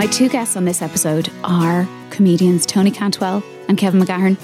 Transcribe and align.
My 0.00 0.06
two 0.06 0.30
guests 0.30 0.56
on 0.56 0.64
this 0.64 0.80
episode 0.80 1.30
are 1.44 1.86
comedians 2.08 2.64
Tony 2.64 2.90
Cantwell 2.90 3.42
and 3.68 3.76
Kevin 3.76 4.00
McGahern. 4.00 4.38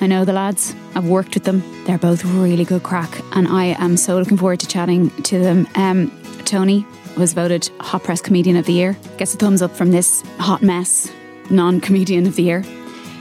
I 0.00 0.06
know 0.06 0.24
the 0.24 0.32
lads, 0.32 0.74
I've 0.94 1.04
worked 1.04 1.34
with 1.34 1.44
them. 1.44 1.62
They're 1.84 1.98
both 1.98 2.24
really 2.24 2.64
good 2.64 2.84
crack, 2.84 3.20
and 3.32 3.46
I 3.46 3.76
am 3.78 3.98
so 3.98 4.18
looking 4.18 4.38
forward 4.38 4.60
to 4.60 4.66
chatting 4.66 5.10
to 5.24 5.38
them. 5.38 5.68
Um, 5.74 6.10
Tony 6.46 6.86
was 7.18 7.34
voted 7.34 7.68
Hot 7.80 8.02
Press 8.02 8.22
Comedian 8.22 8.56
of 8.56 8.64
the 8.64 8.72
Year, 8.72 8.96
gets 9.18 9.34
a 9.34 9.36
thumbs 9.36 9.60
up 9.60 9.72
from 9.72 9.90
this 9.90 10.22
hot 10.38 10.62
mess, 10.62 11.12
non 11.50 11.82
comedian 11.82 12.26
of 12.26 12.36
the 12.36 12.42
year. 12.42 12.62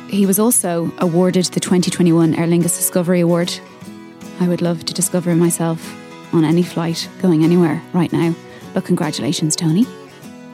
He 0.07 0.25
was 0.25 0.39
also 0.39 0.89
awarded 0.99 1.47
the 1.47 1.59
2021 1.59 2.35
Aer 2.35 2.47
Lingus 2.47 2.77
Discovery 2.77 3.19
Award. 3.19 3.53
I 4.39 4.47
would 4.47 4.61
love 4.61 4.85
to 4.85 4.93
discover 4.93 5.35
myself 5.35 5.93
on 6.33 6.45
any 6.45 6.63
flight 6.63 7.09
going 7.21 7.43
anywhere 7.43 7.81
right 7.91 8.13
now, 8.13 8.33
but 8.73 8.85
congratulations, 8.85 9.57
Tony. 9.57 9.85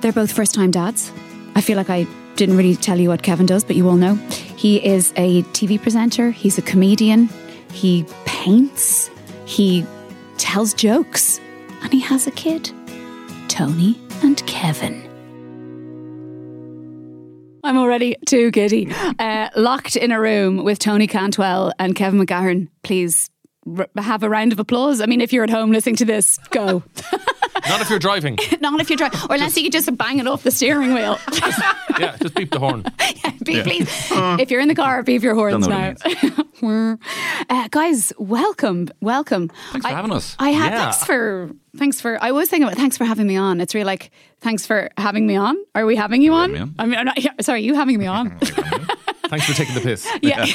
They're 0.02 0.14
both 0.14 0.32
first 0.32 0.54
time 0.54 0.72
dads. 0.72 1.12
I 1.56 1.62
feel 1.62 1.78
like 1.78 1.90
I 1.90 2.08
didn't 2.36 2.56
really 2.56 2.76
tell 2.76 2.98
you 2.98 3.10
what 3.10 3.22
Kevin 3.22 3.46
does, 3.46 3.64
but 3.64 3.76
you 3.76 3.88
all 3.90 3.98
know. 3.98 4.16
He 4.56 4.86
is 4.86 5.12
a 5.18 5.44
TV 5.54 5.82
presenter, 5.82 6.32
he's 6.32 6.58
a 6.58 6.62
comedian, 6.62 7.30
he 7.72 8.06
paints, 8.26 9.10
he 9.46 9.86
tells 10.38 10.74
jokes, 10.74 11.42
and 11.82 11.92
he 11.92 12.00
has 12.00 12.28
a 12.28 12.32
kid 12.32 12.72
Tony 13.50 14.00
and 14.24 14.46
Kevin. 14.48 15.06
I'm 17.64 17.78
already 17.78 18.16
too 18.26 18.52
giddy. 18.52 18.90
Uh, 19.20 19.50
locked 19.56 19.98
in 19.98 20.12
a 20.14 20.20
room 20.20 20.64
with 20.64 20.80
Tony 20.80 21.08
Cantwell 21.08 21.74
and 21.78 21.94
Kevin 21.94 22.26
McGahern. 22.26 22.70
Please 22.84 23.30
have 23.98 24.24
a 24.24 24.30
round 24.30 24.52
of 24.52 24.60
applause. 24.60 25.02
I 25.02 25.06
mean, 25.06 25.22
if 25.22 25.34
you're 25.34 25.44
at 25.44 25.50
home 25.50 25.72
listening 25.72 25.96
to 25.98 26.06
this, 26.06 26.38
go. 26.50 26.84
Not 27.68 27.82
if 27.82 27.90
you're 27.90 28.00
driving. 28.00 28.38
Not 28.62 28.80
if 28.80 28.90
you're 28.90 28.98
driving, 28.98 29.20
or 29.30 29.36
unless 29.36 29.58
you 29.58 29.64
could 29.64 29.72
just 29.72 29.96
bang 29.98 30.20
it 30.20 30.28
off 30.28 30.44
the 30.44 30.52
steering 30.52 30.94
wheel. 30.94 31.18
yeah, 32.00 32.16
just 32.22 32.34
beep 32.34 32.52
the 32.52 32.60
horn. 32.60 32.86
yeah, 33.24 33.32
beep, 33.44 33.64
please. 33.64 33.90
if 34.12 34.50
you're 34.50 34.62
in 34.62 34.68
the 34.68 34.76
car, 34.76 35.04
beep 35.04 35.22
your 35.22 35.36
horns 35.36 35.68
Don't 35.68 35.96
know 36.02 36.38
now. 36.62 36.98
uh, 37.50 37.68
guys, 37.70 38.14
welcome, 38.18 38.88
welcome. 39.02 39.50
Thanks 39.72 39.86
for 39.86 39.94
having 39.94 40.12
us. 40.12 40.36
I 40.40 40.50
have. 40.52 40.72
Yeah. 40.72 40.92
Thanks 40.92 41.06
for. 41.06 41.52
Thanks 41.78 42.02
for. 42.02 42.18
I 42.22 42.32
was 42.32 42.50
thinking 42.50 42.68
about. 42.68 42.78
Thanks 42.78 42.98
for 42.98 43.06
having 43.06 43.28
me 43.28 43.36
on. 43.36 43.62
It's 43.62 43.76
really 43.76 43.86
like. 43.86 44.12
Thanks 44.42 44.66
for 44.66 44.90
having 44.98 45.28
me 45.28 45.36
on. 45.36 45.58
Are 45.76 45.86
we 45.86 45.96
having 45.96 46.22
you 46.22 46.34
on? 46.34 46.54
me 46.54 46.60
on. 46.60 46.76
I 46.80 46.86
mean, 46.86 46.98
I'm 46.98 47.06
not, 47.06 47.22
yeah, 47.22 47.32
sorry, 47.42 47.62
you 47.64 47.76
having 47.76 48.00
me 48.00 48.08
on? 48.08 48.38
Thanks 49.28 49.46
for 49.46 49.54
taking 49.54 49.76
the 49.76 49.82
piss. 49.82 50.08
yeah. 50.22 50.46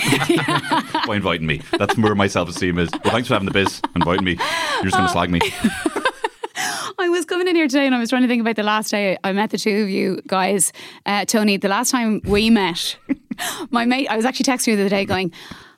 By 1.06 1.16
inviting 1.16 1.46
me. 1.46 1.62
That's 1.78 1.96
where 1.96 2.14
my 2.14 2.26
self 2.26 2.48
esteem 2.48 2.78
is. 2.78 2.90
Well, 2.90 3.12
thanks 3.12 3.28
for 3.28 3.34
having 3.34 3.46
the 3.46 3.52
biz, 3.52 3.80
inviting 3.94 4.24
me. 4.24 4.32
You're 4.32 4.84
just 4.84 4.96
going 4.96 5.06
to 5.06 5.12
slag 5.12 5.30
me. 5.30 5.40
I 6.96 7.08
was 7.08 7.24
coming 7.24 7.48
in 7.48 7.56
here 7.56 7.68
today 7.68 7.86
and 7.86 7.94
I 7.94 7.98
was 7.98 8.08
trying 8.08 8.22
to 8.22 8.28
think 8.28 8.40
about 8.40 8.56
the 8.56 8.62
last 8.62 8.90
day 8.90 9.18
I 9.24 9.32
met 9.32 9.50
the 9.50 9.58
two 9.58 9.82
of 9.82 9.90
you 9.90 10.22
guys. 10.26 10.72
Uh, 11.04 11.24
Tony, 11.24 11.56
the 11.56 11.68
last 11.68 11.90
time 11.90 12.20
we 12.24 12.50
met, 12.50 12.96
my 13.70 13.84
mate, 13.84 14.08
I 14.08 14.16
was 14.16 14.24
actually 14.24 14.44
texting 14.44 14.68
you 14.68 14.76
the 14.76 14.82
other 14.82 14.90
day 14.90 15.04
going, 15.04 15.32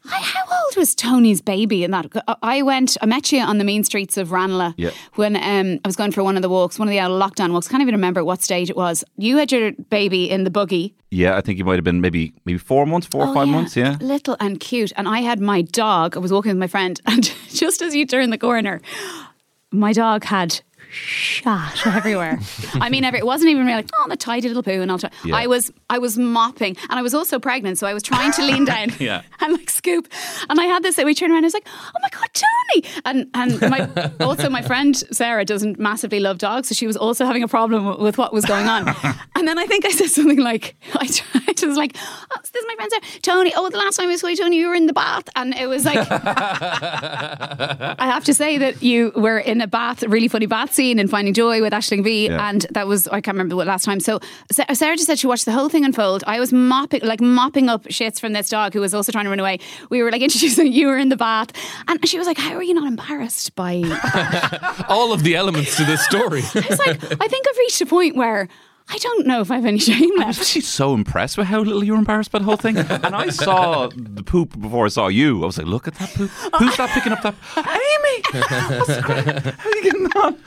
"Hi, 0.08 0.20
how 0.20 0.42
old 0.64 0.76
was 0.76 0.94
Tony's 0.94 1.40
baby? 1.40 1.84
in 1.84 1.90
that 1.90 2.06
I 2.42 2.62
went, 2.62 2.96
I 3.00 3.06
met 3.06 3.32
you 3.32 3.40
on 3.40 3.58
the 3.58 3.64
mean 3.64 3.84
streets 3.84 4.16
of 4.16 4.32
Ranelagh 4.32 4.74
Yeah. 4.76 4.90
when 5.14 5.36
um, 5.36 5.80
I 5.84 5.88
was 5.88 5.96
going 5.96 6.12
for 6.12 6.22
one 6.22 6.36
of 6.36 6.42
the 6.42 6.48
walks, 6.48 6.78
one 6.78 6.88
of 6.88 6.92
the 6.92 6.98
out 6.98 7.10
of 7.10 7.20
lockdown 7.20 7.52
walks. 7.52 7.68
Can't 7.68 7.82
even 7.82 7.94
remember 7.94 8.24
what 8.24 8.42
stage 8.42 8.70
it 8.70 8.76
was. 8.76 9.04
You 9.16 9.36
had 9.36 9.52
your 9.52 9.72
baby 9.90 10.30
in 10.30 10.44
the 10.44 10.50
buggy. 10.50 10.94
Yeah, 11.10 11.36
I 11.36 11.40
think 11.40 11.58
you 11.58 11.64
might 11.64 11.76
have 11.76 11.84
been 11.84 12.00
maybe 12.00 12.32
maybe 12.44 12.58
four 12.58 12.86
months, 12.86 13.06
four 13.06 13.26
or 13.26 13.34
five 13.34 13.46
yeah. 13.46 13.52
months. 13.54 13.76
Yeah. 13.76 13.96
Little 14.00 14.36
and 14.40 14.58
cute. 14.60 14.92
And 14.96 15.08
I 15.08 15.20
had 15.20 15.40
my 15.40 15.62
dog, 15.62 16.16
I 16.16 16.20
was 16.20 16.32
walking 16.32 16.50
with 16.52 16.58
my 16.58 16.66
friend, 16.66 17.00
and 17.06 17.32
just 17.48 17.82
as 17.82 17.94
you 17.94 18.06
turn 18.06 18.30
the 18.30 18.38
corner, 18.38 18.80
my 19.70 19.92
dog 19.92 20.24
had 20.24 20.60
shot 20.90 21.86
everywhere. 21.86 22.38
I 22.74 22.88
mean, 22.88 23.04
every, 23.04 23.18
it 23.18 23.26
wasn't 23.26 23.50
even 23.50 23.64
really 23.64 23.76
like, 23.76 23.90
oh, 23.98 24.08
the 24.08 24.16
tidy 24.16 24.48
little 24.48 24.62
poo 24.62 24.82
and 24.82 24.90
all. 24.90 24.98
Yeah. 25.24 25.36
I 25.36 25.46
was, 25.46 25.72
I 25.90 25.98
was 25.98 26.16
mopping, 26.18 26.76
and 26.88 26.98
I 26.98 27.02
was 27.02 27.14
also 27.14 27.38
pregnant, 27.38 27.78
so 27.78 27.86
I 27.86 27.94
was 27.94 28.02
trying 28.02 28.32
to 28.32 28.42
lean 28.42 28.64
down 28.64 28.90
Yeah. 28.98 29.22
and 29.40 29.52
like 29.52 29.70
scoop. 29.70 30.08
And 30.48 30.60
I 30.60 30.64
had 30.64 30.82
this. 30.82 30.96
That 30.96 31.04
we 31.04 31.14
turned 31.14 31.30
around. 31.32 31.44
And 31.44 31.46
I 31.46 31.48
was 31.48 31.54
like, 31.54 31.68
oh 31.68 31.98
my 32.00 32.08
god, 32.10 32.28
Tony! 32.32 32.84
And 33.04 33.30
and 33.34 33.60
my, 33.70 34.10
also 34.24 34.48
my 34.48 34.62
friend 34.62 34.96
Sarah 35.12 35.44
doesn't 35.44 35.78
massively 35.78 36.20
love 36.20 36.38
dogs, 36.38 36.68
so 36.68 36.74
she 36.74 36.86
was 36.86 36.96
also 36.96 37.26
having 37.26 37.42
a 37.42 37.48
problem 37.48 38.00
with 38.00 38.16
what 38.16 38.32
was 38.32 38.44
going 38.46 38.66
on. 38.66 38.88
and 39.34 39.46
then 39.46 39.58
I 39.58 39.66
think 39.66 39.84
I 39.84 39.90
said 39.90 40.08
something 40.08 40.38
like, 40.38 40.74
I, 40.94 41.08
I 41.34 41.66
was 41.66 41.76
like, 41.76 41.96
oh, 41.96 42.36
this 42.40 42.54
is 42.54 42.64
my 42.68 42.74
friend 42.76 42.90
Sarah, 42.90 43.20
Tony. 43.22 43.52
Oh, 43.54 43.68
the 43.68 43.76
last 43.76 43.96
time 43.96 44.08
I 44.08 44.16
saw 44.16 44.28
you, 44.28 44.36
Tony, 44.36 44.56
you 44.56 44.68
were 44.68 44.74
in 44.74 44.86
the 44.86 44.92
bath, 44.92 45.28
and 45.36 45.54
it 45.54 45.66
was 45.66 45.84
like. 45.84 45.98
I 46.10 47.96
have 48.06 48.24
to 48.24 48.34
say 48.34 48.58
that 48.58 48.82
you 48.82 49.12
were 49.16 49.38
in 49.38 49.60
a 49.60 49.66
bath, 49.66 50.02
really 50.02 50.28
funny 50.28 50.46
bath 50.46 50.74
scene 50.76 50.98
in 50.98 51.08
Finding 51.08 51.34
Joy 51.34 51.60
with 51.60 51.72
Aisling 51.72 52.04
Bea, 52.04 52.26
Yeah. 52.26 52.48
and 52.48 52.66
that 52.70 52.86
was 52.86 53.08
I 53.08 53.20
can't 53.20 53.34
remember 53.34 53.56
what 53.56 53.66
last 53.66 53.84
time. 53.84 53.98
So 54.00 54.20
uh, 54.68 54.74
Sarah 54.74 54.94
just 54.96 55.06
said 55.06 55.18
she 55.18 55.26
watched 55.26 55.44
the 55.46 55.52
whole 55.52 55.68
thing 55.68 55.84
unfold. 55.84 56.22
I 56.26 56.38
was 56.38 56.52
mopping, 56.52 57.00
like 57.02 57.20
mopping 57.20 57.68
up 57.68 57.84
shits 57.84 58.20
from 58.20 58.32
this 58.34 58.48
dog 58.48 58.72
who 58.74 58.80
was 58.80 58.94
also 58.94 59.10
trying 59.10 59.24
to 59.24 59.30
run 59.30 59.40
away. 59.40 59.58
We 59.90 60.02
were 60.02 60.12
like 60.12 60.22
introducing 60.28 60.72
you 60.72 60.86
were 60.86 60.98
in 60.98 61.08
the 61.08 61.16
bath, 61.16 61.50
and 61.88 62.06
she 62.08 62.18
was 62.18 62.26
like, 62.26 62.38
"How 62.38 62.54
are 62.54 62.62
you 62.62 62.74
not 62.74 62.86
embarrassed 62.86 63.54
by?" 63.56 63.82
All 64.88 65.12
of 65.12 65.22
the 65.24 65.34
elements 65.34 65.76
to 65.78 65.84
this 65.84 66.04
story. 66.04 66.42
I 66.54 66.66
was 66.68 66.78
like, 66.78 67.02
I 67.20 67.28
think 67.28 67.46
I've 67.48 67.58
reached 67.58 67.80
a 67.80 67.86
point 67.86 68.14
where. 68.16 68.48
I 68.88 68.98
don't 68.98 69.26
know 69.26 69.40
if 69.40 69.50
I 69.50 69.56
have 69.56 69.64
any 69.66 69.78
shame 69.90 70.10
I 70.20 70.26
was 70.26 70.38
left. 70.38 70.40
actually 70.42 70.60
so 70.62 70.94
impressed 70.94 71.36
with 71.36 71.48
how 71.48 71.60
little 71.60 71.82
you 71.82 71.92
were 71.92 71.98
embarrassed 71.98 72.30
by 72.30 72.38
the 72.38 72.44
whole 72.44 72.56
thing. 72.56 72.76
And 72.78 73.14
I 73.16 73.30
saw 73.30 73.88
the 73.88 74.22
poop 74.22 74.58
before 74.60 74.84
I 74.86 74.88
saw 74.88 75.08
you. 75.08 75.42
I 75.42 75.46
was 75.46 75.58
like, 75.58 75.66
look 75.66 75.88
at 75.88 75.94
that 75.96 76.10
poop. 76.14 76.30
Who's 76.58 76.76
that 76.76 76.90
picking 76.90 77.12
up 77.12 77.22
that? 77.22 77.34
Amy! 77.56 78.22
How 79.56 79.68
are 79.68 79.74
you 79.76 79.82
getting 79.82 80.06
on? 80.16 80.38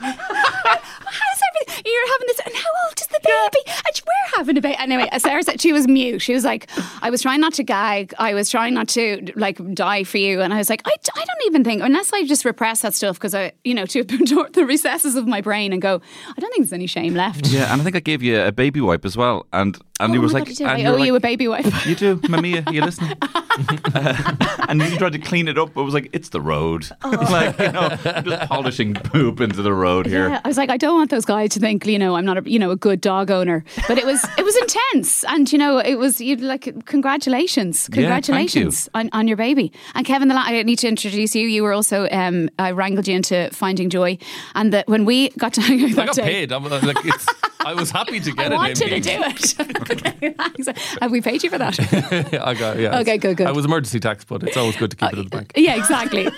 You're 1.84 2.08
having 2.12 2.26
this, 2.28 2.40
and 2.46 2.54
how 2.54 2.70
old 2.86 3.00
is 3.00 3.06
the 3.08 3.20
baby? 3.22 3.62
And 3.66 4.02
we're 4.06 4.36
having 4.38 4.56
a 4.56 4.60
baby. 4.60 4.76
Anyway, 4.78 5.08
Sarah 5.18 5.42
said 5.42 5.60
she 5.60 5.72
was 5.72 5.86
mute. 5.88 6.20
She 6.22 6.34
was 6.34 6.44
like, 6.44 6.68
I 7.02 7.10
was 7.10 7.22
trying 7.22 7.40
not 7.40 7.54
to 7.54 7.62
gag. 7.62 8.14
I 8.18 8.34
was 8.34 8.50
trying 8.50 8.74
not 8.74 8.88
to 8.88 9.32
like 9.36 9.58
die 9.74 10.04
for 10.04 10.18
you. 10.18 10.40
And 10.40 10.52
I 10.52 10.58
was 10.58 10.70
like, 10.70 10.82
I, 10.86 10.90
I 10.90 11.24
don't 11.24 11.46
even 11.46 11.64
think, 11.64 11.82
unless 11.82 12.12
I 12.12 12.24
just 12.24 12.44
repress 12.44 12.82
that 12.82 12.94
stuff 12.94 13.16
because 13.16 13.34
I, 13.34 13.52
you 13.64 13.74
know, 13.74 13.86
to 13.86 14.02
the 14.52 14.64
recesses 14.66 15.16
of 15.16 15.26
my 15.26 15.40
brain 15.40 15.72
and 15.72 15.80
go, 15.82 16.00
I 16.28 16.40
don't 16.40 16.50
think 16.52 16.64
there's 16.64 16.72
any 16.72 16.86
shame 16.86 17.14
left. 17.14 17.48
Yeah, 17.48 17.72
and 17.72 17.80
I 17.80 17.84
think 17.84 17.96
I 17.96 18.00
gave 18.00 18.22
you 18.22 18.40
a 18.40 18.52
baby 18.52 18.80
wipe 18.80 19.04
as 19.04 19.16
well. 19.16 19.46
And 19.52 19.78
and 20.00 20.12
Oh 20.12 20.14
you 20.14 20.20
was 20.22 20.32
like, 20.32 20.46
God, 20.46 20.62
I 20.62 20.82
were 20.82 20.88
owe 20.88 20.96
like, 20.96 21.06
you 21.06 21.14
a 21.14 21.20
baby 21.20 21.46
wipe. 21.48 21.66
You 21.86 21.94
do, 21.94 22.16
Mamia, 22.16 22.66
are 22.66 22.72
you 22.72 22.80
listening? 22.82 23.16
Uh, 23.22 24.36
and 24.68 24.80
you 24.80 24.96
tried 24.96 25.12
to 25.12 25.18
clean 25.18 25.46
it 25.48 25.58
up. 25.58 25.76
It 25.76 25.82
was 25.82 25.92
like, 25.94 26.08
it's 26.12 26.30
the 26.30 26.40
road. 26.40 26.88
like, 27.04 27.58
you 27.58 27.72
know, 27.72 27.88
just 28.22 28.48
polishing 28.48 28.94
poop 28.94 29.40
into 29.40 29.60
the 29.62 29.72
road 29.74 30.06
here. 30.06 30.26
Oh. 30.26 30.30
Yeah, 30.30 30.40
I 30.44 30.48
was 30.48 30.56
like, 30.56 30.70
I 30.70 30.76
don't 30.76 30.94
want 30.96 31.10
those 31.10 31.24
guys 31.24 31.50
to 31.50 31.60
think, 31.60 31.69
you 31.84 31.98
know, 31.98 32.16
I'm 32.16 32.24
not 32.24 32.38
a, 32.38 32.50
you 32.50 32.58
know, 32.58 32.70
a 32.70 32.76
good 32.76 33.00
dog 33.00 33.30
owner. 33.30 33.64
But 33.88 33.98
it 33.98 34.06
was, 34.06 34.24
it 34.38 34.44
was 34.44 34.56
intense, 34.62 35.24
and 35.24 35.50
you 35.52 35.58
know, 35.58 35.78
it 35.78 35.96
was 35.96 36.20
you 36.20 36.36
like, 36.36 36.84
congratulations, 36.86 37.88
Yeah, 37.90 37.94
congratulations 38.02 38.88
on, 38.94 39.08
on 39.12 39.28
your 39.28 39.36
baby. 39.36 39.72
And 39.94 40.06
Kevin, 40.06 40.28
the 40.28 40.34
la- 40.34 40.42
I 40.44 40.62
need 40.62 40.78
to 40.80 40.88
introduce 40.88 41.34
you. 41.34 41.46
You 41.48 41.62
were 41.62 41.72
also, 41.72 42.08
um, 42.10 42.48
I 42.58 42.70
wrangled 42.72 43.06
you 43.08 43.14
into 43.16 43.48
Finding 43.52 43.90
Joy, 43.90 44.18
and 44.54 44.72
that 44.72 44.88
when 44.88 45.04
we 45.04 45.30
got 45.30 45.52
to 45.54 45.60
hang 45.68 45.82
out 45.84 45.90
I 45.90 45.94
that 45.94 46.06
got 46.06 46.14
day, 46.16 46.22
paid. 46.22 46.52
I'm, 46.52 46.64
uh, 46.64 46.80
like, 46.82 47.04
it's, 47.04 47.26
I 47.60 47.74
was 47.74 47.90
happy 47.90 48.20
to 48.20 48.32
get 48.36 48.52
I 48.52 48.54
it. 48.54 48.58
wanted 48.58 48.76
to 48.76 49.00
do 49.00 49.22
it. 49.22 50.68
okay. 50.70 50.74
Have 51.00 51.10
we 51.10 51.20
paid 51.20 51.42
you 51.42 51.50
for 51.50 51.58
that? 51.58 51.78
I 52.42 52.54
got, 52.54 52.78
yeah. 52.78 52.98
Okay, 53.00 53.18
good, 53.18 53.36
good. 53.36 53.46
I 53.46 53.52
was 53.52 53.64
emergency 53.64 54.00
tax, 54.00 54.24
but 54.24 54.42
it's 54.42 54.56
always 54.56 54.76
good 54.76 54.90
to 54.92 54.96
keep 54.96 55.12
it 55.12 55.18
in 55.18 55.24
the 55.24 55.30
bank. 55.30 55.52
yeah, 55.56 55.76
exactly. 55.76 56.28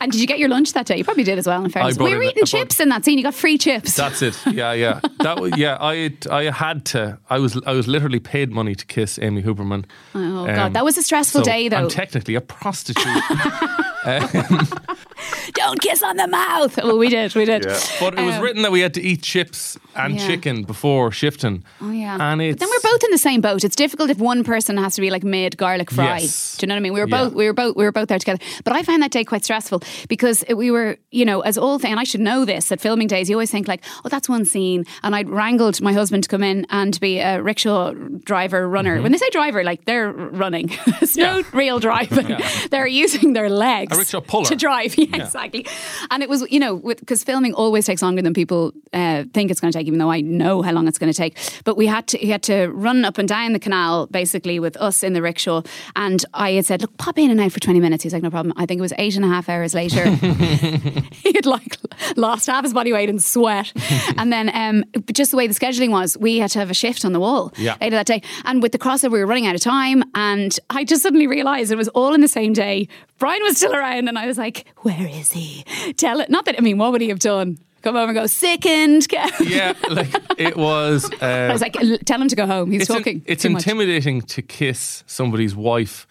And 0.00 0.12
did 0.12 0.20
you 0.20 0.26
get 0.26 0.38
your 0.38 0.48
lunch 0.48 0.72
that 0.74 0.86
day? 0.86 0.96
You 0.96 1.04
probably 1.04 1.24
did 1.24 1.38
as 1.38 1.46
well. 1.46 1.64
In 1.64 1.70
fairness, 1.70 1.98
we 1.98 2.14
were 2.14 2.22
eating 2.22 2.44
chips 2.44 2.80
in 2.80 2.88
that 2.90 3.04
scene. 3.04 3.18
You 3.18 3.24
got 3.24 3.34
free 3.34 3.58
chips. 3.58 3.96
That's 3.96 4.22
it. 4.22 4.38
Yeah, 4.46 4.72
yeah. 4.72 5.00
That 5.20 5.40
was 5.40 5.56
yeah. 5.56 5.76
I 5.80 6.12
I 6.30 6.44
had 6.50 6.84
to. 6.86 7.18
I 7.28 7.38
was 7.38 7.60
I 7.66 7.72
was 7.72 7.88
literally 7.88 8.20
paid 8.20 8.50
money 8.52 8.74
to 8.74 8.86
kiss 8.86 9.18
Amy 9.20 9.42
Huberman. 9.42 9.84
oh 10.14 10.20
Um, 10.40 10.46
god, 10.46 10.72
that 10.74 10.84
was 10.84 10.96
a 10.96 11.02
stressful 11.02 11.40
so 11.40 11.44
day 11.44 11.68
though. 11.68 11.76
I'm 11.78 11.88
technically 11.88 12.34
a 12.36 12.40
prostitute. 12.40 13.04
Don't 15.54 15.80
kiss 15.80 16.02
on 16.02 16.16
the 16.16 16.26
mouth. 16.28 16.76
Well, 16.76 16.98
we 16.98 17.08
did, 17.08 17.34
we 17.34 17.44
did. 17.44 17.64
But 18.00 18.18
it 18.18 18.24
was 18.24 18.36
Um, 18.36 18.42
written 18.42 18.62
that 18.62 18.70
we 18.72 18.80
had 18.80 18.94
to 18.94 19.02
eat 19.02 19.22
chips 19.22 19.76
and 19.96 20.14
Yeah. 20.14 20.26
chicken 20.26 20.62
before 20.62 21.10
shifting. 21.10 21.64
Oh 21.82 21.90
yeah. 21.90 22.12
And 22.20 22.38
but 22.40 22.58
then 22.60 22.68
we're 22.68 22.90
both 22.92 23.02
in 23.04 23.10
the 23.10 23.18
same 23.18 23.40
boat. 23.40 23.64
It's 23.64 23.74
difficult 23.76 24.10
if 24.10 24.18
one 24.18 24.44
person 24.44 24.76
has 24.76 24.94
to 24.94 25.00
be 25.00 25.10
like 25.10 25.24
made 25.24 25.56
garlic 25.56 25.90
fry. 25.90 26.18
Yes. 26.20 26.56
Do 26.58 26.64
you 26.64 26.68
know 26.68 26.74
what 26.74 26.78
I 26.78 26.82
mean? 26.82 26.92
We 26.92 27.00
were 27.00 27.08
Yeah. 27.08 27.24
both 27.24 27.34
we 27.34 27.46
were 27.46 27.52
both 27.52 27.76
we 27.76 27.84
were 27.84 27.92
both 27.92 28.08
there 28.08 28.18
together. 28.18 28.38
But 28.64 28.74
I 28.74 28.82
found 28.82 29.02
that 29.02 29.10
day 29.10 29.24
quite 29.24 29.44
stressful 29.44 29.82
because 30.08 30.44
we 30.54 30.70
were, 30.70 30.96
you 31.10 31.24
know, 31.24 31.40
as 31.40 31.58
all 31.58 31.78
thing 31.78 31.90
and 31.90 32.00
I 32.00 32.04
should 32.04 32.20
know 32.20 32.44
this 32.44 32.70
at 32.70 32.80
filming 32.80 33.08
days, 33.08 33.28
you 33.28 33.36
always 33.36 33.50
think 33.50 33.66
like, 33.68 33.82
oh, 34.04 34.08
that's 34.08 34.28
one 34.28 34.44
scene. 34.44 34.84
And 35.02 35.16
I'd 35.16 35.28
wrangled 35.28 35.80
my 35.80 35.92
husband 35.92 36.22
to 36.24 36.28
come 36.28 36.42
in 36.44 36.66
and 36.70 36.98
be 37.00 37.18
a 37.18 37.42
rickshaw 37.42 37.92
driver 38.24 38.68
runner. 38.68 39.02
When 39.02 39.10
they 39.12 39.18
say 39.18 39.30
driver, 39.30 39.64
like 39.64 39.84
they're 39.86 40.12
running. 40.12 40.68
There's 40.86 41.16
no 41.16 41.28
Mm-hmm. 41.28 41.56
Yeah. 41.56 41.58
real 41.58 41.78
driving. 41.78 42.36
they're 42.70 42.86
using 42.86 43.32
their 43.34 43.50
legs 43.50 43.92
A 43.96 43.97
rickshaw 43.98 44.20
puller. 44.20 44.44
to 44.46 44.56
drive. 44.56 44.94
Yeah, 44.98 45.24
exactly. 45.24 45.66
And 46.10 46.22
it 46.22 46.28
was, 46.28 46.44
you 46.50 46.58
know, 46.60 46.76
because 46.78 47.22
filming 47.24 47.54
always 47.54 47.86
takes 47.86 48.02
longer 48.02 48.20
than 48.22 48.34
people 48.34 48.72
uh, 48.92 49.24
think 49.32 49.50
it's 49.50 49.60
going 49.60 49.72
to 49.72 49.78
take, 49.78 49.86
even 49.86 49.98
though 49.98 50.10
I 50.10 50.20
know 50.20 50.60
how 50.62 50.72
long 50.72 50.88
it's 50.88 50.98
going 50.98 51.12
to 51.12 51.16
take. 51.16 51.36
But 51.64 51.76
we 51.76 51.86
had 51.86 52.06
to, 52.08 52.18
he 52.18 52.30
had 52.30 52.42
to 52.44 52.68
run 52.68 53.04
up 53.04 53.16
and 53.18 53.28
down 53.28 53.52
the 53.52 53.58
canal 53.58 54.06
basically 54.06 54.58
with 54.60 54.76
us 54.78 55.02
in 55.02 55.12
the 55.12 55.22
rickshaw. 55.22 55.62
And 55.96 56.24
I 56.34 56.52
had 56.52 56.66
said, 56.66 56.80
look, 56.82 56.96
pop 56.98 57.18
in 57.18 57.30
and 57.30 57.40
out 57.40 57.52
for 57.52 57.60
20 57.60 57.80
minutes. 57.80 58.02
He's 58.02 58.12
like, 58.12 58.22
no 58.22 58.30
problem. 58.30 58.52
I 58.56 58.66
think 58.66 58.78
it 58.78 58.82
was 58.82 58.92
eight 58.98 59.16
and 59.16 59.24
a 59.24 59.28
half 59.28 59.48
hours 59.48 59.74
later. 59.74 60.08
he 61.12 61.32
had 61.34 61.46
like 61.46 61.76
lost 62.16 62.46
half 62.46 62.64
his 62.64 62.74
body 62.74 62.92
weight 62.92 63.08
in 63.08 63.18
sweat. 63.18 63.72
and 64.16 64.32
then 64.32 64.50
um, 64.54 64.84
just 65.12 65.30
the 65.30 65.36
way 65.36 65.46
the 65.46 65.54
scheduling 65.54 65.90
was, 65.90 66.16
we 66.18 66.38
had 66.38 66.50
to 66.52 66.58
have 66.58 66.70
a 66.70 66.74
shift 66.74 67.04
on 67.04 67.12
the 67.12 67.20
wall 67.20 67.52
Yeah. 67.56 67.76
later 67.80 67.96
that 67.96 68.06
day. 68.06 68.22
And 68.44 68.62
with 68.62 68.72
the 68.72 68.78
crossover, 68.78 69.12
we 69.12 69.20
were 69.20 69.26
running 69.26 69.46
out 69.46 69.54
of 69.54 69.60
time. 69.60 70.02
And 70.14 70.58
I 70.70 70.84
just 70.84 71.02
suddenly 71.02 71.26
realised 71.26 71.72
it 71.72 71.76
was 71.76 71.88
all 71.88 72.14
in 72.14 72.20
the 72.20 72.28
same 72.28 72.52
day. 72.52 72.88
Brian 73.18 73.42
was 73.42 73.56
still 73.56 73.74
around, 73.74 73.87
and 73.96 74.18
I 74.18 74.26
was 74.26 74.38
like, 74.38 74.66
"Where 74.78 75.06
is 75.08 75.32
he? 75.32 75.64
Tell 75.96 76.20
it." 76.20 76.30
Not 76.30 76.44
that 76.46 76.56
I 76.58 76.60
mean, 76.60 76.78
what 76.78 76.92
would 76.92 77.00
he 77.00 77.08
have 77.08 77.18
done? 77.20 77.58
Come 77.82 77.94
over 77.96 78.06
and 78.10 78.14
go 78.14 78.26
sickened. 78.26 79.06
Yeah, 79.40 79.72
like 79.90 80.12
it 80.36 80.56
was. 80.56 81.08
I 81.22 81.48
Uh, 81.48 81.52
was 81.52 81.60
like, 81.62 81.76
"Tell 82.04 82.20
him 82.20 82.28
to 82.28 82.36
go 82.36 82.46
home. 82.46 82.70
He's 82.72 82.82
it's 82.82 82.90
in- 82.90 82.96
talking." 82.96 83.22
it's 83.26 83.42
too 83.42 83.50
much." 83.50 83.62
intimidating 83.66 84.20
to 84.22 84.42
kiss 84.42 85.04
somebody's 85.06 85.54
wife 85.54 86.06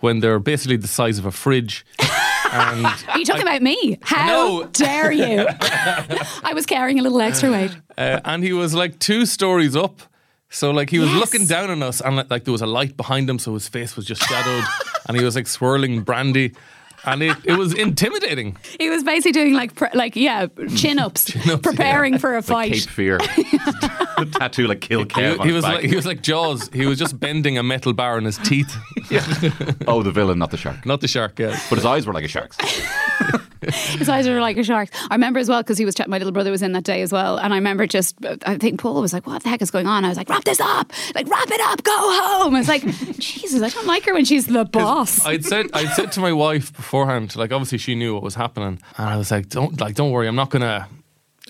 when 0.00 0.20
they're 0.20 0.38
basically 0.40 0.76
the 0.76 0.88
size 0.88 1.18
of 1.18 1.26
a 1.26 1.30
fridge. 1.30 1.84
and 2.52 2.84
Are 2.86 3.18
you 3.18 3.24
talking 3.24 3.42
about 3.42 3.62
me? 3.62 3.98
How 4.02 4.26
No. 4.26 4.64
dare 4.72 5.12
you? 5.12 5.46
I 6.42 6.52
was 6.54 6.66
carrying 6.66 6.98
a 6.98 7.02
little 7.02 7.20
extra 7.20 7.50
weight. 7.50 7.76
uh, 7.96 8.20
and 8.24 8.42
he 8.42 8.52
was 8.52 8.74
like 8.74 8.98
two 8.98 9.26
stories 9.26 9.76
up. 9.76 10.00
So 10.50 10.70
like 10.70 10.90
he 10.90 10.98
was 10.98 11.08
Yes. 11.10 11.20
looking 11.20 11.46
down 11.46 11.70
on 11.70 11.82
us, 11.82 12.00
and 12.02 12.16
like 12.30 12.44
there 12.44 12.52
was 12.52 12.60
a 12.62 12.66
light 12.66 12.96
behind 12.96 13.28
him, 13.30 13.38
so 13.38 13.54
his 13.54 13.68
face 13.68 13.96
was 13.96 14.04
just 14.04 14.22
shadowed, 14.22 14.64
and 15.08 15.16
he 15.16 15.24
was 15.24 15.34
like 15.34 15.46
swirling 15.46 16.02
brandy, 16.02 16.52
and 17.04 17.22
it, 17.22 17.36
it 17.44 17.58
was 17.58 17.74
intimidating. 17.74 18.56
He 18.78 18.88
was 18.90 19.02
basically 19.04 19.32
doing 19.32 19.54
like, 19.54 19.74
pr- 19.74 19.86
like 19.94 20.16
yeah, 20.16 20.46
chin 20.76 20.98
ups, 20.98 21.30
preparing 21.62 22.18
for 22.18 22.32
a 22.32 22.36
Like 22.36 22.44
fight. 22.44 22.72
Cape 22.72 22.88
Fear. 22.88 23.18
the 23.18 24.28
tattoo 24.38 24.66
like 24.66 24.80
Kill 24.80 25.00
He, 25.00 25.06
Kev 25.06 25.40
on 25.40 25.46
he 25.46 25.52
his 25.52 25.54
was 25.54 25.64
back. 25.64 25.74
like 25.76 25.84
he 25.84 25.96
was 25.96 26.06
like 26.06 26.22
Jaws. 26.22 26.68
He 26.72 26.86
was 26.86 26.98
just 26.98 27.18
bending 27.18 27.58
a 27.58 27.62
metal 27.62 27.92
bar 27.92 28.18
in 28.18 28.24
his 28.24 28.38
teeth, 28.38 28.74
oh, 29.86 30.02
the 30.02 30.12
villain, 30.12 30.38
not 30.38 30.50
the 30.50 30.56
shark. 30.56 30.84
not 30.86 31.00
the 31.00 31.08
shark. 31.08 31.38
Yeah. 31.38 31.58
But 31.68 31.76
his 31.76 31.84
eyes 31.86 32.06
were 32.06 32.12
like 32.12 32.24
a 32.24 32.28
shark's. 32.28 32.56
His 33.70 34.08
eyes 34.08 34.28
were 34.28 34.40
like 34.40 34.56
a 34.56 34.64
shark's. 34.64 34.90
I 35.10 35.14
remember 35.14 35.38
as 35.38 35.48
well 35.48 35.62
because 35.62 35.78
he 35.78 35.84
was 35.84 35.94
ch- 35.94 36.06
my 36.06 36.18
little 36.18 36.32
brother 36.32 36.50
was 36.50 36.62
in 36.62 36.72
that 36.72 36.84
day 36.84 37.02
as 37.02 37.12
well, 37.12 37.36
and 37.38 37.52
I 37.52 37.56
remember 37.56 37.86
just 37.86 38.16
I 38.46 38.56
think 38.58 38.80
Paul 38.80 39.00
was 39.00 39.12
like, 39.12 39.26
"What 39.26 39.42
the 39.42 39.48
heck 39.48 39.62
is 39.62 39.70
going 39.70 39.86
on?" 39.86 40.04
I 40.04 40.08
was 40.08 40.16
like, 40.16 40.28
"Wrap 40.28 40.44
this 40.44 40.60
up, 40.60 40.92
like 41.14 41.28
wrap 41.28 41.50
it 41.50 41.60
up, 41.60 41.82
go 41.82 41.92
home." 41.96 42.56
It's 42.56 42.68
like, 42.68 42.82
"Jesus, 43.18 43.62
I 43.62 43.68
don't 43.68 43.86
like 43.86 44.04
her 44.04 44.14
when 44.14 44.24
she's 44.24 44.46
the 44.46 44.64
boss." 44.64 45.24
I'd 45.24 45.44
said 45.44 45.66
I'd 45.74 45.92
said 45.94 46.12
to 46.12 46.20
my 46.20 46.32
wife 46.32 46.72
beforehand, 46.74 47.36
like 47.36 47.52
obviously 47.52 47.78
she 47.78 47.94
knew 47.94 48.14
what 48.14 48.22
was 48.22 48.34
happening, 48.34 48.80
and 48.98 49.08
I 49.08 49.16
was 49.16 49.30
like, 49.30 49.48
"Don't 49.48 49.80
like, 49.80 49.94
don't 49.94 50.10
worry, 50.10 50.28
I'm 50.28 50.36
not 50.36 50.50
gonna." 50.50 50.88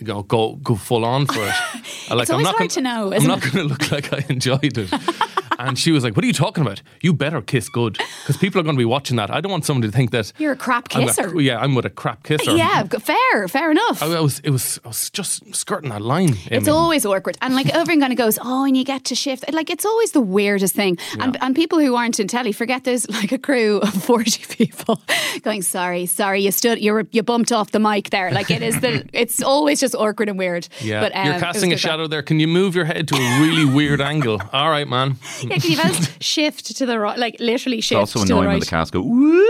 Know, 0.01 0.23
go 0.23 0.55
go 0.57 0.75
full 0.75 1.05
on 1.05 1.27
for 1.27 1.35
it. 1.43 1.55
I, 2.11 2.15
like, 2.15 2.23
It's 2.23 2.31
always 2.31 2.31
I'm 2.31 2.43
not 2.43 2.47
hard 2.57 2.59
gonna, 2.59 2.69
to 2.71 2.81
know, 2.81 3.07
I'm 3.09 3.13
isn't 3.13 3.29
going 3.53 3.53
to 3.53 3.65
look 3.65 3.93
like 3.93 4.13
I 4.13 4.25
enjoyed 4.29 4.77
it. 4.79 4.91
and 5.59 5.79
she 5.79 5.93
was 5.93 6.03
like, 6.03 6.17
"What 6.17 6.25
are 6.25 6.27
you 6.27 6.33
talking 6.33 6.63
about? 6.63 6.83
You 7.03 7.13
better 7.13 7.41
kiss 7.43 7.69
good, 7.69 7.93
because 8.23 8.37
people 8.39 8.59
are 8.61 8.65
going 8.65 8.75
to 8.75 8.81
be 8.81 8.87
watching 8.87 9.17
that. 9.19 9.31
I 9.31 9.41
don't 9.41 9.53
want 9.53 9.65
somebody 9.65 9.91
to 9.91 9.97
think 9.97 10.11
that 10.11 10.33
You're 10.39 10.53
a 10.53 10.57
crap 10.57 10.89
I'm 10.97 11.07
kisser. 11.07 11.39
yeah, 11.41 11.59
I'm 11.61 11.75
with 11.75 11.85
a 11.85 11.91
crap 11.91 12.23
kisser. 12.25 12.57
yeah, 12.57 12.83
fair, 12.85 13.49
fair 13.49 13.71
enough. 13.71 14.03
I, 14.03 14.07
I 14.15 14.21
was, 14.21 14.41
it 14.41 14.51
was, 14.51 14.81
I 14.85 14.89
was 14.89 15.11
just 15.11 15.55
skirting 15.55 15.91
that 15.91 16.01
line. 16.03 16.37
It's 16.47 16.69
always 16.69 17.05
awkward. 17.07 17.37
And 17.43 17.55
like 17.55 17.69
everyone 17.73 18.01
kind 18.01 18.13
of 18.13 18.19
goes, 18.19 18.39
oh, 18.43 18.65
and 18.65 18.77
you 18.77 18.85
get 18.85 19.05
to 19.05 19.15
shift. 19.15 19.53
Like 19.53 19.71
it's 19.71 19.85
always 19.85 20.13
the 20.13 20.21
weirdest 20.23 20.75
thing. 20.75 20.97
And, 21.21 21.37
and 21.43 21.55
people 21.55 21.79
who 21.79 21.95
aren't 21.95 22.19
in 22.19 22.29
telly 22.29 22.53
forget 22.53 22.85
there's 22.85 23.09
like 23.11 23.31
a 23.31 23.39
crew 23.39 23.77
of 23.79 23.93
40 24.05 24.47
people 24.57 25.01
going, 25.43 25.63
sorry, 25.63 26.07
sorry, 26.07 26.41
you 26.43 26.51
stood, 26.51 26.81
you 26.81 26.93
were, 26.95 27.07
you 27.13 27.23
bumped 27.23 27.53
off 27.53 27.71
the 27.73 27.79
mic 27.79 28.09
there. 28.11 28.33
Like 28.33 28.51
it 28.51 28.63
is 28.63 28.81
the, 28.81 29.07
it's 29.13 29.43
always 29.43 29.82
just 29.83 29.95
awkward 29.95 30.29
and 30.31 30.39
weird. 30.39 30.67
Yeah, 30.81 31.01
But, 31.03 31.15
um, 31.15 31.27
you're 31.27 31.39
casting 31.39 31.71
a 31.73 31.75
good 31.75 31.81
fun. 31.83 31.91
shadow 31.91 32.07
there. 32.07 32.23
Can 32.23 32.41
you 32.41 32.49
move 32.49 32.75
your 32.75 32.87
head 32.87 33.07
to 33.09 33.15
a 33.15 33.41
really 33.41 33.67
weird 33.67 34.01
angle? 34.13 34.41
All 34.53 34.71
right, 34.71 34.89
man. 34.89 35.17
Yeah, 35.43 35.59
can 35.59 35.71
you 35.71 35.77
just 35.77 36.23
shift 36.23 36.75
to 36.79 36.87
the 36.87 36.99
right, 36.99 37.19
like 37.19 37.37
literally 37.39 37.81
shift. 37.83 38.01
It's 38.01 38.17
also 38.17 38.21
to 38.21 38.27
the 38.27 38.33
annoying 38.33 38.47
right. 38.47 38.53
when 38.55 38.61
the 38.61 38.67
cast 38.67 38.93
go, 38.93 39.03
woo! 39.03 39.47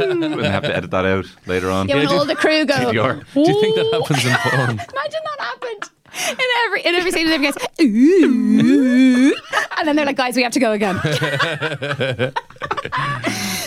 and 0.00 0.22
they 0.22 0.48
have 0.50 0.64
to 0.64 0.74
edit 0.76 0.90
that 0.90 1.04
out 1.04 1.26
later 1.46 1.70
on. 1.70 1.88
yeah, 1.88 1.96
when 1.96 2.08
all 2.08 2.24
the 2.24 2.34
crew 2.34 2.64
go. 2.64 2.74
TDR. 2.92 3.24
Do 3.34 3.40
you 3.40 3.60
think 3.60 3.76
that 3.76 3.86
"Ooh." 3.86 4.00
happens 4.00 4.24
in 4.24 4.34
porn? 4.34 4.70
Imagine 4.70 5.20
that 5.24 5.38
happened. 5.38 5.90
In 6.28 6.36
every 6.66 6.82
in 6.82 6.94
every 6.94 7.10
scene, 7.10 7.26
everyone 7.28 7.52
goes, 7.52 7.66
ooh. 7.80 9.34
and 9.78 9.88
then 9.88 9.96
they're 9.96 10.04
like, 10.06 10.16
guys, 10.16 10.36
we 10.36 10.42
have 10.42 10.52
to 10.52 10.60
go 10.60 10.72
again. 10.72 10.96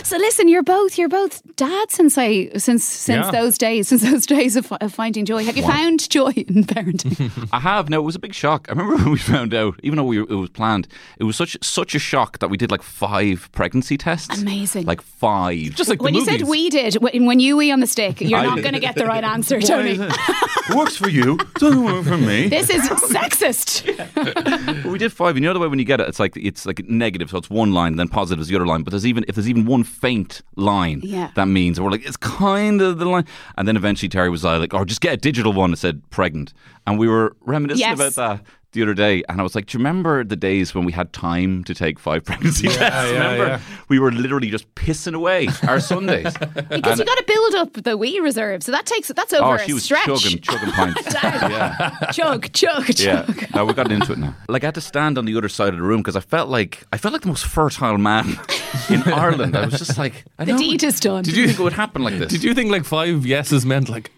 so 0.03 0.17
listen, 0.17 0.47
you're 0.47 0.63
both 0.63 0.97
you're 0.97 1.09
both 1.09 1.41
dads 1.55 1.93
since 1.95 2.17
I 2.17 2.49
since 2.57 2.83
since 2.85 3.25
Yeah. 3.25 3.31
those 3.31 3.57
days 3.57 3.87
since 3.87 4.03
those 4.03 4.25
days 4.25 4.55
of, 4.55 4.71
of 4.73 4.93
finding 4.93 5.25
joy. 5.25 5.43
Have 5.43 5.57
you 5.57 5.63
found 5.63 6.07
joy 6.09 6.29
in 6.35 6.63
parenting? 6.65 7.47
I 7.51 7.59
have. 7.59 7.89
No, 7.89 7.99
it 7.99 8.03
was 8.03 8.15
a 8.15 8.19
big 8.19 8.33
shock. 8.33 8.67
I 8.69 8.73
remember 8.73 8.95
when 9.03 9.11
we 9.11 9.17
found 9.17 9.53
out, 9.53 9.79
even 9.83 9.97
though 9.97 10.03
we, 10.03 10.19
it 10.19 10.29
was 10.29 10.49
planned, 10.51 10.87
it 11.19 11.23
was 11.23 11.35
such 11.35 11.57
such 11.63 11.95
a 11.95 11.99
shock 11.99 12.39
that 12.39 12.49
we 12.49 12.57
did 12.57 12.71
like 12.71 12.83
five 12.83 13.49
pregnancy 13.51 13.97
tests. 13.97 14.41
Amazing. 14.41 14.85
Like 14.85 15.01
five. 15.01 15.75
Just 15.75 15.89
like 15.89 16.01
when 16.01 16.13
the 16.13 16.19
you 16.19 16.25
movies. 16.25 16.39
said 16.41 16.47
we 16.49 16.69
did, 16.69 16.95
when 16.95 17.25
when 17.25 17.39
you 17.39 17.57
wee 17.57 17.71
on 17.71 17.79
the 17.79 17.87
stick, 17.87 18.21
you're 18.21 18.39
I 18.39 18.43
not 18.45 18.55
did. 18.57 18.61
going 18.63 18.73
to 18.75 18.79
get 18.79 18.95
the 18.95 19.05
right 19.05 19.23
answer, 19.23 19.59
Tony. 19.61 19.97
it 19.99 20.75
works 20.75 20.95
for 20.95 21.09
you. 21.09 21.37
Doesn't 21.55 21.83
work 21.83 22.05
for 22.05 22.17
me. 22.17 22.34
This 22.49 22.69
is 22.69 22.81
sexist. 22.89 23.83
But 24.13 24.85
we 24.91 24.97
did 24.97 25.11
five. 25.13 25.35
And 25.35 25.43
you 25.43 25.49
know 25.49 25.53
the 25.53 25.59
way 25.59 25.67
when 25.67 25.79
you 25.79 25.85
get 25.85 25.99
it, 25.99 26.07
it's 26.07 26.19
like 26.19 26.35
it's 26.37 26.65
like 26.65 26.83
negative, 26.87 27.29
so 27.29 27.37
it's 27.37 27.49
one 27.49 27.71
line, 27.73 27.95
then 27.95 28.07
positive 28.07 28.41
is 28.41 28.47
the 28.47 28.55
other 28.55 28.67
line. 28.67 28.83
But 28.83 28.91
there's 28.91 29.05
even 29.05 29.25
if 29.27 29.35
there's 29.35 29.49
even 29.49 29.65
one 29.65 29.83
faint 29.83 30.41
line, 30.55 31.01
Yeah. 31.03 31.31
that 31.35 31.47
means 31.47 31.79
we're 31.79 31.91
like 31.91 32.05
it's 32.05 32.17
kind 32.17 32.81
of 32.81 32.97
the 32.99 33.05
line. 33.05 33.25
And 33.57 33.67
then 33.67 33.75
eventually 33.75 34.09
Terry 34.09 34.29
was 34.29 34.43
like, 34.43 34.73
"Oh, 34.73 34.85
just 34.85 35.01
get 35.01 35.13
a 35.13 35.17
digital 35.17 35.53
one." 35.53 35.71
that 35.71 35.77
said 35.77 36.01
pregnant, 36.09 36.53
and 36.87 36.97
we 36.99 37.07
were 37.07 37.35
reminiscing 37.41 37.79
Yes. 37.81 37.99
about 37.99 38.13
that. 38.15 38.45
The 38.75 38.83
other 38.83 38.93
day, 38.93 39.23
and 39.29 39.39
I 39.39 39.43
was 39.43 39.55
like, 39.55 39.67
"Do 39.67 39.77
you 39.77 39.79
remember 39.79 40.25
the 40.25 40.35
days 40.35 40.75
when 40.75 40.83
we 40.83 40.91
had 40.91 41.13
time 41.13 41.63
to 41.63 41.73
take 41.73 41.97
five 41.97 42.25
pregnancy 42.25 42.67
tests? 42.67 42.79
yeah, 42.81 43.11
remember, 43.13 43.45
yeah. 43.47 43.59
we 43.87 43.99
were 43.99 44.11
literally 44.11 44.49
just 44.49 44.73
pissing 44.75 45.13
away 45.15 45.47
our 45.67 45.79
Sundays." 45.79 46.35
Because 46.75 46.99
you 46.99 47.05
got 47.05 47.17
to 47.17 47.23
build 47.25 47.55
up 47.55 47.73
the 47.83 47.95
wee 47.95 48.19
reserve, 48.19 48.61
so 48.63 48.71
that 48.73 48.85
takes 48.85 49.07
that's 49.07 49.31
over 49.31 49.51
oh, 49.51 49.53
a 49.53 49.59
she 49.59 49.73
was 49.73 49.83
stretch. 49.83 50.05
chugging, 50.05 50.41
chugging 50.41 50.71
pints. 50.71 51.13
yeah. 51.13 52.11
chug, 52.11 52.51
chug, 52.51 52.85
chug. 52.93 53.41
Yeah, 53.41 53.47
no, 53.55 53.65
we 53.65 53.73
got 53.73 53.89
into 53.91 54.11
it 54.11 54.19
now. 54.19 54.35
Like 54.49 54.63
I 54.63 54.67
had 54.67 54.75
to 54.75 54.81
stand 54.81 55.17
on 55.17 55.23
the 55.25 55.37
other 55.37 55.47
side 55.47 55.69
of 55.69 55.75
the 55.77 55.83
room 55.83 56.01
because 56.01 56.17
I 56.17 56.19
felt 56.19 56.49
like 56.49 56.83
I 56.91 56.97
felt 56.97 57.13
like 57.13 57.21
the 57.21 57.29
most 57.29 57.45
fertile 57.45 57.97
man 57.97 58.37
in 58.89 59.03
Ireland. 59.03 59.55
I 59.55 59.65
was 59.65 59.77
just 59.79 59.97
like, 59.97 60.25
I 60.37 60.43
The 60.45 60.51
don't 60.51 60.59
deed 60.59 60.83
is 60.83 60.99
done. 60.99 61.23
Did 61.23 61.37
you 61.37 61.47
think 61.47 61.59
it 61.59 61.63
would 61.63 61.73
happen 61.73 62.03
like 62.03 62.17
this? 62.19 62.31
Did 62.31 62.43
you 62.43 62.53
think 62.53 62.71
like 62.71 62.83
five 62.83 63.25
yeses 63.25 63.65
meant 63.65 63.87
like 63.89 64.11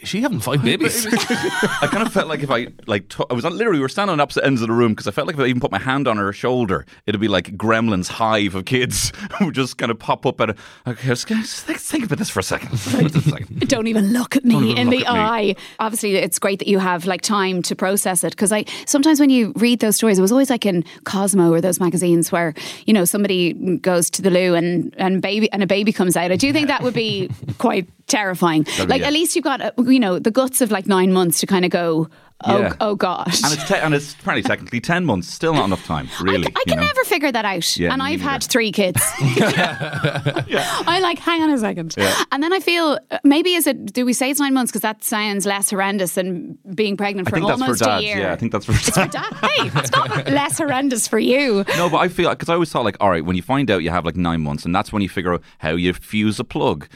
is 0.00 0.08
she 0.08 0.20
having 0.22 0.40
five 0.40 0.62
babies? 0.62 1.06
I 1.12 1.88
kind 1.90 2.06
of 2.06 2.12
felt 2.12 2.28
like 2.28 2.40
if 2.40 2.50
I 2.50 2.68
like 2.86 3.08
t- 3.08 3.24
I 3.28 3.34
was 3.34 3.44
on, 3.44 3.56
literally 3.56 3.78
we 3.78 3.82
were 3.82 3.88
standing 3.88 4.12
on 4.12 4.20
opposite 4.20 4.44
ends 4.44 4.62
of 4.62 4.68
the 4.68 4.74
room 4.74 4.92
because 4.92 5.06
I 5.06 5.10
felt 5.10 5.26
like 5.26 5.34
if 5.34 5.40
I 5.40 5.46
even 5.46 5.60
put 5.60 5.70
my 5.70 5.78
hand 5.78 6.06
on 6.08 6.16
her 6.16 6.32
shoulder, 6.32 6.86
it'd 7.06 7.20
be 7.20 7.28
like 7.28 7.56
Gremlin's 7.56 8.08
hive 8.08 8.54
of 8.54 8.64
kids 8.64 9.12
who 9.38 9.50
just 9.52 9.78
kind 9.78 9.90
of 9.90 9.98
pop 9.98 10.26
up 10.26 10.40
at. 10.40 10.50
A, 10.50 10.56
okay, 10.86 11.08
just, 11.08 11.28
just 11.28 11.64
think, 11.64 11.78
think 11.78 12.04
about 12.04 12.18
this 12.18 12.30
for 12.30 12.40
a 12.40 12.42
second. 12.42 12.68
Think 12.78 13.00
about 13.00 13.12
this 13.12 13.22
for 13.22 13.28
a 13.28 13.38
second. 13.40 13.60
Don't 13.68 13.86
even 13.86 14.12
look 14.12 14.36
at 14.36 14.44
me 14.44 14.76
in 14.76 14.90
the 14.90 15.04
at 15.06 15.14
me. 15.14 15.20
eye. 15.20 15.56
Obviously, 15.78 16.16
it's 16.16 16.38
great 16.38 16.58
that 16.58 16.68
you 16.68 16.78
have 16.78 17.06
like 17.06 17.22
time 17.22 17.62
to 17.62 17.76
process 17.76 18.24
it 18.24 18.30
because 18.30 18.52
I 18.52 18.64
sometimes 18.86 19.20
when 19.20 19.30
you 19.30 19.52
read 19.56 19.80
those 19.80 19.96
stories, 19.96 20.18
it 20.18 20.22
was 20.22 20.32
always 20.32 20.50
like 20.50 20.66
in 20.66 20.84
Cosmo 21.04 21.52
or 21.52 21.60
those 21.60 21.80
magazines 21.80 22.32
where 22.32 22.54
you 22.86 22.92
know 22.92 23.04
somebody 23.04 23.52
goes 23.78 24.10
to 24.10 24.22
the 24.22 24.30
loo 24.30 24.54
and 24.54 24.94
and 24.98 25.22
baby 25.22 25.50
and 25.52 25.62
a 25.62 25.66
baby 25.66 25.92
comes 25.92 26.16
out. 26.16 26.30
I 26.32 26.36
do 26.36 26.52
think 26.52 26.68
that 26.68 26.82
would 26.82 26.94
be 26.94 27.30
quite 27.58 27.88
terrifying. 28.10 28.62
be- 28.64 28.86
Like 28.86 29.02
at 29.02 29.12
least 29.12 29.34
you've 29.36 29.44
got 29.44 29.60
uh, 29.60 29.70
you 29.96 30.00
know 30.00 30.18
the 30.18 30.30
guts 30.30 30.60
of 30.60 30.70
like 30.70 30.86
nine 30.86 31.12
months 31.12 31.40
to 31.40 31.46
kind 31.46 31.64
of 31.64 31.70
go. 31.70 32.08
Oh, 32.44 32.58
Yeah. 32.60 32.74
oh 32.80 32.94
gosh. 32.94 33.42
And 33.44 33.52
it's 33.52 33.68
te- 33.68 33.74
and 33.76 33.94
it's 33.94 34.14
apparently 34.14 34.42
technically 34.48 34.80
ten 34.80 35.04
months, 35.04 35.28
still 35.28 35.54
not 35.54 35.64
enough 35.66 35.84
time, 35.84 36.08
really. 36.22 36.46
I 36.48 36.64
can 36.66 36.76
know? 36.78 36.84
never 36.86 37.04
figure 37.04 37.30
that 37.32 37.44
out. 37.44 37.76
Yeah, 37.76 37.92
and 37.92 38.02
I've 38.02 38.20
had 38.20 38.42
three 38.42 38.72
kids. 38.72 39.00
I 39.20 40.98
like, 41.02 41.18
hang 41.18 41.42
on 41.42 41.50
a 41.50 41.58
second. 41.58 41.94
And 42.32 42.42
then 42.42 42.52
I 42.52 42.60
feel, 42.60 42.98
uh, 43.10 43.18
maybe 43.24 43.54
is 43.54 43.66
it, 43.66 43.92
do 43.92 44.04
we 44.04 44.12
say 44.12 44.30
it's 44.30 44.40
nine 44.40 44.54
months? 44.54 44.70
Because 44.72 44.82
that 44.82 45.04
sounds 45.04 45.46
less 45.46 45.70
horrendous 45.70 46.14
than 46.14 46.58
being 46.74 46.96
pregnant 46.96 47.28
I 47.28 47.30
for 47.30 47.36
think 47.36 47.48
that's 47.48 47.60
almost 47.60 47.78
for 47.80 47.84
dads. 47.86 48.02
a 48.02 48.06
year. 48.06 48.18
Yeah, 48.18 48.32
I 48.32 48.36
think 48.36 48.52
that's 48.52 48.64
for 48.66 48.72
For 48.72 49.06
dad- 49.06 49.32
hey, 49.42 49.70
it's 49.74 49.90
not 49.96 50.26
less 50.28 50.58
horrendous 50.58 51.06
for 51.08 51.18
you. 51.18 51.64
No, 51.76 51.88
but 51.90 51.98
I 51.98 52.08
feel 52.08 52.30
because 52.30 52.48
I 52.48 52.54
always 52.54 52.70
thought 52.70 52.84
like, 52.84 52.96
all 53.00 53.10
right, 53.10 53.24
when 53.24 53.36
you 53.36 53.42
find 53.42 53.70
out 53.70 53.82
you 53.82 53.90
have 53.90 54.04
like 54.04 54.16
nine 54.16 54.40
months, 54.40 54.64
and 54.64 54.74
that's 54.74 54.92
when 54.92 55.02
you 55.02 55.08
figure 55.08 55.34
out 55.34 55.42
how 55.58 55.70
you 55.72 55.92
fuse 55.92 56.38
a 56.40 56.44
plug. 56.44 56.88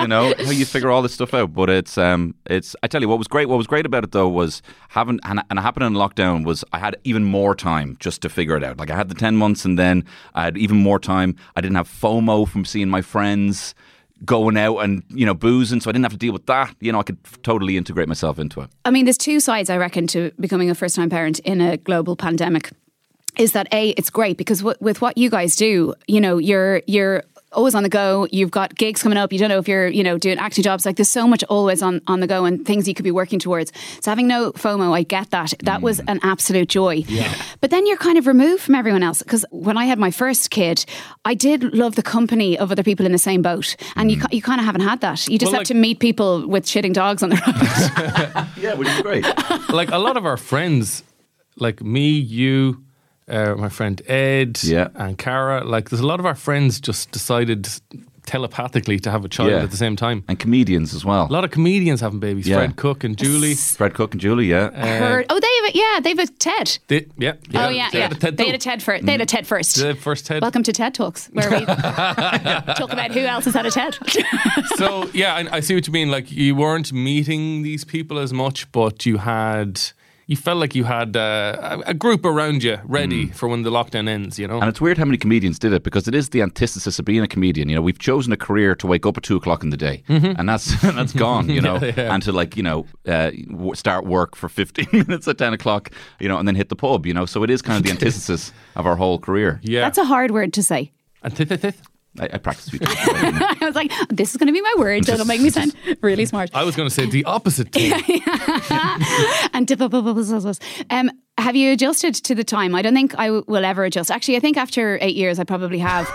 You 0.00 0.06
know 0.06 0.34
how 0.38 0.50
you 0.50 0.64
figure 0.64 0.90
all 0.90 1.02
this 1.02 1.14
stuff 1.14 1.34
out. 1.34 1.52
But 1.52 1.70
it's 1.70 1.98
um, 1.98 2.34
it's 2.46 2.76
I 2.82 2.86
tell 2.86 3.00
you 3.00 3.08
what 3.08 3.18
was 3.18 3.28
great. 3.28 3.48
What 3.48 3.58
was 3.58 3.66
great 3.66 3.86
about 3.86 4.04
it 4.04 4.12
though 4.12 4.28
was 4.28 4.62
having 4.88 5.20
and, 5.24 5.42
and 5.50 5.58
it 5.58 5.62
happened 5.62 5.86
in 5.86 5.92
lockdown 5.94 6.44
was 6.44 6.64
I 6.72 6.78
had 6.78 6.96
even 7.04 7.24
more 7.24 7.54
time 7.54 7.96
just 8.00 8.22
to 8.22 8.28
figure 8.28 8.56
it 8.56 8.64
out. 8.64 8.78
Like 8.78 8.90
I 8.90 8.96
had 8.96 9.08
the 9.08 9.14
ten 9.14 9.36
months, 9.36 9.64
and 9.64 9.78
then 9.78 10.04
I 10.34 10.44
had 10.44 10.56
even 10.56 10.76
more 10.76 10.98
time. 10.98 11.36
I 11.56 11.60
didn't 11.60 11.76
have 11.76 11.88
FOMO 11.88 12.48
from 12.48 12.64
seeing 12.64 12.88
my 12.88 13.02
friends 13.02 13.74
going 14.24 14.56
out 14.56 14.78
and 14.78 15.02
you 15.08 15.26
know 15.26 15.34
boozing, 15.34 15.80
so 15.80 15.90
I 15.90 15.92
didn't 15.92 16.04
have 16.04 16.12
to 16.12 16.18
deal 16.18 16.32
with 16.32 16.46
that. 16.46 16.74
You 16.80 16.92
know, 16.92 17.00
I 17.00 17.02
could 17.02 17.18
totally 17.42 17.76
integrate 17.76 18.08
myself 18.08 18.38
into 18.38 18.60
it. 18.60 18.70
I 18.84 18.90
mean, 18.90 19.04
there's 19.04 19.18
two 19.18 19.40
sides, 19.40 19.70
I 19.70 19.76
reckon, 19.76 20.06
to 20.08 20.32
becoming 20.40 20.70
a 20.70 20.74
first 20.74 20.96
time 20.96 21.10
parent 21.10 21.38
in 21.40 21.60
a 21.60 21.76
global 21.76 22.16
pandemic. 22.16 22.70
Is 23.38 23.52
that 23.52 23.68
A, 23.70 23.90
it's 23.90 24.08
great 24.08 24.38
because 24.38 24.60
w- 24.60 24.76
with 24.80 25.02
what 25.02 25.18
you 25.18 25.28
guys 25.28 25.56
do, 25.56 25.94
you 26.06 26.22
know, 26.22 26.38
you're, 26.38 26.80
you're, 26.86 27.22
always 27.52 27.74
on 27.74 27.82
the 27.82 27.88
go. 27.88 28.26
You've 28.30 28.50
got 28.50 28.74
gigs 28.74 29.02
coming 29.02 29.18
up. 29.18 29.32
You 29.32 29.38
don't 29.38 29.48
know 29.48 29.58
if 29.58 29.68
you're, 29.68 29.88
you 29.88 30.02
know, 30.02 30.18
doing 30.18 30.38
acting 30.38 30.62
jobs. 30.62 30.84
Like 30.84 30.96
there's 30.96 31.08
so 31.08 31.26
much 31.26 31.44
always 31.44 31.82
on, 31.82 32.00
on 32.06 32.20
the 32.20 32.26
go 32.26 32.44
and 32.44 32.64
things 32.66 32.86
you 32.88 32.94
could 32.94 33.04
be 33.04 33.10
working 33.10 33.38
towards. 33.38 33.72
So 34.00 34.10
having 34.10 34.26
no 34.26 34.52
FOMO, 34.52 34.92
I 34.92 35.02
get 35.02 35.30
that. 35.30 35.54
That 35.62 35.82
was 35.82 36.00
mm. 36.00 36.04
an 36.08 36.20
absolute 36.22 36.68
joy. 36.68 37.04
Yeah. 37.08 37.32
But 37.60 37.70
then 37.70 37.86
you're 37.86 37.96
kind 37.96 38.18
of 38.18 38.26
removed 38.26 38.62
from 38.62 38.74
everyone 38.74 39.02
else. 39.02 39.22
Because 39.22 39.44
when 39.50 39.76
I 39.76 39.86
had 39.86 39.98
my 39.98 40.10
first 40.10 40.50
kid, 40.50 40.84
I 41.24 41.34
did 41.34 41.74
love 41.74 41.94
the 41.94 42.02
company 42.02 42.58
of 42.58 42.72
other 42.72 42.82
people 42.82 43.06
in 43.06 43.12
the 43.12 43.18
same 43.18 43.42
boat. 43.42 43.76
And 43.96 44.10
you, 44.10 44.18
mm. 44.18 44.32
you 44.32 44.42
kind 44.42 44.60
of 44.60 44.66
haven't 44.66 44.82
had 44.82 45.00
that. 45.00 45.26
You 45.28 45.38
just 45.38 45.52
Well, 45.52 45.60
have 45.60 45.60
like- 45.60 45.68
to 45.68 45.74
meet 45.74 46.00
people 46.00 46.46
with 46.46 46.64
shitting 46.64 46.92
dogs 46.92 47.22
on 47.22 47.30
the 47.30 47.36
road. 47.36 48.46
yeah, 48.62 48.74
which 48.74 48.88
is 48.88 49.02
great. 49.02 49.24
like 49.70 49.90
a 49.90 49.98
lot 49.98 50.16
of 50.16 50.26
our 50.26 50.36
friends, 50.36 51.04
like 51.56 51.82
me, 51.82 52.10
you, 52.10 52.85
uh, 53.28 53.54
my 53.56 53.68
friend 53.68 54.00
Ed, 54.08 54.60
Yeah. 54.62 54.88
and 54.94 55.18
Cara, 55.18 55.64
like 55.64 55.90
there's 55.90 56.00
a 56.00 56.06
lot 56.06 56.20
of 56.20 56.26
our 56.26 56.34
friends 56.36 56.80
just 56.80 57.10
decided 57.10 57.68
telepathically 58.24 58.98
to 58.98 59.08
have 59.10 59.24
a 59.24 59.28
child 59.28 59.50
Yeah. 59.50 59.62
at 59.62 59.70
the 59.70 59.76
same 59.76 59.94
time. 59.94 60.24
and 60.26 60.36
comedians 60.36 60.92
as 60.94 61.04
well. 61.04 61.28
A 61.30 61.32
lot 61.32 61.44
of 61.44 61.52
comedians 61.52 62.00
having 62.00 62.18
babies. 62.18 62.48
Yeah. 62.48 62.56
Fred 62.56 62.74
Cooke 62.76 63.04
and 63.04 63.16
Julie. 63.16 63.54
Fred 63.54 63.94
Cooke 63.94 64.14
and 64.14 64.20
Julie, 64.20 64.46
yeah. 64.46 64.70
Heard, 64.98 65.26
oh, 65.30 65.38
they 65.38 65.46
have 65.62 65.74
a, 65.74 65.78
yeah, 65.78 66.00
they 66.00 66.08
have 66.10 66.18
a 66.18 66.26
TED. 66.32 66.78
They, 66.88 67.06
yeah, 67.16 67.34
oh 67.54 67.68
yeah, 67.68 67.88
They 67.92 67.98
yeah. 68.00 68.08
had 68.08 68.12
a 68.12 68.14
TED 68.16 68.36
they 68.36 68.46
had 68.46 68.54
a 68.56 68.58
too. 68.58 68.70
TED 68.70 68.82
first. 68.82 69.06
They 69.06 69.12
had 69.12 69.20
a 69.20 69.26
TED 69.26 69.46
first. 69.46 69.76
The 69.76 69.94
first 69.94 70.26
TED. 70.26 70.42
Welcome 70.42 70.64
to 70.64 70.72
TED 70.72 70.94
Talks, 70.94 71.28
where 71.28 71.48
we 71.50 71.64
talk 71.66 72.92
about 72.92 73.12
who 73.12 73.20
else 73.20 73.44
has 73.44 73.54
had 73.54 73.66
a 73.66 73.70
TED. 73.70 73.96
so 74.76 75.08
yeah, 75.14 75.34
I, 75.34 75.56
I 75.58 75.60
see 75.60 75.74
what 75.76 75.86
you 75.86 75.92
mean. 75.92 76.10
Like 76.10 76.30
you 76.32 76.56
weren't 76.56 76.92
meeting 76.92 77.62
these 77.62 77.84
people 77.84 78.18
as 78.18 78.32
much, 78.32 78.70
but 78.72 79.06
you 79.06 79.18
had. 79.18 79.80
You 80.28 80.36
felt 80.36 80.58
like 80.58 80.74
you 80.74 80.84
had 80.84 81.16
uh, 81.16 81.80
a 81.86 81.90
a 81.90 81.94
group 81.94 82.24
around 82.24 82.64
you 82.64 82.78
ready 82.84 83.26
for 83.28 83.48
when 83.48 83.62
the 83.62 83.70
lockdown 83.70 84.08
ends, 84.08 84.38
you 84.40 84.48
know? 84.48 84.58
Mm. 84.58 84.62
And 84.62 84.68
it's 84.68 84.80
weird 84.80 84.98
how 84.98 85.04
many 85.04 85.18
comedians 85.18 85.56
did 85.58 85.72
it 85.72 85.84
because 85.84 86.08
it 86.08 86.14
is 86.16 86.30
the 86.30 86.42
antithesis 86.42 86.98
of 86.98 87.04
being 87.04 87.22
a 87.22 87.28
comedian. 87.28 87.68
You 87.68 87.76
know, 87.76 87.82
we've 87.82 87.98
chosen 88.00 88.32
a 88.32 88.36
career 88.36 88.74
to 88.74 88.86
wake 88.88 89.06
up 89.06 89.16
at 89.16 89.22
two 89.22 89.36
o'clock 89.36 89.62
in 89.62 89.70
the 89.70 89.76
day, 89.76 90.02
and 90.08 90.48
that's 90.48 90.80
that's 90.98 91.12
gone. 91.12 91.48
You 91.48 91.60
know, 91.66 91.76
Mm-hmm. 91.76 92.00
Yeah, 92.00 92.06
yeah. 92.06 92.14
and 92.14 92.22
to 92.24 92.32
like 92.32 92.56
you 92.56 92.62
know 92.64 92.86
uh, 93.06 93.30
start 93.74 94.04
work 94.04 94.34
for 94.34 94.48
fifteen 94.48 94.88
minutes 95.06 95.28
at 95.28 95.38
ten 95.38 95.52
o'clock, 95.52 95.90
you 96.18 96.28
know, 96.28 96.38
and 96.38 96.46
then 96.48 96.56
hit 96.56 96.68
the 96.70 96.76
pub. 96.76 97.06
You 97.06 97.14
know, 97.14 97.26
so 97.26 97.44
it 97.44 97.50
is 97.50 97.62
kind 97.62 97.76
of 97.76 97.84
the 97.84 97.90
antithesis 97.90 98.52
of 98.74 98.84
our 98.86 98.96
whole 98.96 99.18
career. 99.20 99.60
yeah. 99.62 99.82
That's 99.82 99.98
a 99.98 100.04
hard 100.04 100.30
word 100.32 100.52
to 100.54 100.62
say. 100.62 100.90
Antithethith? 101.24 101.76
I, 102.20 102.24
I 102.32 102.38
practice. 102.38 102.68
few 102.68 102.78
times. 102.78 102.96
I 103.00 103.56
was 103.62 103.74
like, 103.74 103.92
this 104.08 104.30
is 104.30 104.36
going 104.36 104.46
to 104.48 104.52
be 104.52 104.60
my 104.60 104.74
word 104.78 105.04
that'll 105.04 105.26
make 105.26 105.40
me 105.40 105.50
sound 105.50 105.74
really 106.00 106.26
smart. 106.26 106.50
I 106.54 106.64
was 106.64 106.76
going 106.76 106.88
to 106.88 106.94
say 106.94 107.06
the 107.06 107.24
opposite 107.24 107.74
and 110.90 111.08
um, 111.08 111.10
have 111.38 111.56
you 111.56 111.72
adjusted 111.72 112.14
to 112.14 112.34
the 112.34 112.44
time? 112.44 112.74
I 112.74 112.82
don't 112.82 112.94
think 112.94 113.18
I 113.18 113.26
w- 113.26 113.44
will 113.46 113.64
ever 113.64 113.84
adjust. 113.84 114.10
Actually, 114.10 114.36
I 114.36 114.40
think 114.40 114.56
after 114.56 114.98
eight 115.00 115.16
years, 115.16 115.38
I 115.38 115.44
probably 115.44 115.78
have. 115.78 116.08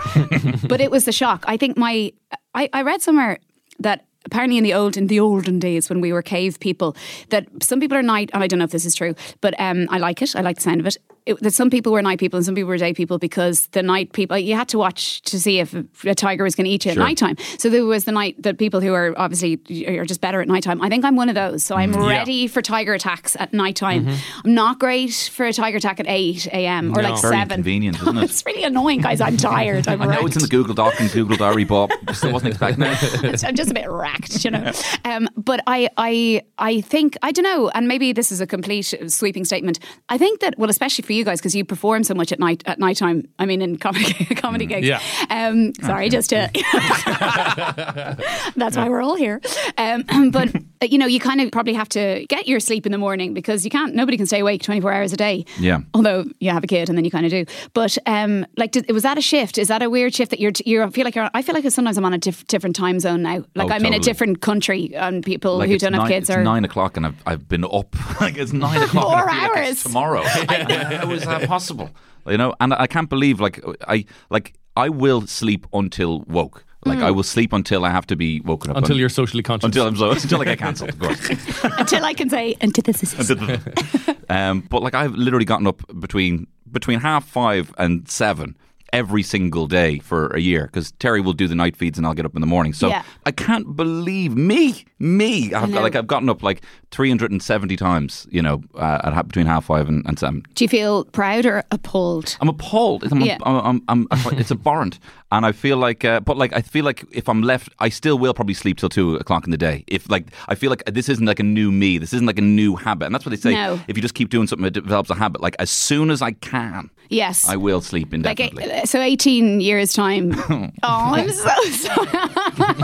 but 0.68 0.80
it 0.80 0.90
was 0.90 1.04
the 1.04 1.12
shock. 1.12 1.44
I 1.46 1.56
think 1.56 1.76
my 1.76 2.12
I, 2.54 2.68
I 2.72 2.82
read 2.82 3.02
somewhere 3.02 3.38
that 3.78 4.04
apparently 4.24 4.58
in 4.58 4.64
the 4.64 4.74
old 4.74 4.96
in 4.96 5.06
the 5.06 5.20
olden 5.20 5.58
days 5.58 5.88
when 5.88 6.00
we 6.00 6.12
were 6.12 6.22
cave 6.22 6.60
people 6.60 6.96
that 7.30 7.46
some 7.62 7.80
people 7.80 7.96
are 7.96 8.02
night 8.02 8.30
and 8.32 8.42
I 8.42 8.46
don't 8.46 8.58
know 8.58 8.64
if 8.64 8.70
this 8.70 8.84
is 8.84 8.94
true, 8.94 9.14
but 9.40 9.54
um, 9.58 9.86
I 9.90 9.98
like 9.98 10.22
it. 10.22 10.34
I 10.36 10.40
like 10.40 10.56
the 10.56 10.62
sound 10.62 10.80
of 10.80 10.86
it. 10.86 10.96
It. 11.26 11.40
That 11.40 11.52
some 11.52 11.70
people 11.70 11.92
were 11.92 12.02
night 12.02 12.18
people 12.18 12.36
and 12.36 12.44
some 12.46 12.54
people 12.54 12.68
were 12.68 12.76
day 12.78 12.92
people 12.92 13.18
because 13.18 13.66
the 13.68 13.82
night 13.82 14.12
people 14.12 14.36
you 14.38 14.54
had 14.54 14.68
to 14.68 14.78
watch 14.78 15.22
to 15.22 15.38
see 15.40 15.58
if 15.60 15.74
a 16.04 16.14
tiger 16.14 16.44
was 16.44 16.54
going 16.54 16.64
to 16.64 16.70
eat 16.70 16.84
you 16.84 16.92
Sure. 16.92 17.02
at 17.02 17.06
night 17.06 17.16
time. 17.18 17.36
So 17.58 17.68
there 17.70 17.84
was 17.84 18.04
the 18.04 18.12
night 18.12 18.42
that 18.42 18.58
people 18.58 18.80
who 18.80 18.92
are 18.94 19.14
obviously 19.16 19.60
are 19.86 20.04
just 20.04 20.20
better 20.20 20.40
at 20.40 20.48
night 20.48 20.62
time. 20.62 20.80
I 20.82 20.88
think 20.88 21.04
I'm 21.04 21.16
one 21.16 21.28
of 21.28 21.34
those. 21.34 21.62
So 21.64 21.76
I'm 21.76 21.92
Yeah. 21.94 22.08
ready 22.08 22.46
for 22.46 22.62
tiger 22.62 22.94
attacks 22.94 23.36
at 23.38 23.52
night 23.52 23.76
time. 23.76 24.08
I'm 24.44 24.54
not 24.54 24.78
great 24.80 25.30
for 25.32 25.46
a 25.46 25.52
tiger 25.52 25.76
attack 25.78 26.00
at 26.00 26.06
8 26.08 26.46
a.m. 26.48 26.92
or 26.96 27.02
No. 27.02 27.10
like 27.10 27.20
Very 27.22 27.34
7. 27.34 27.42
inconvenient, 27.52 28.00
isn't 28.02 28.16
it? 28.18 28.24
it's 28.24 28.44
really 28.46 28.64
annoying, 28.64 29.00
guys. 29.00 29.20
I'm 29.20 29.36
tired. 29.36 29.86
I'm 29.88 30.02
I 30.02 30.06
know 30.16 30.26
it's 30.26 30.36
in 30.36 30.42
the. 30.42 30.48
Google 30.48 30.74
Doc 30.74 30.94
and 31.00 31.10
Google 31.10 31.36
Diary, 31.36 31.64
but 31.64 31.90
still 32.12 32.32
wasn't 32.32 32.50
expecting 32.52 32.84
it. 33.32 33.44
I'm 33.44 33.54
just 33.54 33.70
a 33.70 33.74
bit 33.74 33.88
racked, 33.90 34.44
you 34.44 34.50
know. 34.50 34.72
Um, 35.04 35.28
but 35.36 35.60
I, 35.66 35.88
I, 35.96 36.42
I 36.58 36.80
think 36.82 37.16
I 37.22 37.32
don't 37.32 37.44
know, 37.44 37.70
and 37.74 37.88
maybe 37.88 38.12
this 38.12 38.30
is 38.32 38.40
a 38.40 38.46
complete 38.46 38.92
sweeping 39.08 39.44
statement. 39.44 39.78
I 40.08 40.18
think 40.18 40.40
that 40.40 40.54
well, 40.58 40.68
especially 40.70 41.02
for 41.02 41.11
you 41.12 41.24
guys, 41.24 41.40
because 41.40 41.54
you 41.54 41.64
perform 41.64 42.04
so 42.04 42.14
much 42.14 42.32
at 42.32 42.38
night 42.38 42.62
at 42.66 42.78
night 42.78 42.96
time. 42.96 43.28
I 43.38 43.46
mean, 43.46 43.62
in 43.62 43.78
comedy 43.78 44.12
comedy 44.36 44.66
gigs. 44.66 44.86
Yeah. 44.86 45.00
Um, 45.30 45.72
sorry, 45.82 46.08
just 46.08 46.30
to. 46.30 46.50
That's 48.56 48.76
why 48.76 48.88
we're 48.88 49.02
all 49.02 49.16
here. 49.16 49.40
Um, 49.78 50.02
but 50.30 50.54
uh, 50.54 50.58
you 50.86 50.98
know, 50.98 51.06
you 51.06 51.20
kind 51.20 51.40
of 51.40 51.50
probably 51.52 51.74
have 51.74 51.88
to 51.90 52.26
get 52.28 52.48
your 52.48 52.60
sleep 52.60 52.86
in 52.86 52.92
the 52.92 52.98
morning 52.98 53.34
because 53.34 53.64
you 53.64 53.70
can't. 53.70 53.94
Nobody 53.94 54.16
can 54.16 54.26
stay 54.26 54.40
awake 54.40 54.62
24 54.62 54.92
hours 54.92 55.12
a 55.12 55.16
day. 55.16 55.44
Yeah. 55.58 55.80
Although 55.94 56.24
you 56.40 56.50
have 56.50 56.64
a 56.64 56.66
kid, 56.66 56.88
and 56.88 56.96
then 56.98 57.04
you 57.04 57.10
kind 57.10 57.26
of 57.26 57.30
do. 57.30 57.44
But 57.74 57.96
um, 58.06 58.46
like, 58.56 58.72
did, 58.72 58.90
was 58.90 59.02
that 59.02 59.18
a 59.18 59.22
shift? 59.22 59.58
Is 59.58 59.68
that 59.68 59.82
a 59.82 59.90
weird 59.90 60.14
shift 60.14 60.30
that 60.30 60.40
you're? 60.40 60.52
You 60.64 60.88
feel 60.90 61.04
like 61.04 61.14
you're. 61.14 61.30
I 61.34 61.42
feel 61.42 61.54
like 61.54 61.68
sometimes 61.70 61.98
I'm 61.98 62.04
on 62.04 62.12
a 62.14 62.18
diff- 62.18 62.46
different 62.46 62.76
time 62.76 63.00
zone 63.00 63.22
now. 63.22 63.44
Like 63.54 63.70
Oh, 63.70 63.74
I'm 63.74 63.84
in 63.86 63.94
a 63.94 63.98
different 63.98 64.40
country, 64.40 64.94
and 64.94 65.24
people 65.24 65.58
Like 65.58 65.68
who 65.68 65.78
don't 65.78 65.92
have 65.94 66.08
kids 66.08 66.28
it's 66.28 66.36
are. 66.36 66.42
nine 66.42 66.64
o'clock 66.64 66.96
and 66.96 67.06
I've, 67.06 67.22
I've 67.26 67.48
been 67.48 67.64
up. 67.64 67.94
like 68.20 68.36
it's 68.36 68.52
nine 68.52 68.82
o'clock. 68.82 69.04
Four 69.06 69.28
and 69.28 69.30
I 69.30 69.46
feel 69.46 69.54
like 69.54 69.68
it's 69.70 69.94
hours. 69.94 71.01
Tomorrow. 71.02 71.16
How 71.28 71.34
is 71.34 71.40
that 71.40 71.48
possible? 71.48 71.90
You 72.26 72.38
know, 72.38 72.54
and 72.60 72.72
I 72.74 72.86
can't 72.86 73.08
believe 73.10 73.40
like 73.40 73.60
I 73.88 74.04
like 74.30 74.54
I 74.76 74.88
will 74.88 75.26
sleep 75.26 75.66
until 75.72 76.20
woke. 76.28 76.64
Like 76.84 76.98
Hmm. 76.98 77.04
I 77.04 77.10
will 77.12 77.22
sleep 77.22 77.52
until 77.52 77.84
I 77.84 77.90
have 77.90 78.06
to 78.08 78.16
be 78.16 78.40
woken 78.40 78.70
up. 78.72 78.76
Until 78.76 78.92
And- 78.94 79.00
you're 79.00 79.08
socially 79.08 79.42
conscious. 79.42 79.66
until 79.66 79.86
I'm 79.86 79.96
so 79.96 80.10
until 80.22 80.40
I 80.40 80.44
get 80.44 80.58
cancelled, 80.58 80.90
of 80.90 80.98
course. 80.98 81.28
until 81.78 82.04
I 82.04 82.12
can 82.14 82.28
say 82.28 82.56
antithesis. 82.60 83.30
um, 84.28 84.60
but 84.68 84.82
like 84.82 84.94
I've 84.94 85.14
literally 85.14 85.44
gotten 85.44 85.66
up 85.66 85.82
between 86.00 86.46
between 86.70 87.00
half 87.00 87.24
five 87.24 87.72
and 87.78 88.08
seven 88.08 88.56
every 88.92 89.22
single 89.22 89.66
day 89.66 89.98
for 89.98 90.28
a 90.28 90.40
year 90.40 90.66
because 90.66 90.92
Terry 90.92 91.20
will 91.20 91.32
do 91.32 91.48
the 91.48 91.54
night 91.54 91.76
feeds 91.76 91.98
and 91.98 92.06
I'll 92.06 92.14
get 92.14 92.26
up 92.26 92.34
in 92.34 92.40
the 92.40 92.46
morning. 92.46 92.72
So 92.72 92.88
Yeah. 92.88 93.02
I 93.24 93.30
can't 93.30 93.74
believe 93.74 94.36
me, 94.36 94.84
me. 94.98 95.54
I've, 95.54 95.70
know. 95.70 95.80
like 95.80 95.96
I've 95.96 96.06
gotten 96.06 96.28
up 96.28 96.42
like 96.42 96.62
370 96.90 97.76
times, 97.76 98.26
you 98.30 98.42
know, 98.42 98.62
uh, 98.74 99.00
at 99.04 99.26
between 99.26 99.46
half 99.46 99.64
five 99.64 99.88
and, 99.88 100.04
and 100.06 100.18
seven. 100.18 100.42
Do 100.54 100.64
you 100.64 100.68
feel 100.68 101.04
proud 101.06 101.46
or 101.46 101.64
appalled? 101.70 102.36
I'm 102.40 102.48
appalled. 102.48 103.04
I'm, 103.10 103.20
Yeah. 103.20 103.38
I'm, 103.44 103.82
I'm, 103.88 104.06
it's 104.32 104.50
abhorrent, 104.50 104.98
and 105.32 105.46
I 105.46 105.52
feel 105.52 105.78
like, 105.78 106.04
uh, 106.04 106.20
but 106.20 106.36
like, 106.36 106.52
I 106.52 106.60
feel 106.60 106.84
like 106.84 107.04
if 107.10 107.28
I'm 107.28 107.42
left, 107.42 107.70
I 107.78 107.88
still 107.88 108.18
will 108.18 108.34
probably 108.34 108.54
sleep 108.54 108.76
till 108.76 108.88
two 108.90 109.16
o'clock 109.16 109.44
in 109.44 109.50
the 109.50 109.56
day. 109.56 109.84
If 109.86 110.10
like, 110.10 110.26
I 110.48 110.54
feel 110.54 110.70
like 110.70 110.84
this 110.84 111.08
isn't 111.08 111.24
like 111.24 111.40
a 111.40 111.44
new 111.44 111.72
me. 111.72 111.98
This 111.98 112.12
isn't 112.12 112.26
like 112.26 112.38
a 112.38 112.42
new 112.42 112.76
habit, 112.76 113.06
and 113.06 113.14
that's 113.14 113.24
what 113.24 113.30
they 113.30 113.36
say. 113.36 113.54
No. 113.54 113.80
If 113.88 113.96
you 113.96 114.02
just 114.02 114.14
keep 114.14 114.28
doing 114.28 114.46
something, 114.46 114.66
it 114.66 114.74
develops 114.74 115.10
a 115.10 115.14
habit. 115.14 115.40
Like 115.40 115.56
as 115.58 115.70
soon 115.70 116.10
as 116.10 116.20
I 116.20 116.32
can, 116.32 116.90
Yes. 117.12 117.46
I 117.46 117.56
will 117.56 117.80
sleep 117.82 118.08
like 118.08 118.14
indefinitely. 118.14 118.64
So 118.84 119.00
18 119.00 119.60
years 119.60 119.92
time 119.92 120.32
oh. 120.36 120.68
oh 120.82 121.12
i'm 121.14 121.30
so 121.30 121.62
sorry 121.70 122.08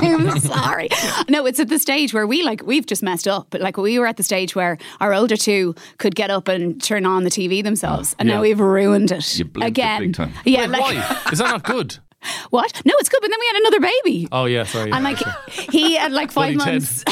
i'm 0.08 0.38
sorry 0.40 0.88
no 1.28 1.46
it's 1.46 1.58
at 1.60 1.68
the 1.68 1.78
stage 1.78 2.12
where 2.14 2.26
we 2.26 2.42
like 2.42 2.62
we've 2.64 2.86
just 2.86 3.02
messed 3.02 3.26
up 3.28 3.46
but 3.50 3.60
like 3.60 3.76
we 3.76 3.98
were 3.98 4.06
at 4.06 4.16
the 4.16 4.22
stage 4.22 4.54
where 4.54 4.78
our 5.00 5.12
older 5.12 5.36
two 5.36 5.74
could 5.98 6.14
get 6.14 6.30
up 6.30 6.48
and 6.48 6.82
turn 6.82 7.04
on 7.06 7.24
the 7.24 7.30
tv 7.30 7.62
themselves 7.62 8.14
and 8.18 8.28
now 8.28 8.40
we've 8.40 8.60
ruined 8.60 9.10
it 9.10 9.38
You 9.38 9.44
blinked 9.44 9.78
it 9.78 9.80
again 9.82 10.00
big 10.02 10.14
time. 10.14 10.32
yeah 10.44 10.60
Wait, 10.62 10.70
like 10.70 10.80
why? 10.82 11.30
Is 11.32 11.38
that 11.38 11.50
not 11.50 11.64
good? 11.64 11.98
what 12.50 12.82
no 12.84 12.92
it's 12.98 13.08
good 13.08 13.20
but 13.22 13.30
then 13.30 13.38
we 13.38 13.46
had 13.46 13.56
another 13.60 13.80
baby 13.80 14.28
Oh 14.32 14.46
yeah, 14.46 14.64
sorry. 14.64 14.90
and 14.90 15.04
like 15.04 15.18
he 15.70 15.94
had 15.94 16.10
like 16.10 16.32
five 16.32 16.56
months. 16.56 17.04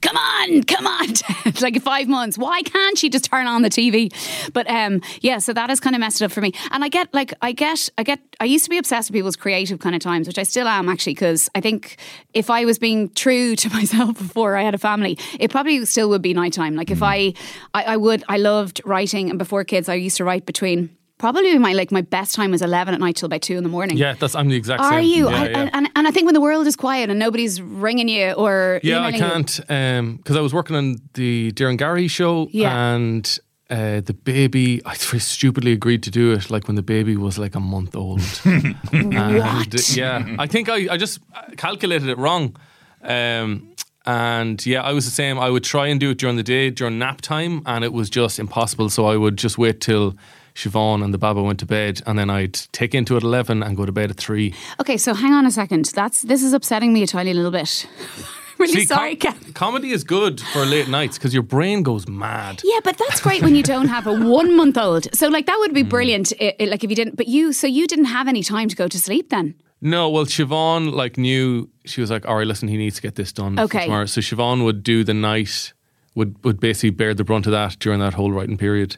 Come 0.00 0.16
on, 0.16 0.62
come 0.64 0.86
on. 0.86 1.06
it's 1.44 1.62
like 1.62 1.80
five 1.82 2.08
months. 2.08 2.38
Why 2.38 2.62
can't 2.62 2.98
she 2.98 3.08
just 3.08 3.26
turn 3.26 3.46
on 3.46 3.62
the 3.62 3.68
TV? 3.70 4.12
But 4.52 4.68
um, 4.70 5.00
yeah, 5.20 5.38
so 5.38 5.52
that 5.52 5.70
has 5.70 5.80
kind 5.80 5.94
of 5.94 6.00
messed 6.00 6.20
it 6.20 6.24
up 6.24 6.32
for 6.32 6.40
me. 6.40 6.52
And 6.70 6.84
I 6.84 6.88
get 6.88 7.12
like 7.12 7.32
I 7.42 7.52
get 7.52 7.88
I 7.98 8.02
get 8.02 8.20
I 8.40 8.44
used 8.44 8.64
to 8.64 8.70
be 8.70 8.78
obsessed 8.78 9.10
with 9.10 9.14
people's 9.14 9.36
creative 9.36 9.78
kind 9.78 9.94
of 9.94 10.00
times, 10.00 10.26
which 10.26 10.38
I 10.38 10.42
still 10.42 10.68
am 10.68 10.88
actually, 10.88 11.14
because 11.14 11.48
I 11.54 11.60
think 11.60 11.96
if 12.34 12.50
I 12.50 12.64
was 12.64 12.78
being 12.78 13.10
true 13.10 13.56
to 13.56 13.70
myself 13.72 14.18
before 14.18 14.56
I 14.56 14.62
had 14.62 14.74
a 14.74 14.78
family, 14.78 15.18
it 15.38 15.50
probably 15.50 15.84
still 15.86 16.08
would 16.10 16.22
be 16.22 16.34
nighttime. 16.34 16.76
Like 16.76 16.90
if 16.90 17.02
I, 17.02 17.34
I 17.74 17.84
I 17.84 17.96
would 17.96 18.24
I 18.28 18.38
loved 18.38 18.80
writing, 18.84 19.30
and 19.30 19.38
before 19.38 19.64
kids, 19.64 19.88
I 19.88 19.94
used 19.94 20.16
to 20.18 20.24
write 20.24 20.46
between. 20.46 20.95
Probably 21.18 21.58
my 21.58 21.72
like 21.72 21.90
my 21.90 22.02
best 22.02 22.34
time 22.34 22.50
was 22.50 22.60
eleven 22.60 22.92
at 22.94 23.00
night 23.00 23.16
till 23.16 23.26
about 23.26 23.40
two 23.42 23.56
in 23.56 23.62
the 23.62 23.70
morning. 23.70 23.96
yeah, 23.96 24.14
that's 24.14 24.34
I'm 24.34 24.48
the 24.48 24.56
exact 24.56 24.82
same. 24.84 24.92
Are 24.92 25.00
you? 25.00 25.30
Yeah, 25.30 25.36
I, 25.36 25.48
yeah. 25.48 25.58
And, 25.60 25.70
and, 25.74 25.88
and 25.96 26.06
I 26.06 26.10
think 26.10 26.26
when 26.26 26.34
the 26.34 26.40
world 26.42 26.66
is 26.66 26.76
quiet 26.76 27.08
and 27.08 27.18
nobody's 27.18 27.60
ringing 27.62 28.08
you 28.08 28.32
or 28.32 28.80
Yeah, 28.82 29.00
I 29.02 29.12
can't 29.12 29.56
because 29.56 30.36
I 30.36 30.40
was 30.40 30.52
working 30.52 30.76
on 30.76 30.96
the 31.14 31.52
Darren 31.52 31.78
Gary 31.78 32.06
show 32.08 32.48
Yeah. 32.50 32.94
and 32.94 33.38
uh, 33.70 34.00
the 34.02 34.12
baby. 34.14 34.80
I 34.84 34.94
very 34.94 35.20
stupidly 35.20 35.72
agreed 35.72 36.02
to 36.04 36.10
do 36.10 36.32
it 36.32 36.50
like 36.50 36.66
when 36.68 36.76
the 36.76 36.82
baby 36.82 37.16
was 37.16 37.38
like 37.38 37.54
a 37.54 37.60
month 37.60 37.96
old. 37.96 38.20
And, 38.92 39.14
What? 39.38 39.96
yeah, 39.96 40.36
I 40.38 40.46
think 40.46 40.68
I, 40.68 40.86
I 40.92 40.96
just 40.98 41.20
calculated 41.56 42.08
it 42.10 42.18
wrong. 42.18 42.54
Um, 43.02 43.72
and 44.04 44.64
yeah, 44.66 44.82
I 44.82 44.92
was 44.92 45.04
the 45.04 45.10
same. 45.10 45.38
I 45.38 45.50
would 45.50 45.64
try 45.64 45.86
and 45.88 45.98
do 45.98 46.10
it 46.10 46.18
during 46.18 46.36
the 46.36 46.42
day, 46.44 46.70
during 46.70 46.98
nap 46.98 47.20
time, 47.22 47.62
and 47.66 47.84
it 47.84 47.92
was 47.92 48.08
just 48.10 48.38
impossible. 48.38 48.88
So 48.90 49.06
I 49.06 49.16
would 49.16 49.36
just 49.36 49.58
wait 49.58 49.80
till 49.80 50.14
Siobhan 50.56 51.04
and 51.04 51.12
the 51.12 51.18
Baba 51.18 51.42
went 51.42 51.58
to 51.60 51.66
bed, 51.66 52.00
and 52.06 52.18
then 52.18 52.30
I'd 52.30 52.54
take 52.72 52.94
into 52.94 53.16
at 53.16 53.22
eleven 53.22 53.62
and 53.62 53.76
go 53.76 53.84
to 53.84 53.92
bed 53.92 54.10
at 54.10 54.16
three. 54.16 54.54
Okay, 54.80 54.96
so 54.96 55.12
hang 55.14 55.32
on 55.34 55.44
a 55.46 55.50
second. 55.50 55.84
That's 55.94 56.22
this 56.22 56.42
is 56.42 56.52
upsetting 56.54 56.92
me 56.94 57.02
a 57.02 57.06
tiny 57.06 57.34
little 57.34 57.50
bit. 57.50 57.86
really 58.58 58.72
See, 58.72 58.86
sorry, 58.86 59.16
com- 59.16 59.38
comedy 59.52 59.90
is 59.90 60.02
good 60.02 60.40
for 60.40 60.64
late 60.64 60.88
nights 60.88 61.18
because 61.18 61.34
your 61.34 61.42
brain 61.42 61.82
goes 61.82 62.08
mad. 62.08 62.62
Yeah, 62.64 62.80
but 62.82 62.96
that's 62.96 63.20
great 63.20 63.42
when 63.42 63.54
you 63.54 63.62
don't 63.62 63.88
have 63.88 64.06
a 64.06 64.14
one 64.40 64.56
month 64.56 64.78
old. 64.78 65.14
So 65.14 65.28
like 65.28 65.44
that 65.44 65.58
would 65.58 65.72
Hmm. 65.72 65.74
be 65.74 65.82
brilliant. 65.82 66.32
i- 66.40 66.54
i- 66.58 66.64
like 66.64 66.82
if 66.82 66.88
you 66.90 66.96
didn't, 66.96 67.16
but 67.16 67.28
you 67.28 67.52
so 67.52 67.66
you 67.66 67.86
didn't 67.86 68.06
have 68.06 68.26
any 68.26 68.42
time 68.42 68.68
to 68.70 68.76
go 68.76 68.88
to 68.88 68.98
sleep 68.98 69.28
then. 69.28 69.54
No, 69.82 70.08
well, 70.08 70.24
Siobhan 70.24 70.90
like 70.94 71.18
knew 71.18 71.68
she 71.84 72.00
was 72.00 72.10
like, 72.10 72.26
all 72.26 72.36
right, 72.36 72.46
listen, 72.46 72.66
he 72.68 72.78
needs 72.78 72.96
to 72.96 73.02
get 73.02 73.16
this 73.16 73.30
done 73.30 73.60
Okay. 73.60 73.82
tomorrow. 73.84 74.06
So 74.06 74.22
Siobhan 74.22 74.64
would 74.64 74.82
do 74.82 75.04
the 75.04 75.12
night, 75.12 75.74
would 76.14 76.42
would 76.44 76.58
basically 76.60 76.90
bear 76.90 77.12
the 77.12 77.24
brunt 77.24 77.44
of 77.46 77.52
that 77.52 77.76
during 77.78 78.00
that 78.00 78.14
whole 78.14 78.32
writing 78.32 78.56
period. 78.56 78.96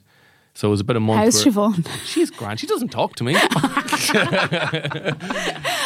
So 0.59 0.67
it 0.67 0.71
was 0.73 0.81
about 0.81 0.97
a 0.97 1.01
month. 1.01 1.21
How's 1.21 1.45
where- 1.47 1.55
Siobhan? 1.55 1.87
She's 2.05 2.33
grand. 2.33 2.59
She 2.59 2.67
doesn't 2.67 2.89
talk 2.89 3.15
to 3.15 3.23
me. 3.23 3.33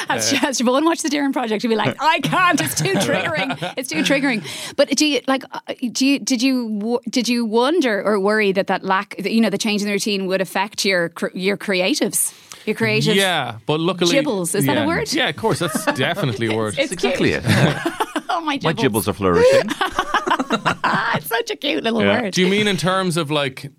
Has, 0.09 0.31
has 0.31 0.59
Siobhan 0.61 0.85
watched 0.87 1.03
the 1.03 1.11
Darren 1.11 1.31
Project? 1.33 1.61
She'd 1.61 1.69
be 1.69 1.77
like, 1.77 1.95
I 2.01 2.21
can't. 2.21 2.59
It's 2.61 2.75
too 2.81 2.93
triggering. 2.95 3.75
It's 3.77 3.91
too 3.91 4.03
triggering. 4.03 4.43
But 4.77 4.89
do 4.97 5.07
you 5.07 5.21
like? 5.29 5.45
uh, 5.53 5.61
Do 5.93 6.07
you 6.07 6.19
did 6.19 6.41
you 6.43 6.99
did 7.11 7.29
you 7.29 7.45
wonder 7.45 8.03
or 8.03 8.19
worry 8.19 8.53
that 8.53 8.67
that 8.69 8.83
lack, 8.83 9.15
that, 9.19 9.31
you 9.33 9.41
know, 9.43 9.51
the 9.51 9.59
change 9.59 9.83
in 9.83 9.87
the 9.89 9.93
routine 9.93 10.27
would 10.27 10.41
affect 10.41 10.85
your 10.87 11.13
your 11.35 11.57
creatives, 11.59 12.33
your 12.67 12.75
creative? 12.75 13.15
yeah, 13.15 13.59
but 13.67 13.79
luckily, 13.79 14.17
Gibbles, 14.17 14.55
is 14.55 14.65
that 14.67 14.79
a 14.85 14.87
word? 14.87 15.13
Yeah, 15.13 15.29
of 15.29 15.37
course. 15.37 15.59
That's 15.59 15.85
definitely 15.95 16.47
a 16.47 16.57
word. 16.57 16.79
It's 16.79 16.93
Exactly 16.93 17.31
cute. 17.33 17.43
it. 17.45 17.93
Oh 18.35 18.41
my 18.41 18.59
My 18.63 18.73
gibbles! 18.73 19.05
gibbles 19.05 19.09
are 19.09 19.13
flourishing. 19.13 19.69
It's 21.17 21.27
such 21.27 21.51
a 21.51 21.57
cute 21.57 21.85
little 21.85 22.01
Yeah. 22.03 22.23
word. 22.23 22.33
Do 22.33 22.41
you 22.41 22.49
mean 22.49 22.67
in 22.67 22.79
terms 22.79 23.19
of 23.19 23.31
like, 23.31 23.71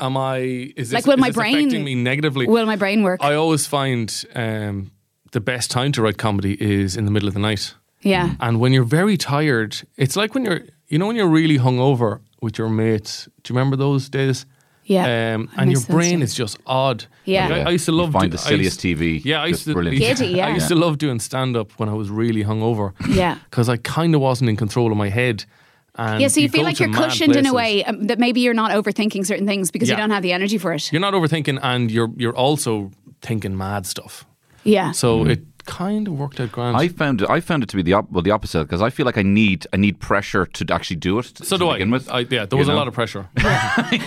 am 0.00 0.16
I? 0.16 0.38
Is 0.76 0.90
this, 0.90 0.92
Like, 0.92 1.06
will 1.06 1.14
is 1.14 1.20
my 1.20 1.28
this 1.28 1.36
brain- 1.36 1.56
affecting 1.58 1.84
me 1.84 1.94
negatively? 1.94 2.46
Will 2.46 2.66
my 2.66 2.76
brain 2.76 3.02
work? 3.02 3.22
I 3.22 3.34
always 3.34 3.66
find 3.66 4.12
um, 4.34 4.90
the 5.32 5.40
best 5.40 5.70
time 5.70 5.92
to 5.92 6.02
write 6.02 6.18
comedy 6.18 6.56
is 6.60 6.96
in 6.96 7.04
the 7.04 7.10
middle 7.10 7.28
of 7.28 7.34
the 7.34 7.40
night. 7.40 7.74
yeah. 8.00 8.34
And 8.40 8.60
when 8.60 8.72
you're 8.72 8.84
very 8.84 9.16
tired, 9.16 9.76
it's 9.96 10.16
like 10.16 10.34
when 10.34 10.44
you're, 10.44 10.60
you 10.88 10.98
know, 10.98 11.06
when 11.06 11.16
you're 11.16 11.28
really 11.28 11.58
hungover 11.58 12.20
with 12.40 12.58
your 12.58 12.68
mates. 12.68 13.28
Do 13.42 13.52
you 13.52 13.58
remember 13.58 13.76
those 13.76 14.08
days? 14.08 14.46
Yeah. 14.84 15.34
Um, 15.34 15.50
and 15.58 15.70
your 15.70 15.82
brain 15.82 16.20
days. 16.20 16.30
is 16.30 16.34
just 16.34 16.56
odd. 16.64 17.04
Yeah. 17.26 17.48
Like, 17.48 17.66
I, 17.66 17.68
I 17.68 17.70
used 17.72 17.84
to 17.86 17.92
You 17.92 17.98
love 17.98 18.12
find 18.12 18.30
do- 18.30 18.36
the 18.36 18.42
silliest 18.42 18.82
used- 18.84 19.00
TV 19.00 19.22
Yeah, 19.24 19.42
I 19.42 19.46
used 19.48 19.64
to. 19.64 19.74
brilliant. 19.74 19.98
Giddy, 19.98 20.28
yeah. 20.28 20.46
I 20.50 20.54
used 20.54 20.68
to 20.68 20.74
love 20.76 20.96
doing 20.96 21.20
stand 21.20 21.56
up 21.56 21.72
when 21.78 21.88
I 21.90 21.92
was 21.92 22.08
really 22.08 22.42
hungover. 22.44 22.92
Yeah. 23.08 23.36
because 23.50 23.68
I 23.68 23.76
kind 23.76 24.14
of 24.14 24.22
wasn't 24.22 24.48
in 24.48 24.56
control 24.56 24.90
of 24.90 24.96
my 24.96 25.10
head. 25.10 25.44
And 25.98 26.20
Yeah, 26.22 26.28
so 26.28 26.40
you, 26.40 26.48
go 26.48 26.52
feel 26.52 26.64
like 26.64 26.78
you're 26.78 26.90
mad 26.90 27.10
cushioned 27.10 27.36
in 27.36 27.44
a 27.44 27.52
way 27.52 27.84
um, 27.84 28.06
that 28.06 28.18
maybe 28.18 28.40
you're 28.40 28.54
not 28.54 28.70
overthinking 28.70 29.26
certain 29.26 29.46
things 29.46 29.70
because 29.70 29.88
you 29.88 29.96
don't 29.96 30.10
have 30.10 30.22
the 30.22 30.32
energy 30.32 30.56
for 30.56 30.72
it. 30.72 30.92
You're 30.92 31.00
not 31.00 31.12
overthinking, 31.12 31.58
and 31.62 31.90
you're 31.90 32.10
you're 32.16 32.36
also 32.36 32.92
thinking 33.20 33.56
mad 33.56 33.84
stuff. 33.84 34.24
Yeah. 34.62 34.92
So 34.92 35.26
it 35.26 35.40
kind 35.68 36.08
of 36.08 36.14
worked 36.18 36.40
out 36.40 36.50
grand. 36.50 36.76
I 36.76 36.88
found 36.88 37.22
it, 37.22 37.30
I 37.30 37.40
found 37.40 37.62
it 37.62 37.68
to 37.68 37.76
be 37.76 37.82
the 37.82 37.92
op- 37.92 38.10
well 38.10 38.22
the 38.22 38.32
opposite 38.32 38.64
because 38.64 38.82
I 38.82 38.90
feel 38.90 39.06
like 39.06 39.16
I 39.18 39.22
need 39.22 39.66
I 39.72 39.76
need 39.76 40.00
pressure 40.00 40.46
to 40.46 40.74
actually 40.74 40.96
do 40.96 41.18
it. 41.20 41.26
so 41.38 41.56
to 41.56 41.58
do 41.58 41.68
I. 41.68 41.84
with. 41.84 42.10
I. 42.10 42.20
Yeah, 42.20 42.46
there 42.46 42.48
You 42.52 42.58
was 42.58 42.68
a 42.68 42.72
know? 42.72 42.78
lot 42.78 42.88
of 42.88 42.94
pressure. 42.94 43.28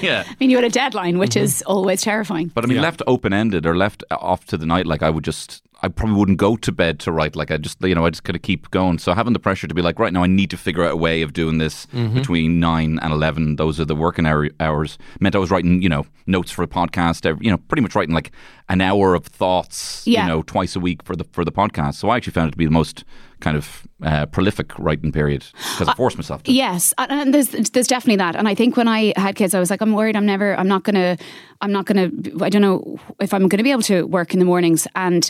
yeah. 0.01 0.23
I 0.27 0.35
mean, 0.39 0.49
you 0.49 0.57
had 0.57 0.65
a 0.65 0.69
deadline, 0.69 1.17
which 1.17 1.35
is 1.35 1.61
always 1.67 2.01
terrifying. 2.01 2.47
But 2.53 2.63
I 2.63 2.67
mean, 2.67 2.75
Yeah. 2.77 2.81
left 2.83 3.01
open 3.07 3.31
ended 3.33 3.65
or 3.65 3.75
left 3.77 4.03
off 4.11 4.45
to 4.47 4.57
the 4.57 4.65
night, 4.65 4.85
like 4.85 5.01
I 5.03 5.09
would 5.09 5.23
just, 5.23 5.61
I 5.83 5.87
probably 5.87 6.15
wouldn't 6.17 6.37
go 6.37 6.55
to 6.57 6.71
bed 6.71 6.99
to 7.01 7.11
write. 7.11 7.35
Like 7.35 7.49
I 7.51 7.57
just, 7.57 7.81
you 7.83 7.95
know, 7.95 8.05
I 8.05 8.09
just 8.11 8.23
kind 8.23 8.35
of 8.35 8.41
keep 8.41 8.69
going. 8.71 8.99
So 8.99 9.13
having 9.13 9.33
the 9.33 9.39
pressure 9.39 9.67
to 9.67 9.73
be 9.73 9.81
like, 9.81 9.97
right 9.99 10.13
now, 10.13 10.23
I 10.23 10.27
need 10.27 10.49
to 10.51 10.57
figure 10.57 10.83
out 10.83 10.91
a 10.93 10.97
way 10.97 11.21
of 11.21 11.33
doing 11.33 11.57
this 11.57 11.85
Mm-hmm. 11.87 12.13
between 12.15 12.59
nine 12.59 12.99
and 13.01 13.11
eleven. 13.13 13.55
Those 13.55 13.79
are 13.79 13.85
the 13.85 13.95
working 13.95 14.25
hour, 14.25 14.49
hours. 14.59 14.97
Meant 15.19 15.35
I 15.35 15.39
was 15.39 15.49
writing, 15.51 15.81
you 15.81 15.89
know, 15.89 16.05
notes 16.27 16.51
for 16.51 16.63
a 16.63 16.67
podcast. 16.67 17.25
every- 17.25 17.45
You 17.45 17.51
know, 17.51 17.57
pretty 17.57 17.81
much 17.81 17.95
writing 17.95 18.13
like 18.15 18.31
an 18.71 18.79
hour 18.79 19.13
of 19.13 19.25
thoughts. 19.25 20.07
Yeah. 20.07 20.23
You 20.23 20.27
know, 20.29 20.41
twice 20.43 20.75
a 20.75 20.79
week 20.79 21.03
for 21.03 21.15
the 21.15 21.25
for 21.25 21.43
the 21.43 21.51
podcast. 21.51 21.95
So 21.95 22.09
I 22.09 22.15
actually 22.15 22.33
found 22.33 22.47
it 22.47 22.51
to 22.51 22.57
be 22.57 22.65
the 22.65 22.71
most 22.71 23.03
kind 23.41 23.57
of 23.57 23.83
uh, 24.03 24.25
prolific 24.27 24.77
writing 24.79 25.11
period 25.11 25.45
because 25.73 25.87
I 25.87 25.93
forced 25.95 26.17
myself 26.17 26.43
to. 26.43 26.51
Yes, 26.53 26.93
and- 26.97 27.33
there's 27.33 27.49
there's 27.49 27.87
definitely 27.87 28.17
that. 28.17 28.35
And 28.35 28.47
I 28.47 28.55
think 28.55 28.77
when 28.77 28.87
I 28.87 29.13
had 29.15 29.35
kids, 29.35 29.53
I 29.53 29.59
was 29.59 29.69
like, 29.69 29.81
I'm 29.81 29.93
worried. 29.93 30.15
I'm 30.15 30.25
never. 30.25 30.57
I'm 30.57 30.67
not 30.67 30.83
gonna. 30.83 31.17
I'm 31.63 31.71
not 31.71 31.85
gonna. 31.85 32.09
I 32.41 32.49
don't 32.49 32.61
know 32.63 32.99
if 33.19 33.33
I'm 33.33 33.47
gonna 33.47 33.61
be 33.63 33.71
able 33.71 33.83
to 33.83 34.07
work 34.07 34.33
in 34.33 34.39
the 34.39 34.45
mornings. 34.45 34.87
And 34.95 35.29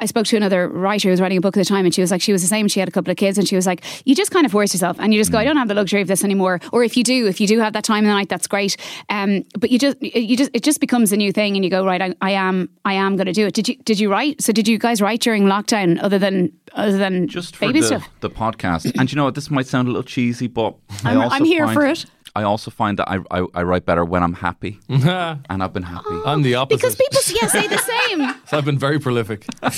I 0.00 0.06
spoke 0.06 0.26
to 0.26 0.36
another 0.36 0.68
writer 0.68 1.08
who 1.08 1.10
was 1.10 1.20
writing 1.20 1.38
a 1.38 1.40
book 1.40 1.56
at 1.56 1.60
the 1.60 1.64
time, 1.64 1.84
and 1.84 1.92
she 1.94 2.00
was 2.00 2.10
like, 2.12 2.22
she 2.22 2.32
was 2.32 2.42
the 2.42 2.48
same. 2.48 2.68
She 2.68 2.78
had 2.78 2.88
a 2.88 2.92
couple 2.92 3.10
of 3.10 3.16
kids, 3.16 3.38
and 3.38 3.48
she 3.48 3.56
was 3.56 3.66
like, 3.66 3.82
you 4.04 4.14
just 4.14 4.30
kind 4.30 4.46
of 4.46 4.52
force 4.52 4.72
yourself, 4.74 4.96
and 5.00 5.12
you 5.12 5.20
just 5.20 5.32
go, 5.32 5.38
I 5.38 5.44
don't 5.44 5.56
have 5.56 5.68
the 5.68 5.74
luxury 5.74 6.00
of 6.00 6.06
this 6.08 6.22
anymore. 6.22 6.60
Or 6.72 6.84
if 6.84 6.96
you 6.96 7.02
do, 7.02 7.26
if 7.26 7.40
you 7.40 7.46
do 7.48 7.58
have 7.58 7.72
that 7.72 7.84
time 7.84 8.04
in 8.04 8.10
the 8.10 8.14
night, 8.14 8.28
that's 8.28 8.46
great. 8.46 8.76
Um, 9.08 9.44
but 9.58 9.70
you 9.70 9.78
just 9.78 10.00
you 10.02 10.36
just 10.36 10.50
it 10.54 10.62
just 10.62 10.80
becomes 10.80 11.10
a 11.12 11.16
new 11.16 11.32
thing, 11.32 11.56
and 11.56 11.64
you 11.64 11.70
go, 11.70 11.84
right, 11.84 12.00
I, 12.00 12.14
I 12.20 12.30
am 12.32 12.68
I 12.84 12.94
am 12.94 13.16
going 13.16 13.26
to 13.26 13.32
do 13.32 13.46
it. 13.46 13.54
Did 13.54 13.68
you 13.68 13.76
did 13.78 13.98
you 13.98 14.10
write? 14.10 14.40
So 14.42 14.52
did 14.52 14.68
you 14.68 14.78
guys 14.78 15.02
write 15.02 15.20
during 15.20 15.44
lockdown, 15.44 15.98
other 16.02 16.18
than 16.18 16.52
other 16.74 16.96
than 16.96 17.26
just 17.28 17.51
for 17.52 17.66
baby 17.66 17.80
the, 17.80 17.86
stuff? 17.86 18.08
the 18.20 18.30
podcast. 18.30 18.92
And 18.98 19.10
you 19.10 19.16
know 19.16 19.24
what? 19.24 19.34
This 19.34 19.50
might 19.50 19.66
sound 19.66 19.88
a 19.88 19.90
little 19.90 20.02
cheesy, 20.02 20.46
but 20.46 20.74
I 21.04 21.10
I'm- 21.10 21.20
also 21.22 21.36
I'm 21.36 21.44
here 21.44 21.66
find- 21.66 21.74
for 21.74 21.86
it. 21.86 22.04
I 22.34 22.44
also 22.44 22.70
find 22.70 22.98
that 22.98 23.08
I, 23.10 23.18
I, 23.30 23.46
I 23.54 23.62
write 23.62 23.84
better 23.84 24.04
when 24.04 24.22
I'm 24.22 24.32
happy, 24.32 24.78
and 24.88 25.62
I've 25.62 25.72
been 25.72 25.82
happy. 25.82 26.16
I'm 26.24 26.42
the 26.42 26.56
oh, 26.56 26.62
opposite. 26.62 26.80
Because 26.80 26.96
people, 26.96 27.20
yeah, 27.40 27.48
say 27.48 27.66
the 27.68 27.78
same. 27.78 28.34
so 28.46 28.58
I've 28.58 28.64
been 28.64 28.78
very 28.78 28.98
prolific. 28.98 29.46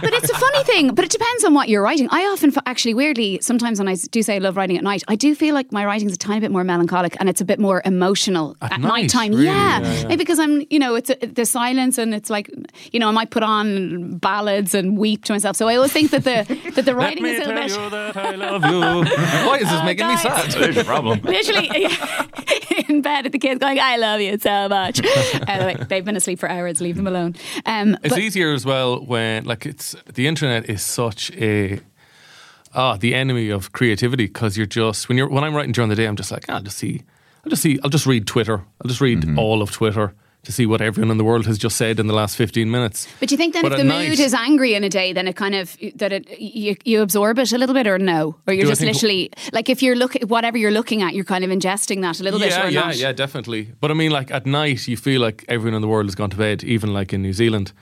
But 0.00 0.12
it's 0.12 0.30
a 0.30 0.34
funny 0.34 0.64
thing. 0.64 0.94
But 0.94 1.04
it 1.04 1.10
depends 1.10 1.44
on 1.44 1.54
what 1.54 1.68
you're 1.68 1.82
writing. 1.82 2.08
I 2.10 2.22
often, 2.26 2.52
actually, 2.66 2.94
weirdly, 2.94 3.40
sometimes 3.40 3.78
when 3.78 3.88
I 3.88 3.96
do 4.10 4.22
say 4.22 4.36
I 4.36 4.38
love 4.38 4.56
writing 4.56 4.76
at 4.76 4.84
night, 4.84 5.02
I 5.08 5.16
do 5.16 5.34
feel 5.34 5.54
like 5.54 5.72
my 5.72 5.84
writing's 5.84 6.12
a 6.12 6.16
tiny 6.16 6.40
bit 6.40 6.50
more 6.50 6.62
melancholic 6.62 7.16
and 7.18 7.28
it's 7.28 7.40
a 7.40 7.44
bit 7.44 7.58
more 7.58 7.82
emotional 7.84 8.56
ah, 8.60 8.66
at, 8.66 8.72
At 8.72 8.80
night 8.80 8.88
night, 8.88 9.10
time. 9.10 9.32
really? 9.32 9.46
Yeah. 9.46 9.80
Yeah, 9.80 9.92
yeah. 9.92 10.02
maybe 10.08 10.16
because 10.16 10.38
I'm, 10.38 10.62
you 10.70 10.78
know, 10.78 10.94
it's 10.94 11.10
a, 11.10 11.14
the 11.14 11.46
silence 11.46 11.98
and 11.98 12.14
it's 12.14 12.30
like, 12.30 12.50
you 12.92 13.00
know, 13.00 13.08
I 13.08 13.12
might 13.12 13.30
put 13.30 13.42
on 13.42 14.18
ballads 14.18 14.74
and 14.74 14.96
weep 14.96 15.24
to 15.24 15.32
myself. 15.32 15.56
So 15.56 15.66
I 15.68 15.76
always 15.76 15.92
think 15.92 16.10
that 16.12 16.24
the 16.24 16.72
that 16.74 16.84
the 16.84 16.94
writing 16.94 17.24
is 17.24 17.40
a 17.40 17.44
tell 17.44 17.54
little 17.54 17.62
bit. 17.62 17.84
you 17.84 17.90
that 17.90 18.16
I 18.16 18.34
love 18.34 18.64
you. 18.64 18.80
Why 19.48 19.56
is 19.56 19.68
this 19.68 19.80
oh, 19.80 19.84
making 19.84 20.06
me 20.06 20.16
sad? 20.16 20.50
There's 20.52 20.76
your 20.76 20.84
problem. 20.84 21.20
Literally 21.22 21.57
in 22.88 23.02
bed 23.02 23.26
at 23.26 23.32
the 23.32 23.38
kids 23.38 23.60
going, 23.60 23.78
I 23.80 23.96
love 23.96 24.20
you 24.20 24.38
so 24.38 24.68
much. 24.68 25.00
anyway, 25.48 25.76
they've 25.88 26.04
been 26.04 26.16
asleep 26.16 26.38
for 26.38 26.48
hours, 26.48 26.80
leave 26.80 26.96
them 26.96 27.06
alone. 27.06 27.34
Um, 27.66 27.96
It's 28.02 28.14
but- 28.14 28.18
easier 28.18 28.52
as 28.52 28.64
well 28.64 29.00
when 29.04 29.44
like 29.44 29.66
it's 29.66 29.94
the 30.12 30.26
internet 30.26 30.68
is 30.68 30.82
such 30.82 31.30
a 31.32 31.80
ah 32.74 32.96
the 32.96 33.14
enemy 33.14 33.48
of 33.50 33.72
creativity 33.72 34.26
because 34.26 34.56
you're 34.56 34.66
just 34.66 35.08
when 35.08 35.16
you're 35.18 35.28
when 35.28 35.42
I'm 35.44 35.54
writing 35.54 35.72
during 35.72 35.88
the 35.90 35.96
day 35.96 36.04
I'm 36.06 36.16
just 36.16 36.30
like 36.30 36.48
I'll 36.50 36.60
just 36.62 36.76
see 36.78 37.02
I'll 37.44 37.50
just 37.50 37.62
see 37.62 37.78
I'll 37.82 37.90
just 37.90 38.06
read 38.06 38.26
Twitter 38.26 38.58
I'll 38.82 38.88
just 38.88 39.00
read 39.00 39.20
Mm-hmm. 39.22 39.38
all 39.38 39.62
of 39.62 39.70
Twitter 39.70 40.14
to 40.44 40.52
see 40.52 40.66
what 40.66 40.80
everyone 40.80 41.10
in 41.10 41.18
the 41.18 41.24
world 41.24 41.46
has 41.46 41.58
just 41.58 41.76
said 41.76 41.98
in 42.00 42.06
the 42.06 42.14
last 42.14 42.36
15 42.36 42.70
minutes. 42.70 43.06
But 43.20 43.28
do 43.28 43.34
you 43.34 43.36
think 43.36 43.52
then 43.54 43.62
But 43.62 43.72
if 43.72 43.78
the 43.78 43.84
night- 43.84 44.08
mood 44.08 44.18
is 44.20 44.32
angry 44.32 44.74
in 44.74 44.84
a 44.84 44.88
day, 44.88 45.12
then 45.12 45.28
it 45.28 45.36
kind 45.36 45.54
of 45.54 45.76
that 45.96 46.12
it 46.12 46.40
you, 46.40 46.76
you 46.84 47.02
absorb 47.02 47.38
it 47.38 47.52
a 47.52 47.58
little 47.58 47.74
bit, 47.74 47.86
or 47.86 47.98
no, 47.98 48.36
or 48.46 48.54
you're 48.54 48.66
just 48.66 48.80
literally 48.80 49.30
like 49.52 49.68
if 49.68 49.82
you're 49.82 49.96
looking 49.96 50.26
whatever 50.28 50.56
you're 50.56 50.70
looking 50.70 51.02
at, 51.02 51.14
you're 51.14 51.24
kind 51.24 51.44
of 51.44 51.50
ingesting 51.50 52.00
that 52.02 52.20
a 52.20 52.22
little 52.22 52.40
yeah, 52.40 52.62
bit, 52.62 52.64
or 52.66 52.70
yeah, 52.70 52.80
not. 52.80 52.96
yeah, 52.96 53.12
definitely. 53.12 53.72
But 53.80 53.90
I 53.90 53.94
mean, 53.94 54.10
like 54.10 54.30
at 54.30 54.46
night, 54.46 54.88
you 54.88 54.96
feel 54.96 55.20
like 55.20 55.44
everyone 55.48 55.74
in 55.74 55.82
the 55.82 55.88
world 55.88 56.06
has 56.06 56.14
gone 56.14 56.30
to 56.30 56.36
bed. 56.36 56.64
Even 56.64 56.92
like 56.92 57.12
in 57.12 57.20
New 57.22 57.32
Zealand, 57.32 57.72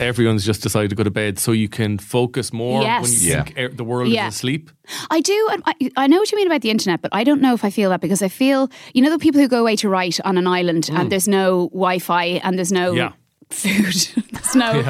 everyone's 0.10 0.44
just 0.44 0.62
decided 0.62 0.90
to 0.90 0.96
go 0.96 1.02
to 1.04 1.10
bed, 1.10 1.38
so 1.38 1.52
you 1.52 1.68
can 1.68 1.98
focus 1.98 2.52
more 2.52 2.78
when 2.80 2.86
Yes. 2.86 3.22
you 3.22 3.30
Yeah. 3.32 3.42
think 3.44 3.58
er- 3.58 3.68
the 3.74 3.84
world 3.84 4.08
Yeah. 4.08 4.28
is 4.28 4.34
asleep. 4.34 4.70
I 5.10 5.20
do. 5.20 5.48
I, 5.66 5.74
I 5.96 6.06
know 6.06 6.18
what 6.18 6.30
you 6.32 6.36
mean 6.36 6.46
about 6.46 6.60
the 6.62 6.70
internet, 6.70 7.00
but 7.02 7.10
I 7.14 7.24
don't 7.24 7.40
know 7.40 7.54
if 7.54 7.64
I 7.64 7.70
feel 7.70 7.90
that 7.90 8.00
because 8.00 8.22
I 8.22 8.28
feel 8.28 8.68
you 8.94 9.02
know 9.02 9.10
the 9.10 9.18
people 9.18 9.40
who 9.40 9.48
go 9.48 9.60
away 9.60 9.76
to 9.76 9.88
write 9.88 10.20
on 10.24 10.36
an 10.38 10.46
island 10.46 10.90
and 10.92 11.10
there's 11.10 11.28
no 11.28 11.68
Wi-Fi 11.72 12.40
and 12.44 12.56
there's 12.58 12.72
no 12.72 12.92
Mm. 12.92 12.96
Yeah. 12.96 13.12
Food, 13.54 14.24
there's 14.32 14.54
no 14.54 14.82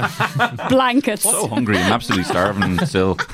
blankets. 0.69 1.23
So 1.23 1.47
hungry. 1.49 1.79
I'm 1.79 1.93
absolutely 1.93 2.25
starving 2.25 2.79
still. 2.87 3.19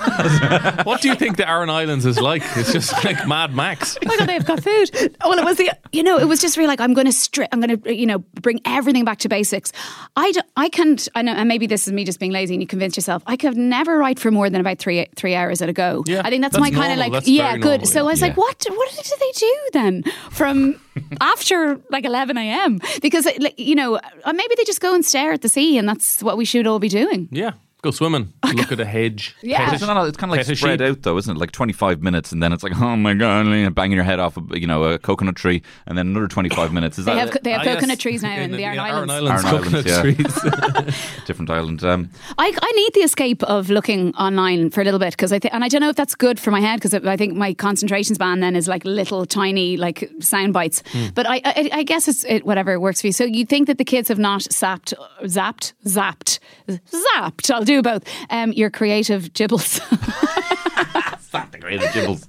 What 0.85 1.01
do 1.01 1.09
you 1.09 1.15
think 1.15 1.37
the 1.37 1.49
Aran 1.49 1.71
Islands 1.71 2.05
is 2.05 2.21
like? 2.21 2.43
It's 2.57 2.73
just 2.73 3.05
like 3.05 3.27
Mad 3.27 3.55
Max. 3.55 3.97
oh 4.03 4.09
my 4.09 4.17
god, 4.17 4.29
they've 4.29 4.45
got 4.45 4.63
food. 4.63 4.91
Well, 5.25 5.39
it 5.39 5.45
was 5.45 5.57
the 5.57 5.71
you 5.93 6.03
know 6.03 6.19
it 6.19 6.27
was 6.27 6.41
just 6.41 6.57
really 6.57 6.69
like 6.69 6.81
I'm 6.81 6.95
going 6.95 7.07
to 7.07 7.13
strip. 7.13 7.49
I'm 7.53 7.61
going 7.61 7.81
to 7.81 7.95
you 7.95 8.07
know 8.07 8.19
bring 8.41 8.61
everything 8.65 9.05
back 9.05 9.19
to 9.21 9.29
basics. 9.29 9.73
I 10.17 10.33
don't, 10.33 10.47
I 10.57 10.69
can't. 10.69 11.09
I 11.15 11.23
know, 11.23 11.33
and 11.33 11.49
maybe 11.49 11.67
this 11.67 11.87
is 11.87 11.93
me 11.93 12.05
just 12.05 12.19
being 12.19 12.33
lazy, 12.33 12.55
and 12.55 12.63
you 12.63 12.67
convince 12.67 12.97
yourself. 12.97 13.23
I 13.27 13.37
could 13.37 13.57
never 13.57 13.99
write 13.99 14.19
for 14.19 14.31
more 14.31 14.51
than 14.51 14.61
about 14.61 14.79
three 14.79 15.07
three 15.17 15.35
hours 15.35 15.63
at 15.63 15.69
a 15.69 15.73
go. 15.73 16.03
Yeah, 16.07 16.23
I 16.25 16.31
think 16.31 16.43
that's, 16.43 16.57
that's 16.57 16.61
my 16.61 16.71
kind 16.71 16.93
of 16.93 16.99
like 16.99 17.13
That's 17.13 17.29
yeah, 17.29 17.57
good. 17.57 17.81
normal, 17.81 17.87
so 17.87 18.01
I 18.01 18.03
was 18.05 18.21
yeah. 18.21 18.29
like, 18.29 18.37
what 18.37 18.67
what 18.69 18.91
do 19.05 19.17
they 19.19 19.33
do 19.33 19.57
then 19.73 20.03
from 20.31 20.81
after 21.21 21.81
like 21.91 22.05
11 22.05 22.37
a.m. 22.37 22.81
Because 23.03 23.27
you 23.57 23.75
know 23.75 23.97
uh, 23.97 24.33
maybe 24.33 24.55
they 24.57 24.65
just 24.65 24.81
go 24.81 24.95
and 24.95 25.05
stare 25.05 25.33
at 25.33 25.43
the 25.43 25.49
sea, 25.49 25.79
and 25.79 25.89
that's 25.89 26.23
what 26.23 26.37
we 26.37 26.45
should 26.45 26.67
all 26.67 26.79
be 26.79 26.89
doing. 26.89 27.29
Yeah, 27.31 27.53
go 27.83 27.91
swimming. 27.91 28.33
Look 28.55 28.73
at 28.73 28.81
a 28.81 28.85
hedge. 28.85 29.35
Yeah. 29.43 29.73
It's 29.73 29.83
a- 29.83 29.87
kind 29.87 29.99
of, 29.99 30.09
it's 30.09 30.17
kind 30.17 30.31
of 30.33 30.37
like 30.37 30.47
pet 30.47 30.53
a 30.53 30.57
spread 30.57 30.81
sheep. 30.81 30.89
out 30.89 31.03
though, 31.03 31.17
isn't 31.19 31.37
it? 31.37 31.39
Like 31.39 31.53
25 31.53 32.03
minutes, 32.03 32.33
and 32.33 32.43
then 32.43 32.53
it's 32.53 32.63
like, 32.63 32.81
oh 32.81 32.97
my 32.97 33.15
god, 33.15 33.47
and 33.47 33.75
banging 33.75 33.95
your 33.97 34.05
head 34.05 34.19
off, 34.21 34.37
a, 34.37 34.43
you 34.59 34.67
know, 34.67 34.85
a 34.85 34.99
coconut 34.99 35.37
tree, 35.37 35.63
and 35.87 35.97
then 35.97 36.09
another 36.09 36.29
25 36.29 36.73
minutes. 36.73 36.99
Is 36.99 37.05
They 37.05 37.15
that 37.15 37.19
have 37.29 37.37
it? 37.37 37.45
they 37.45 37.53
have 37.53 37.61
Ah, 37.63 37.65
coconut 37.65 37.89
yes. 37.91 37.99
trees 37.99 38.23
now 38.23 38.37
in, 38.37 38.51
the 38.53 38.65
Aran 38.65 38.79
Islands. 38.79 39.13
Aran 39.13 39.27
Islands, 39.27 39.45
Aran 39.45 39.63
coconut 39.63 39.87
Islands, 39.89 40.41
trees. 40.85 41.21
different 41.27 41.51
island? 41.51 41.85
Um, 41.85 42.11
I, 42.39 42.53
I 42.61 42.73
need 42.73 42.95
the 42.95 43.01
escape 43.01 43.43
of 43.45 43.71
looking 43.71 44.15
online 44.17 44.71
for 44.71 44.81
a 44.81 44.85
little 44.85 45.01
bit 45.01 45.13
because 45.13 45.33
I 45.33 45.39
think, 45.39 45.55
and 45.55 45.65
I 45.65 45.69
don't 45.69 45.81
know 45.81 45.89
if 45.91 45.97
that's 45.97 46.15
good 46.15 46.39
for 46.41 46.51
my 46.51 46.61
head 46.61 46.77
because 46.81 46.95
I 46.95 47.17
think 47.17 47.35
my 47.35 47.55
concentration 47.55 48.15
span 48.15 48.41
then 48.41 48.57
is 48.57 48.69
like 48.69 48.85
little 48.85 49.27
tiny 49.27 49.77
like 49.77 50.11
sound 50.21 50.53
bites. 50.53 50.83
Hmm. 50.93 51.07
But 51.15 51.27
I, 51.29 51.41
I, 51.45 51.71
I 51.73 51.83
guess 51.85 52.09
it's 52.09 52.25
it, 52.25 52.45
whatever 52.45 52.79
works 52.81 53.01
for 53.01 53.07
you. 53.09 53.13
So 53.13 53.25
you 53.25 53.47
think 53.47 53.67
that 53.69 53.79
the 53.79 53.85
kids 53.85 54.09
have 54.09 54.19
not 54.19 54.41
zapped, 54.43 54.93
zapped, 55.25 55.73
zapped, 55.87 56.39
zapped? 56.69 57.51
I'll 57.55 57.65
do 57.71 57.83
both. 57.83 58.03
Um, 58.31 58.53
your 58.53 58.71
creative 58.71 59.33
gibbles. 59.33 59.79
Not 61.33 61.53
the 61.53 61.59
great 61.59 61.81
gibbles. 61.81 62.27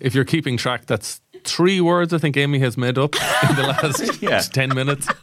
if 0.00 0.14
you're 0.14 0.24
keeping 0.24 0.56
track, 0.58 0.84
that's 0.86 1.20
three 1.44 1.80
words 1.80 2.12
I 2.12 2.18
think 2.18 2.36
Amy 2.36 2.58
has 2.58 2.76
made 2.76 2.98
up 2.98 3.14
in 3.48 3.56
the 3.56 3.62
last 3.62 4.22
Yeah. 4.22 4.40
10 4.40 4.74
minutes. 4.74 5.08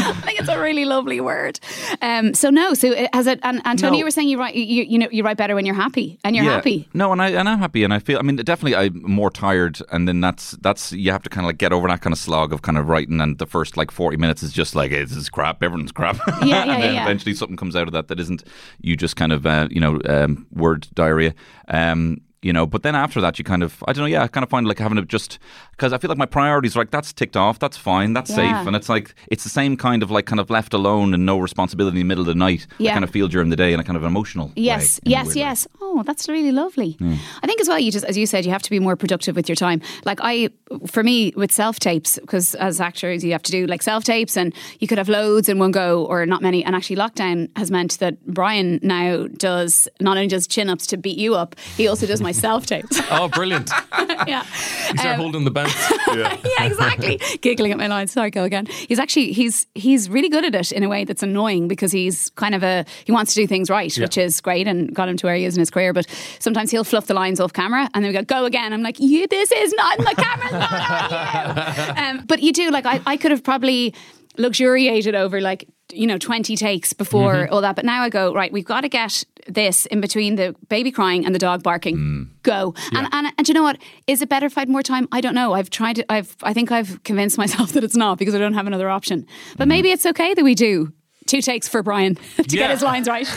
I 0.08 0.12
think 0.22 0.40
it's 0.40 0.48
a 0.48 0.60
really 0.60 0.84
lovely 0.84 1.20
word. 1.20 1.58
Um, 2.02 2.34
so 2.34 2.50
no, 2.50 2.74
so 2.74 2.88
it- 2.92 3.14
has 3.14 3.26
it? 3.26 3.40
And, 3.42 3.60
Tony, 3.78 3.92
No. 3.92 3.98
you 3.98 4.04
were 4.04 4.10
saying 4.10 4.28
you 4.28 4.38
write, 4.38 4.54
you, 4.54 4.84
you 4.84 4.98
know, 4.98 5.08
you 5.10 5.22
write 5.22 5.36
better 5.36 5.54
when 5.54 5.66
you're 5.66 5.74
happy, 5.74 6.18
and 6.24 6.34
you're 6.36 6.44
happy. 6.44 6.88
No, 6.94 7.12
and 7.12 7.20
I 7.22 7.30
and 7.30 7.48
I'm 7.48 7.58
happy, 7.58 7.84
and 7.84 7.92
I 7.92 7.98
feel. 7.98 8.18
I 8.18 8.22
mean, 8.22 8.36
definitely, 8.36 8.76
I'm 8.76 9.02
more 9.02 9.30
tired, 9.30 9.78
and 9.92 10.06
then 10.08 10.20
that's 10.20 10.52
that's 10.62 10.92
you 10.92 11.10
have 11.12 11.22
to 11.24 11.30
kind 11.30 11.44
of 11.44 11.48
like 11.48 11.58
get 11.58 11.72
over 11.72 11.88
that 11.88 12.00
kind 12.00 12.12
of 12.12 12.18
slog 12.18 12.52
of 12.52 12.62
kind 12.62 12.78
of 12.78 12.88
writing, 12.88 13.20
and 13.20 13.38
the 13.38 13.46
first 13.46 13.76
like 13.76 13.90
40 13.90 14.16
minutes 14.16 14.42
is 14.42 14.52
just 14.52 14.74
like 14.74 14.90
this 14.90 15.16
is 15.16 15.28
crap, 15.28 15.62
everyone's 15.62 15.92
crap. 15.92 16.16
Yeah, 16.26 16.44
yeah, 16.44 16.62
and 16.74 16.82
then 16.82 16.94
yeah. 16.94 17.02
eventually 17.04 17.34
something 17.34 17.56
comes 17.56 17.76
out 17.76 17.86
of 17.86 17.92
that 17.92 18.08
that 18.08 18.20
isn't 18.20 18.44
you 18.80 18.96
just 18.96 19.16
kind 19.16 19.32
of 19.32 19.46
uh, 19.46 19.68
you 19.70 19.80
know 19.80 20.00
um, 20.06 20.46
word 20.52 20.88
diarrhea. 20.94 21.34
Um, 21.68 22.20
you 22.42 22.52
know, 22.52 22.66
but 22.66 22.82
then 22.82 22.94
after 22.94 23.20
that, 23.20 23.38
you 23.38 23.44
kind 23.44 23.62
of, 23.62 23.82
I 23.86 23.92
don't 23.92 24.02
know, 24.02 24.06
yeah, 24.08 24.22
I 24.22 24.28
kind 24.28 24.42
of 24.44 24.48
find 24.50 24.66
like 24.66 24.78
having 24.78 24.96
to 24.96 25.02
just, 25.04 25.38
because 25.72 25.92
I 25.92 25.98
feel 25.98 26.08
like 26.08 26.18
my 26.18 26.26
priorities, 26.26 26.74
are 26.74 26.80
like, 26.80 26.90
that's 26.90 27.12
ticked 27.12 27.36
off, 27.36 27.58
that's 27.58 27.76
fine, 27.76 28.12
that's 28.14 28.30
Yeah. 28.30 28.36
safe. 28.36 28.66
And 28.66 28.74
it's 28.74 28.88
like, 28.88 29.14
it's 29.28 29.44
the 29.44 29.50
same 29.50 29.76
kind 29.76 30.02
of 30.02 30.10
like 30.10 30.24
kind 30.26 30.40
of 30.40 30.48
left 30.48 30.72
alone 30.72 31.12
and 31.14 31.26
no 31.26 31.38
responsibility 31.38 32.00
in 32.00 32.06
the 32.06 32.08
middle 32.08 32.22
of 32.22 32.26
the 32.28 32.34
night. 32.34 32.66
Yeah. 32.78 32.90
I 32.90 32.94
kind 32.94 33.04
of 33.04 33.10
feel 33.10 33.28
during 33.28 33.50
the 33.50 33.56
day 33.56 33.72
in 33.74 33.80
a 33.80 33.84
kind 33.84 33.96
of 33.96 34.04
emotional 34.04 34.52
Yes, 34.56 34.98
way, 35.04 35.08
a 35.08 35.10
yes, 35.10 35.26
way. 35.28 35.32
yes. 35.36 35.68
Oh, 35.82 36.02
that's 36.04 36.28
really 36.28 36.52
lovely. 36.52 36.96
I 37.42 37.46
think 37.46 37.60
as 37.60 37.68
well, 37.68 37.78
you 37.78 37.90
just, 37.92 38.04
as 38.04 38.16
you 38.16 38.26
said, 38.26 38.44
you 38.46 38.52
have 38.52 38.62
to 38.62 38.70
be 38.70 38.78
more 38.78 38.96
productive 38.96 39.36
with 39.36 39.48
your 39.48 39.56
time. 39.56 39.82
Like 40.04 40.20
I, 40.22 40.48
for 40.86 41.02
me, 41.02 41.32
with 41.36 41.50
self 41.52 41.78
tapes, 41.80 42.18
because 42.20 42.54
as 42.54 42.80
actors, 42.80 43.22
you 43.24 43.32
have 43.32 43.42
to 43.42 43.52
do 43.52 43.66
like 43.66 43.82
self 43.82 44.04
tapes, 44.04 44.36
and 44.36 44.54
you 44.78 44.86
could 44.86 44.98
have 44.98 45.08
loads 45.08 45.48
in 45.48 45.58
one 45.58 45.72
go 45.72 46.04
or 46.06 46.24
not 46.26 46.42
many. 46.42 46.64
And 46.64 46.76
actually, 46.76 46.96
lockdown 46.96 47.48
has 47.56 47.70
meant 47.70 47.98
that 47.98 48.24
Brian 48.26 48.78
now 48.82 49.26
does 49.36 49.88
not 50.00 50.16
only 50.16 50.28
does 50.28 50.46
chin 50.46 50.70
ups 50.70 50.86
to 50.88 50.96
beat 50.96 51.18
you 51.18 51.34
up, 51.34 51.56
he 51.76 51.88
also 51.88 52.06
does 52.06 52.20
my 52.20 52.29
self 52.32 52.66
tapes. 52.66 53.00
Oh, 53.12 53.28
brilliant! 53.28 53.70
yeah. 54.26 54.42
Start 54.44 55.04
Um, 55.06 55.16
holding 55.16 55.44
the 55.44 55.50
bounce. 55.50 55.74
yeah, 56.14 56.36
exactly. 56.64 57.20
Giggling 57.40 57.72
at 57.72 57.78
my 57.78 57.88
lines. 57.88 58.12
Sorry, 58.12 58.30
go 58.30 58.44
again. 58.44 58.66
He's 58.66 58.98
actually 59.00 59.32
he's 59.32 59.66
he's 59.74 60.08
really 60.08 60.28
good 60.28 60.44
at 60.44 60.54
it 60.54 60.70
in 60.72 60.84
a 60.84 60.88
way 60.88 61.04
that's 61.04 61.22
annoying 61.24 61.66
because 61.66 61.90
he's 61.90 62.30
kind 62.30 62.54
of 62.54 62.62
a 62.62 62.84
he 63.04 63.10
wants 63.12 63.34
to 63.34 63.40
do 63.40 63.46
things 63.48 63.68
right, 63.68 63.92
which 63.98 64.16
is 64.16 64.40
great 64.40 64.68
and 64.68 64.94
got 64.94 65.08
him 65.08 65.16
to 65.16 65.26
where 65.26 65.34
he 65.34 65.44
is 65.44 65.56
in 65.56 65.60
his 65.60 65.70
career. 65.70 65.92
But 65.92 66.06
sometimes 66.38 66.70
he'll 66.70 66.84
fluff 66.84 67.06
the 67.06 67.14
lines 67.14 67.40
off 67.40 67.52
camera 67.52 67.90
and 67.94 68.04
then 68.04 68.12
we 68.12 68.18
go 68.18 68.22
go 68.24 68.44
again. 68.44 68.72
I'm 68.72 68.82
like, 68.82 69.00
you, 69.00 69.26
this 69.26 69.50
is 69.50 69.72
not 69.74 69.98
the 69.98 70.14
camera's 70.16 70.52
not 70.52 70.72
on 71.12 71.86
you. 71.86 72.20
Um, 72.20 72.26
but 72.26 72.42
you 72.42 72.52
do 72.52 72.70
like 72.70 72.86
I, 72.86 73.00
I 73.06 73.16
could 73.16 73.32
have 73.32 73.42
probably 73.42 73.92
luxuriated 74.38 75.14
over 75.14 75.40
like 75.40 75.68
you 75.92 76.06
know 76.06 76.18
20 76.18 76.56
takes 76.56 76.92
before 76.92 77.34
mm-hmm. 77.34 77.52
all 77.52 77.60
that. 77.60 77.76
But 77.76 77.84
now 77.84 78.02
i 78.02 78.08
go 78.08 78.32
right 78.32 78.52
we've 78.52 78.64
got 78.64 78.82
to 78.82 78.88
get 78.88 79.24
this 79.46 79.86
in 79.86 80.00
between 80.00 80.36
the 80.36 80.54
baby 80.68 80.90
crying 80.90 81.24
and 81.26 81.34
the 81.34 81.38
dog 81.38 81.62
barking. 81.62 81.96
Mm. 81.96 82.28
Go. 82.42 82.74
And, 82.92 83.08
and 83.12 83.32
and 83.36 83.44
do 83.44 83.50
you 83.50 83.54
know 83.54 83.62
what? 83.62 83.78
Is 84.06 84.22
it 84.22 84.28
better 84.28 84.46
if 84.46 84.56
i 84.56 84.62
had 84.62 84.68
more 84.68 84.82
time? 84.82 85.08
I 85.12 85.20
don't 85.20 85.34
know. 85.34 85.52
I've 85.54 85.70
tried 85.70 85.96
to 85.96 86.12
i've 86.12 86.36
i 86.42 86.52
think 86.52 86.70
i've 86.70 87.02
convinced 87.04 87.38
myself 87.38 87.72
that 87.74 87.84
it's 87.84 87.96
not 87.96 88.18
because 88.18 88.34
i 88.34 88.38
don't 88.38 88.54
have 88.54 88.66
another 88.66 88.88
option. 88.88 89.26
But 89.56 89.64
mm-hmm. 89.64 89.68
maybe 89.68 89.90
it's 89.90 90.06
okay 90.06 90.34
that 90.34 90.44
we 90.44 90.54
do 90.54 90.92
two 91.26 91.40
takes 91.42 91.68
for 91.68 91.82
brian 91.82 92.14
to 92.36 92.44
Yeah. 92.48 92.62
get 92.62 92.70
his 92.70 92.82
lines 92.82 93.08
right. 93.08 93.28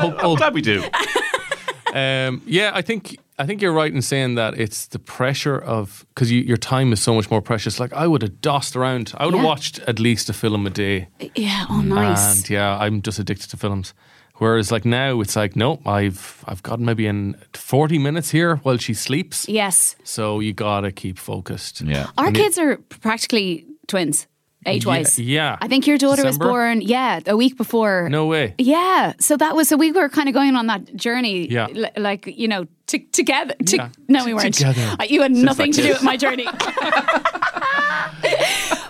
Oh, 0.00 0.32
I'm 0.32 0.36
glad 0.36 0.54
we 0.54 0.62
do. 0.62 0.84
Um, 1.92 2.40
yeah, 2.46 2.70
I 2.72 2.82
think 2.82 3.18
I 3.38 3.46
think 3.46 3.62
you're 3.62 3.72
right 3.72 3.94
in 3.94 4.02
saying 4.02 4.34
that 4.36 4.58
it's 4.58 4.86
the 4.88 4.98
pressure 4.98 5.56
of 5.58 6.04
because 6.14 6.30
you, 6.32 6.40
your 6.42 6.56
time 6.56 6.92
is 6.92 7.00
so 7.00 7.14
much 7.14 7.30
more 7.30 7.40
precious. 7.42 7.78
Like 7.78 7.92
I 7.92 8.06
would 8.06 8.22
have 8.22 8.40
dossed 8.40 8.74
around. 8.76 9.12
I 9.16 9.24
would 9.24 9.34
have 9.34 9.42
Yeah. 9.44 9.48
watched 9.48 9.78
at 9.88 9.98
least 10.00 10.28
a 10.28 10.32
film 10.32 10.66
a 10.66 10.70
day, 10.70 11.08
yeah 11.36 11.66
oh 11.70 11.80
nice 11.80 12.36
and 12.38 12.50
yeah, 12.50 12.76
I'm 12.78 13.00
just 13.02 13.18
addicted 13.18 13.50
to 13.50 13.56
films. 13.56 13.94
Whereas 14.40 14.70
like 14.70 14.84
now, 14.84 15.20
it's 15.20 15.36
like 15.36 15.56
nope, 15.56 15.86
I've 15.86 16.44
I've 16.46 16.62
got 16.62 16.80
maybe 16.80 17.06
in 17.06 17.36
40 17.54 17.98
minutes 17.98 18.30
here 18.30 18.56
while 18.64 18.78
she 18.78 18.94
sleeps. 18.94 19.48
yes 19.48 19.96
So 20.04 20.40
you 20.40 20.52
gotta 20.52 20.92
keep 20.92 21.18
focused. 21.18 21.80
Yeah. 21.80 22.06
our 22.16 22.26
And 22.28 22.36
it- 22.36 22.40
kids 22.40 22.58
are 22.58 22.76
practically 23.00 23.66
twins 23.86 24.26
age 24.66 24.84
wise 24.86 25.18
Yeah, 25.18 25.24
yeah. 25.52 25.56
i 25.60 25.68
think 25.68 25.86
your 25.86 25.98
daughter 25.98 26.24
was 26.24 26.36
born 26.38 26.80
yeah 26.82 27.20
a 27.26 27.36
week 27.36 27.56
before 27.56 28.08
No 28.10 28.26
way. 28.26 28.54
Yeah, 28.58 29.12
so 29.20 29.36
that 29.36 29.54
was 29.56 29.68
so 29.68 29.76
we 29.76 29.92
were 29.92 30.08
kind 30.08 30.28
of 30.28 30.34
going 30.34 30.56
on 30.56 30.66
that 30.66 30.94
journey, 30.96 31.46
Yeah. 31.50 31.66
li- 31.72 31.90
like 31.96 32.26
you 32.26 32.48
know, 32.48 32.66
to, 32.88 32.98
together. 33.12 33.54
To, 33.66 33.76
Yeah. 33.76 33.88
No, 34.08 34.24
we 34.24 34.32
weren't. 34.34 34.54
Together. 34.54 34.96
Uh, 35.00 35.04
You 35.08 35.22
had 35.22 35.32
nothing 35.32 35.72
to 35.72 35.82
do 35.82 35.88
with 35.90 36.02
my 36.02 36.16
journey. 36.16 36.46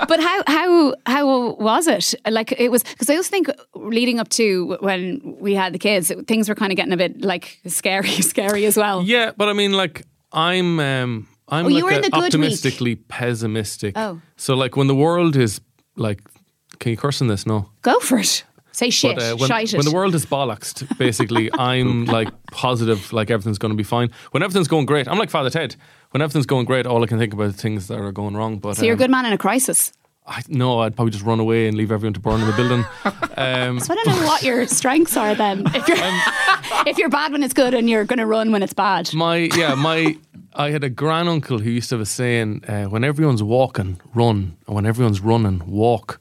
but 0.08 0.20
how 0.20 0.42
how 0.46 0.94
how 1.06 1.50
was 1.58 1.86
it? 1.86 2.14
Like 2.30 2.52
it 2.52 2.70
was 2.70 2.82
because 2.82 3.10
I 3.10 3.14
always 3.14 3.28
think 3.28 3.48
leading 3.74 4.18
up 4.20 4.28
to 4.30 4.76
when 4.80 5.20
we 5.40 5.54
had 5.54 5.72
the 5.74 5.78
kids, 5.78 6.10
it- 6.10 6.26
things 6.26 6.48
were 6.48 6.54
kind 6.54 6.72
of 6.72 6.76
getting 6.76 6.92
a 6.92 6.96
bit 6.96 7.22
like 7.22 7.60
scary, 7.66 8.08
scary 8.32 8.64
as 8.66 8.76
well. 8.76 9.02
Yeah, 9.02 9.32
but 9.36 9.48
I 9.48 9.52
mean, 9.52 9.72
like 9.72 10.04
I'm, 10.32 10.78
um, 10.80 11.28
I'm 11.48 11.66
Oh, 11.66 11.68
like 11.68 11.84
a 11.84 12.00
good 12.00 12.12
week. 12.14 12.24
optimistically 12.24 12.96
pessimistic. 12.96 13.94
Oh. 13.96 14.20
so 14.36 14.54
like 14.54 14.76
when 14.76 14.86
the 14.86 14.94
world 14.94 15.36
is 15.36 15.60
like, 15.96 16.20
can 16.78 16.90
you 16.90 16.96
curse 16.96 17.20
in 17.20 17.26
this? 17.28 17.46
No. 17.46 17.70
Go 17.82 17.98
for 18.00 18.18
it. 18.18 18.44
Say 18.72 18.90
shit, 18.90 19.16
But 19.16 19.24
uh, 19.24 19.36
when, 19.36 19.48
shite 19.48 19.72
when 19.72 19.84
the 19.84 19.90
world 19.90 20.14
is 20.14 20.24
bollocksed, 20.24 20.96
basically, 20.98 21.50
I'm 21.58 22.04
like 22.04 22.28
positive, 22.52 23.12
like 23.12 23.28
everything's 23.28 23.58
going 23.58 23.72
to 23.72 23.76
be 23.76 23.82
fine. 23.82 24.10
When 24.30 24.42
everything's 24.44 24.68
going 24.68 24.86
great, 24.86 25.08
I'm 25.08 25.18
like 25.18 25.30
Father 25.30 25.50
Ted. 25.50 25.74
When 26.12 26.22
everything's 26.22 26.46
going 26.46 26.64
great, 26.64 26.86
all 26.86 27.02
I 27.02 27.06
can 27.06 27.18
think 27.18 27.32
about 27.32 27.46
is 27.48 27.56
things 27.56 27.88
that 27.88 27.98
are 27.98 28.12
going 28.12 28.36
wrong. 28.36 28.58
But 28.58 28.76
so 28.76 28.84
you're 28.84 28.92
a 28.92 28.94
um, 28.94 28.98
good 28.98 29.10
man 29.10 29.26
in 29.26 29.32
a 29.32 29.38
crisis. 29.38 29.92
I, 30.28 30.42
no, 30.48 30.80
I'd 30.80 30.94
probably 30.94 31.10
just 31.10 31.24
run 31.24 31.40
away 31.40 31.66
and 31.66 31.76
leave 31.76 31.90
everyone 31.90 32.12
to 32.14 32.20
burn 32.20 32.40
in 32.40 32.46
the 32.46 32.52
building. 32.52 32.84
Um, 33.38 33.78
So 33.80 33.92
I 33.94 33.96
don't 33.96 34.06
know 34.20 34.26
what 34.26 34.42
your 34.42 34.66
strengths 34.66 35.16
are 35.16 35.32
then. 35.34 35.62
If 35.74 35.86
you're 35.88 35.96
if 36.88 36.98
you're 36.98 37.08
bad 37.08 37.30
when 37.32 37.42
it's 37.44 37.54
good 37.54 37.72
and 37.72 37.88
you're 37.88 38.04
going 38.04 38.18
to 38.18 38.26
run 38.26 38.50
when 38.52 38.62
it's 38.64 38.74
bad. 38.74 39.12
my 39.14 39.48
yeah, 39.56 39.74
my 39.74 40.16
I 40.58 40.70
had 40.70 40.84
a 40.84 40.90
grand 40.90 41.28
uncle 41.28 41.58
who 41.60 41.70
used 41.70 41.88
to 41.90 41.94
have 41.94 42.02
a 42.02 42.06
saying: 42.06 42.64
uh, 42.68 42.84
"When 42.90 43.04
everyone's 43.04 43.42
walking, 43.42 44.00
run, 44.14 44.56
and 44.66 44.74
when 44.76 44.86
everyone's 44.86 45.20
running, 45.20 45.62
walk." 45.66 46.20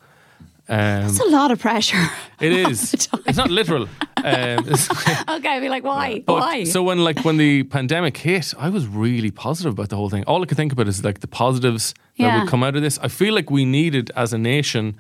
Um, 0.70 1.06
It's 1.06 1.20
a 1.22 1.30
lot 1.30 1.52
of 1.52 1.60
pressure. 1.60 2.10
it 2.42 2.52
is. 2.52 2.94
It's 2.94 3.38
not 3.38 3.50
literal. 3.50 3.84
Um, 4.18 4.24
it's- 4.74 4.90
Okay, 5.30 5.50
I'd 5.56 5.62
be 5.62 5.70
like, 5.70 5.86
why? 5.86 6.24
But 6.26 6.40
why? 6.42 6.64
so 6.66 6.84
when 6.84 7.04
like 7.06 7.24
when 7.24 7.38
the 7.38 7.64
pandemic 7.64 8.18
hit, 8.18 8.54
I 8.60 8.70
was 8.70 8.86
really 8.86 9.32
positive 9.32 9.74
about 9.74 9.90
the 9.90 9.96
whole 9.96 10.10
thing. 10.10 10.24
All 10.26 10.44
I 10.44 10.46
could 10.46 10.58
think 10.58 10.74
about 10.74 10.88
is 10.88 11.04
like 11.06 11.20
the 11.22 11.28
positives 11.28 11.94
that 12.18 12.40
would 12.42 12.50
come 12.50 12.64
out 12.68 12.76
of 12.76 12.82
this. 12.82 13.00
I 13.02 13.08
feel 13.08 13.34
like 13.34 13.50
we 13.50 13.64
needed 13.66 14.12
as 14.16 14.34
a 14.34 14.38
nation 14.38 14.98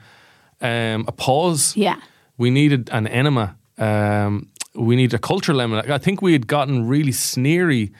um, 0.61 1.05
a 1.07 1.11
pause. 1.11 1.75
yeah. 1.77 1.99
We 2.37 2.49
needed 2.49 2.89
an 2.91 3.07
enema. 3.07 3.55
Um, 3.77 4.47
we 4.73 4.95
needed 4.95 5.15
a 5.15 5.19
cultural 5.19 5.59
enema. 5.59 5.83
I 5.93 5.97
think 5.97 6.21
we 6.21 6.31
had 6.33 6.45
gotten 6.47 6.87
really 6.87 7.11
sneery 7.11 7.91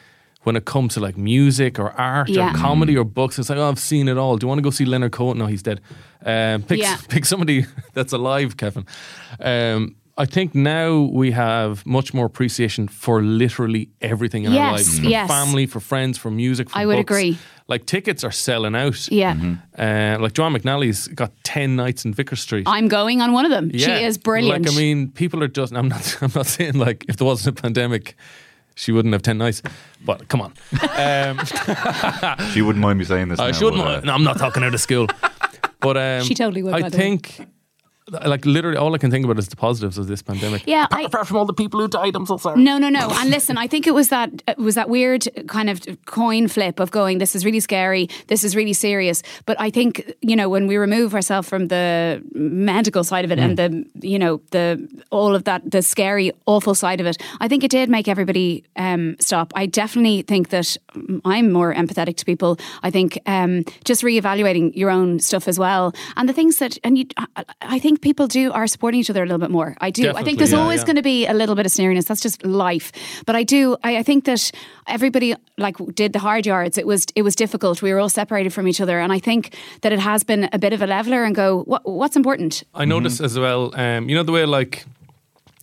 when 0.48 0.56
it 0.56 0.66
comes 0.66 0.94
to 0.94 1.00
like 1.02 1.18
music 1.18 1.78
or 1.80 1.92
art 1.92 2.30
Yeah. 2.30 2.52
or 2.52 2.54
comedy 2.56 2.96
or 2.98 3.04
books. 3.04 3.38
It's 3.38 3.50
like, 3.50 3.60
oh, 3.60 3.70
I've 3.70 3.80
seen 3.80 4.08
it 4.08 4.18
all. 4.18 4.38
Do 4.38 4.46
you 4.46 4.48
want 4.50 4.60
to 4.60 4.64
go 4.64 4.70
see 4.72 4.86
Leonard 4.86 5.12
Cohen? 5.12 5.38
No, 5.38 5.46
he's 5.46 5.62
dead. 5.62 5.80
Um, 6.26 6.64
pick, 6.64 6.80
Yeah. 6.80 6.98
pick 7.10 7.26
somebody 7.26 7.66
that's 7.94 8.14
alive, 8.14 8.56
Kevin. 8.56 8.86
Um, 9.40 9.96
I 10.20 10.26
think 10.26 10.56
now 10.56 11.10
we 11.14 11.32
have 11.32 11.86
much 11.86 12.12
more 12.14 12.26
appreciation 12.26 12.88
for 12.88 13.22
literally 13.22 13.90
everything 14.02 14.46
in 14.46 14.52
our 14.52 14.56
Yes, 14.58 14.72
lives. 14.74 15.00
For 15.00 15.06
yes. 15.06 15.28
family, 15.30 15.68
for 15.68 15.80
friends, 15.80 16.18
for 16.18 16.32
music, 16.32 16.70
for 16.72 16.80
I 16.80 16.86
would 16.88 16.96
books. 16.96 17.12
agree. 17.12 17.38
Like 17.68 17.86
tickets 17.86 18.24
are 18.24 18.32
selling 18.32 18.76
out. 18.76 19.12
Yeah. 19.12 19.36
Uh, 19.78 20.18
like 20.20 20.34
Joanne 20.34 20.54
McNally's 20.54 21.08
got 21.10 21.32
10 21.44 21.76
nights 21.76 22.06
in 22.06 22.14
Vicar 22.16 22.36
Street. 22.38 22.64
I'm 22.66 22.88
going 22.88 23.22
on 23.22 23.32
one 23.34 23.46
of 23.46 23.52
them. 23.52 23.70
She 23.78 23.92
is 23.92 24.18
brilliant. 24.18 24.66
Like 24.66 24.74
I 24.74 24.78
mean, 24.78 25.12
people 25.12 25.44
are 25.44 25.50
just. 25.60 25.74
I'm 25.74 25.90
not. 25.90 26.18
I'm 26.22 26.32
not 26.34 26.48
saying 26.48 26.76
like 26.80 27.06
if 27.10 27.18
there 27.18 27.28
wasn't 27.28 27.60
a 27.60 27.62
pandemic, 27.62 28.16
she 28.78 28.92
wouldn't 28.94 29.12
have 29.14 29.22
ten 29.24 29.38
nights. 29.38 29.62
But 30.06 30.28
come 30.30 30.40
on, 30.42 30.54
um, 30.98 31.40
She 32.54 32.62
wouldn't 32.62 32.82
mind 32.82 33.00
me 33.00 33.06
saying 33.06 33.28
this. 33.30 33.40
I 33.40 33.48
now, 33.48 33.52
shouldn't. 33.52 33.84
but, 33.84 33.98
uh, 34.04 34.06
No, 34.06 34.14
I'm 34.14 34.24
not 34.24 34.38
talking 34.38 34.64
out 34.64 34.74
of 34.74 34.80
school. 34.80 35.08
But 35.80 35.98
um, 35.98 36.24
She 36.24 36.34
totally 36.36 36.64
would, 36.64 36.72
by 36.72 36.78
I 36.78 36.82
the 36.90 36.98
way. 36.98 37.04
think, 37.04 37.48
like 38.26 38.46
literally, 38.46 38.78
all 38.78 38.94
I 38.96 38.98
can 38.98 39.12
think 39.12 39.26
about 39.26 39.38
is 39.38 39.48
the 39.50 39.56
positives 39.56 39.98
of 39.98 40.08
this 40.08 40.22
pandemic. 40.22 40.64
Yeah, 40.66 40.86
Apart, 40.86 41.02
I- 41.02 41.06
apart 41.06 41.28
from 41.28 41.38
all 41.38 41.46
the 41.46 41.54
people 41.54 41.80
who 41.80 41.88
died, 41.88 42.16
I'm 42.16 42.26
so 42.26 42.38
sorry. 42.38 42.62
No, 42.62 42.78
no, 42.78 42.90
no. 42.90 43.10
And 43.12 43.30
listen, 43.30 43.58
I 43.58 43.68
think 43.68 43.86
it 43.88 43.94
was 43.94 44.10
that 44.10 44.30
it 44.48 44.58
was 44.58 44.76
that 44.76 44.90
weird 44.90 45.28
kind 45.48 45.70
of 45.70 45.82
coin 46.06 46.48
flip 46.48 46.80
of 46.80 46.92
going, 46.92 47.18
this 47.18 47.36
is 47.36 47.44
really 47.46 47.60
scary, 47.60 48.10
this 48.28 48.44
is 48.44 48.56
really 48.56 48.74
serious. 48.74 49.24
But 49.46 49.60
I 49.60 49.70
think 49.70 50.14
you 50.22 50.36
know 50.36 50.48
when 50.50 50.68
we 50.68 50.78
remove 50.78 51.14
ourselves 51.14 51.50
from 51.50 51.68
the 51.68 52.22
medical 52.34 53.04
side 53.04 53.26
of 53.26 53.32
it 53.32 53.40
and 53.40 53.58
the 53.58 53.86
you 54.08 54.20
know 54.20 54.42
the 54.52 54.88
all 55.12 55.36
of 55.36 55.44
that 55.44 55.70
the 55.70 55.82
scary 55.82 56.32
awful 56.46 56.76
side 56.76 57.02
of 57.02 57.08
it, 57.08 57.18
I 57.42 57.48
think 57.48 57.64
it 57.64 57.72
did 57.72 57.90
make 57.90 58.08
everybody 58.08 58.64
um, 58.76 59.16
stop. 59.20 59.52
I 59.56 59.66
definitely 59.66 60.22
think 60.22 60.50
that 60.50 60.78
I'm 61.26 61.52
more 61.52 61.74
empathetic 61.74 62.16
to 62.18 62.26
people. 62.26 62.58
I 62.84 62.90
think 62.92 63.20
um, 63.26 63.64
just 63.84 64.02
reevaluating 64.04 64.76
your 64.76 64.90
own 64.90 65.20
stuff 65.20 65.48
as 65.48 65.60
well 65.60 65.94
and 66.16 66.28
the 66.30 66.34
things 66.34 66.58
that 66.58 66.78
and 66.84 66.98
you, 66.98 67.06
I, 67.18 67.44
I 67.62 67.80
think 67.80 67.97
people 68.02 68.28
do 68.28 68.52
are 68.52 68.68
supporting 68.68 69.00
each 69.00 69.10
other 69.10 69.22
a 69.22 69.26
little 69.26 69.40
bit 69.40 69.52
more. 69.52 69.76
I 69.82 69.92
do. 69.92 70.14
I 70.16 70.24
think 70.24 70.38
there's 70.38 70.52
yeah, 70.52 70.60
always 70.60 70.82
yeah. 70.82 70.86
going 70.86 70.96
to 70.98 71.02
be 71.02 71.26
a 71.26 71.34
little 71.34 71.56
bit 71.56 71.66
of 71.66 71.72
sneeriness. 71.72 72.06
That's 72.06 72.22
just 72.22 72.46
life. 72.46 72.92
But 73.26 73.36
I 73.36 73.44
do. 73.44 73.78
I, 73.84 73.98
I 73.98 74.04
think 74.04 74.26
that 74.26 74.52
everybody 74.88 75.36
like 75.58 75.78
did 75.94 76.14
the 76.14 76.20
hard 76.20 76.46
yards. 76.46 76.78
It 76.78 76.88
was 76.88 77.06
it 77.16 77.22
was 77.22 77.36
difficult. 77.36 77.82
We 77.82 77.94
were 77.94 78.00
all 78.00 78.10
separated 78.10 78.54
from 78.54 78.68
each 78.68 78.82
other, 78.82 79.00
and 79.00 79.12
I 79.12 79.20
think 79.20 79.56
that 79.82 79.92
it 79.92 80.00
has 80.00 80.24
been 80.24 80.50
a 80.54 80.60
bit 80.60 80.74
of 80.74 80.82
a 80.82 80.88
leveler 80.88 81.24
and 81.24 81.36
go. 81.36 81.64
What, 81.64 81.86
what's 81.86 82.16
important? 82.16 82.64
I 82.74 82.86
notice 82.86 83.22
as 83.22 83.38
well. 83.38 83.72
Um, 83.76 84.10
you 84.10 84.16
know 84.16 84.24
the 84.24 84.32
way 84.32 84.46
like, 84.46 84.86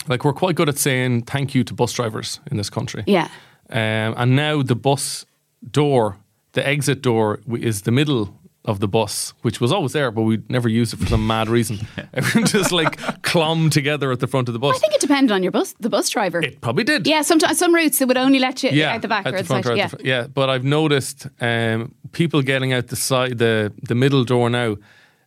like 0.09 0.25
we're 0.25 0.33
quite 0.33 0.55
good 0.57 0.69
at 0.69 0.79
saying 0.79 1.23
thank 1.23 1.55
you 1.55 1.65
to 1.65 1.75
bus 1.75 1.93
drivers 1.93 2.41
in 2.51 2.57
this 2.57 2.71
country. 2.71 3.05
Yeah. 3.07 3.29
Um, 3.71 4.15
and 4.17 4.37
now 4.37 4.63
the 4.63 4.77
bus 4.77 5.25
door, 5.71 6.17
the 6.53 6.67
exit 6.67 7.03
door, 7.03 7.41
is 7.49 7.83
the 7.83 7.91
middle 7.91 8.35
of 8.67 8.81
the 8.81 8.89
bus, 8.89 9.35
which 9.43 9.61
was 9.61 9.71
always 9.73 9.93
there, 9.93 10.11
but 10.11 10.23
we 10.23 10.41
never 10.49 10.69
used 10.71 10.95
it 10.95 10.97
for 10.99 11.07
some 11.07 11.27
mad 11.27 11.49
reason. 11.49 11.87
Everyone 12.15 12.47
just 12.49 12.73
like 12.73 12.97
clomb 13.23 13.71
together 13.71 14.11
at 14.11 14.21
the 14.21 14.27
front 14.27 14.49
of 14.49 14.53
the 14.55 14.59
bus. 14.59 14.77
I 14.77 14.79
think 14.79 14.95
it 14.95 15.01
depended 15.03 15.33
on 15.33 15.43
your 15.43 15.53
bus, 15.53 15.75
the 15.81 15.91
bus 15.91 16.09
driver. 16.09 16.41
it 16.41 16.61
probably 16.63 16.85
did. 16.85 17.07
yeah, 17.07 17.21
sometimes 17.23 17.59
some 17.59 17.75
routes 17.75 18.01
it 18.01 18.09
would 18.09 18.17
only 18.17 18.39
let 18.39 18.63
you 18.63 18.71
yeah, 18.71 18.95
out 18.95 19.03
the 19.03 19.09
back 19.09 19.27
at 19.27 19.35
or 19.35 19.37
the 19.37 19.43
the 19.43 19.47
front 19.47 19.65
side. 19.67 19.71
or 19.71 19.73
at 19.75 19.79
Yeah. 19.79 19.87
the 19.89 19.97
fr- 19.99 20.03
yeah. 20.07 20.27
But 20.29 20.49
I've 20.49 20.65
noticed 20.65 21.27
um, 21.41 21.95
people 22.13 22.41
getting 22.43 22.73
out 22.73 22.87
the 22.89 22.97
side, 22.97 23.37
the 23.39 23.73
the 23.83 23.95
middle 23.95 24.25
door 24.25 24.49
now. 24.49 24.77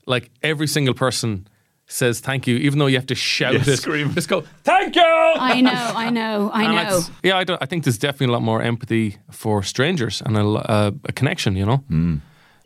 Like 0.08 0.32
every 0.41 0.67
single 0.67 0.93
person 0.95 1.47
says 1.86 2.19
thank 2.21 2.47
you, 2.47 2.56
even 2.58 2.80
though 2.80 2.88
you 2.88 2.95
have 2.97 3.06
to 3.08 3.15
shout 3.15 3.54
Yeah, 3.54 3.62
it. 3.73 3.78
scream. 3.78 4.13
Just 4.13 4.30
go 4.30 4.41
thank 4.63 4.95
you. 4.95 5.02
I 5.04 5.62
know, 5.62 5.71
I 5.95 6.10
know, 6.19 6.50
I 6.54 6.63
And 6.63 6.76
know. 6.89 7.02
Yeah, 7.23 7.38
I, 7.38 7.43
don't, 7.43 7.62
I 7.62 7.65
think 7.65 7.84
there's 7.84 7.97
definitely 7.97 8.28
a 8.28 8.32
lot 8.32 8.41
more 8.41 8.62
empathy 8.62 9.17
for 9.32 9.62
strangers 9.63 10.21
and 10.26 10.38
a, 10.38 10.41
uh, 10.47 10.91
a 11.06 11.12
connection. 11.13 11.56
You 11.56 11.65
know. 11.65 12.19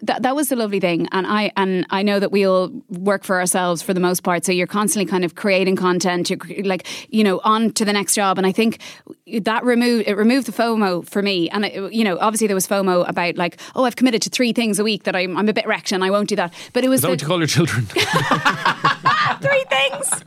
That, 0.03 0.23
that 0.23 0.35
was 0.35 0.49
the 0.49 0.55
lovely 0.55 0.79
thing. 0.79 1.07
And 1.11 1.27
i 1.27 1.51
and 1.55 1.85
i 1.89 2.01
know 2.03 2.19
that 2.19 2.31
we 2.31 2.45
all 2.45 2.69
work 2.89 3.23
for 3.23 3.39
ourselves 3.39 3.81
for 3.81 3.93
the 3.93 3.99
most 3.99 4.23
part. 4.23 4.45
So 4.45 4.51
you're 4.51 4.67
constantly 4.67 5.09
kind 5.09 5.23
of 5.23 5.35
creating 5.35 5.75
content 5.75 6.29
you're 6.29 6.39
like 6.63 6.87
you 7.09 7.23
know 7.23 7.39
on 7.43 7.71
to 7.73 7.85
the 7.85 7.93
next 7.93 8.15
job. 8.15 8.37
And 8.37 8.47
i 8.47 8.51
think 8.51 8.79
that 9.41 9.63
removed 9.63 10.07
it 10.07 10.15
removed 10.15 10.47
the 10.47 10.51
fomo 10.51 11.07
for 11.07 11.21
me. 11.21 11.49
And 11.49 11.65
it, 11.65 11.93
you 11.93 12.03
know 12.03 12.17
obviously 12.19 12.47
there 12.47 12.55
was 12.55 12.67
fomo 12.67 13.07
about 13.07 13.37
like 13.37 13.59
oh 13.75 13.85
i've 13.85 13.95
committed 13.95 14.21
to 14.23 14.29
three 14.29 14.53
things 14.53 14.79
a 14.79 14.83
week 14.83 15.03
that 15.03 15.15
i'm, 15.15 15.37
I'm 15.37 15.49
a 15.49 15.53
bit 15.53 15.67
wrecked 15.67 15.91
and 15.91 16.03
i 16.03 16.09
won't 16.09 16.29
do 16.29 16.35
that. 16.35 16.53
But 16.73 16.83
it 16.83 16.89
was 16.89 16.99
Is 16.99 17.01
that 17.01 17.07
the, 17.07 17.11
what 17.11 17.21
you 17.21 17.27
call 17.27 17.39
your 17.39 17.47
children? 17.47 17.87
three 19.41 19.65
things 19.69 20.23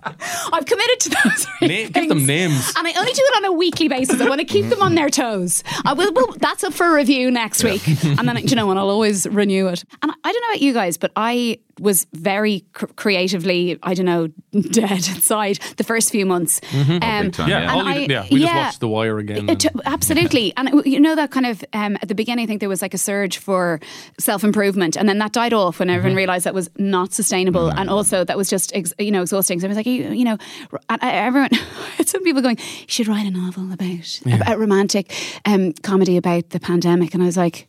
i've 0.53 0.67
committed 0.67 1.01
to 1.01 1.11
those 1.11 1.47
three 1.59 1.69
Na- 1.85 1.89
give 1.91 2.09
them 2.09 2.19
things. 2.19 2.27
names. 2.27 2.73
and 2.77 2.87
I 2.87 2.93
only 2.99 3.13
do 3.13 3.23
it 3.23 3.37
on 3.37 3.45
a 3.47 3.53
weekly 3.53 3.89
basis. 3.89 4.21
I 4.21 4.29
want 4.29 4.41
to 4.41 4.45
keep 4.47 4.67
them 4.67 4.83
on 4.83 4.95
their 4.95 5.09
toes. 5.11 5.63
I 5.85 5.93
will. 5.95 6.13
Well, 6.13 6.35
that's 6.39 6.63
up 6.65 6.75
for 6.75 6.93
review 6.95 7.31
next 7.31 7.65
week, 7.65 7.87
and 8.05 8.29
then 8.29 8.37
you 8.47 8.55
know, 8.57 8.71
and 8.71 8.79
I'll 8.79 8.91
always 8.91 9.27
renew 9.27 9.67
it. 9.69 9.85
And 10.03 10.13
I 10.13 10.33
don't 10.33 10.41
know 10.43 10.49
about 10.49 10.63
you 10.63 10.73
guys, 10.73 10.97
but 10.97 11.13
I 11.17 11.59
was 11.81 12.07
very 12.13 12.65
cr- 12.73 12.87
creatively, 12.97 13.79
I 13.83 13.95
don't 13.95 14.07
know, 14.07 14.29
dead 14.71 14.91
inside 15.09 15.59
the 15.77 15.85
first 15.85 16.11
few 16.13 16.25
months. 16.27 16.61
Um, 16.73 17.31
time, 17.31 17.49
Yeah, 17.49 17.61
Yeah. 17.63 17.73
all 17.73 17.81
and 17.87 17.89
you, 17.97 18.03
I- 18.03 18.07
yeah. 18.23 18.27
We 18.31 18.41
just 18.41 18.55
watched 18.55 18.81
The 18.81 18.89
Wire 18.89 19.19
again. 19.19 19.49
It- 19.49 19.65
and- 19.65 19.83
absolutely. 19.87 20.53
And 20.57 20.69
it- 20.69 20.87
you 20.87 21.01
know 21.01 21.15
that 21.17 21.31
kind 21.31 21.47
of 21.47 21.65
um, 21.73 21.97
at 22.03 22.09
the 22.09 22.15
beginning, 22.15 22.45
I 22.45 22.47
think 22.47 22.61
there 22.61 22.69
was 22.69 22.83
like 22.83 22.95
a 22.95 22.99
surge 22.99 23.39
for 23.39 23.81
self 24.21 24.45
improvement, 24.45 24.97
and 24.97 25.09
then 25.09 25.19
that 25.19 25.33
died 25.33 25.53
off 25.53 25.79
when 25.79 25.89
Mm-hmm. 25.89 25.97
everyone 25.97 26.17
realized 26.17 26.45
that 26.47 26.55
was 26.55 26.69
not 26.79 27.13
sustainable, 27.13 27.69
Mm. 27.71 27.79
and 27.81 27.91
also 27.91 28.25
that 28.25 28.37
was 28.37 28.49
just 28.49 28.75
ex- 28.75 28.95
you 28.99 29.11
know 29.11 29.23
exhausting. 29.23 29.59
So 29.61 29.67
I 29.67 29.69
was 29.69 29.77
like, 29.77 29.87
you, 29.87 30.11
you 30.13 30.25
know, 30.25 30.39
and 30.89 31.03
I- 31.03 31.13
everyone, 31.13 31.51
some 32.07 32.23
people 32.23 32.41
going, 32.43 32.59
you 32.59 32.87
should 32.89 33.09
write 33.09 33.27
a 33.27 33.31
novel 33.31 33.73
about 33.73 34.21
about 34.27 34.59
romantic 34.59 35.13
um, 35.45 35.73
comedy 35.83 36.17
about 36.17 36.51
the 36.51 36.61
pandemic, 36.61 37.15
and 37.15 37.23
I 37.23 37.27
was 37.27 37.37
like, 37.37 37.69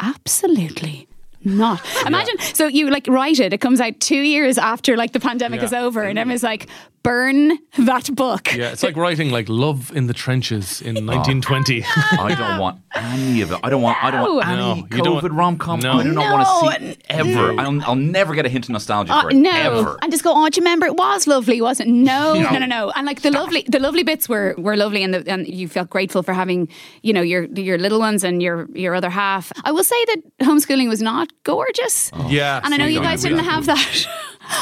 absolutely. 0.00 1.06
Not 1.44 1.80
imagine. 2.06 2.38
So 2.54 2.66
you 2.66 2.90
like 2.90 3.06
write 3.06 3.38
it. 3.40 3.52
It 3.52 3.58
comes 3.60 3.80
out 3.80 4.00
two 4.00 4.20
years 4.20 4.58
after 4.58 4.96
like 4.96 5.12
the 5.12 5.20
pandemic 5.20 5.60
Yeah. 5.60 5.66
is 5.66 5.72
over, 5.72 6.02
and 6.02 6.18
everyone's 6.18 6.42
like, 6.42 6.66
burn 7.06 7.58
that 7.78 8.14
book. 8.14 8.52
yeah, 8.54 8.72
it's 8.72 8.82
like 8.82 8.96
writing 8.96 9.30
like 9.30 9.48
Love 9.48 9.92
in 9.94 10.06
the 10.08 10.14
Trenches 10.14 10.80
in 10.82 10.94
1920. 11.06 11.84
I 12.18 12.34
don't 12.34 12.58
want 12.58 12.80
any 12.94 13.40
of 13.42 13.52
it. 13.52 13.60
I 13.62 13.70
don't 13.70 13.82
want. 13.82 13.96
I 14.02 14.10
don't 14.10 14.34
want 14.36 14.46
No. 14.48 14.52
any 14.72 14.80
No, 14.82 14.96
you 14.96 15.02
don't 15.04 15.16
COVID 15.18 15.22
want- 15.22 15.34
rom 15.34 15.58
com. 15.58 15.80
No. 15.80 15.92
I 16.00 16.02
do 16.02 16.12
not 16.12 16.24
No. 16.30 16.34
want 16.64 16.78
to 16.80 16.92
see 16.92 16.98
ever. 17.08 17.60
I'll, 17.60 17.82
I'll 17.82 17.94
never 18.18 18.34
get 18.34 18.44
a 18.46 18.48
hint 18.48 18.64
of 18.66 18.70
nostalgia 18.70 19.12
Uh, 19.12 19.22
for 19.22 19.30
it. 19.30 19.34
no, 19.36 19.50
ever. 19.50 19.98
and 20.02 20.10
just 20.10 20.24
go. 20.24 20.32
Oh, 20.34 20.48
do 20.48 20.58
you 20.58 20.64
remember? 20.64 20.86
It 20.86 20.96
was 20.96 21.26
lovely, 21.26 21.60
wasn't? 21.60 21.88
it? 21.90 21.92
No, 21.92 22.34
no, 22.34 22.58
no, 22.58 22.66
no. 22.66 22.90
And 22.96 23.06
like 23.06 23.22
the 23.22 23.30
lovely, 23.30 23.64
the 23.68 23.78
lovely 23.78 24.02
bits 24.02 24.28
were 24.28 24.54
were 24.58 24.76
lovely, 24.76 25.02
and 25.04 25.14
the, 25.14 25.22
and 25.30 25.46
you 25.46 25.68
felt 25.68 25.88
grateful 25.90 26.22
for 26.22 26.32
having, 26.32 26.68
you 27.02 27.12
know, 27.12 27.22
your 27.22 27.44
your 27.54 27.78
little 27.78 27.98
ones 28.00 28.24
and 28.24 28.42
your 28.42 28.68
your 28.74 28.94
other 28.94 29.10
half. 29.10 29.52
I 29.64 29.70
will 29.72 29.84
say 29.84 30.04
that 30.06 30.18
homeschooling 30.40 30.88
was 30.88 31.00
not 31.02 31.28
gorgeous, 31.44 32.10
yeah, 32.28 32.60
and 32.64 32.74
I 32.74 32.76
know 32.78 32.86
you 32.86 33.00
guys 33.00 33.22
didn't 33.22 33.44
have 33.44 33.66
that. 33.66 34.06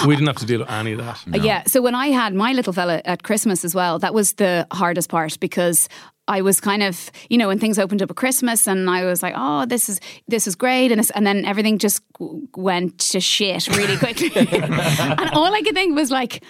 We 0.06 0.14
didn't 0.14 0.26
have 0.28 0.36
to 0.36 0.46
deal 0.46 0.60
with 0.60 0.70
any 0.70 0.92
of 0.92 0.98
that. 0.98 1.42
Yeah. 1.42 1.62
So 1.66 1.80
when 1.82 1.94
I 1.94 2.08
had 2.08 2.34
my 2.34 2.52
little 2.52 2.72
fella 2.72 3.00
at 3.04 3.22
Christmas 3.22 3.64
as 3.64 3.74
well, 3.74 3.98
that 3.98 4.14
was 4.14 4.34
the 4.34 4.66
hardest 4.72 5.08
part 5.10 5.38
because 5.40 5.88
I 6.26 6.40
was 6.40 6.58
kind 6.60 6.82
of, 6.82 7.10
you 7.28 7.36
know, 7.36 7.48
when 7.48 7.58
things 7.58 7.78
opened 7.78 8.00
up 8.02 8.10
at 8.10 8.16
Christmas, 8.16 8.66
and 8.66 8.88
I 8.88 9.04
was 9.04 9.22
like, 9.22 9.34
"Oh, 9.36 9.66
this 9.66 9.88
is 9.90 10.00
this 10.26 10.46
is 10.46 10.54
great," 10.56 10.90
and 10.92 11.10
and 11.14 11.26
then 11.26 11.44
everything 11.44 11.78
just 11.78 12.00
went 12.56 12.98
to 13.12 13.20
shit 13.20 13.68
really 13.76 13.96
quickly, 13.98 14.30
and 14.36 15.30
all 15.32 15.52
I 15.54 15.62
could 15.62 15.74
think 15.74 15.94
was 15.94 16.10
like. 16.10 16.42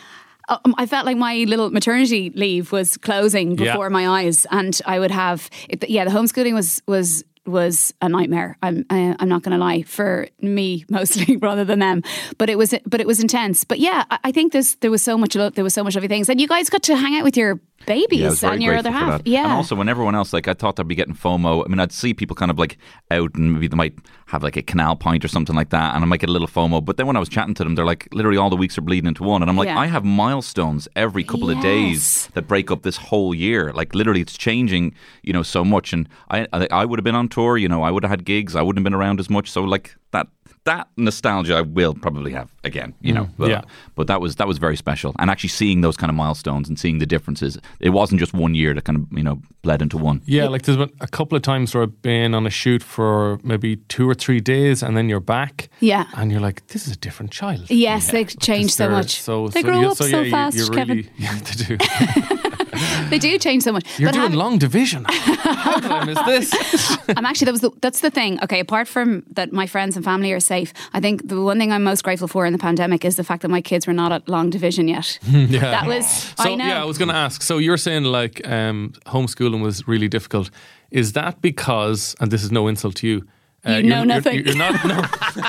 Um, 0.46 0.74
I 0.76 0.84
felt 0.84 1.06
like 1.06 1.16
my 1.16 1.36
little 1.48 1.70
maternity 1.70 2.28
leave 2.34 2.70
was 2.70 2.98
closing 2.98 3.56
Yeah. 3.56 3.72
before 3.72 3.88
my 3.88 4.06
eyes, 4.06 4.46
and 4.50 4.78
I 4.84 4.98
would 4.98 5.10
have, 5.10 5.48
it, 5.70 5.88
yeah, 5.88 6.04
the 6.04 6.10
homeschooling 6.10 6.52
was 6.52 6.82
was 6.86 7.24
was 7.46 7.92
a 8.00 8.08
nightmare. 8.08 8.56
I'm 8.62 8.86
uh, 8.90 9.14
I'm 9.18 9.28
not 9.28 9.42
going 9.42 9.52
to 9.52 9.58
lie 9.58 9.82
for 9.82 10.28
me 10.40 10.84
mostly 10.90 11.36
rather 11.36 11.64
than 11.64 11.78
them, 11.78 12.02
but 12.38 12.50
it 12.50 12.58
was 12.58 12.74
but 12.86 13.00
it 13.00 13.06
was 13.06 13.20
intense. 13.20 13.64
But 13.64 13.78
yeah, 13.78 14.04
I, 14.10 14.18
I 14.24 14.32
think 14.32 14.52
there's 14.52 14.76
there 14.76 14.90
was 14.90 15.02
so 15.02 15.18
much 15.18 15.34
love, 15.34 15.54
there 15.54 15.64
was 15.64 15.74
so 15.74 15.84
much 15.84 15.94
lovely 15.94 16.08
things, 16.08 16.28
and 16.28 16.40
you 16.40 16.48
guys 16.48 16.70
got 16.70 16.82
to 16.84 16.96
hang 16.96 17.16
out 17.16 17.24
with 17.24 17.36
your 17.36 17.60
babies 17.86 18.42
Yeah, 18.42 18.52
and 18.52 18.62
your 18.62 18.76
other 18.76 18.90
half. 18.90 19.22
Yeah, 19.24 19.44
And 19.44 19.52
also, 19.52 19.74
when 19.74 19.88
everyone 19.88 20.14
else, 20.14 20.32
like, 20.32 20.48
I 20.48 20.54
thought 20.54 20.78
I'd 20.80 20.88
be 20.88 20.94
getting 20.94 21.14
FOMO. 21.14 21.64
I 21.64 21.68
mean, 21.68 21.80
I'd 21.80 21.92
see 21.92 22.14
people 22.14 22.36
kind 22.36 22.50
of 22.50 22.58
like 22.58 22.78
out 23.10 23.34
and 23.34 23.52
maybe 23.54 23.68
they 23.68 23.76
might 23.76 23.94
have 24.26 24.42
like 24.42 24.56
a 24.56 24.62
canal 24.62 24.96
point 24.96 25.24
or 25.24 25.28
something 25.28 25.54
like 25.54 25.70
that, 25.70 25.94
and 25.94 26.02
I 26.02 26.06
might 26.06 26.20
get 26.20 26.28
a 26.28 26.32
little 26.32 26.48
FOMO. 26.48 26.84
But 26.84 26.96
then 26.96 27.06
when 27.06 27.16
I 27.16 27.20
was 27.20 27.28
chatting 27.28 27.54
to 27.54 27.64
them, 27.64 27.74
they're 27.74 27.84
like, 27.84 28.08
literally 28.12 28.38
all 28.38 28.50
the 28.50 28.56
weeks 28.56 28.76
are 28.78 28.82
bleeding 28.82 29.06
into 29.08 29.22
one. 29.22 29.42
And 29.42 29.50
I'm 29.50 29.56
like, 29.56 29.66
Yeah. 29.68 29.78
I 29.78 29.86
have 29.86 30.04
milestones 30.04 30.88
every 30.96 31.24
couple 31.24 31.50
of 31.50 31.60
days 31.60 32.28
that 32.34 32.48
break 32.48 32.70
up 32.70 32.82
this 32.82 32.96
whole 32.96 33.34
year. 33.34 33.72
Like, 33.72 33.94
literally, 33.94 34.20
it's 34.20 34.36
changing, 34.36 34.94
you 35.22 35.32
know, 35.32 35.42
so 35.42 35.64
much. 35.64 35.92
And 35.92 36.08
I, 36.30 36.46
I, 36.52 36.68
I 36.70 36.84
would 36.84 36.98
have 36.98 37.04
been 37.04 37.14
on 37.14 37.28
tour, 37.28 37.56
you 37.56 37.68
know, 37.68 37.82
I 37.82 37.90
would 37.90 38.02
have 38.02 38.10
had 38.10 38.24
gigs, 38.24 38.56
I 38.56 38.62
wouldn't 38.62 38.78
have 38.80 38.84
been 38.84 38.98
around 38.98 39.20
as 39.20 39.28
much. 39.30 39.50
So, 39.50 39.62
like, 39.62 39.94
that. 40.14 40.26
That 40.66 40.88
nostalgia 40.96 41.56
I 41.56 41.60
will 41.60 41.92
probably 41.92 42.32
have 42.32 42.48
again, 42.64 42.94
you 43.02 43.12
know. 43.12 43.24
Mm. 43.24 43.30
But, 43.36 43.50
yeah. 43.50 43.62
but 43.96 44.06
that 44.06 44.22
was 44.22 44.36
that 44.36 44.48
was 44.48 44.56
very 44.56 44.76
special, 44.76 45.14
and 45.18 45.28
actually 45.30 45.50
seeing 45.50 45.82
those 45.82 45.94
kind 45.94 46.08
of 46.08 46.16
milestones 46.16 46.70
and 46.70 46.78
seeing 46.78 47.00
the 47.00 47.06
differences. 47.06 47.58
It 47.80 47.90
wasn't 47.90 48.18
just 48.18 48.32
one 48.32 48.54
year 48.54 48.72
that 48.72 48.84
kind 48.84 48.96
of 48.98 49.18
you 49.18 49.22
know 49.22 49.42
bled 49.60 49.82
into 49.82 49.98
one. 49.98 50.22
Yeah, 50.24 50.48
like 50.48 50.62
there's 50.62 50.78
been 50.78 50.90
a 51.02 51.06
couple 51.06 51.36
of 51.36 51.42
times 51.42 51.74
where 51.74 51.82
I've 51.82 52.00
been 52.00 52.34
on 52.34 52.46
a 52.46 52.50
shoot 52.50 52.82
for 52.82 53.38
maybe 53.42 53.76
two 53.88 54.08
or 54.08 54.14
three 54.14 54.40
days, 54.40 54.82
and 54.82 54.96
then 54.96 55.10
you're 55.10 55.20
back. 55.20 55.68
Yeah. 55.80 56.06
and 56.16 56.32
you're 56.32 56.40
like, 56.40 56.66
this 56.68 56.86
is 56.86 56.94
a 56.94 56.98
different 56.98 57.30
child. 57.30 57.70
yes, 57.70 58.10
they 58.10 58.24
change 58.24 58.72
so 58.72 58.88
much. 58.88 59.20
So, 59.20 59.48
they 59.48 59.60
so 59.60 59.68
grow 59.68 59.80
you- 59.80 59.88
up 59.88 59.96
so, 59.98 60.06
so 60.06 60.22
yeah, 60.22 60.30
fast, 60.30 60.56
you're 60.56 60.68
Kevin. 60.70 60.96
really, 60.96 61.10
yeah, 61.18 61.38
they 61.40 61.76
do. 61.76 62.40
They 63.10 63.18
do 63.18 63.38
change 63.38 63.62
so 63.62 63.72
much. 63.72 63.84
You're 63.98 64.08
But 64.08 64.14
doing 64.14 64.30
have- 64.30 64.34
long 64.34 64.58
division. 64.58 65.04
How 65.08 65.78
did 65.80 65.90
I 65.90 66.04
miss 66.04 66.20
this? 66.26 66.98
I'm 67.16 67.26
actually 67.26 67.46
that 67.46 67.52
was 67.52 67.60
the, 67.60 67.70
that's 67.80 68.00
the 68.00 68.10
thing. 68.10 68.38
Okay, 68.42 68.60
apart 68.60 68.88
from 68.88 69.22
that, 69.32 69.52
my 69.52 69.66
friends 69.66 69.96
and 69.96 70.04
family 70.04 70.32
are 70.32 70.40
safe. 70.40 70.72
I 70.92 71.00
think 71.00 71.28
the 71.28 71.40
one 71.40 71.58
thing 71.58 71.72
I'm 71.72 71.84
most 71.84 72.02
grateful 72.04 72.28
for 72.28 72.46
in 72.46 72.52
the 72.52 72.58
pandemic 72.58 73.04
is 73.04 73.16
the 73.16 73.24
fact 73.24 73.42
that 73.42 73.48
my 73.50 73.60
kids 73.60 73.86
were 73.86 73.92
not 73.94 74.12
at 74.12 74.28
long 74.28 74.50
division 74.50 74.88
yet. 74.88 75.18
yeah. 75.24 75.60
That 75.60 75.86
was 75.86 76.06
So 76.38 76.50
I 76.50 76.54
know. 76.54 76.66
yeah, 76.66 76.82
I 76.82 76.84
was 76.84 76.98
going 76.98 77.08
to 77.10 77.14
ask. 77.16 77.42
So 77.42 77.58
you're 77.58 77.76
saying 77.78 78.04
like 78.04 78.46
um, 78.48 78.92
homeschooling 79.06 79.62
was 79.62 79.86
really 79.88 80.08
difficult. 80.08 80.50
Is 80.90 81.12
that 81.12 81.40
because, 81.40 82.14
and 82.20 82.30
this 82.30 82.42
is 82.44 82.50
no 82.52 82.68
insult 82.68 82.96
to 82.96 83.06
you, 83.06 83.26
uh, 83.66 83.70
You 83.70 83.76
you're- 83.76 83.88
know 83.88 83.96
you're- 83.96 84.06
nothing. 84.06 84.44
You're, 84.46 84.56
not. 84.56 84.84
No. 84.84 84.96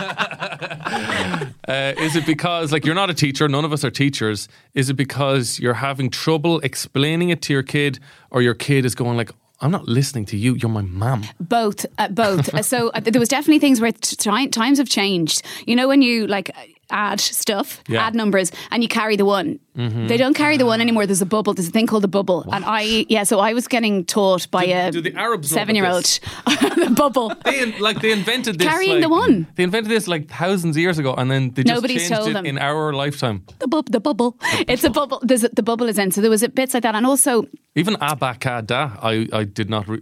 uh, 1.68 1.94
is 1.98 2.16
it 2.16 2.26
because 2.26 2.72
like 2.72 2.86
you're 2.86 2.96
not 2.96 3.10
a 3.10 3.14
teacher? 3.14 3.48
None 3.48 3.66
of 3.66 3.74
us 3.74 3.84
are 3.84 3.92
teachers. 3.92 4.48
Is 4.74 4.90
it 4.90 4.96
because 4.96 5.60
you're 5.60 5.74
having 5.76 6.10
trouble 6.10 6.60
explaining 6.62 7.30
it 7.30 7.42
to 7.44 7.54
your 7.54 7.64
kid, 7.64 8.00
or 8.32 8.42
your 8.42 8.54
kid 8.54 8.86
is 8.86 8.96
going 8.96 9.18
like, 9.18 9.32
"I'm 9.62 9.72
not 9.72 9.88
listening 9.88 10.26
to 10.28 10.38
you. 10.38 10.56
You're 10.56 10.72
my 10.72 10.82
mom." 10.82 11.24
Both, 11.40 11.86
uh, 11.98 12.10
both. 12.10 12.50
So 12.66 12.90
uh, 12.90 13.00
there 13.00 13.20
was 13.20 13.30
definitely 13.30 13.60
things 13.60 13.80
where 13.82 13.92
t- 13.92 14.16
times 14.50 14.78
have 14.78 14.90
changed. 14.90 15.42
You 15.68 15.76
know, 15.76 15.88
when 15.88 16.02
you 16.02 16.28
like 16.28 16.50
add 16.90 17.20
stuff, 17.20 17.82
Yeah. 17.88 18.00
Mm-hmm. 18.00 18.08
add 18.08 18.16
numbers, 18.16 18.52
and 18.72 18.84
you 18.84 18.90
carry 18.90 19.16
the 19.16 19.26
one. 19.26 19.60
They 19.78 20.16
don't 20.16 20.36
carry 20.36 20.56
the 20.56 20.66
one 20.66 20.80
anymore. 20.80 21.06
There's 21.06 21.22
a 21.22 21.26
bubble. 21.26 21.54
There's 21.54 21.68
a 21.68 21.72
thing 21.72 21.86
called 21.86 22.06
a 22.06 22.08
bubble, 22.08 22.46
and 22.54 22.64
I 22.66 23.06
yeah. 23.10 23.24
So 23.26 23.40
I 23.40 23.54
was 23.54 23.68
getting 23.68 24.06
taught 24.06 24.50
by 24.50 24.64
a 24.64 24.90
do 24.92 25.02
the 25.02 25.14
Arabs 25.16 25.50
seven-year-old 25.50 26.06
the 26.46 26.94
bubble. 26.96 27.34
They 27.44 27.60
in- 27.62 27.78
like 27.82 28.00
they 28.00 28.12
invented 28.14 28.58
this. 28.58 28.68
Carrying 28.70 29.02
the 29.02 29.10
one. 29.10 29.48
They 29.56 29.64
invented 29.64 29.92
this 29.92 30.08
like 30.08 30.30
thousands 30.30 30.78
of 30.78 30.82
years 30.82 30.98
ago, 30.98 31.14
and 31.18 31.30
then 31.30 31.52
they 31.56 31.64
just 31.64 31.76
Nobody's 31.76 32.04
changed 32.08 32.16
told 32.16 32.30
it 32.30 32.34
them. 32.34 32.46
in 32.46 32.58
our 32.58 32.94
lifetime. 32.94 33.44
The 33.60 33.68
bub, 33.68 33.92
the 33.92 34.00
bubble. 34.00 34.38
It's 34.68 34.86
a 34.86 34.90
bubble. 34.90 35.20
There's 35.24 35.44
a, 35.44 35.50
the 35.50 35.64
bubble 35.64 35.90
is 35.90 35.98
in. 36.00 36.12
So 36.12 36.22
there 36.22 36.30
was 36.32 36.42
a 36.44 36.48
bits 36.50 36.74
like 36.74 36.84
that, 36.84 36.96
and 36.96 37.06
also 37.06 37.46
Even 37.76 37.96
abacada, 37.96 38.98
I 39.04 39.28
I 39.34 39.44
did 39.44 39.70
not. 39.70 39.88
Re- 39.90 40.02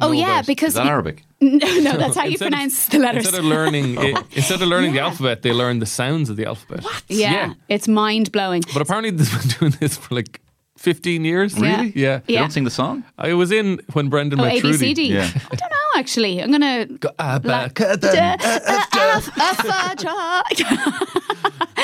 oh 0.00 0.08
know 0.08 0.12
yeah, 0.12 0.26
about. 0.26 0.40
Is 0.40 0.46
because 0.46 0.74
that 0.74 0.84
you- 0.84 0.90
Arabic? 0.90 1.22
no, 1.40 1.58
no, 1.58 1.96
that's 1.96 2.16
how 2.16 2.24
you 2.24 2.30
Instead 2.32 2.46
of- 2.46 2.52
pronounce 2.52 2.86
the 2.88 2.98
letters. 2.98 3.24
Instead 3.26 3.38
of 3.40 3.44
learning, 3.44 3.96
it, 4.00 4.24
instead 4.32 4.62
of 4.62 4.68
learning 4.68 4.92
the 4.92 5.00
alphabet, 5.00 5.42
they 5.42 5.52
learn 5.52 5.78
the 5.80 5.86
sounds 5.86 6.30
of 6.30 6.36
the 6.36 6.46
alphabet. 6.46 6.82
What? 6.82 7.02
yeah, 7.08 7.54
it's 7.68 7.86
mind 7.88 8.32
blowing. 8.32 8.62
But 8.72 8.82
apparently, 8.82 9.10
they've 9.10 9.30
been 9.40 9.48
doing 9.60 9.72
this 9.80 9.96
for 9.96 10.14
like 10.14 10.40
15 10.78 11.24
years. 11.24 11.56
Yeah. 11.58 11.76
Really? 11.76 11.92
Yeah. 11.94 12.20
You 12.26 12.38
don't 12.38 12.50
sing 12.52 12.64
the 12.64 12.70
song? 12.70 13.04
I 13.18 13.32
was 13.34 13.50
in 13.52 13.80
when 13.94 14.08
Brendan 14.08 14.40
Oh, 14.40 14.44
met 14.44 14.60
Trudy. 14.60 14.76
ABCD. 14.94 15.08
Yeah. 15.08 15.30
I 15.34 15.54
don't 15.56 15.70
know 15.70 15.85
actually. 15.96 16.42
I'm 16.42 16.50
gonna. 16.50 16.86
Abacada. 17.18 18.36
Uh, 18.40 18.60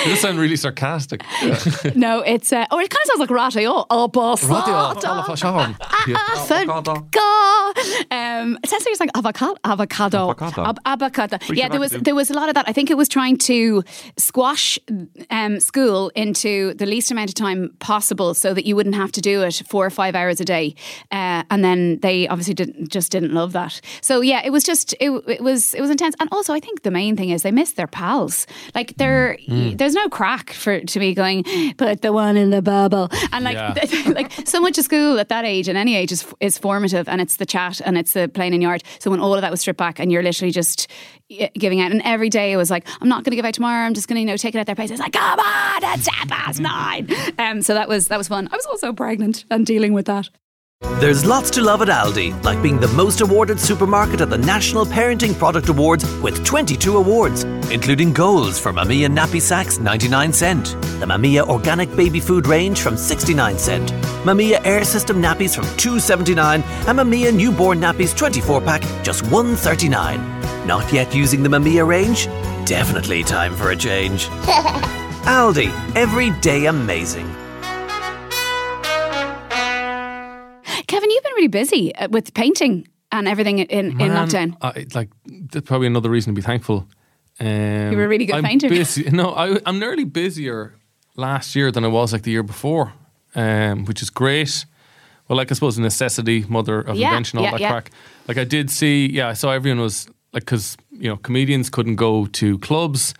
You 0.07 0.16
sound 0.16 0.38
really 0.38 0.57
sarcastic. 0.57 1.22
no, 1.94 2.20
it's 2.20 2.53
uh, 2.53 2.66
oh, 2.70 2.79
it 2.81 2.90
kind 2.90 3.03
of 3.03 3.07
sounds 3.09 3.20
like 3.20 3.31
ratio. 3.31 3.85
Oh, 3.88 4.09
boss. 4.09 4.42
Avocado. 4.44 5.79
Um, 8.11 8.59
it 8.62 8.68
sounds 8.68 8.85
like 8.85 8.92
it's 8.92 9.01
like 9.01 9.11
avocado, 9.14 9.57
avocado, 9.64 10.31
Avocado. 10.31 10.75
Avocado. 10.85 11.38
Yeah, 11.51 11.68
there 11.68 11.81
was 11.81 11.92
there 11.92 12.14
was 12.14 12.31
a 12.31 12.35
lot 12.35 12.48
of 12.48 12.55
that. 12.55 12.68
I 12.68 12.72
think 12.72 12.90
it 12.90 12.96
was 12.96 13.09
trying 13.09 13.37
to 13.38 13.85
squash 14.16 14.79
um, 15.31 15.61
school 15.61 16.11
into 16.14 16.75
the 16.75 16.87
least 16.87 17.11
amount 17.11 17.31
of 17.31 17.35
time 17.35 17.75
possible, 17.79 18.35
so 18.35 18.55
that 18.55 18.66
you 18.66 18.75
wouldn't 18.77 18.96
have 18.96 19.12
to 19.12 19.20
do 19.20 19.42
it 19.42 19.62
four 19.68 19.87
or 19.87 19.90
five 19.90 20.14
hours 20.14 20.40
a 20.40 20.44
day. 20.44 20.75
Uh, 21.11 21.44
and 21.51 21.64
then 21.64 21.98
they 22.01 22.27
obviously 22.29 22.55
didn't 22.55 22.88
just 22.88 23.12
didn't 23.12 23.33
love 23.33 23.53
that. 23.53 23.81
So 24.03 24.21
yeah, 24.21 24.43
it 24.45 24.51
was 24.51 24.65
just 24.65 24.93
it, 25.01 25.11
it 25.29 25.41
was 25.43 25.73
it 25.75 25.81
was 25.81 25.88
intense. 25.91 26.15
And 26.21 26.29
also, 26.33 26.53
I 26.53 26.61
think 26.61 26.83
the 26.83 26.91
main 26.91 27.17
thing 27.17 27.31
is 27.31 27.43
they 27.43 27.53
miss 27.53 27.73
their 27.73 27.87
pals. 27.87 28.47
Like 28.75 28.95
they're 28.97 29.38
Mm. 29.49 29.79
there's 29.79 29.95
no 29.95 30.09
crack 30.09 30.53
for 30.53 30.81
to 30.81 30.99
be 30.99 31.15
going 31.15 31.45
put 31.79 32.03
the 32.03 32.12
one 32.12 32.37
in 32.37 32.51
the 32.51 32.61
bubble 32.62 33.09
and 33.33 33.45
like 33.45 33.55
Yeah. 33.55 33.75
like 34.15 34.33
so 34.47 34.61
much 34.61 34.77
of 34.79 34.85
school 34.85 35.19
at 35.19 35.29
that 35.31 35.45
age 35.45 35.69
and 35.69 35.79
any 35.79 35.95
age 35.97 36.12
is 36.12 36.27
is 36.41 36.59
formative 36.59 37.09
and 37.09 37.21
it's 37.21 37.37
the 37.37 37.47
chat 37.47 37.81
and 37.85 37.97
it's 37.97 38.12
the 38.12 38.29
playing 38.29 38.55
in 38.55 38.61
yard. 38.61 38.83
So 38.99 39.11
when 39.11 39.21
all 39.21 39.35
of 39.35 39.41
that 39.43 39.51
was 39.51 39.61
stripped 39.61 39.79
back 39.79 39.99
and 40.01 40.11
you're 40.12 40.23
literally 40.23 40.53
just 40.53 40.88
giving 41.55 41.81
out, 41.81 41.93
and 41.93 42.03
every 42.05 42.29
day 42.29 42.53
it 42.53 42.57
was 42.59 42.71
like, 42.71 42.87
I'm 43.01 43.09
not 43.09 43.25
going 43.25 43.31
to 43.33 43.37
give 43.37 43.45
out 43.47 43.55
tomorrow. 43.55 43.87
I'm 43.87 43.95
just 43.95 44.07
going 44.09 44.17
to 44.17 44.21
you 44.21 44.27
know 44.27 44.37
take 44.37 44.55
it 44.55 44.59
at 44.59 44.67
their 44.67 44.75
pace. 44.77 44.91
It's 44.91 45.01
like, 45.01 45.12
come 45.15 45.38
on, 45.41 45.83
it's 45.85 46.07
half 46.09 46.29
past 46.29 46.61
nine. 46.61 47.09
Um, 47.38 47.62
so 47.62 47.73
that 47.75 47.88
was 47.88 48.09
that 48.09 48.19
was 48.19 48.29
fun. 48.29 48.49
I 48.53 48.57
was 48.57 48.67
also 48.67 48.93
pregnant 48.93 49.45
and 49.51 49.65
dealing 49.65 49.93
with 49.95 50.07
that. 50.07 50.29
There's 50.83 51.25
lots 51.25 51.51
to 51.53 51.62
love 51.62 51.81
at 51.83 51.88
Aldi, 51.88 52.42
like 52.42 52.61
being 52.62 52.79
the 52.79 52.88
most 52.88 53.21
awarded 53.21 53.59
supermarket 53.61 54.21
at 54.21 54.31
the 54.31 54.38
National 54.38 54.85
Parenting 54.85 55.37
Product 55.37 55.68
Awards 55.68 56.05
with 56.16 56.45
22 56.45 56.97
awards, 56.97 57.45
including 57.71 58.12
goals 58.12 58.59
for 58.59 58.73
Mamia 58.73 59.09
Nappy 59.09 59.40
Sacks 59.40 59.79
99 59.79 60.33
cent, 60.33 60.66
the 61.01 61.07
Mamia 61.07 61.49
Organic 61.49 61.95
Baby 61.97 62.21
Food 62.21 62.47
range 62.47 62.81
from 62.81 62.97
69 62.97 63.59
cent, 63.59 63.92
Mamia 64.25 64.64
Air 64.64 64.85
System 64.85 65.23
Nappies 65.23 65.55
from 65.55 65.64
279, 65.77 66.62
and 66.62 66.99
Mamia 66.99 67.33
Newborn 67.33 67.81
Nappies 67.81 68.16
24 68.16 68.61
pack 68.61 68.83
just 69.05 69.23
139. 69.25 70.66
Not 70.66 70.92
yet 70.92 71.14
using 71.14 71.42
the 71.42 71.49
Mamia 71.49 71.87
range? 71.87 72.27
Definitely 72.66 73.23
time 73.23 73.55
for 73.55 73.71
a 73.71 73.77
change. 73.77 74.27
Aldi, 75.27 75.71
every 75.97 76.31
day 76.40 76.66
amazing. 76.66 77.41
Kevin, 81.03 81.11
you've 81.11 81.25
been 81.25 81.33
really 81.35 81.49
busy 81.49 81.95
uh, 81.97 82.09
with 82.11 82.33
painting 82.33 82.87
and 83.11 83.27
everything 83.27 83.59
in, 83.59 84.01
in 84.01 84.11
lockdown. 84.12 84.57
I, 84.62 84.87
like 84.95 85.11
that's 85.51 85.67
probably 85.67 85.88
another 85.88 86.09
reason 86.09 86.33
to 86.33 86.37
be 86.41 86.45
thankful. 86.45 86.87
Um, 87.41 87.91
You 87.91 87.97
were 87.97 88.05
a 88.05 88.09
really 88.09 88.27
good 88.27 88.37
I'm 88.37 88.45
painter. 88.45 88.69
Busy, 88.69 89.11
no, 89.11 89.35
I, 89.35 89.59
I'm 89.67 89.81
nearly 89.81 90.05
busier 90.05 90.75
last 91.17 91.57
year 91.57 91.73
than 91.73 91.85
I 91.85 91.88
was 91.88 92.12
like 92.12 92.23
the 92.23 92.31
year 92.31 92.45
before, 92.45 92.93
um, 93.35 93.85
which 93.87 94.01
is 94.01 94.11
great. 94.11 94.65
Well, 95.27 95.37
like 95.37 95.51
I 95.51 95.55
suppose 95.55 95.77
necessity, 95.77 96.45
mother 96.49 96.81
of 96.81 96.97
Yeah, 96.97 97.09
invention, 97.09 97.38
all 97.41 97.47
yeah, 97.47 97.51
that 97.51 97.61
yeah. 97.61 97.71
crack. 97.71 97.91
Like 98.29 98.38
I 98.38 98.45
did 98.45 98.71
see, 98.71 99.11
yeah, 99.11 99.27
I 99.27 99.33
saw 99.33 99.51
everyone 99.51 99.81
was 99.81 100.07
like 100.33 100.45
because 100.45 100.77
you 100.93 101.09
know 101.09 101.17
comedians 101.17 101.69
couldn't 101.69 101.97
go 101.97 102.27
to 102.27 102.59
clubs. 102.59 103.12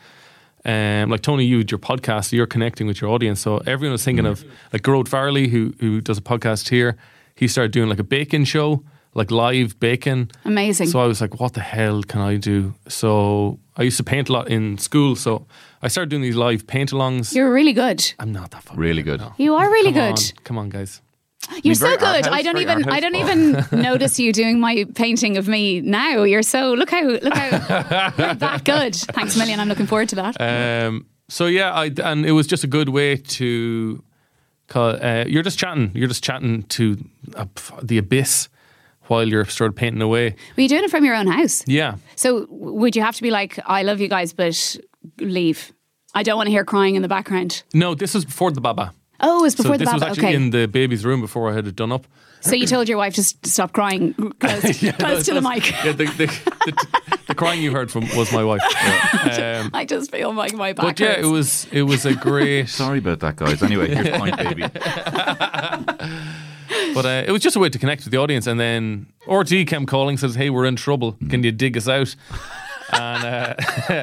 Um, 0.65 1.11
like 1.11 1.23
Tony, 1.23 1.45
you 1.45 1.59
with 1.59 1.73
your 1.73 1.81
podcast, 1.81 2.31
you're 2.33 2.47
connecting 2.47 2.87
with 2.87 3.01
your 3.01 3.11
audience. 3.11 3.41
So 3.41 3.57
everyone 3.67 3.93
was 3.93 4.05
thinking 4.05 4.27
of 4.27 4.45
like 4.73 4.83
Gearóid 4.83 5.09
Farrelly, 5.09 5.49
who 5.49 5.75
who 5.81 6.01
does 6.01 6.19
a 6.19 6.23
podcast 6.23 6.69
here. 6.69 6.97
He 7.35 7.49
started 7.49 7.73
doing 7.73 7.89
like 7.89 7.99
a 7.99 8.05
baking 8.05 8.45
show, 8.45 8.85
like 9.15 9.31
live 9.31 9.79
baking. 9.81 10.31
Amazing. 10.45 10.89
So 10.89 11.01
I 11.01 11.07
was 11.07 11.21
like, 11.21 11.41
what 11.41 11.55
the 11.55 11.61
hell 11.61 12.03
can 12.03 12.21
I 12.21 12.37
do? 12.37 12.75
So 12.89 13.59
I 13.77 13.83
used 13.83 13.97
to 13.99 14.05
paint 14.05 14.29
a 14.29 14.33
lot 14.33 14.49
in 14.49 14.79
school. 14.79 15.17
So 15.17 15.47
I 15.83 15.89
started 15.89 16.11
doing 16.11 16.23
these 16.23 16.37
live 16.37 16.67
paint 16.67 16.91
alongs. 16.93 17.35
You're 17.35 17.53
really 17.53 17.73
good. 17.73 18.13
I'm 18.19 18.33
not 18.33 18.51
that 18.53 18.63
funny. 18.63 18.81
Really 18.81 19.03
good. 19.03 19.21
No. 19.21 19.33
You 19.39 19.55
are 19.55 19.71
really 19.71 19.93
Come 19.93 20.15
good. 20.15 20.19
On. 20.19 20.45
Come 20.45 20.59
on, 20.59 20.69
guys. 20.69 21.01
You're 21.63 21.75
so 21.75 21.97
good. 21.97 22.25
house, 22.25 22.29
I 22.33 22.43
don't 22.43 22.59
even 22.59 22.89
I 22.89 23.01
don't 23.01 23.17
even 23.17 23.67
notice 23.73 24.19
you 24.21 24.33
doing 24.33 24.61
my 24.61 24.87
painting 24.95 25.37
of 25.37 25.49
me 25.49 25.81
now. 25.81 26.23
You're 26.23 26.43
so 26.43 26.73
look 26.73 26.89
how 26.91 27.03
look 27.03 27.35
how 27.35 27.45
you're 27.47 27.59
that 28.35 28.63
good. 28.65 28.95
Thanks 28.95 29.35
a 29.35 29.39
million. 29.39 29.59
I'm 29.59 29.69
looking 29.69 29.87
forward 29.87 30.09
to 30.11 30.17
that. 30.17 30.37
Um, 30.41 31.07
so 31.29 31.47
yeah, 31.47 31.73
I 31.73 31.91
and 32.03 32.25
it 32.25 32.33
was 32.33 32.47
just 32.47 32.63
a 32.65 32.69
good 32.69 32.89
way 32.89 33.17
to. 33.17 34.03
Uh, 34.81 35.25
you're 35.27 35.43
just 35.43 35.59
chatting. 35.59 35.91
You're 35.95 36.09
just 36.09 36.25
chatting 36.25 36.63
to 36.65 36.97
uh, 37.37 37.47
the 37.83 37.99
abyss 37.99 38.49
while 39.09 39.27
you're 39.29 39.45
sort 39.45 39.69
of 39.71 39.75
painting 39.77 40.01
away. 40.03 40.31
Were 40.57 40.61
you're 40.63 40.69
doing 40.69 40.85
it 40.85 40.91
from 40.91 41.05
your 41.05 41.15
own 41.15 41.27
house? 41.27 41.65
Yeah. 41.67 41.97
So 42.17 42.47
would 42.51 42.95
you 42.97 43.03
have 43.03 43.17
to 43.17 43.23
be 43.23 43.31
like, 43.31 43.59
I 43.67 43.83
love 43.83 44.01
you 44.01 44.09
guys, 44.09 44.33
but 44.33 44.77
leave? 45.19 45.73
I 46.15 46.23
don't 46.23 46.37
want 46.37 46.47
to 46.47 46.51
hear 46.51 46.65
crying 46.65 46.95
in 46.95 47.03
the 47.03 47.09
background. 47.09 47.63
No, 47.75 47.95
this 47.95 48.15
was 48.15 48.25
before 48.25 48.51
the 48.53 48.61
baba. 48.61 48.93
Oh, 49.21 49.41
it 49.41 49.43
was 49.43 49.55
So 49.55 49.63
before 49.65 49.79
the 49.79 49.85
this 49.85 49.93
was 49.93 50.01
baba. 50.03 50.11
actually 50.13 50.29
Okay. 50.29 50.37
in 50.37 50.51
the 50.51 50.67
baby's 50.67 51.05
room 51.05 51.21
before 51.21 51.51
I 51.51 51.55
had 51.55 51.67
it 51.67 51.77
done 51.77 51.93
up. 51.93 52.07
So 52.43 52.55
you 52.55 52.67
told 52.67 52.89
your 52.89 52.99
wife 52.99 53.15
to 53.15 53.23
stop 53.23 53.73
crying 53.73 54.15
close, 54.41 54.81
close 54.97 55.25
to 55.27 55.35
the 55.35 55.41
mic. 55.41 55.71
Yeah, 55.85 55.93
the, 55.93 56.05
the, 56.05 56.27
the, 56.27 57.19
the 57.29 57.35
crying 57.35 57.63
you 57.63 57.73
heard 57.73 57.91
from 57.91 58.05
was 58.17 58.33
my 58.33 58.45
wife. 58.45 58.61
Um, 59.23 59.71
I 59.73 59.85
just 59.85 60.11
feel 60.11 60.35
like 60.35 60.53
my 60.53 60.73
back 60.73 60.85
but 60.85 61.01
yeah, 61.01 61.15
hurts. 61.15 61.27
it 61.27 61.31
was 61.31 61.67
it 61.73 61.83
was 61.83 62.05
a 62.05 62.15
great. 62.15 62.69
Sorry 62.69 62.99
about 62.99 63.21
that, 63.21 63.37
guys. 63.37 63.63
Anyway, 63.63 63.95
here's 63.95 64.19
Point 64.19 64.37
Baby. 64.37 64.63
But 66.95 67.07
uh, 67.07 67.25
it 67.27 67.31
was 67.31 67.41
just 67.43 67.57
a 67.57 67.61
way 67.61 67.69
to 67.69 67.79
connect 67.79 68.05
with 68.05 68.11
the 68.13 68.19
audience. 68.19 68.47
And 68.47 68.59
then 68.59 69.07
RTÉ 69.27 69.67
came 69.67 69.87
calling, 69.87 70.17
says, 70.17 70.35
"Hey, 70.35 70.51
we're 70.51 70.67
in 70.67 70.77
trouble. 70.77 71.17
Can 71.31 71.43
you 71.45 71.53
dig 71.53 71.77
us 71.77 71.89
out?" 71.89 72.15
and 72.93 73.25
uh, 73.25 73.55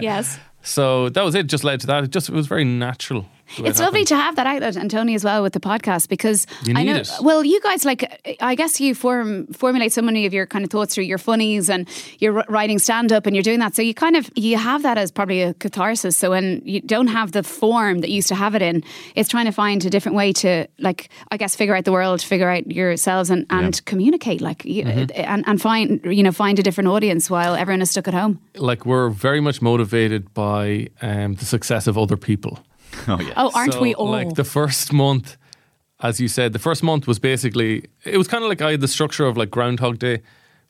yes. 0.02 0.40
so 0.62 1.10
that 1.10 1.24
was 1.24 1.36
it. 1.36 1.48
Just 1.48 1.64
led 1.64 1.80
to 1.82 1.88
that. 1.88 2.06
It 2.06 2.12
just 2.12 2.30
it 2.30 2.36
was 2.36 2.48
very 2.48 2.64
natural. 2.64 3.26
It's 3.58 3.80
it 3.80 3.84
lovely 3.84 4.06
to 4.06 4.16
have 4.16 4.36
that 4.36 4.46
outlet, 4.48 4.76
and 4.76 4.90
Tony 4.92 5.16
as 5.16 5.24
well 5.24 5.42
with 5.44 5.54
the 5.54 5.60
podcast 5.60 6.08
because 6.10 6.46
I 6.76 6.84
know. 6.84 6.96
it. 6.98 7.10
Well, 7.22 7.44
you 7.44 7.60
guys 7.62 7.86
like, 7.86 8.38
I 8.42 8.56
guess 8.56 8.80
you 8.80 8.94
form 8.96 9.48
formulate 9.48 9.92
so 9.94 10.02
many 10.02 10.26
of 10.26 10.34
your 10.34 10.46
kind 10.46 10.64
of 10.64 10.72
thoughts 10.72 10.94
through 10.96 11.06
your 11.06 11.18
funnies, 11.18 11.70
and 11.70 11.88
you're 12.20 12.44
writing 12.48 12.80
stand 12.80 13.12
up, 13.12 13.26
and 13.26 13.36
you're 13.36 13.44
doing 13.44 13.60
that. 13.60 13.76
So 13.76 13.82
you 13.82 13.94
kind 13.94 14.16
of 14.16 14.30
you 14.36 14.58
have 14.58 14.84
that 14.84 14.98
as 14.98 15.12
probably 15.12 15.42
a 15.42 15.54
catharsis. 15.56 16.16
So 16.18 16.30
when 16.32 16.62
you 16.66 16.82
don't 16.82 17.08
have 17.08 17.32
the 17.32 17.44
form 17.44 18.00
that 18.02 18.10
you 18.10 18.16
used 18.18 18.28
to 18.30 18.36
have 18.36 18.56
it 18.56 18.62
in, 18.62 18.84
it's 19.16 19.30
trying 19.30 19.46
to 19.46 19.52
find 19.52 19.84
a 19.86 19.90
different 19.90 20.16
way 20.16 20.34
to 20.34 20.68
like, 20.80 21.10
I 21.32 21.38
guess, 21.38 21.56
figure 21.56 21.76
out 21.76 21.86
the 21.86 21.92
world, 21.92 22.22
figure 22.22 22.50
out 22.50 22.68
yourselves, 22.72 23.30
and 23.30 23.46
and 23.50 23.84
communicate, 23.86 24.42
like, 24.42 24.66
you, 24.66 24.84
Mm-hmm. 24.90 25.12
and 25.16 25.44
and 25.48 25.62
find 25.62 26.00
you 26.06 26.24
know 26.24 26.32
find 26.32 26.58
a 26.60 26.64
different 26.64 26.88
audience 26.90 27.30
while 27.30 27.54
everyone 27.56 27.82
is 27.82 27.90
stuck 27.92 28.08
at 28.08 28.14
home. 28.14 28.40
like 28.56 28.86
we're 28.86 29.10
very 29.10 29.42
much 29.42 29.62
motivated 29.62 30.34
by 30.34 30.88
um, 31.02 31.36
the 31.36 31.46
success 31.46 31.88
of 31.88 31.98
other 31.98 32.18
people. 32.18 32.60
Oh 33.08 33.20
yeah. 33.20 33.34
Oh, 33.38 33.52
aren't 33.56 33.74
So, 33.74 33.82
we 33.82 33.96
all? 33.96 34.10
Like 34.10 34.36
the 34.36 34.44
first 34.44 34.94
month, 34.94 35.38
as 36.02 36.20
you 36.20 36.28
said, 36.28 36.54
the 36.54 36.60
first 36.60 36.84
month 36.84 37.08
was 37.08 37.20
basically 37.20 37.86
it 38.04 38.18
was 38.18 38.28
kind 38.28 38.44
of 38.44 38.50
like 38.50 38.62
I 38.62 38.72
had 38.72 38.82
the 38.82 38.88
structure 38.88 39.26
of 39.26 39.38
like 39.38 39.50
Groundhog 39.50 40.00
Day, 40.00 40.22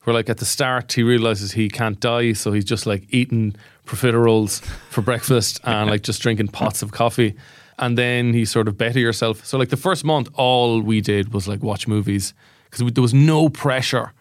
where 0.03 0.13
like 0.13 0.29
at 0.29 0.37
the 0.37 0.45
start 0.45 0.93
he 0.93 1.03
realizes 1.03 1.51
he 1.53 1.69
can't 1.69 1.99
die, 1.99 2.33
so 2.33 2.51
he's 2.51 2.65
just 2.65 2.85
like 2.85 3.03
eating 3.09 3.55
profiteroles 3.85 4.61
for 4.89 5.01
breakfast 5.01 5.59
and 5.63 5.89
like 5.89 6.03
just 6.03 6.21
drinking 6.21 6.49
pots 6.49 6.81
of 6.81 6.91
coffee. 6.91 7.35
And 7.77 7.97
then 7.97 8.33
he 8.33 8.45
sort 8.45 8.67
of 8.67 8.77
better 8.77 8.99
yourself. 8.99 9.45
So 9.45 9.57
like 9.57 9.69
the 9.69 9.77
first 9.77 10.03
month, 10.03 10.29
all 10.33 10.81
we 10.81 11.01
did 11.01 11.33
was 11.33 11.47
like 11.47 11.63
watch 11.63 11.87
movies 11.87 12.33
because 12.69 12.91
there 12.93 13.01
was 13.01 13.13
no 13.13 13.49
pressure 13.49 14.13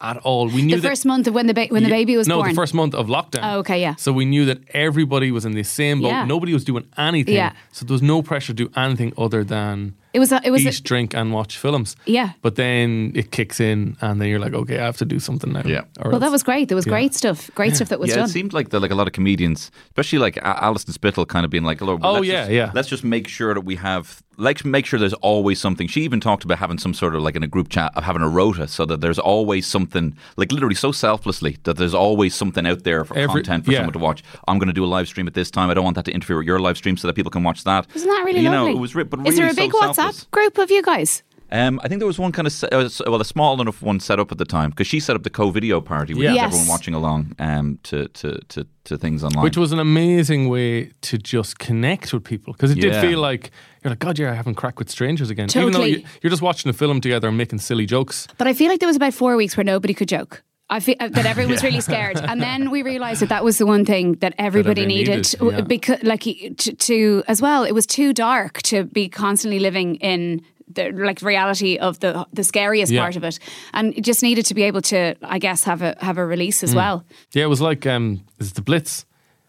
at 0.00 0.16
all. 0.18 0.48
We 0.48 0.62
knew 0.62 0.76
the 0.76 0.88
first 0.88 1.04
month 1.04 1.26
of 1.26 1.34
when 1.34 1.46
the 1.46 1.54
ba- 1.54 1.66
when 1.68 1.82
the 1.82 1.88
yeah. 1.88 1.94
baby 1.96 2.16
was 2.16 2.26
born. 2.26 2.38
no, 2.38 2.42
born. 2.42 2.50
the 2.50 2.56
first 2.56 2.74
month 2.74 2.94
of 2.94 3.06
lockdown. 3.08 3.40
Oh, 3.42 3.58
okay, 3.58 3.80
yeah. 3.80 3.94
So 3.96 4.12
we 4.12 4.24
knew 4.24 4.44
that 4.46 4.58
everybody 4.70 5.30
was 5.30 5.44
in 5.44 5.52
the 5.52 5.62
same 5.62 6.00
boat. 6.00 6.08
Yeah. 6.08 6.24
Nobody 6.24 6.52
was 6.52 6.64
doing 6.64 6.86
anything. 6.96 7.34
Yeah. 7.34 7.52
So 7.72 7.84
there 7.84 7.94
was 7.94 8.02
no 8.02 8.22
pressure 8.22 8.54
to 8.54 8.64
do 8.64 8.70
anything 8.76 9.12
other 9.18 9.44
than 9.44 9.94
it 10.12 10.18
was 10.18 10.32
a, 10.32 10.40
it 10.44 10.50
was 10.50 10.64
a, 10.66 10.82
drink, 10.82 11.14
and 11.14 11.32
watch 11.32 11.56
films. 11.58 11.96
Yeah. 12.06 12.32
But 12.42 12.56
then 12.56 13.12
it 13.14 13.30
kicks 13.30 13.60
in, 13.60 13.96
and 14.00 14.20
then 14.20 14.28
you're 14.28 14.38
like, 14.40 14.54
okay, 14.54 14.78
I 14.78 14.84
have 14.84 14.96
to 14.98 15.04
do 15.04 15.18
something 15.20 15.52
now. 15.52 15.62
Yeah. 15.64 15.82
Or 16.00 16.10
Well, 16.10 16.20
that 16.20 16.30
was 16.32 16.42
great. 16.42 16.68
There 16.68 16.76
was 16.76 16.86
Yeah. 16.86 16.90
great 16.92 17.14
stuff, 17.14 17.50
great 17.54 17.76
stuff 17.76 17.88
that 17.90 18.00
was 18.00 18.10
yeah, 18.10 18.16
done. 18.16 18.24
it 18.24 18.28
seemed 18.32 18.52
like 18.52 18.70
the, 18.70 18.80
like 18.80 18.90
a 18.90 18.94
lot 18.96 19.06
of 19.06 19.12
comedians, 19.12 19.70
especially 19.86 20.18
like 20.18 20.38
Alison 20.42 20.92
Spittle, 20.92 21.26
kind 21.26 21.44
of 21.44 21.50
being 21.50 21.64
like, 21.64 21.80
"Look, 21.80 22.00
Oh, 22.02 22.14
let's 22.14 22.26
yeah, 22.26 22.40
just, 22.42 22.50
yeah. 22.52 22.70
Let's 22.74 22.88
just 22.88 23.04
make 23.04 23.28
sure 23.28 23.54
that 23.54 23.60
we 23.62 23.76
have, 23.76 24.22
like, 24.36 24.64
make 24.64 24.84
sure 24.86 24.98
there's 24.98 25.14
always 25.14 25.60
something." 25.60 25.86
She 25.86 26.02
even 26.02 26.20
talked 26.20 26.44
about 26.44 26.58
having 26.58 26.78
some 26.78 26.92
sort 26.94 27.14
of 27.14 27.22
like 27.22 27.36
in 27.36 27.42
a 27.42 27.48
group 27.48 27.68
chat 27.68 27.92
of 27.94 28.02
having 28.04 28.22
a 28.22 28.28
rota, 28.28 28.66
so 28.66 28.84
that 28.86 29.00
there's 29.00 29.18
always 29.18 29.66
something, 29.66 30.16
like 30.36 30.50
literally 30.50 30.74
so 30.74 30.90
selflessly 30.92 31.58
that 31.64 31.76
there's 31.76 31.94
always 31.94 32.34
something 32.34 32.66
out 32.66 32.82
there 32.84 33.04
for 33.04 33.16
Every- 33.16 33.42
content 33.42 33.64
for 33.66 33.70
yeah. 33.72 33.78
someone 33.78 33.92
to 33.92 33.98
watch. 34.00 34.22
I'm 34.48 34.58
going 34.58 34.68
to 34.68 34.72
do 34.72 34.84
a 34.84 34.86
live 34.86 35.06
stream 35.06 35.26
at 35.28 35.34
this 35.34 35.50
time. 35.50 35.70
I 35.70 35.74
don't 35.74 35.84
want 35.84 35.94
that 35.96 36.04
to 36.06 36.12
interfere 36.12 36.36
with 36.38 36.46
your 36.46 36.58
live 36.58 36.76
stream, 36.76 36.96
so 36.96 37.06
that 37.06 37.14
people 37.14 37.30
can 37.30 37.42
watch 37.44 37.62
that. 37.64 37.86
Isn't 37.94 38.08
that 38.08 38.22
really 38.24 38.40
you 38.40 38.50
lovely? 38.50 38.72
know, 38.72 38.76
it 38.78 38.80
was, 38.80 38.94
re- 38.94 39.04
but 39.04 39.26
Is 39.26 39.36
there 39.36 39.44
a 39.46 39.48
really 39.54 39.68
big 39.68 39.72
so 39.72 39.80
WhatsApp 39.80 39.96
selfless. 40.02 40.24
group 40.30 40.58
of 40.58 40.70
you 40.70 40.82
guys? 40.82 41.22
Um, 41.52 41.80
I 41.82 41.88
think 41.88 41.98
there 41.98 42.06
was 42.06 42.18
one 42.18 42.30
kind 42.30 42.46
of 42.46 42.64
uh, 42.64 42.88
well, 43.08 43.20
a 43.20 43.24
small 43.24 43.60
enough 43.60 43.82
one 43.82 43.98
set 43.98 44.20
up 44.20 44.30
at 44.30 44.38
the 44.38 44.44
time 44.44 44.70
because 44.70 44.86
she 44.86 45.00
set 45.00 45.16
up 45.16 45.24
the 45.24 45.30
co-video 45.30 45.80
party, 45.80 46.14
which 46.14 46.22
Yeah. 46.22 46.34
Yes. 46.34 46.44
everyone 46.46 46.68
watching 46.68 46.94
along 46.94 47.34
um, 47.40 47.80
to, 47.84 48.06
to, 48.06 48.38
to, 48.50 48.66
to 48.84 48.96
things 48.96 49.24
online. 49.24 49.42
Which 49.42 49.56
was 49.56 49.72
an 49.72 49.80
amazing 49.80 50.48
way 50.48 50.92
to 51.00 51.18
just 51.18 51.58
connect 51.58 52.12
with 52.12 52.22
people 52.22 52.52
because 52.52 52.70
it 52.70 52.76
did 52.80 52.94
feel 53.00 53.18
like 53.18 53.50
you're 53.82 53.90
like, 53.90 53.98
God, 53.98 54.16
yeah, 54.18 54.30
I 54.30 54.34
haven't 54.34 54.54
cracked 54.54 54.78
with 54.78 54.90
strangers 54.90 55.28
again. 55.28 55.48
Even 55.50 55.72
though 55.72 55.78
Totally. 55.80 55.90
you, 56.02 56.04
you're 56.22 56.30
just 56.30 56.42
watching 56.42 56.70
a 56.70 56.72
film 56.72 57.00
together 57.00 57.26
and 57.26 57.36
making 57.36 57.58
silly 57.58 57.84
jokes. 57.84 58.28
But 58.38 58.46
I 58.46 58.52
feel 58.54 58.68
like 58.68 58.78
there 58.78 58.86
was 58.86 58.96
about 58.96 59.14
four 59.14 59.34
weeks 59.34 59.56
where 59.56 59.64
nobody 59.64 59.92
could 59.92 60.08
joke. 60.08 60.44
I 60.70 60.80
feel 60.80 60.94
that 60.98 61.26
everyone 61.26 61.50
was 61.52 61.62
really 61.68 61.80
scared, 61.80 62.18
and 62.20 62.40
then 62.40 62.70
we 62.70 62.82
realised 62.82 63.20
that 63.22 63.28
that 63.28 63.44
was 63.44 63.58
the 63.58 63.66
one 63.66 63.84
thing 63.84 64.14
that 64.20 64.34
everybody 64.38 64.82
everyone 64.82 64.88
needed, 64.88 65.40
needed, 65.40 65.52
yeah. 65.58 65.60
because 65.62 66.02
like 66.02 66.22
to, 66.22 66.72
to 66.74 67.22
as 67.28 67.42
well. 67.42 67.64
It 67.64 67.72
was 67.72 67.86
too 67.86 68.12
dark 68.12 68.62
to 68.62 68.84
be 68.84 69.08
constantly 69.08 69.58
living 69.58 69.96
in 69.96 70.42
the 70.72 70.92
like 70.92 71.20
reality 71.22 71.76
of 71.78 71.98
the 71.98 72.24
the 72.32 72.44
scariest 72.44 72.92
Yeah. 72.92 73.02
part 73.02 73.16
of 73.16 73.24
it, 73.24 73.38
and 73.72 73.92
it 73.96 74.04
just 74.06 74.22
needed 74.22 74.46
to 74.46 74.54
be 74.54 74.62
able 74.62 74.82
to, 74.82 75.14
I 75.22 75.38
guess, 75.40 75.64
have 75.64 75.82
a 75.82 75.96
have 76.00 76.18
a 76.18 76.24
release 76.24 76.60
Mm. 76.60 76.64
as 76.64 76.74
well. 76.74 77.04
Yeah, 77.32 77.44
it 77.44 77.48
was 77.48 77.60
like 77.60 77.86
um, 77.86 78.20
is 78.38 78.52
the 78.52 78.62
Blitz, 78.62 79.04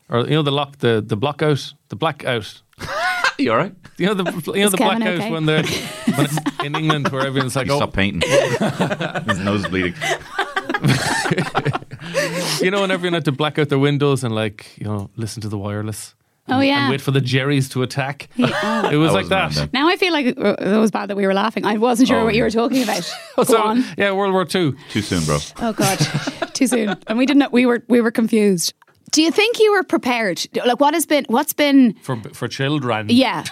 or 0.09 0.21
you 0.21 0.31
know 0.35 0.43
the 0.43 0.51
lock, 0.51 0.77
the 0.79 1.01
the 1.05 1.15
blockout, 1.17 1.73
the 1.89 1.95
blackout. 1.95 2.61
You 3.37 3.51
all 3.53 3.57
right? 3.57 3.73
You 3.97 4.05
know 4.07 4.13
the 4.13 4.23
you 4.53 4.61
know 4.61 4.65
Is 4.67 4.71
the 4.71 4.77
Kevin 4.77 4.99
blackout 4.99 5.19
okay? 5.19 5.31
when 5.31 5.45
they're 5.47 5.63
when 6.15 6.27
in 6.65 6.75
England 6.75 7.07
where 7.07 7.25
everyone's 7.25 7.55
like, 7.55 7.69
oh, 7.71 7.77
stop 7.77 7.93
painting. 7.93 8.21
His 9.25 9.39
nose 9.39 9.63
is 9.63 9.67
bleeding. 9.67 9.95
you 12.61 12.71
know, 12.71 12.81
when 12.81 12.91
everyone 12.91 13.13
had 13.13 13.25
to 13.25 13.31
black 13.31 13.57
out 13.59 13.69
their 13.69 13.79
windows 13.79 14.23
and 14.23 14.33
like 14.35 14.77
you 14.77 14.85
know 14.85 15.09
listen 15.15 15.41
to 15.41 15.49
the 15.49 15.57
wireless. 15.57 16.15
Oh 16.47 16.55
and, 16.55 16.65
yeah. 16.67 16.81
and 16.81 16.91
wait 16.91 17.01
for 17.01 17.11
the 17.11 17.21
Jerry's 17.21 17.69
to 17.69 17.83
attack. 17.83 18.27
oh. 18.39 18.89
It 18.91 18.97
was 18.97 19.11
I 19.11 19.13
like 19.21 19.29
wasn't 19.29 19.29
that. 19.29 19.51
then. 19.53 19.69
Now 19.73 19.87
I 19.87 19.95
feel 19.95 20.11
like 20.11 20.25
it 20.25 20.37
it 20.37 20.77
was 20.79 20.91
bad 20.91 21.09
that 21.09 21.15
we 21.17 21.25
were 21.27 21.33
laughing. 21.33 21.65
I 21.65 21.77
wasn't 21.77 22.09
sure 22.09 22.19
Oh, 22.19 22.25
what 22.25 22.35
you 22.35 22.43
were 22.43 22.49
talking 22.49 22.83
about. 22.83 23.03
Go 23.37 23.43
So, 23.43 23.61
on. 23.61 23.83
yeah, 23.97 24.11
World 24.11 24.33
War 24.33 24.45
Two. 24.45 24.75
Too 24.89 25.01
soon, 25.01 25.23
bro. 25.25 25.37
Oh 25.61 25.73
God, 25.73 25.97
too 26.53 26.67
soon. 26.67 26.95
And 27.07 27.17
we 27.17 27.25
didn't. 27.25 27.39
know- 27.39 27.49
We 27.51 27.65
were 27.65 27.83
we 27.87 28.01
were 28.01 28.11
confused. 28.11 28.73
Do 29.11 29.21
you 29.21 29.31
think 29.31 29.59
you 29.59 29.73
were 29.73 29.83
prepared? 29.83 30.45
Like, 30.55 30.79
what 30.79 30.93
has 30.93 31.05
been? 31.05 31.25
What's 31.27 31.53
been? 31.53 31.93
for 32.01 32.15
for 32.33 32.47
children. 32.47 33.07
Yeah. 33.09 33.43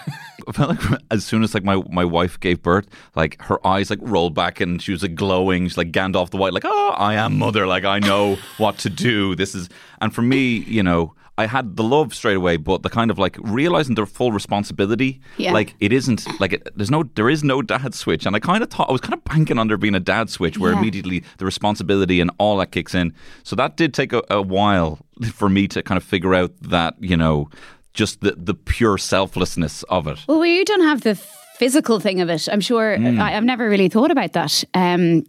I 0.50 0.52
felt 0.56 0.70
like 0.70 1.00
as 1.10 1.24
soon 1.24 1.42
as 1.42 1.54
like 1.54 1.64
my, 1.64 1.82
my 1.90 2.04
wife 2.04 2.38
gave 2.40 2.62
birth, 2.62 2.86
like 3.14 3.40
her 3.42 3.64
eyes 3.66 3.88
like 3.90 4.00
rolled 4.02 4.34
back 4.34 4.60
and 4.60 4.82
she 4.82 4.92
was 4.92 5.02
like 5.02 5.14
glowing. 5.14 5.66
She's 5.68 5.78
like 5.78 5.92
Gandalf 5.92 6.30
the 6.30 6.36
White, 6.36 6.52
like, 6.52 6.64
oh, 6.66 6.94
I 6.96 7.14
am 7.14 7.38
mother. 7.38 7.66
Like 7.66 7.84
I 7.84 7.98
know 8.00 8.36
what 8.58 8.76
to 8.78 8.90
do. 8.90 9.34
This 9.34 9.54
is, 9.54 9.68
and 10.00 10.14
for 10.14 10.22
me, 10.22 10.56
you 10.58 10.82
know, 10.82 11.14
I 11.38 11.46
had 11.46 11.76
the 11.76 11.82
love 11.82 12.12
straight 12.14 12.36
away, 12.36 12.58
but 12.58 12.82
the 12.82 12.90
kind 12.90 13.10
of 13.10 13.18
like 13.18 13.38
realizing 13.40 13.94
their 13.94 14.04
full 14.04 14.30
responsibility. 14.30 15.22
Yeah. 15.38 15.52
Like 15.52 15.74
it 15.80 15.90
isn't 15.90 16.26
like 16.38 16.52
it, 16.52 16.68
there's 16.76 16.90
no 16.90 17.04
there 17.14 17.30
is 17.30 17.42
no 17.42 17.62
dad 17.62 17.94
switch, 17.94 18.26
and 18.26 18.36
I 18.36 18.40
kind 18.40 18.62
of 18.62 18.68
thought 18.68 18.90
I 18.90 18.92
was 18.92 19.00
kind 19.00 19.14
of 19.14 19.24
banking 19.24 19.56
on 19.58 19.68
there 19.68 19.78
being 19.78 19.94
a 19.94 20.00
dad 20.00 20.28
switch 20.28 20.58
where 20.58 20.72
Yeah. 20.72 20.78
immediately 20.80 21.24
the 21.38 21.46
responsibility 21.46 22.20
and 22.20 22.30
all 22.38 22.58
that 22.58 22.72
kicks 22.72 22.94
in. 22.94 23.14
So 23.42 23.56
that 23.56 23.78
did 23.78 23.94
take 23.94 24.12
a, 24.12 24.22
a 24.28 24.42
while 24.42 24.98
for 25.32 25.48
me 25.48 25.66
to 25.68 25.82
kind 25.82 25.96
of 25.96 26.04
figure 26.04 26.34
out 26.34 26.52
that 26.60 26.94
you 27.00 27.16
know 27.16 27.48
just 27.94 28.20
the 28.20 28.34
the 28.36 28.54
pure 28.54 28.98
selflessness 28.98 29.82
of 29.84 30.06
it. 30.06 30.18
Well, 30.28 30.44
you 30.46 30.64
don't 30.64 30.82
have 30.82 31.00
the 31.02 31.14
physical 31.60 32.00
thing 32.00 32.22
of 32.22 32.30
it. 32.30 32.48
I'm 32.50 32.62
sure. 32.62 32.96
Hmm. 32.96 33.20
I, 33.20 33.36
I've 33.36 33.44
never 33.44 33.68
really 33.68 33.90
thought 33.90 34.10
about 34.10 34.32
that 34.32 34.64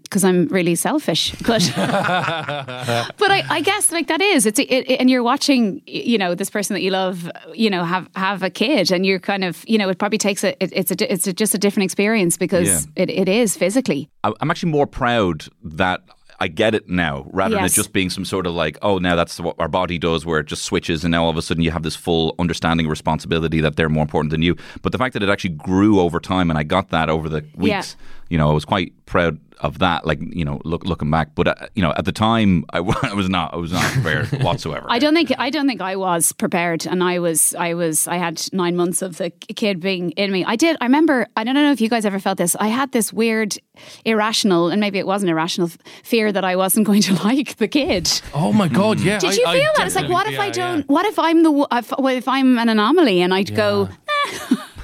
because 0.03 0.23
I'm 0.23 0.47
really 0.47 0.75
selfish. 0.75 1.33
But 1.45 1.69
but 1.75 3.31
I, 3.31 3.43
I 3.49 3.61
guess 3.61 3.91
like 3.91 4.07
that 4.07 4.21
is 4.21 4.45
it's 4.45 4.59
it, 4.59 4.63
it- 4.71 4.99
and 4.99 5.09
you're 5.09 5.23
watching 5.23 5.81
you 5.85 6.17
know 6.17 6.35
this 6.35 6.49
person 6.49 6.73
that 6.75 6.81
you 6.81 6.91
love 6.91 7.29
you 7.53 7.69
know 7.69 7.83
have 7.83 8.07
have 8.15 8.43
a 8.43 8.49
kid 8.49 8.91
and 8.91 9.05
you're 9.05 9.19
kind 9.19 9.43
of 9.43 9.63
you 9.67 9.77
know 9.77 9.89
it 9.89 9.97
probably 9.97 10.17
takes 10.17 10.43
a 10.43 10.51
it, 10.63 10.71
it's 10.73 10.91
a 10.91 11.11
it's 11.13 11.27
a, 11.27 11.33
just 11.33 11.53
a 11.53 11.57
different 11.57 11.83
experience 11.85 12.37
because 12.37 12.67
Yeah. 12.67 13.03
it, 13.03 13.09
it 13.09 13.27
is 13.29 13.57
physically. 13.57 14.09
I'm 14.23 14.51
actually 14.51 14.71
more 14.71 14.87
proud 14.87 15.45
that 15.63 16.01
I 16.41 16.47
get 16.47 16.73
it 16.73 16.89
now 16.89 17.29
rather 17.31 17.53
than 17.53 17.65
it 17.65 17.71
just 17.71 17.93
being 17.93 18.09
some 18.09 18.25
sort 18.25 18.47
of 18.47 18.53
like, 18.53 18.79
oh, 18.81 18.97
now 18.97 19.15
that's 19.15 19.39
what 19.39 19.55
our 19.59 19.67
body 19.67 19.99
does, 19.99 20.25
where 20.25 20.39
it 20.39 20.47
just 20.47 20.63
switches, 20.63 21.03
and 21.03 21.11
now 21.11 21.23
all 21.23 21.29
of 21.29 21.37
a 21.37 21.41
sudden 21.43 21.61
you 21.63 21.69
have 21.69 21.83
this 21.83 21.95
full 21.95 22.33
understanding 22.39 22.87
of 22.87 22.89
responsibility 22.89 23.61
that 23.61 23.75
they're 23.75 23.89
more 23.89 24.01
important 24.01 24.31
than 24.31 24.41
you. 24.41 24.55
But 24.81 24.91
the 24.91 24.97
fact 24.97 25.13
that 25.13 25.21
it 25.21 25.29
actually 25.29 25.51
grew 25.51 25.99
over 25.99 26.19
time, 26.19 26.49
and 26.49 26.57
I 26.57 26.63
got 26.63 26.89
that 26.89 27.11
over 27.11 27.29
the 27.29 27.45
weeks, 27.55 27.95
you 28.29 28.39
know, 28.39 28.49
I 28.49 28.53
was 28.53 28.65
quite 28.65 28.91
proud 29.05 29.39
of 29.61 29.79
that. 29.79 30.05
Like, 30.05 30.19
you 30.21 30.43
know, 30.43 30.59
look, 30.65 30.83
looking 30.85 31.09
back, 31.09 31.33
but 31.35 31.47
uh, 31.47 31.55
you 31.75 31.81
know, 31.81 31.93
at 31.95 32.05
the 32.05 32.11
time, 32.11 32.65
I, 32.73 32.79
I 33.03 33.13
was 33.13 33.29
not, 33.29 33.53
I 33.53 33.57
was 33.57 33.71
not 33.71 33.83
prepared 33.93 34.27
whatsoever. 34.43 34.85
I 34.89 34.99
don't 34.99 35.13
think 35.13 35.31
I 35.37 35.49
don't 35.49 35.67
think 35.67 35.81
I 35.81 35.95
was 35.95 36.31
prepared, 36.33 36.85
and 36.85 37.03
I 37.03 37.19
was 37.19 37.55
I 37.55 37.73
was 37.73 38.07
I 38.07 38.17
had 38.17 38.41
nine 38.51 38.75
months 38.75 39.01
of 39.01 39.17
the 39.17 39.29
kid 39.29 39.79
being 39.79 40.11
in 40.11 40.31
me. 40.31 40.43
I 40.45 40.55
did. 40.55 40.77
I 40.81 40.85
remember. 40.85 41.27
I 41.37 41.43
don't 41.43 41.55
know 41.55 41.71
if 41.71 41.81
you 41.81 41.89
guys 41.89 42.05
ever 42.05 42.19
felt 42.19 42.37
this. 42.37 42.55
I 42.59 42.67
had 42.67 42.91
this 42.91 43.13
weird, 43.13 43.57
irrational, 44.05 44.69
and 44.69 44.81
maybe 44.81 44.99
it 44.99 45.07
wasn't 45.07 45.29
irrational 45.29 45.69
fear 46.03 46.31
that 46.31 46.43
I 46.43 46.55
wasn't 46.55 46.85
going 46.89 47.01
to 47.03 47.13
like 47.23 47.57
the 47.57 47.67
kid. 47.67 48.21
Oh 48.33 48.51
my 48.51 48.67
God! 48.67 48.99
Yeah. 48.99 49.19
Did 49.19 49.31
I- 49.31 49.33
you 49.33 49.45
I 49.47 49.59
feel 49.59 49.71
that? 49.77 49.87
It's 49.87 49.95
like, 49.95 50.09
what 50.09 50.27
if 50.27 50.33
yeah, 50.33 50.41
I 50.41 50.49
don't? 50.49 50.79
yeah. 50.79 50.83
What 50.87 51.05
if 51.05 51.17
I'm 51.19 51.43
the? 51.43 51.67
If, 51.71 51.89
what 51.91 52.15
if 52.15 52.27
I'm 52.27 52.57
an 52.57 52.69
anomaly 52.69 53.21
and 53.21 53.33
I'd 53.33 53.55
go 53.55 53.89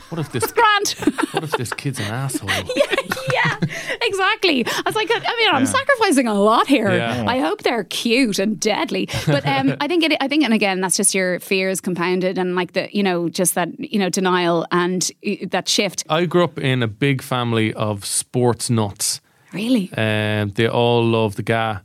What 0.09 0.19
if 0.19 0.31
this? 0.31 0.51
grand? 0.51 0.95
What 1.31 1.43
if 1.43 1.51
this 1.51 1.73
kid's 1.73 1.99
an 1.99 2.05
asshole? 2.05 2.49
yeah, 2.75 2.95
yeah, 3.33 3.57
exactly. 4.01 4.65
I 4.65 4.81
was 4.85 4.95
like, 4.95 5.09
I 5.11 5.35
mean, 5.37 5.49
I'm 5.51 5.65
sacrificing 5.65 6.27
a 6.27 6.33
lot 6.33 6.67
here. 6.67 6.89
Yeah. 6.95 7.25
I 7.27 7.39
hope 7.39 7.63
they're 7.63 7.83
cute 7.83 8.39
and 8.39 8.59
deadly, 8.59 9.07
but 9.27 9.45
um, 9.45 9.75
I 9.81 9.87
think 9.87 10.03
it. 10.03 10.17
I 10.21 10.27
think, 10.27 10.43
and 10.43 10.53
again, 10.53 10.81
that's 10.81 10.97
just 10.97 11.13
your 11.13 11.39
fears 11.41 11.81
compounded, 11.81 12.37
and 12.37 12.55
like 12.55 12.73
the, 12.73 12.89
you 12.91 13.03
know, 13.03 13.29
just 13.29 13.55
that, 13.55 13.69
you 13.79 13.99
know, 13.99 14.09
denial 14.09 14.65
and 14.71 15.11
uh, 15.27 15.35
that 15.51 15.67
shift. 15.67 16.03
I 16.09 16.25
grew 16.25 16.43
up 16.43 16.57
in 16.57 16.81
a 16.81 16.87
big 16.87 17.21
family 17.21 17.73
of 17.73 18.05
sports 18.05 18.69
nuts. 18.69 19.21
Really, 19.53 19.91
Um, 19.97 20.51
they 20.55 20.67
all 20.67 21.03
love 21.03 21.35
the 21.35 21.43
GAA. 21.43 21.79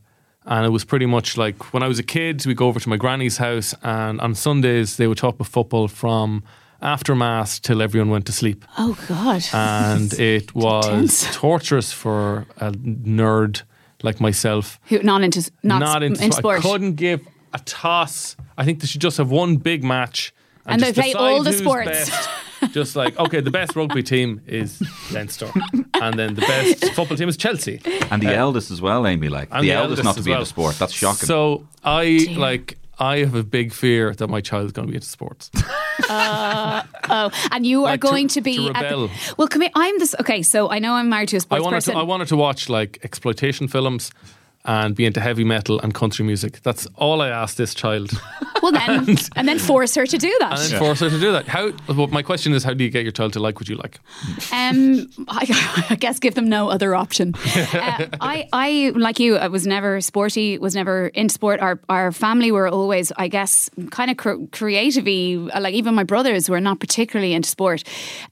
And 0.45 0.66
it 0.66 0.70
was 0.70 0.85
pretty 0.85 1.07
much 1.07 1.37
like 1.37 1.73
when 1.73 1.85
I 1.85 1.89
was 1.89 2.01
a 2.01 2.03
kid, 2.03 2.45
we'd 2.47 2.57
go 2.57 2.66
over 2.66 2.81
to 2.81 2.89
my 2.89 2.97
granny's 2.97 3.37
house, 3.37 3.75
and 3.83 4.20
on 4.20 4.35
Sundays 4.35 4.97
they 4.97 5.07
would 5.07 5.18
talk 5.18 5.35
about 5.37 5.47
football 5.47 5.87
from 5.89 6.43
after 6.83 7.14
mass 7.14 7.59
till 7.61 7.80
everyone 7.83 8.11
went 8.11 8.26
to 8.26 8.33
sleep. 8.33 8.64
oh 8.78 8.97
god, 9.09 9.43
And 9.53 10.12
it 10.18 10.55
was 10.55 10.87
intense. 10.89 11.35
torturous 11.35 11.93
for 11.93 12.47
a 12.59 12.72
nerd 12.72 13.62
like 14.03 14.20
myself. 14.20 14.78
Who 14.89 15.03
not 15.03 15.22
into 15.22 15.51
not, 15.62 15.78
Not 15.80 16.03
into, 16.03 16.22
into, 16.24 16.37
sport. 16.37 16.59
I 16.59 16.62
couldn't 16.62 16.95
give 16.97 17.20
a 17.53 17.59
toss. 17.61 18.37
I 18.59 18.64
think 18.64 18.80
they 18.80 18.87
should 18.87 19.01
just 19.01 19.16
have 19.18 19.30
one 19.30 19.57
big 19.57 19.85
match. 19.85 20.33
And 20.66 20.80
they 20.80 20.93
just 20.93 21.01
play 21.01 21.14
all 21.14 21.43
the 21.43 21.53
sports. 21.53 21.89
best. 22.11 22.28
Just 22.70 22.95
like, 22.95 23.18
okay, 23.18 23.41
the 23.41 23.51
best 23.51 23.74
rugby 23.74 24.05
team 24.05 24.41
is 24.47 24.80
Leinster. 25.11 25.51
and 26.01 26.16
then 26.16 26.35
the 26.35 26.43
best 26.43 26.85
football 26.95 27.16
team 27.16 27.28
is 27.28 27.37
Chelsea. 27.37 27.80
and 28.12 28.22
the 28.22 28.28
uh, 28.28 28.39
eldest 28.45 28.70
as 28.70 28.80
well, 28.80 29.05
Amy. 29.05 29.28
Like 29.28 29.49
And 29.51 29.64
the, 29.64 29.72
eldest, 29.72 30.05
not 30.05 30.14
to 30.16 30.22
be 30.22 30.30
well. 30.30 30.39
into 30.43 30.49
sport. 30.49 30.78
That's 30.78 30.93
shocking. 30.93 31.26
So 31.26 31.66
I 31.83 32.28
like 32.37 32.78
I 32.99 33.18
have 33.18 33.34
a 33.34 33.43
big 33.43 33.72
fear 33.72 34.14
that 34.14 34.28
my 34.28 34.40
child 34.40 34.66
is 34.66 34.72
going 34.72 34.86
to 34.86 34.90
be 34.93 34.97
into 34.97 35.09
sports. 35.09 35.51
Uh, 36.09 36.82
oh, 37.11 37.30
and 37.53 37.66
you 37.66 37.80
are 37.84 37.93
Like 37.93 38.01
to- 38.01 38.07
going 38.09 38.28
to, 38.28 38.40
be 38.40 38.57
to 38.57 38.68
at 38.74 38.88
the- 38.88 38.97
rebel. 38.97 39.11
well, 39.36 39.47
come 39.47 39.61
here. 39.61 39.70
I'm 39.74 39.99
this. 39.99 40.14
Okay, 40.18 40.43
so 40.43 40.70
I 40.70 40.78
know 40.78 40.95
I'm 40.95 41.09
married 41.11 41.28
to 41.28 41.36
a 41.36 41.40
sports 41.40 41.62
wanted 41.62 41.76
person. 41.76 41.95
to 41.95 42.01
I 42.01 42.03
wanted 42.03 42.28
to 42.28 42.36
watch 42.36 42.68
like 42.70 42.99
exploitation 43.05 43.68
films 43.68 44.11
and 44.65 44.95
be 44.95 45.05
into 45.05 45.21
heavy 45.21 45.45
metal 45.45 45.81
and 45.81 45.93
country 45.95 46.25
music. 46.25 46.63
That's 46.63 46.87
all 46.97 47.21
I 47.21 47.29
asked 47.29 47.57
this 47.57 47.75
child. 47.75 48.13
well, 48.63 48.73
then 48.73 49.17
and 49.37 49.49
then 49.49 49.59
force 49.59 49.95
her 49.97 50.07
to 50.07 50.19
do 50.19 50.35
that. 50.41 50.61
And 50.61 50.73
then 50.73 50.79
force 50.79 51.01
her 51.01 51.11
to 51.11 51.19
do 51.19 51.33
that. 51.33 51.49
How 51.49 51.73
well, 51.89 52.07
my 52.07 52.23
question 52.23 52.53
is 52.53 52.63
how 52.63 52.73
do 52.73 52.85
you 52.85 52.91
get 52.91 53.03
your 53.03 53.13
child 53.13 53.33
to 53.33 53.41
like 53.41 53.59
what 53.59 53.69
you 53.69 53.77
like? 53.77 53.99
Um, 54.53 55.11
I, 55.29 55.87
I 55.91 55.97
guess 55.97 56.19
give 56.19 56.35
them 56.35 56.49
no 56.49 56.71
other 56.71 56.95
option. 56.95 57.35
Uh, 57.35 58.07
I, 58.21 58.49
I, 58.53 58.93
like 58.95 59.19
you, 59.19 59.37
I 59.37 59.49
was 59.49 59.67
never 59.67 60.01
sporty, 60.01 60.59
was 60.59 60.75
never 60.75 61.09
into 61.09 61.33
sport. 61.33 61.61
Our, 61.61 61.81
our 61.89 62.13
family 62.13 62.53
were 62.53 62.69
always, 62.69 63.13
I 63.17 63.29
guess, 63.29 63.69
kind 63.91 64.11
of 64.11 64.17
cr- 64.17 64.45
creative 64.53 65.07
Like 65.07 65.75
even 65.75 65.95
my 65.95 66.05
brothers 66.05 66.49
were 66.49 66.61
not 66.61 66.79
particularly 66.79 67.33
into 67.33 67.49
sport. 67.49 67.83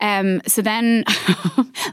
Um, 0.01 0.43
so 0.47 0.63
then 0.63 1.05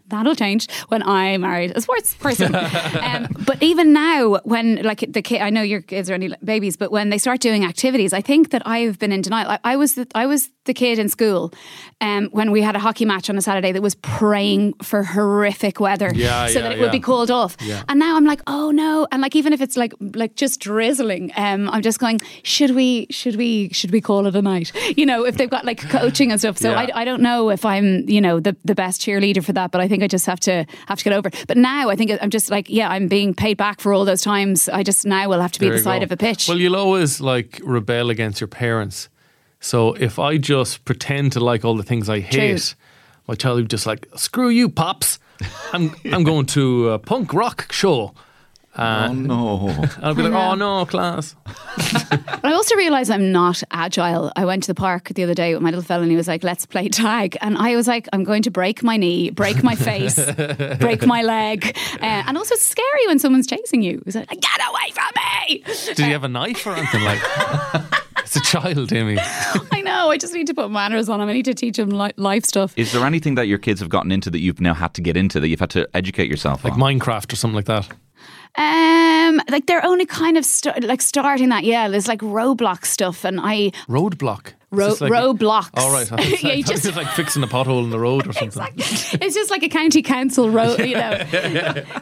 that'll 0.07 0.35
change 0.35 0.69
when 0.89 1.01
I 1.03 1.37
married 1.37 1.73
a 1.75 1.81
sports 1.81 2.13
person. 2.13 2.53
um, 2.53 3.27
but 3.45 3.61
even 3.63 3.93
now, 3.93 4.26
when 4.43 4.81
like 4.83 5.05
the 5.07 5.21
kid, 5.21 5.41
I 5.41 5.49
know 5.49 5.61
your 5.61 5.81
kids 5.81 6.09
are 6.09 6.13
only 6.13 6.33
babies, 6.43 6.77
but 6.77 6.91
when 6.91 7.09
they 7.09 7.17
start 7.17 7.39
doing 7.39 7.65
activities, 7.65 8.13
I 8.13 8.21
think 8.21 8.51
that 8.51 8.61
I 8.65 8.79
have 8.79 8.99
been 8.99 9.11
in 9.11 9.21
denial. 9.21 9.49
I, 9.49 9.59
I 9.63 9.75
was 9.75 9.95
the, 9.95 10.07
I 10.13 10.25
was 10.25 10.49
the 10.67 10.73
kid 10.73 10.99
in 10.99 11.09
school 11.09 11.51
um, 12.01 12.29
when 12.31 12.51
we 12.51 12.61
had 12.61 12.75
a 12.75 12.79
hockey 12.79 13.05
match 13.05 13.29
on 13.29 13.37
a 13.37 13.41
Saturday 13.41 13.71
that 13.71 13.81
was 13.81 13.95
praying 13.95 14.73
for 14.83 15.03
horrific 15.03 15.79
weather 15.79 16.11
Yeah, 16.13 16.47
so 16.47 16.59
yeah, 16.59 16.69
that 16.69 16.71
it 16.77 16.79
would 16.81 16.91
be 16.91 16.99
called 16.99 17.31
off. 17.31 17.57
Yeah. 17.61 17.81
And 17.89 17.99
now 17.99 18.15
I'm 18.15 18.25
like, 18.25 18.41
oh 18.47 18.69
no! 18.71 19.07
And 19.11 19.21
like 19.21 19.35
even 19.35 19.51
if 19.53 19.61
it's 19.61 19.75
like 19.75 19.93
like 19.99 20.35
just 20.35 20.59
drizzling, 20.59 21.31
um, 21.35 21.69
I'm 21.69 21.81
just 21.81 21.99
going, 21.99 22.19
should 22.43 22.71
we 22.75 23.07
should 23.09 23.35
we 23.35 23.69
should 23.73 23.91
we 23.91 23.99
call 24.01 24.27
it 24.27 24.35
a 24.35 24.41
night? 24.41 24.71
You 24.97 25.05
know, 25.05 25.25
if 25.25 25.37
they've 25.37 25.49
got 25.49 25.65
like 25.65 25.79
coaching 25.89 26.31
and 26.31 26.39
stuff. 26.39 26.57
So 26.57 26.69
Yeah. 26.71 26.79
I, 26.93 27.01
I 27.01 27.05
don't 27.05 27.21
know 27.21 27.49
if 27.49 27.65
I'm 27.65 28.07
you 28.07 28.21
know 28.21 28.39
the 28.39 28.55
the 28.63 28.75
best 28.75 29.01
cheerleader 29.01 29.43
for 29.43 29.53
that, 29.53 29.71
but 29.71 29.81
I 29.81 29.87
think 29.87 30.03
I 30.03 30.07
just 30.07 30.25
have 30.27 30.39
to 30.41 30.65
have 30.87 30.99
to 30.99 31.03
get 31.03 31.13
over. 31.13 31.29
it. 31.29 31.45
But 31.47 31.57
now 31.57 31.89
I 31.89 31.95
think 31.95 32.11
I'm 32.21 32.29
just 32.29 32.51
like, 32.51 32.69
yeah, 32.69 32.89
I'm 32.89 33.07
being 33.07 33.33
paid 33.33 33.57
back 33.57 33.79
for 33.81 33.93
all 33.93 34.05
those 34.05 34.21
times. 34.21 34.69
I 34.69 34.83
just 34.83 35.05
now 35.05 35.27
will 35.29 35.41
have 35.41 35.51
to 35.53 35.59
be 35.59 35.67
There 35.69 35.77
the 35.77 35.83
side 35.83 35.99
go. 36.01 36.03
of 36.05 36.11
a 36.11 36.17
pitch. 36.17 36.47
Well, 36.47 36.57
you'll 36.59 36.75
always 36.75 37.19
like 37.21 37.59
rebel 37.63 38.09
against 38.09 38.41
your 38.41 38.47
parents. 38.49 39.09
So 39.59 39.93
if 39.93 40.19
I 40.19 40.37
just 40.37 40.85
pretend 40.85 41.31
to 41.33 41.39
like 41.39 41.65
all 41.65 41.75
the 41.75 41.83
things 41.83 42.09
I 42.09 42.19
hate, 42.19 42.75
my 43.27 43.35
child 43.35 43.57
would 43.57 43.69
just 43.69 43.85
like, 43.85 44.07
screw 44.15 44.49
you, 44.49 44.69
pops. 44.69 45.19
I'm 45.73 45.95
I'm 46.05 46.23
going 46.23 46.45
to 46.47 46.89
a 46.89 46.99
punk 46.99 47.33
rock 47.33 47.71
show. 47.71 48.13
oh 48.77 49.13
no. 49.13 49.69
I'll 50.01 50.13
be 50.13 50.21
like, 50.21 50.33
oh 50.33 50.53
no, 50.55 50.85
class. 50.85 51.35
But 51.45 52.39
I 52.43 52.53
also 52.53 52.75
realised 52.75 53.09
I'm 53.09 53.31
not 53.31 53.63
agile. 53.71 54.31
I 54.35 54.45
went 54.45 54.63
to 54.63 54.67
the 54.67 54.75
park 54.75 55.09
the 55.09 55.23
other 55.23 55.33
day 55.33 55.53
with 55.53 55.63
my 55.63 55.69
little 55.69 55.83
fella 55.83 56.03
and 56.03 56.11
he 56.11 56.17
was 56.17 56.27
like, 56.27 56.43
let's 56.43 56.65
play 56.65 56.87
tag. 56.87 57.37
And 57.41 57.57
I 57.57 57.75
was 57.75 57.87
like, 57.87 58.07
I'm 58.13 58.23
going 58.23 58.43
to 58.43 58.51
break 58.51 58.83
my 58.83 58.95
knee, 58.95 59.31
break 59.31 59.63
my 59.63 59.75
face, 59.75 60.15
break 60.79 61.05
my 61.05 61.23
leg. 61.23 61.75
Uh, 61.95 62.23
and 62.27 62.37
also, 62.37 62.53
it's 62.53 62.63
scary 62.63 63.07
when 63.07 63.17
someone's 63.19 63.47
chasing 63.47 63.81
you. 63.81 64.01
It's 64.05 64.15
like, 64.15 64.29
get 64.29 64.61
away 64.69 64.91
from 64.93 65.11
me. 65.15 65.63
Did 65.95 66.05
he 66.05 66.11
have 66.11 66.23
a 66.23 66.29
knife 66.29 66.65
or 66.67 66.73
anything 66.73 67.01
like? 67.01 67.21
It's 68.27 68.35
a 68.35 68.41
child, 68.41 68.91
Amy. 68.93 69.17
I 69.71 69.81
know. 69.81 70.09
I 70.11 70.17
just 70.17 70.33
need 70.33 70.47
to 70.47 70.53
put 70.53 70.69
manners 70.69 71.09
on 71.09 71.21
him. 71.21 71.29
I 71.29 71.33
need 71.33 71.45
to 71.45 71.53
teach 71.53 71.79
him 71.79 71.89
li- 71.89 72.11
life 72.17 72.45
stuff. 72.45 72.73
Is 72.77 72.91
there 72.91 73.05
anything 73.05 73.35
that 73.35 73.47
your 73.47 73.57
kids 73.57 73.79
have 73.79 73.89
gotten 73.89 74.11
into 74.11 74.29
that 74.29 74.39
you've 74.39 74.59
now 74.61 74.73
had 74.73 74.93
to 74.95 75.01
get 75.01 75.15
into 75.17 75.39
that 75.39 75.47
you've 75.47 75.59
had 75.59 75.69
to 75.71 75.87
educate 75.93 76.29
yourself 76.29 76.63
Like 76.63 76.73
on? 76.73 76.79
Minecraft 76.79 77.31
or 77.33 77.35
something 77.35 77.55
like 77.55 77.65
that. 77.65 77.87
Um, 78.57 79.39
like 79.49 79.67
they're 79.67 79.85
only 79.85 80.05
kind 80.05 80.37
of 80.37 80.43
st- 80.43 80.83
like 80.83 81.01
starting 81.01 81.49
that. 81.49 81.63
Yeah, 81.63 81.87
there's 81.89 82.07
like 82.07 82.19
Roblox 82.21 82.85
stuff, 82.85 83.23
and 83.23 83.39
I 83.41 83.71
Roadblock. 83.87 84.53
Ro- 84.69 84.95
like- 84.99 85.11
roadblocks. 85.11 85.69
All 85.75 85.91
right. 85.91 86.01
I 86.11 86.17
thought 86.17 86.43
yeah, 86.43 86.53
you 86.53 86.63
just 86.63 86.85
like 86.95 87.07
fixing 87.09 87.41
a 87.43 87.47
pothole 87.47 87.83
in 87.83 87.89
the 87.89 87.99
road 87.99 88.27
or 88.27 88.33
something. 88.33 88.67
it's 88.77 89.33
just 89.35 89.49
like 89.49 89.63
a 89.63 89.69
county 89.69 90.01
council 90.01 90.49
road. 90.49 90.79
You 90.87 90.93
know, 90.95 91.17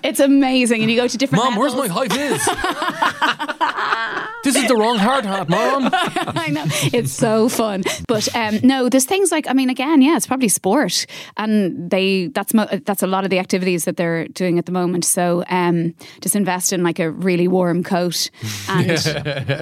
it's 0.04 0.20
amazing, 0.20 0.82
and 0.82 0.92
you 0.92 0.98
go 0.98 1.08
to 1.08 1.18
different. 1.18 1.44
Mom, 1.44 1.56
where's 1.56 1.74
my 1.76 1.88
levels. 1.88 2.12
high 2.12 2.16
vis? 2.16 2.46
this 4.44 4.56
is 4.56 4.68
the 4.68 4.76
wrong 4.76 4.98
hard 4.98 5.26
hat, 5.26 5.50
Mom. 5.50 5.90
I 5.94 6.50
know 6.50 6.64
it's 6.94 7.12
so 7.12 7.50
fun, 7.50 7.84
but 8.08 8.34
um, 8.36 8.60
no, 8.64 8.90
there's 8.90 9.06
things 9.06 9.32
like 9.32 9.48
I 9.50 9.54
mean, 9.54 9.70
again, 9.70 10.02
yeah, 10.02 10.16
it's 10.18 10.28
probably 10.28 10.50
sport, 10.50 11.06
and 11.38 11.90
they 11.90 12.28
that's 12.28 12.54
mo- 12.54 12.68
that's 12.86 13.02
a 13.02 13.08
lot 13.08 13.24
of 13.24 13.30
the 13.30 13.40
activities 13.40 13.86
that 13.86 13.98
they're 13.98 14.28
doing 14.30 14.60
at 14.60 14.66
the 14.66 14.72
moment. 14.72 15.06
So 15.06 15.44
um, 15.50 15.96
just 16.22 16.36
invest 16.36 16.74
in 16.74 16.84
like 16.84 17.00
a 17.00 17.10
really 17.10 17.48
warm 17.48 17.84
coat, 17.84 18.30
and 18.70 18.92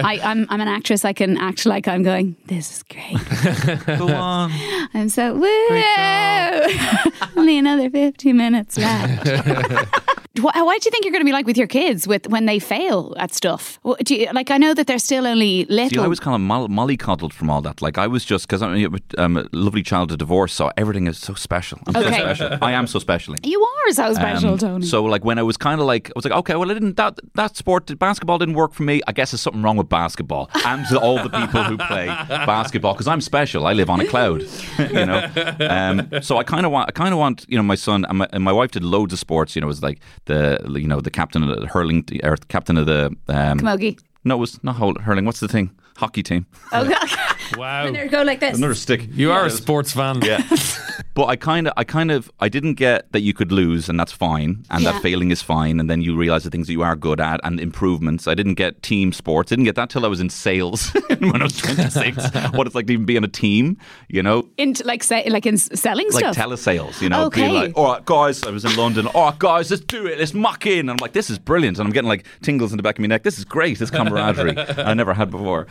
I, 0.04 0.18
I'm 0.22 0.46
I'm 0.50 0.60
an 0.60 0.68
actress. 0.68 1.04
I 1.04 1.12
can 1.12 1.38
act 1.38 1.64
like 1.66 1.88
I'm 1.88 2.02
going. 2.02 2.36
This 2.46 2.70
is 2.78 2.82
great. 2.94 3.98
Go 3.98 4.08
on. 4.14 4.50
I'm 4.94 5.08
so 5.08 5.34
woo. 5.34 5.48
Only 7.36 7.58
another 7.58 7.90
50 7.90 8.32
minutes 8.32 8.78
left. 8.78 9.90
What, 10.40 10.52
what 10.56 10.82
do 10.82 10.88
you 10.88 10.90
think 10.90 11.04
you're 11.04 11.12
going 11.12 11.20
to 11.20 11.24
be 11.24 11.30
like 11.30 11.46
with 11.46 11.56
your 11.56 11.68
kids 11.68 12.08
with 12.08 12.26
when 12.28 12.46
they 12.46 12.58
fail 12.58 13.14
at 13.18 13.32
stuff? 13.32 13.78
What 13.82 14.00
Do 14.04 14.16
you, 14.16 14.28
like 14.32 14.50
I 14.50 14.58
know 14.58 14.74
that 14.74 14.88
they're 14.88 14.98
still 14.98 15.28
only 15.28 15.64
little. 15.66 15.90
See, 15.90 16.04
I 16.04 16.08
was 16.08 16.18
kind 16.18 16.34
of 16.34 16.40
moll- 16.40 16.66
mollycoddled 16.68 17.32
from 17.32 17.48
all 17.50 17.62
that. 17.62 17.80
Like 17.80 17.98
I 17.98 18.08
was 18.08 18.24
just 18.24 18.48
because 18.48 18.60
I'm 18.60 18.98
um, 19.16 19.36
a 19.36 19.44
lovely 19.52 19.84
child 19.84 20.10
of 20.10 20.18
divorce, 20.18 20.52
so 20.52 20.72
everything 20.76 21.06
is 21.06 21.18
so 21.18 21.34
special. 21.34 21.78
I'm 21.86 21.94
Okay. 21.96 22.10
so 22.18 22.34
special. 22.34 22.58
I 22.60 22.72
am 22.72 22.88
so 22.88 22.98
special. 22.98 23.36
you 23.44 23.62
are 23.62 23.92
so 23.92 24.12
special, 24.12 24.50
Um, 24.54 24.58
Tony. 24.58 24.86
So 24.86 25.04
like 25.04 25.24
when 25.24 25.38
I 25.38 25.42
was 25.44 25.56
kind 25.56 25.80
of 25.80 25.86
like 25.86 26.08
I 26.10 26.12
was 26.16 26.24
like 26.24 26.34
okay 26.40 26.56
well 26.56 26.68
I 26.68 26.74
didn't 26.74 26.96
that 26.96 27.20
that 27.34 27.56
sport 27.56 27.96
basketball 28.00 28.38
didn't 28.38 28.54
work 28.56 28.72
for 28.74 28.82
me 28.82 29.02
I 29.06 29.12
guess 29.12 29.30
there's 29.30 29.40
something 29.40 29.62
wrong 29.62 29.76
with 29.76 29.88
basketball 29.88 30.50
and 30.66 30.84
all 30.96 31.22
the 31.22 31.30
people 31.30 31.62
who 31.62 31.76
play 31.78 32.06
basketball 32.06 32.83
because 32.92 33.08
I'm 33.08 33.20
special 33.20 33.66
I 33.66 33.72
live 33.72 33.88
on 33.88 34.00
a 34.00 34.06
cloud 34.06 34.42
you 34.78 35.06
know 35.06 35.30
um, 35.70 36.08
so 36.22 36.36
I 36.36 36.44
kind 36.44 36.66
of 36.66 36.72
want 36.72 36.88
I 36.88 36.92
kind 36.92 37.12
of 37.12 37.18
want 37.18 37.46
you 37.48 37.56
know 37.56 37.62
my 37.62 37.74
son 37.76 38.04
and 38.08 38.18
my, 38.18 38.28
and 38.32 38.44
my 38.44 38.52
wife 38.52 38.70
did 38.72 38.84
loads 38.84 39.12
of 39.12 39.18
sports 39.18 39.54
you 39.56 39.60
know 39.60 39.66
it 39.66 39.74
was 39.76 39.82
like 39.82 39.98
the 40.26 40.58
you 40.70 40.88
know 40.88 41.00
the 41.00 41.10
captain 41.10 41.42
of 41.42 41.60
the 41.60 41.66
hurling 41.66 42.04
or 42.22 42.36
captain 42.48 42.76
of 42.76 42.86
the 42.86 43.06
um, 43.28 43.58
Camogie. 43.60 43.98
no 44.24 44.34
it 44.36 44.38
was 44.38 44.62
not 44.62 44.76
hurling 45.02 45.24
what's 45.24 45.40
the 45.40 45.48
thing 45.48 45.70
hockey 45.96 46.22
team 46.22 46.46
Oh, 46.72 46.84
God. 46.88 47.08
Wow. 47.56 47.90
there 47.92 48.08
go 48.08 48.22
like 48.22 48.40
this. 48.40 48.56
another 48.58 48.74
stick 48.74 49.08
You 49.12 49.32
are 49.32 49.46
a 49.46 49.50
sports 49.50 49.92
fan. 49.92 50.20
yeah. 50.22 50.42
But 51.14 51.26
I 51.26 51.36
kind 51.36 51.68
of, 51.68 51.74
I 51.76 51.84
kind 51.84 52.10
of, 52.10 52.28
I 52.40 52.48
didn't 52.48 52.74
get 52.74 53.12
that 53.12 53.20
you 53.20 53.32
could 53.34 53.52
lose 53.52 53.88
and 53.88 54.00
that's 54.00 54.10
fine, 54.10 54.64
and 54.68 54.82
Yeah. 54.82 54.90
that 54.90 55.00
failing 55.02 55.30
is 55.30 55.40
fine, 55.42 55.78
and 55.78 55.88
then 55.88 56.02
you 56.02 56.16
realize 56.16 56.42
the 56.42 56.50
things 56.50 56.66
that 56.66 56.72
you 56.72 56.82
are 56.82 56.96
good 56.96 57.20
at 57.20 57.38
and 57.44 57.60
improvements. 57.60 58.26
I 58.26 58.34
didn't 58.34 58.54
get 58.54 58.82
team 58.82 59.12
sports. 59.12 59.52
I 59.52 59.54
didn't 59.54 59.66
get 59.66 59.76
that 59.76 59.90
till 59.90 60.04
I 60.04 60.08
was 60.08 60.18
in 60.20 60.28
sales 60.28 60.88
when 61.20 61.40
I 61.40 61.44
was 61.44 61.56
twenty 61.56 61.88
six. 61.88 62.16
what 62.54 62.66
it's 62.66 62.74
like 62.74 62.88
to 62.88 62.94
even 62.94 63.04
be 63.06 63.16
on 63.16 63.22
a 63.22 63.28
team, 63.28 63.76
you 64.08 64.24
know, 64.24 64.48
Into 64.58 64.84
like 64.84 65.04
say 65.04 65.22
like 65.30 65.46
in 65.46 65.54
s- 65.54 65.68
selling 65.78 66.08
like 66.10 66.24
stuff. 66.24 66.36
telesales, 66.36 67.00
you 67.00 67.08
know, 67.08 67.26
Okay. 67.26 67.42
being 67.42 67.54
like, 67.54 67.78
all 67.78 67.92
right, 67.92 68.04
guys, 68.04 68.42
I 68.42 68.50
was 68.50 68.64
in 68.64 68.74
London. 68.74 69.06
All 69.06 69.30
right, 69.30 69.38
guys, 69.38 69.70
let's 69.70 69.84
do 69.84 70.06
it. 70.08 70.18
Let's 70.18 70.34
muck 70.34 70.66
in. 70.66 70.80
And 70.80 70.90
I'm 70.90 70.96
like, 71.00 71.12
this 71.12 71.30
is 71.30 71.38
brilliant. 71.38 71.78
And 71.78 71.86
I'm 71.86 71.92
getting 71.92 72.08
like 72.08 72.26
tingles 72.42 72.72
in 72.72 72.76
the 72.76 72.82
back 72.82 72.96
of 72.98 73.02
my 73.02 73.06
neck. 73.06 73.22
This 73.22 73.38
is 73.38 73.44
great. 73.44 73.78
This 73.78 73.90
camaraderie 73.90 74.58
I 74.78 74.94
never 74.94 75.14
had 75.14 75.30
before, 75.30 75.68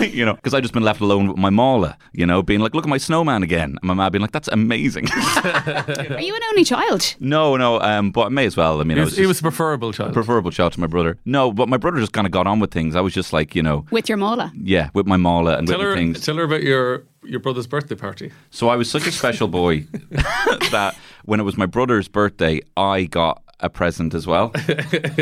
you 0.00 0.24
know, 0.24 0.32
because 0.36 0.54
I've 0.54 0.62
just 0.62 0.72
been 0.72 0.84
left 0.84 1.02
alone 1.02 1.25
with 1.28 1.36
my 1.38 1.50
mala, 1.50 1.96
you 2.12 2.26
know, 2.26 2.42
being 2.42 2.60
like, 2.60 2.74
look 2.74 2.84
at 2.84 2.88
my 2.90 2.98
snowman 2.98 3.42
again. 3.42 3.70
And 3.70 3.82
my 3.82 3.94
mom 3.94 4.12
being 4.12 4.22
like, 4.22 4.32
that's 4.32 4.48
amazing. 4.48 5.08
Are 5.44 6.20
you 6.20 6.34
an 6.34 6.42
only 6.50 6.64
child? 6.64 7.14
no, 7.20 7.56
no, 7.56 7.80
um, 7.80 8.10
but 8.10 8.26
I 8.26 8.28
may 8.30 8.46
as 8.46 8.56
well. 8.56 8.80
I 8.80 8.84
mean, 8.84 8.96
He 8.96 9.00
I 9.02 9.04
was, 9.04 9.12
was, 9.12 9.18
he 9.18 9.26
was 9.26 9.38
a 9.40 9.42
preferable 9.42 9.92
child. 9.92 10.12
preferable 10.12 10.50
child 10.50 10.72
to 10.74 10.80
my 10.80 10.86
brother. 10.86 11.18
No, 11.24 11.52
but 11.52 11.68
my 11.68 11.76
brother 11.76 11.98
just 11.98 12.12
kind 12.12 12.26
of 12.26 12.30
got 12.32 12.46
on 12.46 12.60
with 12.60 12.70
things. 12.70 12.96
I 12.96 13.00
was 13.00 13.14
just 13.14 13.32
like, 13.32 13.54
you 13.54 13.62
know, 13.62 13.84
With 13.90 14.08
your 14.08 14.18
mola. 14.18 14.52
yeah, 14.60 14.90
with 14.94 15.06
my 15.06 15.16
mala 15.16 15.56
and 15.58 15.66
tell 15.66 15.78
with 15.78 15.86
her, 15.88 15.94
things. 15.94 16.20
tell 16.24 16.36
her 16.36 16.44
about 16.44 16.62
your 16.62 17.04
your 17.24 17.40
brother's 17.40 17.66
birthday 17.66 17.96
party. 17.96 18.30
So 18.50 18.68
I 18.68 18.76
was 18.76 18.88
such 18.88 19.06
a 19.08 19.10
special 19.12 19.48
boy 19.48 19.80
that 20.70 20.96
when 21.24 21.40
it 21.40 21.42
was 21.42 21.56
my 21.56 21.66
brother's 21.66 22.06
birthday, 22.08 22.60
I 22.76 23.04
got 23.04 23.42
a 23.60 23.70
present 23.70 24.12
as 24.14 24.26
well, 24.26 24.48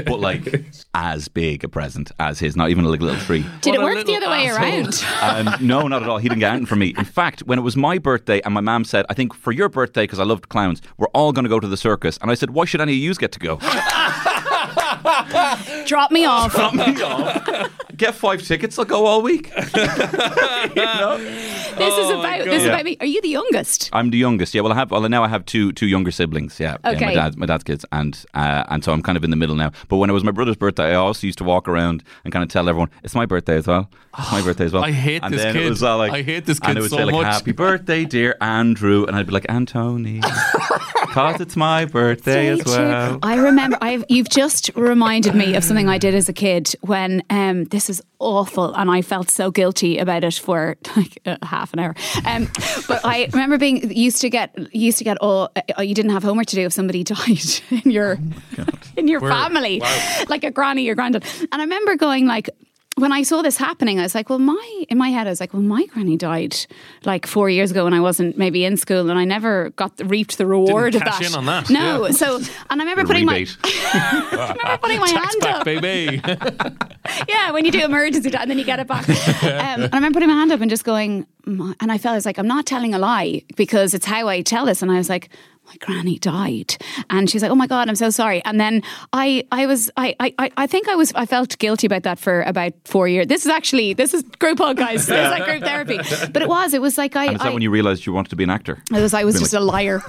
but 0.07 0.19
like 0.21 0.65
as 0.95 1.29
big 1.29 1.63
a 1.65 1.69
present 1.69 2.11
as 2.19 2.41
his, 2.41 2.57
not 2.57 2.71
even 2.71 2.85
like 2.85 3.01
a 3.01 3.05
little 3.05 3.21
tree. 3.21 3.45
Did 3.61 3.71
What 3.71 3.81
it 3.81 3.83
work 3.83 4.07
the 4.07 4.13
little 4.13 4.29
other 4.29 4.31
way 4.31 4.49
around? 4.49 5.05
Um, 5.23 5.55
no, 5.61 5.87
not 5.87 6.03
at 6.03 6.09
all. 6.09 6.19
He 6.19 6.29
didn't 6.29 6.41
get 6.41 6.51
anything 6.51 6.67
from 6.67 6.81
me. 6.81 6.95
In 6.99 7.05
fact, 7.05 7.41
when 7.45 7.59
it 7.59 7.63
was 7.63 7.77
my 7.77 7.99
birthday 7.99 8.41
and 8.43 8.53
my 8.53 8.61
mum 8.61 8.85
said, 8.85 9.07
I 9.09 9.15
think 9.15 9.35
for 9.35 9.53
your 9.53 9.69
birthday, 9.69 10.03
because 10.05 10.19
I 10.19 10.25
loved 10.25 10.49
clowns, 10.49 10.83
we're 10.97 11.09
all 11.09 11.33
going 11.33 11.45
to 11.45 11.49
go 11.49 11.61
to 11.61 11.69
the 11.69 11.77
circus. 11.77 12.19
And 12.21 12.31
I 12.31 12.35
said, 12.35 12.51
why 12.51 12.65
should 12.65 12.81
any 12.81 12.93
of 12.93 12.99
you 12.99 13.15
get 13.15 13.33
to 13.33 13.39
go? 13.39 13.59
Drop 15.87 16.11
me 16.11 16.25
off. 16.25 16.55
Drop 16.55 16.75
me 16.75 17.03
off. 17.03 17.71
Get 17.97 18.15
five 18.15 18.43
tickets, 18.43 18.79
I'll 18.79 18.85
go 18.85 19.07
all 19.07 19.23
week. 19.23 19.53
you 19.57 19.83
know? 20.85 21.19
This 21.19 21.99
is 21.99 22.11
about 22.11 22.45
this 22.45 22.63
is 22.63 22.67
about 22.69 22.85
me. 22.85 22.97
Are 23.01 23.07
you 23.07 23.21
the 23.21 23.29
youngest? 23.29 23.91
I'm 23.93 24.11
the 24.11 24.17
youngest. 24.19 24.55
Yeah, 24.55 24.63
well, 24.63 24.73
I 24.73 24.77
have. 24.77 24.91
Well, 24.91 25.09
now 25.09 25.23
I 25.23 25.29
have 25.29 25.45
two 25.45 25.73
two 25.73 25.87
younger 25.87 26.11
siblings. 26.11 26.59
Yeah, 26.59 26.77
yeah, 26.85 26.91
Okay. 26.93 27.07
my 27.07 27.15
dad, 27.15 27.37
my 27.37 27.47
dad's 27.47 27.65
kids, 27.65 27.85
and 27.93 28.25
uh, 28.35 28.65
and 28.69 28.83
so 28.83 28.93
I'm 28.93 29.03
kind 29.03 29.17
of 29.19 29.25
in 29.25 29.31
the 29.31 29.37
middle 29.37 29.55
now. 29.57 29.73
But 29.89 29.97
when 29.99 30.09
it 30.11 30.13
was 30.13 30.25
my 30.25 30.31
brother's 30.33 30.57
birthday, 30.57 30.91
I 30.93 30.95
also 30.95 31.27
used 31.27 31.39
to 31.39 31.45
walk 31.45 31.69
around 31.69 32.03
and 32.25 32.33
kind 32.33 32.43
of 32.43 32.49
tell 32.49 32.69
everyone 32.69 32.91
it's 33.03 33.15
my 33.15 33.27
birthday 33.27 33.57
as 33.57 33.67
well. 33.67 33.91
It's 34.19 34.33
my 34.33 34.43
birthday 34.43 34.65
as 34.67 34.73
well. 34.73 34.85
I 34.85 34.93
hate 34.93 35.23
and 35.23 35.35
this 35.35 35.43
then 35.43 35.55
kid. 35.55 35.67
It 35.67 35.71
was 35.71 35.83
all 35.83 35.99
like, 35.99 36.13
I 36.13 36.23
hate 36.23 36.47
this 36.47 36.59
And 36.61 36.67
kid 36.69 36.77
it 36.79 36.81
would 36.83 36.91
so 36.91 36.97
say 36.99 37.05
like, 37.05 37.15
much. 37.15 37.25
"Happy 37.27 37.53
birthday, 37.53 38.05
dear 38.05 38.37
Andrew," 38.41 39.05
and 39.05 39.17
I'd 39.17 39.27
be 39.27 39.33
like, 39.33 39.47
"Antony," 39.49 40.21
because 41.15 41.41
it's 41.41 41.55
my 41.57 41.85
birthday 41.85 42.49
as 42.49 42.65
well. 42.65 43.21
I 43.23 43.37
remember. 43.37 43.79
I've 43.81 44.05
you've 44.09 44.29
just 44.29 44.71
reminded 44.75 45.35
me 45.35 45.55
of 45.55 45.63
something 45.63 45.89
I 45.89 45.97
did 45.99 46.15
as 46.15 46.29
a 46.29 46.33
kid 46.33 46.75
when 46.81 47.23
um, 47.31 47.65
this 47.67 47.89
is 47.89 48.03
awful, 48.19 48.75
and 48.75 48.91
I 48.91 49.01
felt 49.03 49.31
so 49.31 49.51
guilty 49.53 49.99
about 49.99 50.25
it 50.25 50.35
for 50.35 50.77
like 50.97 51.19
uh, 51.25 51.37
half 51.43 51.73
an 51.73 51.79
hour. 51.79 51.95
Um, 52.25 52.49
but 52.89 53.05
I 53.05 53.29
remember 53.33 53.59
being 53.59 53.93
used 53.97 54.21
to 54.23 54.31
get 54.31 54.75
used 54.75 54.99
to 54.99 55.05
get 55.05 55.17
all 55.19 55.51
uh, 55.79 55.83
you 55.83 55.95
didn't 55.95 56.11
have 56.11 56.25
homework 56.25 56.47
to 56.47 56.57
do 56.57 56.63
if 56.63 56.73
somebody 56.73 57.05
died 57.15 57.39
in 57.71 57.91
your 57.91 58.19
in 58.97 59.07
your 59.07 59.21
Where- 59.21 59.31
family, 59.31 59.81
wow. 59.81 60.25
like 60.29 60.43
a 60.43 60.51
granny 60.51 60.89
or 60.89 60.97
granddad. 60.97 61.25
And 61.53 61.63
I 61.63 61.65
remember 61.65 61.95
going 61.97 62.27
like. 62.27 62.51
When 62.97 63.11
I 63.13 63.23
saw 63.25 63.43
this 63.43 63.57
happening, 63.57 63.99
I 63.99 64.03
was 64.03 64.15
like, 64.15 64.29
"Well, 64.31 64.39
my 64.39 64.85
in 64.89 64.99
my 64.99 65.09
head, 65.09 65.27
I 65.27 65.31
was 65.31 65.41
like, 65.41 65.53
well, 65.53 65.63
my 65.63 65.85
granny 65.87 66.17
died 66.17 66.55
like 67.05 67.27
four 67.27 67.51
years 67.51 67.73
ago 67.73 67.85
when 67.85 67.93
I 67.93 68.01
wasn't 68.01 68.39
maybe 68.39 68.65
in 68.65 68.77
school, 68.77 69.11
and 69.11 69.19
I 69.19 69.25
never 69.25 69.71
got 69.71 69.97
the, 69.97 70.05
reaped 70.05 70.39
the 70.39 70.47
reward 70.47 70.95
of 70.95 71.03
cash 71.03 71.19
that. 71.19 71.31
in 71.31 71.35
on 71.37 71.47
that, 71.47 71.71
No, 71.71 72.07
yeah. 72.07 72.13
so 72.13 72.37
and 72.71 72.81
I 72.81 72.85
remember 72.85 73.03
The 73.03 73.07
putting 73.09 73.27
rebate. 73.27 73.57
my 73.63 73.71
I 73.93 74.53
remember 74.57 74.79
putting 74.79 75.01
my 75.01 75.09
Tax 75.09 75.35
hand 75.35 75.41
back, 75.41 75.55
up. 75.57 75.65
baby. 75.65 76.23
Yeah, 77.29 77.51
when 77.51 77.67
you 77.67 77.71
do 77.71 77.85
emergency 77.85 78.31
and 78.35 78.51
then 78.51 78.59
you 78.59 78.65
get 78.65 78.79
it 78.81 78.87
back. 78.87 79.07
Um, 79.45 79.83
and 79.83 79.93
I 79.93 79.97
remember 79.97 80.17
putting 80.17 80.29
my 80.29 80.35
hand 80.37 80.53
up 80.53 80.61
and 80.63 80.71
just 80.71 80.85
going, 80.85 81.27
"My-" 81.45 81.75
and 81.81 81.93
I 81.93 81.99
felt 81.99 82.13
I 82.13 82.17
was 82.17 82.25
like, 82.27 82.39
I'm 82.39 82.47
not 82.47 82.65
telling 82.65 82.95
a 82.95 82.99
lie 82.99 83.43
because 83.57 83.93
it's 83.93 84.07
how 84.07 84.27
I 84.29 84.41
tell 84.41 84.65
this. 84.65 84.81
And 84.83 84.91
I 84.91 84.97
was 84.97 85.09
like, 85.11 85.29
my 85.67 85.75
granny 85.81 86.19
died, 86.19 86.77
and 87.11 87.29
she's 87.29 87.43
like, 87.43 87.51
"Oh 87.51 87.55
my 87.55 87.67
god, 87.67 87.89
I'm 87.89 87.97
so 87.97 88.11
sorry." 88.11 88.45
And 88.45 88.61
then 88.61 88.83
I, 89.13 89.47
I 89.51 89.67
was, 89.67 89.91
I, 89.97 90.15
I, 90.21 90.51
I 90.57 90.67
think 90.67 90.89
I 90.89 90.95
was, 90.95 91.13
I 91.15 91.27
felt 91.27 91.57
guilty 91.59 91.87
about 91.87 92.03
that 92.03 92.19
for 92.19 92.43
about 92.43 92.73
four 92.85 93.09
years. 93.09 93.27
This 93.27 93.45
is 93.45 93.51
actually, 93.51 93.95
this 93.95 94.15
is 94.15 94.23
group 94.39 94.59
hug, 94.59 94.77
guys. 94.77 95.07
This 95.07 95.27
is 95.27 95.31
like 95.31 95.45
group 95.45 95.63
therapy. 95.63 95.99
But 96.33 96.43
it 96.43 96.49
was, 96.49 96.75
it 96.75 96.83
was 96.83 96.99
like 96.99 97.17
I, 97.17 97.27
And 97.27 97.35
is 97.37 97.41
that 97.41 97.49
I 97.49 97.53
when 97.53 97.63
you 97.63 97.71
realised 97.71 98.07
you 98.07 98.13
wanted 98.13 98.31
to 98.31 98.37
be 98.37 98.45
an 98.45 98.51
actor? 98.51 98.83
it 98.91 99.01
was, 99.01 99.15
I 99.15 99.25
was 99.25 99.35
Been 99.37 99.43
just 99.43 99.55
a 99.55 99.61
liar. 99.61 100.01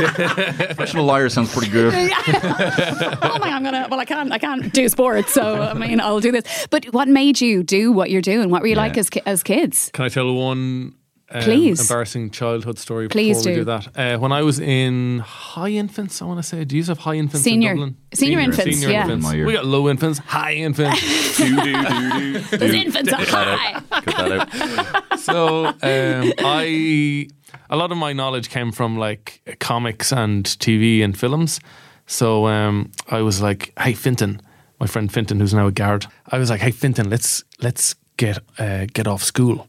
Professional 0.00 1.04
liar 1.04 1.28
sounds 1.28 1.52
pretty 1.52 1.70
good. 1.70 1.92
oh 1.94 3.38
my, 3.40 3.48
I'm 3.50 3.62
gonna. 3.62 3.88
Well, 3.90 4.00
I 4.00 4.04
can't. 4.04 4.32
I 4.32 4.38
can't 4.38 4.72
do 4.72 4.88
sports, 4.88 5.32
so 5.32 5.62
I 5.62 5.74
mean, 5.74 6.00
I'll 6.00 6.20
do 6.20 6.32
this. 6.32 6.66
But 6.70 6.86
what 6.86 7.08
made 7.08 7.40
you 7.40 7.62
do 7.62 7.92
what 7.92 8.10
you're 8.10 8.22
doing? 8.22 8.50
What 8.50 8.62
were 8.62 8.68
you 8.68 8.76
like 8.76 8.96
as 8.96 9.10
as 9.26 9.42
kids? 9.42 9.90
Can 9.92 10.04
I 10.04 10.08
tell 10.08 10.32
one 10.34 10.94
um, 11.32 11.42
Please. 11.42 11.80
embarrassing 11.80 12.30
childhood 12.30 12.78
story 12.78 13.08
Please 13.08 13.38
before 13.38 13.52
we 13.52 13.54
do. 13.56 13.60
do 13.60 13.64
that? 13.66 13.96
Uh, 13.96 14.18
when 14.18 14.32
I 14.32 14.42
was 14.42 14.58
in 14.58 15.20
high 15.20 15.68
infants, 15.70 16.20
I 16.20 16.24
want 16.24 16.38
to 16.38 16.42
say, 16.42 16.64
do 16.64 16.76
you 16.76 16.84
have 16.84 16.98
high 16.98 17.14
infants 17.14 17.44
Senior- 17.44 17.70
in 17.70 17.76
Dublin? 17.76 17.96
senior 18.14 18.40
infants, 18.40 18.64
Senior 18.76 18.90
yeah. 18.90 19.02
infants. 19.02 19.24
My 19.26 19.34
year. 19.34 19.46
We 19.46 19.52
got 19.52 19.64
low 19.64 19.88
infants, 19.88 20.18
high 20.18 20.54
infants. 20.54 21.00
Those 21.38 22.74
infants 22.74 23.12
are 23.12 23.24
Cut 23.24 23.46
high. 23.46 23.80
that 23.80 23.84
out. 23.92 24.04
Cut 24.04 24.28
that 24.50 25.02
out. 25.12 25.18
so 25.20 25.66
um, 25.66 26.32
I 26.38 27.28
a 27.68 27.76
lot 27.76 27.92
of 27.92 27.98
my 27.98 28.12
knowledge 28.12 28.50
came 28.50 28.72
from 28.72 28.98
like 28.98 29.56
comics 29.60 30.12
and 30.12 30.44
TV 30.44 31.02
and 31.04 31.16
films. 31.16 31.60
So 32.06 32.46
um, 32.48 32.90
I 33.08 33.22
was 33.22 33.40
like, 33.40 33.72
"Hey, 33.78 33.92
Fintan, 33.92 34.40
my 34.80 34.86
friend 34.86 35.12
Fintan, 35.12 35.38
who's 35.38 35.54
now 35.54 35.68
a 35.68 35.72
guard. 35.72 36.06
I 36.28 36.38
was 36.38 36.50
like, 36.50 36.60
"Hey, 36.60 36.72
Fintan, 36.72 37.08
let's 37.08 37.44
let's 37.62 37.94
get 38.16 38.38
uh, 38.58 38.86
get 38.92 39.06
off 39.06 39.22
school." 39.22 39.68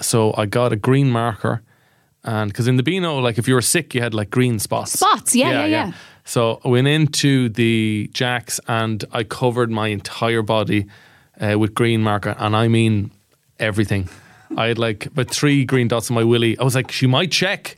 So 0.00 0.34
I 0.36 0.46
got 0.46 0.72
a 0.72 0.76
green 0.76 1.10
marker, 1.10 1.62
and 2.24 2.50
because 2.50 2.68
in 2.68 2.76
the 2.76 2.82
Beano, 2.82 3.18
like 3.18 3.38
if 3.38 3.48
you 3.48 3.54
were 3.54 3.62
sick, 3.62 3.94
you 3.94 4.00
had 4.00 4.14
like 4.14 4.30
green 4.30 4.58
spots. 4.58 4.92
Spots, 4.92 5.34
yeah, 5.34 5.50
yeah, 5.50 5.66
yeah. 5.66 5.92
So 6.24 6.60
I 6.64 6.68
went 6.68 6.86
into 6.88 7.48
the 7.48 8.10
jacks 8.12 8.60
and 8.68 9.04
I 9.12 9.24
covered 9.24 9.70
my 9.70 9.88
entire 9.88 10.42
body 10.42 10.86
uh, 11.40 11.58
with 11.58 11.74
green 11.74 12.02
marker, 12.02 12.36
and 12.38 12.54
I 12.54 12.68
mean 12.68 13.10
everything. 13.58 14.08
I 14.56 14.68
had 14.68 14.78
like 14.78 15.08
but 15.14 15.30
three 15.30 15.64
green 15.64 15.88
dots 15.88 16.10
on 16.10 16.14
my 16.14 16.24
willy. 16.24 16.58
I 16.58 16.64
was 16.64 16.74
like, 16.74 16.92
she 16.92 17.06
might 17.06 17.32
check. 17.32 17.76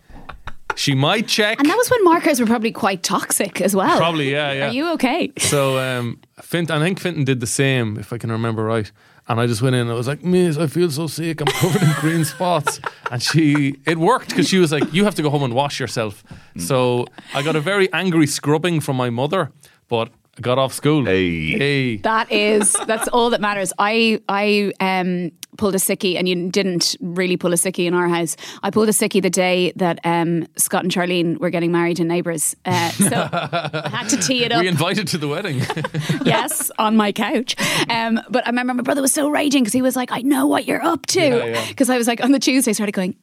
She 0.76 0.94
might 0.94 1.26
check. 1.26 1.58
And 1.58 1.68
that 1.68 1.76
was 1.76 1.90
when 1.90 2.04
markers 2.04 2.40
were 2.40 2.46
probably 2.46 2.72
quite 2.72 3.02
toxic 3.02 3.60
as 3.60 3.74
well. 3.74 3.96
Probably, 3.96 4.30
yeah, 4.30 4.52
yeah. 4.52 4.68
Are 4.68 4.72
you 4.72 4.92
okay? 4.92 5.32
So 5.38 5.78
um, 5.78 6.20
Fint, 6.40 6.70
I 6.70 6.78
think 6.78 7.00
Fintan 7.00 7.24
did 7.24 7.40
the 7.40 7.46
same, 7.46 7.98
if 7.98 8.12
I 8.12 8.18
can 8.18 8.30
remember 8.30 8.64
right. 8.64 8.90
And 9.30 9.38
I 9.38 9.46
just 9.46 9.62
went 9.62 9.76
in 9.76 9.82
and 9.82 9.90
I 9.92 9.94
was 9.94 10.08
like, 10.08 10.24
Miss, 10.24 10.58
I 10.58 10.66
feel 10.66 10.90
so 10.90 11.06
sick. 11.06 11.40
I'm 11.40 11.46
covered 11.62 11.82
in 11.82 11.92
green 12.00 12.24
spots. 12.24 12.80
And 13.12 13.22
she, 13.22 13.76
it 13.86 13.96
worked 13.96 14.30
because 14.30 14.48
she 14.48 14.58
was 14.58 14.72
like, 14.72 14.92
you 14.92 15.04
have 15.04 15.14
to 15.14 15.22
go 15.22 15.30
home 15.30 15.44
and 15.44 15.54
wash 15.54 15.78
yourself. 15.78 16.24
So 16.58 17.06
I 17.32 17.42
got 17.42 17.54
a 17.54 17.60
very 17.60 17.90
angry 17.92 18.26
scrubbing 18.26 18.80
from 18.80 18.96
my 18.96 19.08
mother, 19.08 19.52
but 19.88 20.10
I 20.36 20.40
got 20.40 20.58
off 20.58 20.72
school. 20.72 21.04
Hey. 21.04 21.52
Hey. 21.52 21.96
That 21.98 22.32
is, 22.32 22.72
that's 22.88 23.06
all 23.06 23.30
that 23.30 23.40
matters. 23.40 23.72
I, 23.78 24.20
I 24.28 24.72
um, 24.80 25.30
pulled 25.60 25.74
a 25.74 25.78
sickie, 25.78 26.16
and 26.18 26.26
you 26.26 26.50
didn't 26.50 26.96
really 27.00 27.36
pull 27.36 27.52
a 27.52 27.56
sickie 27.56 27.84
in 27.86 27.92
our 27.92 28.08
house. 28.08 28.34
I 28.62 28.70
pulled 28.70 28.88
a 28.88 28.92
sickie 28.92 29.20
the 29.22 29.28
day 29.28 29.72
that 29.76 30.00
um, 30.04 30.46
Scott 30.56 30.84
and 30.84 30.90
Charlene 30.90 31.38
were 31.38 31.50
getting 31.50 31.70
married 31.70 32.00
in 32.00 32.08
Neighbours. 32.08 32.56
Uh, 32.64 32.90
so 32.92 33.28
I 33.30 33.90
had 33.92 34.08
to 34.08 34.16
tee 34.16 34.42
it 34.42 34.52
up. 34.52 34.62
We 34.62 34.68
invited 34.68 35.06
to 35.08 35.18
the 35.18 35.28
wedding. 35.28 35.58
yes, 36.24 36.70
on 36.78 36.96
my 36.96 37.12
couch. 37.12 37.56
Um, 37.90 38.20
but 38.30 38.46
I 38.46 38.50
remember 38.50 38.72
my 38.72 38.82
brother 38.82 39.02
was 39.02 39.12
so 39.12 39.28
raging 39.28 39.62
because 39.62 39.74
he 39.74 39.82
was 39.82 39.96
like, 39.96 40.10
I 40.10 40.22
know 40.22 40.46
what 40.46 40.64
you're 40.64 40.82
up 40.82 41.04
to. 41.08 41.20
Yeah, 41.20 41.44
yeah. 41.44 41.68
Because 41.68 41.90
I 41.90 41.98
was 41.98 42.08
like, 42.08 42.24
on 42.24 42.32
the 42.32 42.38
Tuesday, 42.40 42.70
I 42.70 42.72
started 42.72 42.92
going, 42.92 43.16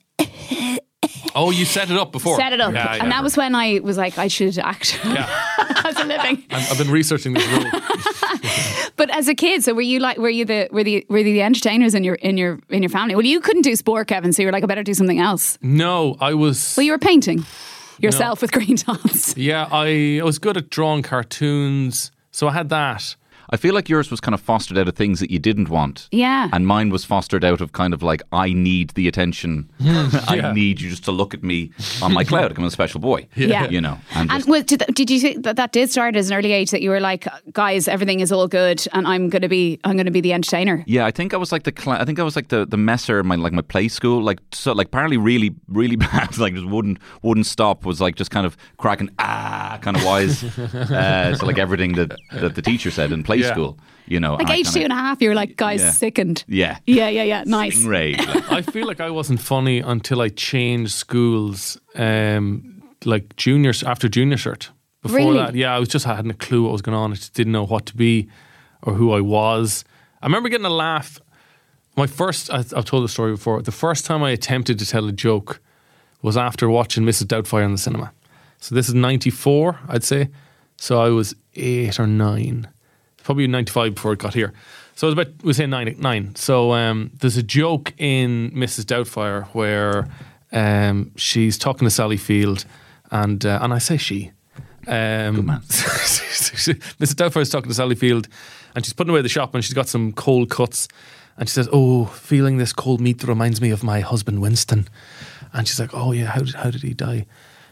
oh, 1.35 1.51
you 1.51 1.65
set 1.65 1.89
it 1.89 1.97
up 1.97 2.11
before. 2.11 2.35
set 2.38 2.53
it 2.53 2.61
up. 2.61 2.73
Yeah, 2.73 2.95
yeah. 2.95 3.03
And 3.03 3.11
that 3.11 3.23
was 3.23 3.35
when 3.35 3.55
I 3.55 3.79
was 3.79 3.97
like, 3.97 4.17
I 4.17 4.27
should 4.27 4.57
act 4.59 4.99
Yeah. 5.05 5.27
as 5.97 6.05
a 6.05 6.07
living. 6.07 6.43
I've 6.51 6.77
been 6.77 6.91
researching 6.91 7.33
this 7.33 7.47
rule. 7.47 7.65
But 8.97 9.11
as 9.11 9.27
a 9.27 9.35
kid, 9.35 9.63
so 9.63 9.75
were 9.75 9.81
you 9.81 9.99
like, 9.99 10.17
were 10.17 10.29
you 10.29 10.43
the, 10.43 10.67
were 10.71 10.83
the, 10.83 11.05
were 11.07 11.21
the 11.21 11.43
entertainers 11.43 11.93
in 11.93 12.03
your, 12.03 12.15
in 12.15 12.35
your, 12.35 12.59
in 12.69 12.81
your 12.81 12.89
family? 12.89 13.13
Well, 13.13 13.25
you 13.25 13.39
couldn't 13.39 13.61
do 13.61 13.75
sport, 13.75 14.07
Kevin, 14.07 14.33
so 14.33 14.41
you 14.41 14.47
were 14.47 14.51
like, 14.51 14.63
I 14.63 14.65
better 14.65 14.81
do 14.81 14.95
something 14.95 15.19
else. 15.19 15.59
No, 15.61 16.17
I 16.19 16.33
was. 16.33 16.73
Well, 16.75 16.83
you 16.83 16.93
were 16.93 16.97
painting 16.97 17.45
yourself 17.99 18.41
with 18.41 18.51
green 18.51 18.75
dots. 18.75 19.37
Yeah, 19.37 19.67
I, 19.71 20.19
I 20.19 20.23
was 20.23 20.39
good 20.39 20.57
at 20.57 20.71
drawing 20.71 21.03
cartoons. 21.03 22.11
So 22.31 22.47
I 22.47 22.53
had 22.53 22.69
that. 22.69 23.15
I 23.49 23.57
feel 23.57 23.73
like 23.73 23.89
yours 23.89 24.11
was 24.11 24.19
kind 24.19 24.33
of 24.33 24.41
fostered 24.41 24.77
out 24.77 24.87
of 24.87 24.95
things 24.95 25.19
that 25.19 25.31
you 25.31 25.39
didn't 25.39 25.69
want. 25.69 26.07
Yeah. 26.11 26.49
And 26.51 26.67
mine 26.67 26.89
was 26.89 27.05
fostered 27.05 27.43
out 27.45 27.61
of 27.61 27.71
kind 27.71 27.93
of 27.93 28.03
like, 28.03 28.21
I 28.31 28.53
need 28.53 28.91
the 28.91 29.07
attention. 29.07 29.69
I 29.81 30.51
need 30.53 30.81
you 30.81 30.89
just 30.89 31.05
to 31.05 31.11
look 31.11 31.33
at 31.33 31.43
me 31.43 31.71
on 32.01 32.13
my 32.13 32.23
cloud. 32.23 32.57
I'm 32.57 32.63
a 32.63 32.71
special 32.71 32.99
boy. 32.99 33.27
Yeah. 33.37 33.69
You 33.69 33.79
know. 33.81 33.97
And, 34.13 34.29
And 34.29 34.39
just, 34.39 34.49
was, 34.49 34.63
did, 34.65 34.83
did 34.93 35.09
you 35.09 35.19
think 35.21 35.43
that 35.43 35.55
that 35.55 35.71
did 35.71 35.89
start 35.89 36.15
as 36.17 36.29
an 36.29 36.35
early 36.37 36.51
age 36.51 36.71
that 36.71 36.81
you 36.81 36.89
were 36.89 36.99
like, 36.99 37.25
guys, 37.53 37.87
everything 37.87 38.19
is 38.19 38.31
all 38.31 38.47
good, 38.47 38.85
and 38.91 39.07
I'm 39.07 39.29
gonna 39.29 39.47
be, 39.47 39.79
I'm 39.85 39.95
gonna 39.95 40.11
be 40.11 40.19
the 40.21 40.33
entertainer. 40.33 40.83
yeah, 40.85 41.05
I 41.05 41.11
think 41.11 41.33
I 41.33 41.37
was 41.37 41.51
like 41.53 41.63
the 41.63 41.71
cla 41.71 41.97
I 41.99 42.05
think 42.05 42.19
I 42.19 42.23
was 42.23 42.35
like 42.35 42.49
the 42.49 42.65
the 42.65 42.75
messer 42.77 43.19
in 43.21 43.27
my 43.27 43.35
like 43.35 43.53
my 43.53 43.61
play 43.61 43.87
school 43.87 44.21
like 44.21 44.39
so 44.51 44.73
like 44.73 44.87
apparently 44.87 45.15
really 45.17 45.55
really 45.69 45.95
bad 46.07 46.37
like 46.37 46.53
just 46.55 46.65
wouldn't 46.67 46.97
wouldn't 47.21 47.45
stop 47.45 47.85
was 47.85 48.01
like 48.01 48.15
just 48.15 48.31
kind 48.31 48.45
of 48.45 48.57
cracking 48.77 49.09
ah 49.19 49.79
kind 49.81 49.95
of 49.97 50.03
wise 50.03 50.43
uh, 50.59 51.35
so 51.35 51.45
like 51.45 51.57
everything 51.57 51.93
that 51.93 52.15
that 52.33 52.55
the 52.55 52.61
teacher 52.61 52.91
said 52.91 53.11
in 53.11 53.23
play 53.23 53.36
Yeah. 53.41 53.51
school 53.53 53.77
you 54.09 54.19
know 54.21 54.35
Like 54.35 54.49
age 54.49 54.65
kinda- 54.65 54.71
two 54.79 54.83
and 54.85 54.93
a 54.93 54.95
half, 54.95 55.21
you 55.21 55.27
were 55.29 55.35
like, 55.35 55.57
guys, 55.57 55.81
Yeah. 55.81 55.91
sickened. 55.91 56.45
yeah 56.47 56.77
Yeah, 56.85 57.09
yeah, 57.09 57.23
yeah. 57.23 57.43
Nice. 57.45 57.83
Right. 57.83 58.17
Like, 58.17 58.51
I 58.59 58.61
feel 58.61 58.88
like 58.88 59.01
I 59.01 59.09
wasn't 59.09 59.41
funny 59.41 59.79
until 59.79 60.21
I 60.21 60.29
changed 60.29 60.93
schools, 60.93 61.77
um, 61.95 62.81
like 63.03 63.35
juniors 63.35 63.83
after 63.83 64.07
junior 64.07 64.38
cert. 64.38 64.69
Before 65.01 65.17
Really? 65.17 65.38
that, 65.38 65.55
yeah, 65.55 65.75
I 65.75 65.79
was 65.79 65.89
just 65.89 66.07
I 66.07 66.15
hadn't 66.15 66.31
a 66.31 66.35
clue 66.35 66.63
what 66.63 66.71
was 66.71 66.81
going 66.81 66.97
on. 66.97 67.11
I 67.11 67.15
just 67.15 67.33
didn't 67.33 67.51
know 67.51 67.65
what 67.65 67.85
to 67.88 67.95
be 67.97 68.27
or 68.81 68.93
who 68.93 69.11
I 69.11 69.19
was. 69.21 69.83
I 70.21 70.25
remember 70.25 70.47
getting 70.49 70.65
a 70.65 70.69
laugh. 70.88 71.19
My 71.97 72.07
first, 72.07 72.49
I- 72.49 72.59
I've 72.77 72.85
told 72.85 73.03
the 73.03 73.09
story 73.09 73.31
before. 73.31 73.61
The 73.61 73.71
first 73.73 74.05
time 74.05 74.23
I 74.23 74.31
attempted 74.31 74.79
to 74.79 74.85
tell 74.85 75.05
a 75.07 75.11
joke 75.11 75.59
was 76.21 76.38
after 76.38 76.69
watching 76.69 77.03
Mrs. 77.03 77.25
Doubtfire 77.27 77.65
in 77.65 77.71
the 77.73 77.77
cinema. 77.77 78.11
So 78.59 78.73
this 78.73 78.88
is 78.88 78.93
'94, 78.93 79.79
I'd 79.89 80.03
say. 80.03 80.29
So 80.77 80.99
I 81.01 81.09
was 81.09 81.35
eight 81.55 81.99
or 81.99 82.07
nine, 82.07 82.67
probably 83.28 83.45
'95 83.45 83.93
before 83.93 84.13
it 84.13 84.19
got 84.19 84.34
here. 84.34 84.53
So 84.95 85.05
I 85.05 85.09
was 85.09 85.13
about 85.13 85.43
we 85.43 85.51
say 85.51 85.67
nine, 85.67 85.93
nine. 85.99 86.34
So 86.36 86.71
um, 86.71 87.11
there's 87.19 87.36
a 87.36 87.43
joke 87.43 87.93
in 87.97 88.51
Mrs. 88.51 88.86
Doubtfire 88.86 89.45
where 89.47 90.07
um, 90.53 91.11
she's 91.17 91.57
talking 91.57 91.86
to 91.86 91.91
Sally 91.91 92.15
Field, 92.15 92.63
and 93.11 93.45
uh, 93.45 93.59
and 93.61 93.73
I 93.73 93.80
say 93.80 93.97
she. 93.97 94.32
Um, 94.88 95.36
Good 95.36 95.45
man. 95.45 95.59
Mrs. 95.67 97.15
Doubtfire 97.15 97.41
is 97.41 97.49
talking 97.49 97.69
to 97.69 97.75
Sally 97.75 97.95
Field, 97.95 98.30
and 98.73 98.86
she's 98.86 98.93
putting 98.93 99.11
away 99.11 99.21
the 99.21 99.30
shop, 99.30 99.53
and 99.53 99.63
she's 99.63 99.73
got 99.73 99.89
some 99.89 100.13
cold 100.13 100.49
cuts, 100.49 100.88
and 101.36 101.49
she 101.49 101.53
says, 101.53 101.67
"Oh, 101.73 102.05
feeling 102.05 102.57
this 102.57 102.71
cold 102.71 103.01
meat 103.01 103.21
reminds 103.25 103.59
me 103.59 103.71
of 103.71 103.84
my 103.84 103.99
husband 103.99 104.41
Winston," 104.41 104.88
and 105.51 105.67
she's 105.67 105.82
like, 105.82 105.93
"Oh 105.93 106.13
yeah, 106.13 106.28
how 106.28 106.39
did 106.39 106.55
how 106.55 106.71
did 106.71 106.82
he 106.82 106.93
die?" 106.93 107.25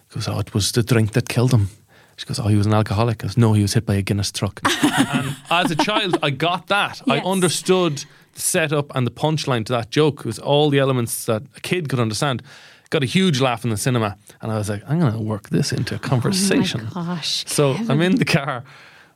He 0.10 0.16
goes, 0.16 0.28
"Oh, 0.28 0.40
it 0.40 0.54
was 0.54 0.74
the 0.74 0.84
drink 0.84 1.14
that 1.14 1.30
killed 1.30 1.54
him." 1.54 1.70
She 2.18 2.26
goes, 2.26 2.40
"Oh, 2.40 2.48
he 2.48 2.56
was 2.56 2.66
an 2.66 2.74
alcoholic." 2.74 3.24
I 3.24 3.28
goes, 3.28 3.38
"No, 3.38 3.54
he 3.54 3.62
was 3.62 3.74
hit 3.74 3.86
by 3.86 3.96
a 3.96 4.02
Guinness 4.02 4.32
truck." 4.32 4.62
and 4.84 5.36
as 5.50 5.72
a 5.72 5.76
child, 5.76 6.18
I 6.24 6.30
got 6.30 6.68
that. 6.68 7.02
I 7.10 7.20
understood 7.20 8.06
the 8.34 8.42
setup 8.42 8.96
and 8.96 9.06
the 9.06 9.12
punchline 9.12 9.66
to 9.66 9.74
that 9.74 9.92
joke. 9.92 10.22
It 10.22 10.26
was 10.26 10.40
all 10.40 10.70
the 10.70 10.80
elements 10.80 11.26
that 11.26 11.44
a 11.56 11.60
kid 11.60 11.90
could 11.90 12.00
understand. 12.00 12.42
Got 12.90 13.04
a 13.04 13.08
huge 13.08 13.42
laugh 13.42 13.64
in 13.64 13.70
the 13.70 13.78
cinema, 13.78 14.18
and 14.42 14.52
I 14.52 14.58
was 14.58 14.70
like, 14.70 14.84
"I'm 14.88 15.00
going 15.00 15.14
to 15.14 15.20
work 15.20 15.50
this 15.50 15.74
into 15.74 15.96
a 15.96 16.00
conversation." 16.00 16.88
Oh 16.96 17.00
my 17.02 17.16
gosh. 17.16 17.44
So 17.48 17.74
Kevin. 17.74 17.92
I'm 17.92 18.02
in 18.02 18.16
the 18.16 18.26
car 18.26 18.64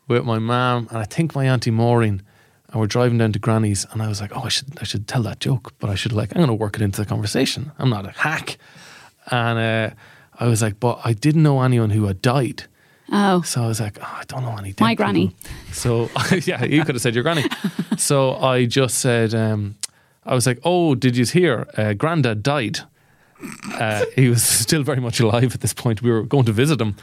with 0.07 0.25
my 0.25 0.39
mum 0.39 0.87
and 0.89 0.97
I 0.97 1.05
think 1.05 1.35
my 1.35 1.45
auntie 1.45 1.71
Maureen, 1.71 2.21
and 2.71 2.81
we're 2.81 2.87
driving 2.87 3.17
down 3.17 3.31
to 3.31 3.39
Granny's, 3.39 3.85
and 3.91 4.01
I 4.01 4.09
was 4.09 4.19
like, 4.19 4.35
"Oh, 4.35 4.41
I 4.41 4.49
should, 4.49 4.77
I 4.81 4.83
should 4.83 5.07
tell 5.07 5.21
that 5.23 5.39
joke," 5.39 5.73
but 5.79 5.89
I 5.89 5.95
should 5.95 6.11
like, 6.11 6.31
I'm 6.31 6.39
going 6.39 6.47
to 6.49 6.53
work 6.53 6.75
it 6.75 6.81
into 6.81 6.99
the 6.99 7.05
conversation. 7.07 7.71
I'm 7.79 7.89
not 7.89 8.05
a 8.05 8.11
hack, 8.11 8.57
and 9.31 9.57
uh, 9.57 9.95
I 10.37 10.47
was 10.47 10.61
like, 10.61 10.79
"But 10.81 10.99
I 11.05 11.13
didn't 11.13 11.43
know 11.43 11.61
anyone 11.61 11.91
who 11.91 12.05
had 12.05 12.21
died." 12.21 12.63
Oh, 13.11 13.41
So 13.41 13.63
I 13.63 13.67
was 13.67 13.79
like, 13.79 13.97
oh, 14.01 14.17
I 14.21 14.23
don't 14.27 14.43
know 14.43 14.55
any. 14.57 14.73
My 14.79 14.93
granny. 14.95 15.29
people." 15.29 15.51
So 15.73 16.09
yeah, 16.43 16.63
you 16.63 16.83
could 16.85 16.95
have 16.95 17.01
said 17.01 17.15
your 17.15 17.23
granny. 17.23 17.43
so 17.97 18.35
I 18.35 18.65
just 18.65 18.99
said, 18.99 19.33
um, 19.33 19.75
I 20.25 20.33
was 20.35 20.45
like, 20.45 20.59
oh, 20.63 20.95
did 20.95 21.17
you 21.17 21.25
hear? 21.25 21.67
Uh, 21.77 21.93
Granddad 21.93 22.43
died. 22.43 22.79
Uh, 23.73 24.05
he 24.15 24.29
was 24.29 24.43
still 24.65 24.83
very 24.83 24.99
much 24.99 25.19
alive 25.19 25.55
at 25.55 25.61
this 25.61 25.73
point. 25.73 26.01
We 26.01 26.11
were 26.11 26.23
going 26.23 26.45
to 26.45 26.51
visit 26.51 26.79
him, 26.81 26.95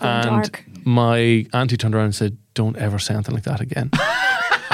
and 0.00 0.26
dark. 0.44 0.64
my 0.84 1.46
auntie 1.52 1.76
turned 1.76 1.94
around 1.94 2.06
and 2.06 2.14
said, 2.14 2.36
"Don't 2.54 2.76
ever 2.76 2.98
say 2.98 3.14
anything 3.14 3.34
like 3.34 3.44
that 3.44 3.60
again." 3.60 3.90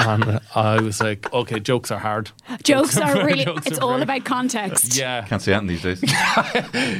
And 0.07 0.39
I 0.55 0.79
was 0.81 1.01
like, 1.01 1.31
"Okay, 1.33 1.59
jokes 1.59 1.91
are 1.91 1.99
hard. 1.99 2.31
Jokes 2.63 2.97
are 2.97 3.15
really, 3.25 3.45
jokes 3.45 3.67
it's 3.67 3.77
are 3.79 3.83
all 3.83 3.91
very- 3.91 4.03
about 4.03 4.25
context. 4.25 4.95
Yeah, 4.97 5.25
can't 5.25 5.41
say 5.41 5.53
anything 5.53 5.67
these 5.67 5.81
days. 5.81 5.99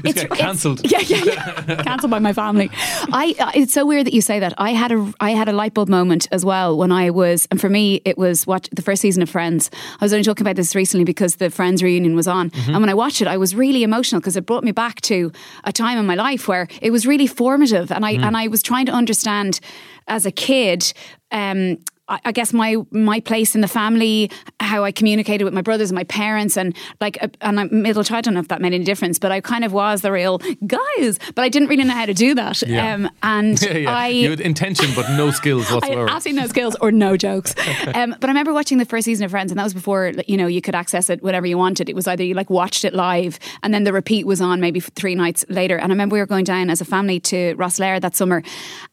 it's, 0.04 0.14
get 0.24 0.32
cancelled. 0.32 0.82
Yeah, 0.92 1.00
yeah, 1.00 1.24
yeah. 1.26 1.84
Cancelled 1.84 2.12
by 2.12 2.20
my 2.20 2.34
family. 2.34 2.70
I. 3.12 3.36
uh, 3.40 3.52
It's 3.56 3.74
so 3.74 3.86
weird 3.86 4.06
that 4.08 4.14
you 4.14 4.22
say 4.22 4.40
that. 4.40 4.54
I 4.58 4.72
had 4.72 4.92
a. 4.92 5.14
I 5.20 5.32
had 5.32 5.50
a 5.50 5.54
light 5.54 5.74
bulb 5.74 5.90
moment 5.90 6.28
as 6.32 6.44
well 6.46 6.78
when 6.78 6.92
I 6.92 7.10
was, 7.10 7.48
and 7.52 7.60
for 7.60 7.70
me, 7.70 8.02
it 8.06 8.18
was 8.18 8.46
what 8.48 8.70
the 8.72 8.82
first 8.82 9.02
season 9.02 9.22
of 9.24 9.30
Friends. 9.30 9.70
I 10.00 10.06
was 10.06 10.14
only 10.14 10.24
talking 10.24 10.46
about 10.46 10.56
this 10.56 10.76
recently 10.76 11.04
because 11.06 11.36
the 11.38 11.50
Friends 11.50 11.82
reunion 11.84 12.16
was 12.16 12.28
on, 12.28 12.52
and 12.68 12.80
when 12.80 12.90
I 12.90 12.94
watched 12.94 13.22
it, 13.22 13.28
I 13.28 13.38
was 13.38 13.56
really 13.56 13.84
emotional 13.84 14.22
because 14.22 14.36
it 14.38 14.46
brought 14.46 14.64
me 14.64 14.72
back 14.72 15.02
to 15.02 15.32
a 15.64 15.72
time 15.72 15.98
in 15.98 16.06
my 16.06 16.16
life 16.16 16.48
where 16.48 16.68
it 16.82 16.92
was 16.92 17.06
really 17.06 17.28
formative, 17.28 17.92
and 17.92 18.06
I 18.06 18.12
and 18.12 18.38
I 18.38 18.48
was 18.48 18.62
trying 18.64 18.86
to 18.88 18.92
understand 18.92 19.60
as 20.08 20.26
a 20.26 20.32
kid. 20.32 20.94
Um, 21.32 21.78
I 22.10 22.34
guess 22.34 22.52
my 22.52 22.76
my 22.92 23.22
place 23.22 23.56
in 23.56 23.62
the 23.62 23.68
family, 23.68 24.30
how 24.60 24.84
I 24.84 24.92
communicated 24.92 25.46
with 25.46 25.54
my 25.54 25.62
brothers 25.62 25.90
and 25.90 25.96
my 25.96 26.04
parents, 26.04 26.58
and 26.58 26.76
like, 27.00 27.18
and 27.40 27.60
I'm 27.60 27.82
middle 27.82 28.04
child. 28.04 28.18
I 28.18 28.22
don't 28.22 28.34
know 28.34 28.42
if 28.42 28.50
that 28.50 28.62
made 28.62 28.74
any 28.74 28.84
difference, 28.84 29.20
but 29.20 29.32
I 29.32 29.40
kind 29.40 29.64
of 29.64 29.72
was 29.72 30.02
the 30.02 30.12
real 30.12 30.40
guys, 30.68 31.18
but 31.34 31.40
I 31.44 31.50
didn't 31.50 31.70
really 31.70 31.84
know 31.86 31.94
how 31.94 32.06
to 32.06 32.14
do 32.14 32.36
that. 32.36 32.62
Yeah. 32.64 32.94
Um, 32.94 33.10
and 33.24 33.62
Yeah, 33.62 33.78
yeah. 33.78 33.96
I, 33.96 34.08
you 34.10 34.30
had 34.32 34.42
intention 34.42 34.88
but 34.96 35.10
no 35.16 35.32
skills 35.32 35.66
I 35.70 35.70
had 35.70 35.76
whatsoever. 35.76 36.10
absolutely 36.10 36.42
no 36.42 36.48
skills 36.48 36.76
or 36.82 36.92
no 36.92 37.18
jokes. 37.18 37.56
Um, 37.96 38.16
but 38.20 38.26
I 38.26 38.28
remember 38.28 38.54
watching 38.54 38.78
the 38.80 38.86
first 38.86 39.06
season 39.06 39.26
of 39.26 39.32
Friends, 39.32 39.52
and 39.52 39.60
that 39.60 39.64
was 39.64 39.74
before 39.74 40.14
you 40.28 40.36
know 40.36 40.48
you 40.48 40.62
could 40.62 40.74
access 40.76 41.10
it 41.10 41.22
whenever 41.22 41.46
you 41.46 41.58
wanted. 41.58 41.90
It 41.90 41.96
was 41.96 42.08
either 42.08 42.24
you 42.24 42.34
like 42.34 42.50
watched 42.50 42.86
it 42.86 42.94
live, 42.94 43.40
and 43.62 43.74
then 43.74 43.84
the 43.84 43.94
repeat 43.94 44.26
was 44.26 44.42
on 44.42 44.60
maybe 44.62 44.80
three 44.80 45.16
nights 45.16 45.46
later. 45.50 45.78
And 45.78 45.92
I 45.92 45.94
remember 45.94 46.16
we 46.16 46.20
were 46.20 46.26
going 46.26 46.44
down 46.46 46.70
as 46.70 46.82
a 46.82 46.86
family 46.86 47.20
to 47.22 47.56
Rosslare 47.56 48.02
that 48.02 48.16
summer, 48.16 48.42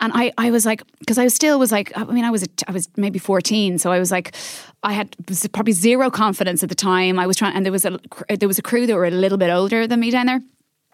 and 0.01 0.13
I, 0.15 0.33
I 0.37 0.51
was 0.51 0.67
like, 0.67 0.83
because 0.99 1.19
I 1.19 1.25
was 1.25 1.35
still 1.35 1.59
was 1.59 1.73
like, 1.73 1.93
I 1.97 2.05
mean, 2.05 2.25
I 2.25 2.31
was 2.31 2.43
a, 2.43 2.49
I 2.69 2.73
was 2.73 2.89
maybe 3.01 3.19
fourteen, 3.19 3.79
so 3.79 3.91
I 3.91 3.99
was 3.99 4.11
like, 4.11 4.35
I 4.83 4.93
had 4.93 5.17
probably 5.53 5.73
zero 5.73 6.11
confidence 6.11 6.63
at 6.63 6.69
the 6.69 6.75
time. 6.75 7.19
I 7.19 7.27
was 7.27 7.37
trying, 7.37 7.55
and 7.55 7.65
there 7.65 7.73
was 7.73 7.85
a 7.85 7.99
there 8.29 8.49
was 8.49 8.59
a 8.59 8.63
crew 8.63 8.87
that 8.87 8.95
were 8.95 9.07
a 9.07 9.11
little 9.11 9.39
bit 9.39 9.51
older 9.51 9.87
than 9.87 10.01
me 10.01 10.11
down 10.11 10.27
there. 10.27 10.41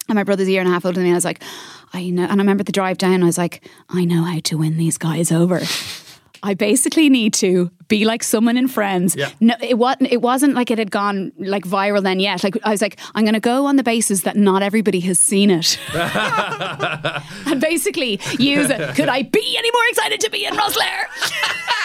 And 0.09 0.15
my 0.15 0.23
brother's 0.23 0.47
a 0.47 0.53
year 0.53 0.61
and 0.61 0.69
a 0.69 0.73
half 0.73 0.85
older 0.85 0.97
than 0.97 1.05
me. 1.05 1.11
I 1.11 1.15
was 1.15 1.25
like, 1.25 1.43
I 1.93 2.11
know. 2.11 2.23
And 2.23 2.33
I 2.33 2.37
remember 2.37 2.63
the 2.63 2.71
drive 2.71 2.97
down. 2.97 3.23
I 3.23 3.27
was 3.27 3.39
like, 3.39 3.69
I 3.89 4.05
know 4.05 4.23
how 4.23 4.39
to 4.45 4.57
win 4.57 4.77
these 4.77 4.99
guys 4.99 5.33
over. 5.33 5.61
I 6.43 6.55
basically 6.55 7.09
need 7.11 7.35
to 7.35 7.71
be 7.89 8.05
like 8.05 8.23
someone 8.25 8.57
in 8.57 8.69
Friends. 8.69 9.15
Yeah. 9.17 9.31
No, 9.41 9.55
it 9.61 9.79
wasn't. 9.79 10.11
It 10.13 10.21
wasn't 10.23 10.55
like 10.55 10.71
it 10.71 10.79
had 10.79 10.91
gone 10.91 11.33
like 11.39 11.65
viral 11.65 12.03
then 12.03 12.19
yet. 12.21 12.43
Like 12.45 12.57
I 12.65 12.71
was 12.71 12.83
like, 12.83 12.99
I'm 13.15 13.25
going 13.25 13.35
to 13.35 13.41
go 13.41 13.67
on 13.67 13.77
the 13.77 13.83
basis 13.85 14.23
that 14.23 14.37
not 14.37 14.63
everybody 14.63 15.01
has 15.01 15.19
seen 15.21 15.51
it, 15.51 15.79
and 17.47 17.61
basically 17.61 18.21
use 18.39 18.71
it. 18.71 18.95
Could 18.97 19.09
I 19.09 19.23
be 19.23 19.57
any 19.59 19.71
more 19.71 19.83
excited 19.91 20.21
to 20.21 20.31
be 20.31 20.45
in 20.45 20.55
Rosslare? 20.55 21.05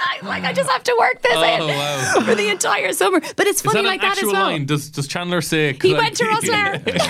I'm 0.00 0.26
like, 0.26 0.44
I 0.44 0.52
just 0.52 0.70
have 0.70 0.82
to 0.84 0.96
work 0.98 1.20
this 1.22 1.32
Oh, 1.34 1.42
in 1.42 1.68
wow. 1.76 2.20
for 2.24 2.34
the 2.34 2.48
entire 2.48 2.92
summer. 2.92 3.20
But 3.36 3.46
it's 3.46 3.60
funny 3.60 3.82
that 3.82 3.88
like 3.88 4.00
that 4.00 4.16
as 4.18 4.24
well. 4.24 4.32
line? 4.46 4.64
Does 4.66 4.88
Does 4.90 5.06
Chandler 5.06 5.42
say? 5.42 5.72
He 5.72 5.78
"Could 5.78 5.94
I 5.96 5.98
went 5.98 6.16
to 6.16 6.24
be-" 6.24 6.30
Rosslare. 6.30 6.84
Could 6.84 7.00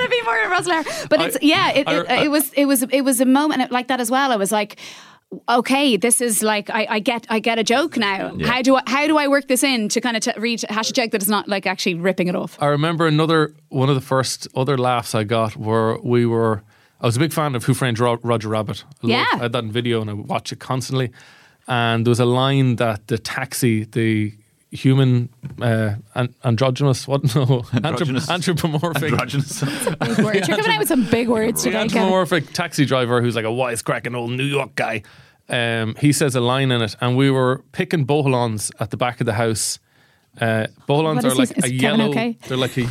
have 0.00 0.10
been 0.10 0.24
more 0.24 0.38
in 0.38 0.50
Rosslare. 0.50 1.08
But 1.08 1.20
it's 1.22 1.38
yeah, 1.42 1.70
it, 1.70 1.88
it, 1.88 2.10
I- 2.10 2.24
it 2.24 2.28
was 2.30 2.52
it 2.52 2.66
was 2.66 2.82
it 2.84 3.00
was 3.02 3.20
a 3.20 3.24
moment 3.26 3.72
like 3.72 3.88
that 3.88 4.00
as 4.00 4.10
well. 4.10 4.30
I 4.32 4.36
was 4.36 4.52
like. 4.52 4.78
Okay, 5.48 5.96
this 5.96 6.20
is 6.20 6.42
like 6.42 6.68
I, 6.70 6.86
I 6.90 6.98
get 6.98 7.26
I 7.30 7.38
get 7.38 7.58
a 7.58 7.64
joke 7.64 7.96
now. 7.96 8.36
How 8.44 8.62
do 8.62 8.76
I 8.76 8.82
how 8.86 9.06
do 9.06 9.16
I 9.18 9.28
work 9.28 9.48
this 9.48 9.62
in 9.62 9.88
to 9.90 10.00
kind 10.00 10.16
of 10.16 10.22
t- 10.22 10.32
reach 10.38 10.62
hashtag 10.68 11.10
that 11.12 11.22
it's 11.22 11.28
not 11.28 11.48
like 11.48 11.66
actually 11.66 11.94
ripping 11.94 12.28
it 12.28 12.36
off? 12.36 12.56
I 12.60 12.66
remember 12.66 13.06
another 13.06 13.54
one 13.70 13.88
of 13.88 13.94
the 13.94 14.00
first 14.02 14.46
other 14.54 14.76
laughs 14.76 15.14
I 15.14 15.24
got 15.24 15.56
were 15.56 15.98
we 16.02 16.26
were. 16.26 16.62
I 17.00 17.06
was 17.06 17.16
a 17.16 17.18
big 17.18 17.32
fan 17.32 17.54
of 17.56 17.64
Who 17.64 17.74
Framed 17.74 17.98
Roger 17.98 18.48
Rabbit. 18.48 18.84
I 19.02 19.06
loved- 19.06 19.10
Yeah. 19.10 19.26
I 19.32 19.36
had 19.38 19.52
that 19.52 19.64
in 19.64 19.72
video 19.72 20.00
and 20.00 20.08
I 20.10 20.12
would 20.12 20.28
watch 20.28 20.52
it 20.52 20.60
constantly. 20.60 21.10
And 21.66 22.06
there 22.06 22.10
was 22.10 22.20
a 22.20 22.24
line 22.24 22.76
that 22.76 23.08
the 23.08 23.18
taxi, 23.18 23.84
the 23.84 24.32
human 24.72 25.28
uh, 25.60 25.94
an- 26.14 26.34
androgynous, 26.44 27.06
what 27.06 27.22
no, 27.36 27.64
Androgynous. 27.72 28.26
Anthrop- 28.26 28.34
anthropomorphic, 28.34 29.02
Androgynous. 29.12 29.60
Big 29.60 30.18
words. 30.24 30.48
You're 30.48 30.56
coming 30.56 30.72
out 30.72 30.78
with 30.80 30.88
some 30.88 31.04
big 31.10 31.28
words 31.28 31.62
the 31.62 31.70
today, 31.70 31.82
Kevin. 31.84 31.98
anthropomorphic 31.98 32.52
taxi 32.52 32.84
driver 32.84 33.20
who's 33.22 33.36
like 33.36 33.44
a 33.44 33.48
wisecracking 33.48 34.16
old 34.16 34.30
New 34.32 34.44
York 34.44 34.74
guy. 34.74 35.02
Um, 35.48 35.94
he 36.00 36.12
says 36.12 36.34
a 36.34 36.40
line 36.40 36.70
in 36.72 36.80
it, 36.82 36.96
and 37.00 37.16
we 37.16 37.30
were 37.30 37.62
picking 37.72 38.06
boholons 38.06 38.70
at 38.80 38.90
the 38.90 38.96
back 38.96 39.20
of 39.20 39.26
the 39.26 39.34
house. 39.34 39.78
Uh, 40.40 40.66
boholons 40.88 41.22
are 41.24 41.26
is 41.26 41.32
he- 41.34 41.38
like 41.40 41.50
a 41.50 41.60
Kevin 41.62 41.78
yellow. 41.78 42.08
okay? 42.10 42.38
They're 42.48 42.56
like 42.56 42.76
a 42.78 42.82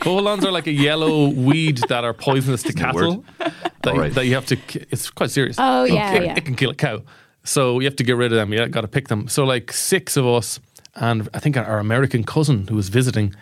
boholons 0.00 0.44
are 0.44 0.52
like 0.52 0.66
a 0.66 0.72
yellow 0.72 1.28
weed 1.28 1.78
that 1.88 2.04
are 2.04 2.14
poisonous 2.14 2.62
to 2.64 2.72
cattle. 2.72 3.24
That, 3.38 3.54
Alright. 3.94 4.14
that 4.14 4.26
you 4.26 4.34
have 4.34 4.46
to. 4.46 4.56
ki- 4.56 4.84
It's 4.90 5.10
quite 5.10 5.30
serious. 5.30 5.56
Oh, 5.58 5.84
yeah, 5.84 6.12
it, 6.14 6.22
yeah. 6.24 6.34
it 6.36 6.44
can 6.44 6.54
kill 6.54 6.70
a 6.70 6.74
cow, 6.74 7.02
so 7.44 7.80
you 7.80 7.86
have 7.86 7.96
to 7.96 8.04
get 8.04 8.16
rid 8.16 8.32
of 8.32 8.36
them. 8.36 8.52
You 8.52 8.66
got 8.68 8.82
to 8.82 8.88
pick 8.88 9.08
them. 9.08 9.28
So 9.28 9.44
like 9.44 9.72
six 9.72 10.16
of 10.16 10.26
us, 10.26 10.60
and 10.94 11.28
I 11.32 11.38
think 11.38 11.56
our 11.56 11.78
American 11.78 12.24
cousin 12.24 12.66
who 12.68 12.76
was 12.76 12.88
visiting, 12.88 13.34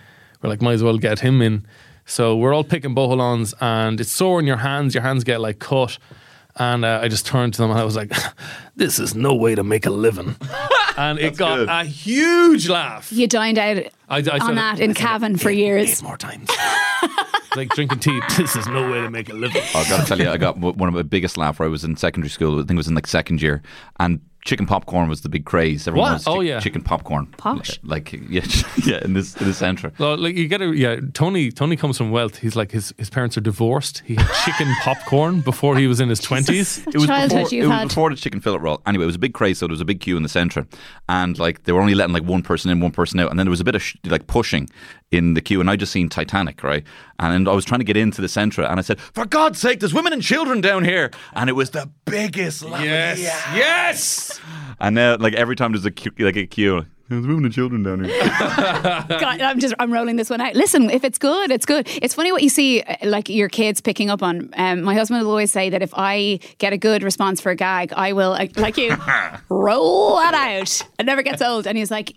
we're 0.43 0.51
like, 0.51 0.63
might 0.63 0.75
as 0.75 0.83
well 0.83 0.99
get 0.99 1.21
him 1.21 1.43
in. 1.43 1.67
So 2.05 2.37
we're 2.37 2.55
all 2.55 2.65
picking 2.65 2.95
boholons, 2.95 3.55
and 3.61 4.01
it's 4.01 4.11
sore 4.11 4.41
in 4.41 4.47
your 4.47 4.59
hands. 4.59 4.95
Your 4.95 5.03
hands 5.03 5.25
get 5.25 5.41
like 5.41 5.59
cut. 5.59 5.99
And 6.59 6.85
uh, 6.85 7.01
I 7.03 7.09
just 7.09 7.25
turned 7.27 7.55
to 7.55 7.63
them 7.63 7.71
and 7.71 7.79
I 7.79 7.85
was 7.85 7.95
like, 7.97 8.13
"This 8.77 8.99
is 8.99 9.15
no 9.15 9.35
way 9.35 9.55
to 9.55 9.63
make 9.63 9.87
a 9.87 9.91
living." 9.91 10.35
and 10.97 11.19
it 11.19 11.37
got 11.37 11.57
good. 11.57 11.69
a 11.69 11.85
huge 11.85 12.69
laugh. 12.69 13.13
You 13.13 13.27
dined 13.29 13.59
out 13.59 13.77
I, 14.09 14.17
I 14.17 14.23
said 14.23 14.41
on 14.41 14.53
it- 14.53 14.55
that 14.57 14.81
in 14.81 14.95
Cavan 14.95 15.37
for 15.37 15.51
years. 15.51 15.89
eight 15.91 16.03
more 16.03 16.17
times. 16.17 16.51
like 17.57 17.69
drinking 17.71 18.01
tea. 18.01 18.21
This 18.37 18.57
is 18.57 18.67
no 18.67 18.91
way 18.91 19.01
to 19.03 19.11
make 19.11 19.29
a 19.31 19.35
living. 19.35 19.63
I've 19.75 19.89
got 19.89 20.01
to 20.01 20.07
tell 20.07 20.19
you, 20.21 20.29
I 20.31 20.37
got 20.37 20.59
one 20.59 20.89
of 20.89 20.95
my 20.95 21.03
biggest 21.03 21.37
laugh 21.37 21.59
where 21.59 21.69
I 21.69 21.71
was 21.71 21.85
in 21.85 21.97
secondary 21.97 22.31
school. 22.31 22.55
I 22.57 22.59
think 22.59 22.73
it 22.73 22.77
was 22.77 22.89
in 22.89 22.95
like 22.95 23.07
second 23.07 23.41
year, 23.41 23.63
and 24.01 24.21
chicken 24.45 24.67
popcorn 24.67 25.09
was 25.09 25.21
the 25.23 25.29
big 25.29 25.45
craze. 25.45 25.87
Everyone 25.87 26.05
What? 26.05 26.11
wants 26.13 26.27
Oh, 26.27 26.37
chick- 26.41 26.49
yeah. 26.49 26.61
chicken 26.61 26.83
popcorn. 26.83 27.27
Posh. 27.37 27.79
Like 27.83 28.13
yeah, 28.13 28.45
yeah, 28.85 29.05
in 29.05 29.13
this 29.15 29.37
in 29.37 29.47
the 29.47 29.55
centre. 29.55 29.93
Well, 29.99 30.17
like 30.17 30.37
you 30.37 30.49
get 30.49 30.59
to 30.59 30.73
yeah. 30.73 30.97
Tony 31.13 31.51
Tony 31.51 31.77
comes 31.77 31.99
from 31.99 32.11
wealth. 32.11 32.39
He's 32.39 32.57
like 32.57 32.71
his 32.71 32.95
his 32.99 33.11
parents 33.11 33.37
are 33.37 33.41
divorced. 33.43 34.03
He 34.07 34.15
had 34.15 34.27
chicken 34.45 34.69
popcorn 34.83 35.41
before 35.41 35.77
he 35.77 35.87
was 35.87 36.01
in 36.01 36.09
his 36.09 36.21
twenties. 36.21 36.79
It 36.87 36.95
was 36.95 37.07
Childhood 37.07 37.45
before, 37.45 37.57
you've 37.59 37.65
it 37.67 37.69
was 37.75 37.89
before 37.89 38.11
the 38.11 38.17
chicken 38.17 38.41
fillet 38.41 38.59
roll. 38.59 38.81
Anyway, 38.87 39.05
it 39.05 39.07
was 39.07 39.17
a 39.17 39.21
big 39.21 39.35
craze, 39.35 39.59
so 39.59 39.67
there 39.67 39.73
was 39.73 39.81
a 39.81 39.85
big 39.85 40.01
queue 40.01 40.17
in 40.17 40.23
the 40.23 40.29
centre, 40.29 40.67
and 41.09 41.39
like 41.39 41.65
they 41.65 41.73
were 41.73 41.81
only 41.81 41.95
letting 41.95 42.15
like 42.15 42.25
one 42.25 42.43
person 42.43 42.71
in, 42.71 42.81
one 42.81 42.93
person 42.93 43.21
out, 43.21 43.31
and 43.31 43.39
then 43.39 43.47
there 43.47 43.51
was 43.51 43.61
a 43.61 43.65
bit 43.65 43.75
of 43.75 43.83
sh- 43.83 43.97
like 44.05 44.27
pushing 44.29 44.69
in 45.11 45.35
the 45.35 45.41
queue, 45.41 45.61
and 45.61 45.71
I 45.71 45.77
just 45.77 45.93
seen 45.93 46.09
Titanic, 46.09 46.63
right? 46.63 46.85
And 47.19 47.49
I 47.49 47.53
was 47.53 47.65
trying 47.65 47.81
to 47.81 47.85
get 47.85 47.97
into 47.97 48.21
the 48.21 48.29
centre, 48.29 48.63
and 48.63 48.79
I 48.79 48.83
said, 48.83 49.01
"For 49.01 49.25
God's 49.25 49.59
sake, 49.59 49.81
there's 49.81 49.95
women 49.95 50.13
and 50.13 50.23
children 50.23 50.61
down 50.61 50.85
here!" 50.85 51.11
And 51.35 51.49
it 51.49 51.55
was 51.55 51.71
the 51.71 51.91
biggest 52.05 52.63
laugh. 52.63 52.85
Yes, 52.85 53.19
yes. 53.55 54.41
And 54.81 54.95
now, 54.95 55.17
like 55.17 55.35
every 55.35 55.57
time 55.57 55.73
there's 55.73 55.87
a 55.87 55.91
queue, 55.91 56.13
like 56.19 56.37
a 56.37 56.47
queue, 56.47 56.87
there's 57.09 57.27
women 57.27 57.45
and 57.47 57.55
children 57.55 57.83
down 57.83 58.05
here. 58.05 58.19
God, 58.29 59.41
I'm 59.41 59.59
just 59.59 59.75
I'm 59.79 59.91
rolling 59.93 60.17
this 60.17 60.29
one 60.29 60.41
out. 60.41 60.55
Listen, 60.55 60.91
if 60.91 61.05
it's 61.05 61.19
good, 61.19 61.51
it's 61.51 61.65
good. 61.65 61.89
It's 62.03 62.15
funny 62.15 62.33
what 62.33 62.43
you 62.43 62.51
see, 62.51 62.83
uh, 62.83 62.97
like 63.05 63.29
your 63.31 63.49
kids 63.49 63.81
picking 63.81 64.11
up 64.11 64.23
on. 64.23 64.51
Um, 64.57 64.83
my 64.83 64.95
husband 64.95 65.23
will 65.23 65.31
always 65.31 65.51
say 65.51 65.71
that 65.71 65.81
if 65.83 65.93
I 65.97 66.39
get 66.59 66.73
a 66.73 66.77
good 66.77 67.03
response 67.03 67.41
for 67.41 67.51
a 67.51 67.57
gag, 67.57 67.93
I 67.95 68.13
will, 68.13 68.33
uh, 68.33 68.47
like 68.57 68.77
you, 68.77 68.95
roll 69.49 70.17
that 70.17 70.35
out. 70.35 70.87
It 70.99 71.07
never 71.07 71.23
gets 71.23 71.41
old. 71.41 71.67
And 71.67 71.79
he's 71.79 71.91
like, 71.91 72.13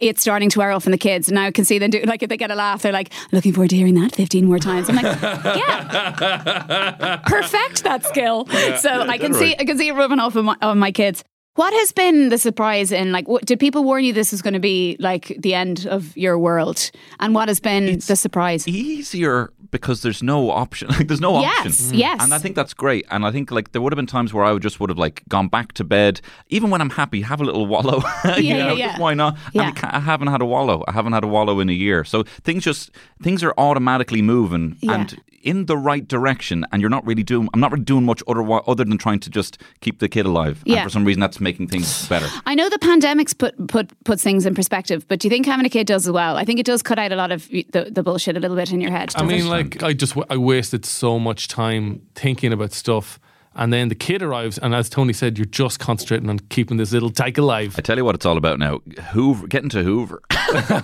it's 0.00 0.20
starting 0.20 0.48
to 0.50 0.58
wear 0.60 0.70
off 0.70 0.86
in 0.86 0.92
the 0.92 0.98
kids. 0.98 1.30
Now 1.30 1.46
I 1.46 1.50
can 1.50 1.64
see 1.64 1.78
them 1.78 1.90
do. 1.90 2.02
Like 2.02 2.22
if 2.22 2.28
they 2.28 2.36
get 2.36 2.52
a 2.52 2.54
laugh, 2.54 2.82
they're 2.82 2.92
like, 2.92 3.12
looking 3.32 3.52
forward 3.52 3.70
to 3.70 3.76
hearing 3.76 3.94
that 3.94 4.14
15 4.14 4.46
more 4.46 4.60
times. 4.60 4.88
I'm 4.88 4.96
like, 4.96 5.04
yeah, 5.22 7.16
perfect 7.26 7.82
that 7.82 8.04
skill. 8.04 8.46
so 8.78 9.02
I 9.02 9.18
can 9.18 9.34
see 9.34 9.56
I 9.58 9.64
can 9.64 9.76
see 9.76 9.88
it 9.88 9.94
rubbing 9.94 10.20
off 10.20 10.36
on 10.36 10.44
my, 10.44 10.56
on 10.62 10.78
my 10.78 10.92
kids. 10.92 11.24
What 11.56 11.72
has 11.74 11.90
been 11.92 12.28
the 12.28 12.38
surprise 12.38 12.92
in 12.92 13.12
like? 13.12 13.26
What, 13.28 13.44
did 13.44 13.58
people 13.58 13.82
warn 13.84 14.04
you 14.04 14.12
this 14.12 14.32
is 14.32 14.42
going 14.42 14.54
to 14.54 14.60
be 14.60 14.96
like 15.00 15.34
the 15.38 15.54
end 15.54 15.86
of 15.86 16.16
your 16.16 16.38
world? 16.38 16.90
And 17.18 17.34
what 17.34 17.48
has 17.48 17.60
been 17.60 17.98
the 18.06 18.14
surprise? 18.16 18.68
Easier 18.68 19.50
because 19.70 20.02
there's 20.02 20.22
no 20.22 20.50
option. 20.50 20.88
Like 20.96 21.08
there's 21.08 21.20
no 21.20 21.40
Yes, 21.40 21.58
option. 21.58 21.72
yes. 21.72 21.92
yes. 21.92 22.22
And 22.22 22.32
I 22.34 22.38
think 22.38 22.56
that's 22.56 22.72
great. 22.74 23.04
And 23.10 23.24
I 23.26 23.30
think 23.32 23.50
like 23.50 23.72
there 23.72 23.82
would 23.82 23.92
have 23.92 23.96
been 23.96 24.06
times 24.06 24.32
where 24.32 24.44
I 24.44 24.52
would 24.52 24.62
just 24.62 24.80
would 24.80 24.90
have 24.90 24.98
like 24.98 25.22
gone 25.28 25.48
back 25.48 25.72
to 25.74 25.84
bed, 25.84 26.20
even 26.48 26.70
when 26.70 26.80
I'm 26.80 26.90
happy, 26.90 27.22
have 27.22 27.40
a 27.40 27.44
little 27.44 27.66
wallow. 27.74 28.02
you 28.36 28.42
Yeah, 28.44 28.56
know, 28.68 28.74
yeah, 28.74 28.86
yeah. 28.92 28.98
Why 28.98 29.14
not? 29.14 29.36
Yeah. 29.52 29.68
And 29.68 29.78
I, 29.82 29.96
I 29.96 30.00
haven't 30.00 30.28
had 30.28 30.40
a 30.42 30.46
wallow. 30.46 30.84
I 30.86 30.92
haven't 30.92 31.14
had 31.14 31.24
a 31.24 31.28
wallow 31.28 31.58
in 31.60 31.68
a 31.70 31.72
year. 31.74 32.04
So 32.04 32.22
things 32.44 32.64
just 32.64 32.90
things 33.22 33.42
are 33.42 33.54
automatically 33.58 34.22
moving 34.22 34.76
Yeah. 34.80 34.92
and 34.94 35.20
in 35.42 35.66
the 35.66 35.76
right 35.76 36.06
direction. 36.08 36.64
And 36.72 36.80
you're 36.80 36.90
not 36.90 37.06
really 37.06 37.22
doing. 37.22 37.48
I'm 37.54 37.60
not 37.60 37.70
really 37.72 37.84
doing 37.84 38.04
much 38.04 38.22
other 38.28 38.42
other 38.68 38.84
than 38.84 38.98
trying 38.98 39.20
to 39.20 39.30
just 39.30 39.58
keep 39.80 39.98
the 40.00 40.08
kid 40.08 40.26
alive. 40.26 40.62
Yeah. 40.64 40.76
And 40.76 40.84
for 40.84 40.90
some 40.90 41.04
reason, 41.04 41.20
that's 41.20 41.40
making 41.46 41.68
things 41.68 42.08
better. 42.08 42.28
I 42.44 42.56
know 42.56 42.68
the 42.68 42.78
pandemics 42.78 43.36
put 43.36 43.54
put 43.68 43.86
puts 44.04 44.22
things 44.22 44.46
in 44.46 44.54
perspective, 44.54 45.06
but 45.06 45.20
do 45.20 45.28
you 45.28 45.30
think 45.30 45.46
having 45.46 45.64
a 45.64 45.68
kid 45.68 45.86
does 45.86 46.06
as 46.06 46.12
well? 46.12 46.36
I 46.36 46.44
think 46.44 46.58
it 46.58 46.66
does 46.66 46.82
cut 46.82 46.98
out 46.98 47.12
a 47.12 47.16
lot 47.16 47.30
of 47.30 47.48
the, 47.48 47.88
the 47.90 48.02
bullshit 48.02 48.36
a 48.36 48.40
little 48.40 48.56
bit 48.56 48.72
in 48.72 48.80
your 48.80 48.90
head. 48.90 49.12
I 49.14 49.22
mean, 49.22 49.46
it? 49.46 49.56
like 49.56 49.82
I 49.82 49.92
just 49.92 50.16
I 50.28 50.36
wasted 50.36 50.84
so 50.84 51.18
much 51.18 51.46
time 51.46 52.02
thinking 52.14 52.52
about 52.52 52.72
stuff, 52.72 53.20
and 53.56 53.72
then 53.72 53.88
the 53.88 53.94
kid 53.94 54.22
arrives, 54.22 54.58
and 54.58 54.74
as 54.74 54.88
Tony 54.88 55.12
said, 55.12 55.38
you're 55.38 55.44
just 55.46 55.78
concentrating 55.80 56.28
on 56.30 56.38
keeping 56.50 56.76
this 56.76 56.92
little 56.92 57.10
tyke 57.10 57.38
alive. 57.38 57.74
I 57.78 57.82
tell 57.82 57.96
you 57.96 58.04
what 58.04 58.14
it's 58.14 58.26
all 58.26 58.36
about 58.36 58.58
now. 58.58 58.80
Hoover, 59.12 59.46
getting 59.46 59.68
to 59.70 59.82
Hoover, 59.82 60.22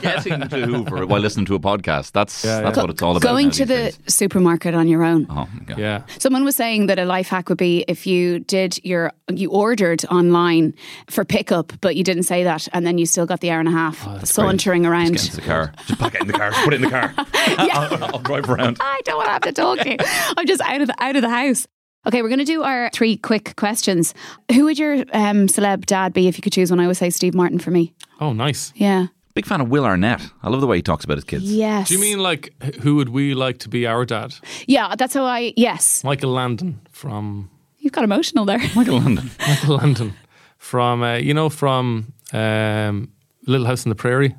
getting 0.01 0.41
to 0.49 0.66
Hoover 0.66 1.07
while 1.07 1.20
listening 1.20 1.47
to 1.47 1.55
a 1.55 1.61
podcast. 1.61 2.12
That's 2.12 2.45
Yeah, 2.45 2.61
that's 2.62 2.77
yeah. 2.77 2.83
what 2.83 2.91
it's 2.91 3.03
all 3.03 3.12
about. 3.16 3.23
going 3.23 3.47
now 3.47 3.53
to 3.53 3.64
the 3.66 3.75
days. 3.75 3.99
supermarket 4.09 4.75
on 4.75 4.89
your 4.89 5.05
own. 5.05 5.27
Oh 5.31 5.49
my 5.55 5.64
god. 5.66 5.79
Yeah. 5.79 6.03
Someone 6.18 6.45
was 6.45 6.57
saying 6.57 6.87
that 6.87 6.99
a 6.99 7.05
life 7.05 7.29
hack 7.29 7.49
would 7.49 7.59
be 7.59 7.85
if 7.89 8.07
you 8.07 8.41
did 8.41 8.79
your 8.85 9.12
you 9.33 9.51
ordered 9.51 10.05
online 10.07 10.75
for 11.09 11.25
pickup, 11.25 11.73
but 11.81 11.97
you 11.97 12.05
didn't 12.05 12.25
say 12.25 12.45
that, 12.45 12.68
and 12.73 12.87
then 12.87 12.99
you 12.99 13.07
still 13.07 13.27
got 13.27 13.41
the 13.41 13.51
hour 13.51 13.61
and 13.61 13.68
a 13.68 13.73
half 13.73 14.07
Oh, 14.07 14.18
sauntering 14.25 14.85
around. 14.87 15.12
Just 15.12 15.31
get 15.31 15.35
into 15.35 15.41
the 15.41 15.47
car. 15.47 15.73
Just 15.87 16.01
pack 16.01 16.14
it 16.14 16.20
in 16.23 16.27
the 16.27 16.33
car. 16.35 16.51
Put 16.64 16.73
it 16.75 16.77
in 16.77 16.83
the 16.83 16.91
car. 16.91 17.14
I'll, 17.35 18.05
I'll 18.05 18.18
drive 18.20 18.49
around. 18.51 18.79
I 18.81 19.01
don't 19.05 19.16
want 19.16 19.27
to 19.29 19.33
have 19.33 19.43
to 19.43 19.53
talk 19.53 19.79
to 19.81 19.91
you. 19.91 19.97
I'm 20.37 20.47
just 20.47 20.61
out 20.62 20.81
of 20.81 20.89
the 20.89 20.95
out 21.03 21.16
of 21.16 21.23
the 21.23 21.31
house. 21.31 21.66
Okay, 22.07 22.23
we're 22.23 22.29
going 22.29 22.41
to 22.41 22.45
do 22.45 22.63
our 22.63 22.91
three 22.91 23.17
quick 23.17 23.55
questions. 23.57 24.13
Who 24.53 24.65
would 24.65 24.79
your 24.79 24.95
um, 25.13 25.47
celeb 25.47 25.87
dad 25.87 26.13
be 26.13 26.27
if 26.27 26.37
you 26.37 26.43
could 26.43 26.53
choose 26.53 26.71
one? 26.71 26.81
I 26.81 26.87
would 26.87 26.97
say 26.97 27.11
Steve 27.11 27.35
Martin 27.35 27.59
for 27.59 27.71
me. 27.71 27.95
Oh, 28.21 28.33
nice. 28.33 28.73
Yeah. 28.75 29.07
Big 29.35 29.47
fan 29.47 29.61
of 29.61 29.69
Will 29.71 29.85
Arnett. 29.85 30.21
I 30.43 30.49
love 30.51 30.61
the 30.61 30.67
way 30.67 30.77
he 30.77 30.83
talks 30.83 31.05
about 31.05 31.17
his 31.17 31.25
kids. 31.25 31.45
Yes. 31.45 31.89
Do 31.89 31.95
you 31.95 32.01
mean 32.01 32.19
like 32.19 32.53
who 32.83 32.97
would 32.97 33.09
we 33.09 33.35
like 33.35 33.59
to 33.59 33.69
be 33.69 33.87
our 33.87 34.05
dad? 34.05 34.35
Yeah, 34.67 34.95
that's 34.97 35.15
how 35.15 35.25
I. 35.25 35.55
Yes. 35.57 36.05
Michael 36.05 36.33
Landon 36.33 36.81
from 36.91 37.51
You've 37.79 37.93
got 37.93 38.05
emotional 38.05 38.45
there. 38.45 38.59
Michael 38.77 39.01
London. 39.01 39.31
Michael 39.49 39.77
Landon 39.77 40.15
from 40.59 41.03
uh, 41.03 41.15
you 41.15 41.35
know 41.35 41.49
from 41.49 42.13
um, 42.33 43.11
Little 43.47 43.67
House 43.67 43.85
on 43.87 43.91
the 43.91 43.97
Prairie. 43.97 44.35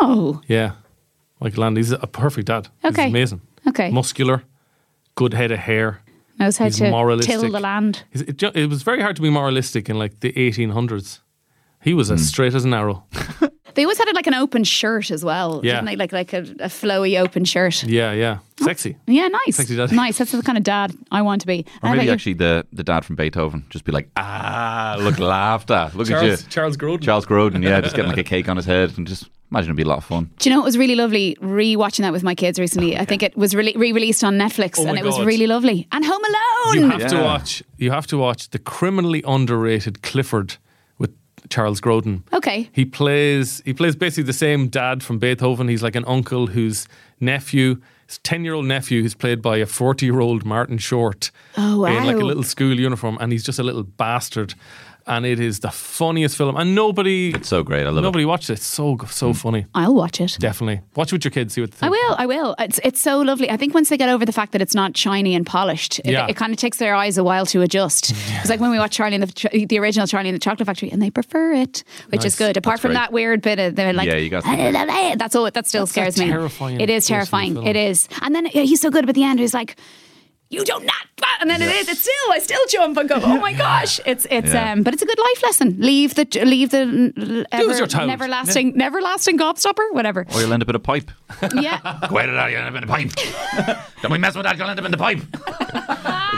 Oh. 0.00 0.40
Yeah, 0.48 0.72
Michael 1.40 1.62
Landon. 1.62 1.82
He's 1.82 1.92
a 1.92 2.06
perfect 2.06 2.48
dad. 2.48 2.68
Okay. 2.84 3.04
He's 3.04 3.10
amazing. 3.10 3.40
Okay. 3.68 3.90
Muscular, 3.90 4.42
good 5.14 5.32
head 5.32 5.50
of 5.50 5.60
hair. 5.60 6.02
Knows 6.38 6.56
how 6.58 6.66
He's 6.66 6.76
to 6.78 6.90
moralistic. 6.90 7.40
till 7.40 7.50
the 7.50 7.60
land. 7.60 8.04
It, 8.12 8.42
it 8.42 8.68
was 8.68 8.82
very 8.82 9.02
hard 9.02 9.16
to 9.16 9.22
be 9.22 9.30
moralistic 9.30 9.88
in 9.88 9.98
like 9.98 10.20
the 10.20 10.32
1800s. 10.32 11.20
He 11.82 11.94
was 11.94 12.10
as 12.10 12.20
hmm. 12.20 12.24
straight 12.24 12.54
as 12.54 12.64
an 12.64 12.74
arrow. 12.74 13.04
They 13.78 13.84
always 13.84 13.96
had 13.98 14.08
it 14.08 14.16
like 14.16 14.26
an 14.26 14.34
open 14.34 14.64
shirt 14.64 15.12
as 15.12 15.24
well. 15.24 15.60
Yeah. 15.62 15.74
Didn't 15.74 15.86
they? 15.86 15.94
Like 15.94 16.10
like 16.10 16.32
a, 16.32 16.38
a 16.38 16.68
flowy 16.68 17.16
open 17.16 17.44
shirt. 17.44 17.84
Yeah, 17.84 18.10
yeah. 18.10 18.38
Sexy. 18.56 18.96
Yeah, 19.06 19.28
nice. 19.28 19.54
Sexy 19.54 19.76
dad. 19.76 19.92
Nice. 19.92 20.18
That's 20.18 20.32
the 20.32 20.42
kind 20.42 20.58
of 20.58 20.64
dad 20.64 20.92
I 21.12 21.22
want 21.22 21.42
to 21.42 21.46
be. 21.46 21.60
Or 21.60 21.62
How 21.62 21.78
about 21.90 21.96
maybe 21.98 22.06
you? 22.06 22.12
actually 22.12 22.32
the, 22.32 22.66
the 22.72 22.82
dad 22.82 23.04
from 23.04 23.14
Beethoven 23.14 23.64
just 23.70 23.84
be 23.84 23.92
like, 23.92 24.10
ah, 24.16 24.96
look, 24.98 25.20
laughed 25.20 25.70
at. 25.70 25.94
Look 25.94 26.08
Charles, 26.08 26.40
at 26.40 26.42
you. 26.42 26.50
Charles 26.50 26.76
Grodin. 26.76 27.02
Charles 27.02 27.24
Grodin, 27.24 27.62
yeah, 27.62 27.80
just 27.80 27.94
getting 27.94 28.10
like 28.10 28.18
a 28.18 28.24
cake 28.34 28.48
on 28.48 28.56
his 28.56 28.66
head 28.66 28.98
and 28.98 29.06
just 29.06 29.30
imagine 29.52 29.68
it'd 29.68 29.76
be 29.76 29.84
a 29.84 29.86
lot 29.86 29.98
of 29.98 30.04
fun. 30.04 30.28
Do 30.40 30.50
you 30.50 30.56
know 30.56 30.60
it 30.60 30.64
was 30.64 30.76
really 30.76 30.96
lovely 30.96 31.36
rewatching 31.40 32.00
that 32.00 32.12
with 32.12 32.24
my 32.24 32.34
kids 32.34 32.58
recently? 32.58 32.98
I 32.98 33.04
think 33.04 33.22
it 33.22 33.36
was 33.36 33.54
re 33.54 33.72
released 33.76 34.24
on 34.24 34.38
Netflix 34.38 34.78
Oh 34.78 34.82
and 34.86 34.94
my 34.94 34.98
it 34.98 35.04
was 35.04 35.18
God. 35.18 35.26
really 35.28 35.46
lovely. 35.46 35.86
And 35.92 36.04
Home 36.04 36.22
Alone. 36.24 36.74
You 36.74 36.80
Alone. 36.88 37.00
have 37.00 37.10
to 37.12 37.22
watch. 37.22 37.62
You 37.76 37.92
have 37.92 38.08
to 38.08 38.18
watch 38.18 38.50
the 38.50 38.58
criminally 38.58 39.22
underrated 39.24 40.02
Clifford 40.02 40.50
with 40.50 40.58
Charles 41.50 41.80
Grodin. 41.80 42.22
Okay. 42.32 42.68
He 42.72 42.84
plays. 42.84 43.62
He 43.64 43.72
plays 43.74 43.96
basically 43.96 44.24
the 44.24 44.32
same 44.32 44.68
dad 44.68 45.02
from 45.02 45.18
Beethoven. 45.18 45.68
He's 45.68 45.82
like 45.82 45.96
an 45.96 46.04
uncle 46.06 46.48
whose 46.48 46.86
nephew, 47.20 47.80
his 48.06 48.18
ten-year-old 48.18 48.66
nephew, 48.66 49.02
who's 49.02 49.14
played 49.14 49.42
by 49.42 49.58
a 49.58 49.66
forty-year-old 49.66 50.44
Martin 50.44 50.78
Short. 50.78 51.30
Oh, 51.56 51.84
In 51.84 52.04
like 52.04 52.16
a 52.16 52.24
little 52.24 52.42
school 52.42 52.78
uniform, 52.78 53.18
and 53.20 53.32
he's 53.32 53.44
just 53.44 53.58
a 53.58 53.62
little 53.62 53.82
bastard. 53.84 54.54
And 55.08 55.24
it 55.26 55.40
is 55.40 55.60
the 55.60 55.70
funniest 55.70 56.36
film, 56.36 56.56
and 56.56 56.74
nobody, 56.74 57.30
It's 57.34 57.48
so 57.48 57.62
great. 57.62 57.82
I 57.86 57.90
love 57.90 57.98
it. 57.98 58.02
nobody 58.02 58.24
watched 58.24 58.50
it. 58.50 58.54
It's 58.54 58.66
so 58.66 58.96
so 59.08 59.32
funny. 59.32 59.66
I'll 59.74 59.94
watch 59.94 60.20
it. 60.20 60.36
Definitely 60.38 60.82
watch 60.96 61.08
it 61.12 61.14
with 61.16 61.24
your 61.24 61.30
kids. 61.32 61.54
See 61.54 61.60
what 61.62 61.70
they 61.72 61.86
I 61.86 61.90
will. 61.90 62.14
I 62.18 62.26
will. 62.26 62.54
It's 62.58 62.78
it's 62.84 63.00
so 63.00 63.20
lovely. 63.20 63.50
I 63.50 63.56
think 63.56 63.72
once 63.74 63.88
they 63.88 63.96
get 63.96 64.08
over 64.10 64.24
the 64.26 64.32
fact 64.32 64.52
that 64.52 64.60
it's 64.62 64.74
not 64.74 64.96
shiny 64.96 65.34
and 65.34 65.46
polished, 65.46 65.98
it, 66.00 66.06
Yeah. 66.12 66.26
it 66.28 66.36
kind 66.36 66.52
of 66.52 66.58
takes 66.58 66.76
their 66.78 66.94
eyes 66.94 67.16
a 67.18 67.24
while 67.24 67.46
to 67.46 67.62
adjust. 67.62 68.12
It's 68.40 68.50
like 68.50 68.60
when 68.60 68.70
we 68.70 68.78
watch 68.78 68.92
Charlie 68.96 69.16
and 69.16 69.24
the 69.24 69.66
the 69.66 69.78
original 69.78 70.06
Charlie 70.06 70.28
and 70.28 70.36
the 70.36 70.40
Chocolate 70.40 70.66
Factory, 70.66 70.90
and 70.92 71.00
they 71.02 71.10
prefer 71.10 71.52
it, 71.54 71.82
which 72.10 72.24
is 72.24 72.36
good. 72.36 72.56
Apart 72.56 72.74
That's 72.74 72.82
from 72.82 72.90
great. 72.90 72.98
that 73.00 73.12
weird 73.12 73.40
bit 73.42 73.58
of 73.58 73.74
they're 73.76 73.92
like, 73.92 74.06
Yeah, 74.08 74.16
you 74.16 74.30
got- 74.30 74.44
that's 75.18 75.34
all. 75.34 75.50
That 75.50 75.66
still 75.66 75.82
That's 75.86 75.92
scares 75.92 76.16
a 76.18 76.24
me. 76.24 76.30
terrifying 76.30 76.80
It 76.80 76.90
is 76.90 77.06
terrifying. 77.06 77.54
film. 77.54 77.66
It 77.66 77.76
is. 77.76 78.08
And 78.22 78.34
then 78.34 78.46
yeah, 78.52 78.62
he's 78.62 78.80
so 78.80 78.90
good. 78.90 79.06
But 79.06 79.14
the 79.14 79.24
end, 79.24 79.40
he's 79.40 79.54
like. 79.54 79.76
You 80.50 80.64
don't 80.64 80.86
not, 80.86 80.94
and 81.40 81.50
then 81.50 81.60
it 81.60 81.68
is. 81.70 81.88
It's 81.88 82.00
still. 82.00 82.32
I 82.32 82.38
still 82.38 82.60
jump 82.70 82.96
and 82.96 83.06
go. 83.08 83.16
Oh 83.22 83.38
my 83.38 83.52
gosh! 83.52 84.00
It's 84.06 84.26
it's 84.30 84.52
Yeah. 84.52 84.72
um, 84.72 84.82
but 84.82 84.94
it's 84.94 85.02
a 85.02 85.06
good 85.06 85.18
life 85.18 85.42
lesson. 85.42 85.76
Leave 85.78 86.14
the 86.14 86.26
leave 86.44 86.70
the 86.70 87.44
ever, 87.52 87.70
as 87.70 87.78
you're 87.92 88.06
never 88.06 88.26
lasting, 88.28 88.74
never 88.74 89.02
lasting 89.02 89.38
gobstopper, 89.38 89.92
whatever. 89.92 90.26
Or 90.34 90.40
you'll 90.40 90.52
end 90.54 90.62
up 90.62 90.68
in 90.70 90.74
a 90.74 90.78
pipe. 90.78 91.10
Yeah, 91.54 91.78
Go 92.08 92.18
out 92.18 92.28
of 92.30 92.50
you'll 92.50 92.60
end 92.62 92.74
up 92.76 92.82
in 92.82 92.84
a 92.84 92.86
pipe. 92.86 93.10
Don't 94.02 94.12
we 94.12 94.18
mess 94.18 94.34
with 94.36 94.44
that, 94.44 94.56
you'll 94.56 94.68
end 94.70 94.78
up 94.80 94.86
in 94.86 94.90
the 94.92 94.96
pipe. 94.96 95.18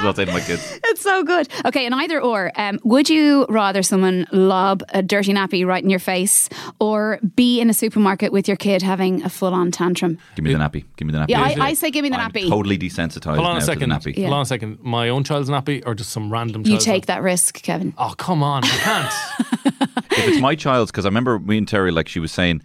That's 0.01 0.05
what 0.05 0.19
I 0.19 0.25
say 0.25 0.25
to 0.25 0.33
my 0.33 0.41
kids. 0.41 0.81
It's 0.85 1.03
so 1.03 1.23
good. 1.23 1.49
Okay, 1.67 1.85
and 1.85 1.95
either 1.95 2.21
or, 2.21 2.51
um, 2.57 2.81
would 2.85 3.11
you 3.11 3.45
rather 3.49 3.83
someone 3.83 4.27
lob 4.33 4.83
a 4.91 5.03
dirty 5.03 5.33
nappy 5.35 5.67
right 5.67 5.83
in 5.83 5.91
your 5.91 5.99
face 5.99 6.49
or 6.79 7.19
be 7.37 7.61
in 7.61 7.69
a 7.69 7.75
supermarket 7.75 8.33
with 8.33 8.49
your 8.49 8.57
kid 8.57 8.83
having 8.83 9.23
a 9.23 9.29
full 9.29 9.53
on 9.53 9.71
tantrum? 9.71 10.19
Give 10.37 10.45
me 10.45 10.53
the 10.53 10.59
nappy. 10.59 10.85
Give 10.97 11.07
me 11.07 11.13
the 11.13 11.19
nappy. 11.19 11.29
Yeah, 11.31 11.43
I, 11.43 11.57
I 11.61 11.75
say 11.75 11.91
give 11.91 12.03
me 12.03 12.09
the 12.09 12.19
I'm 12.21 12.31
nappy. 12.31 12.49
totally 12.49 12.79
desensitized 12.79 13.37
Hold 13.37 13.47
on 13.47 13.55
now 13.55 13.59
a 13.59 13.61
second. 13.61 13.91
The 14.05 14.13
nappy. 14.13 14.17
Yeah. 14.17 14.27
Hold 14.27 14.35
on 14.35 14.43
a 14.43 14.47
second. 14.47 14.79
My 14.83 15.09
own 15.09 15.25
child's 15.25 15.49
nappy 15.51 15.83
or 15.87 15.95
just 15.95 16.11
some 16.11 16.33
random 16.33 16.63
you 16.67 16.79
take 16.79 17.05
nappy? 17.05 17.07
that 17.07 17.23
risk, 17.23 17.63
Kevin. 17.63 17.95
Oh, 17.99 18.15
come 18.17 18.43
on. 18.43 18.65
I 18.65 18.69
can't. 18.69 19.71
if 20.13 20.29
it's 20.29 20.41
my 20.41 20.55
child's, 20.55 20.91
because 20.91 21.05
I 21.07 21.09
remember 21.09 21.39
me 21.39 21.59
and 21.59 21.69
Terry, 21.69 21.91
like 21.91 22.09
she 22.09 22.21
was 22.21 22.33
saying, 22.33 22.63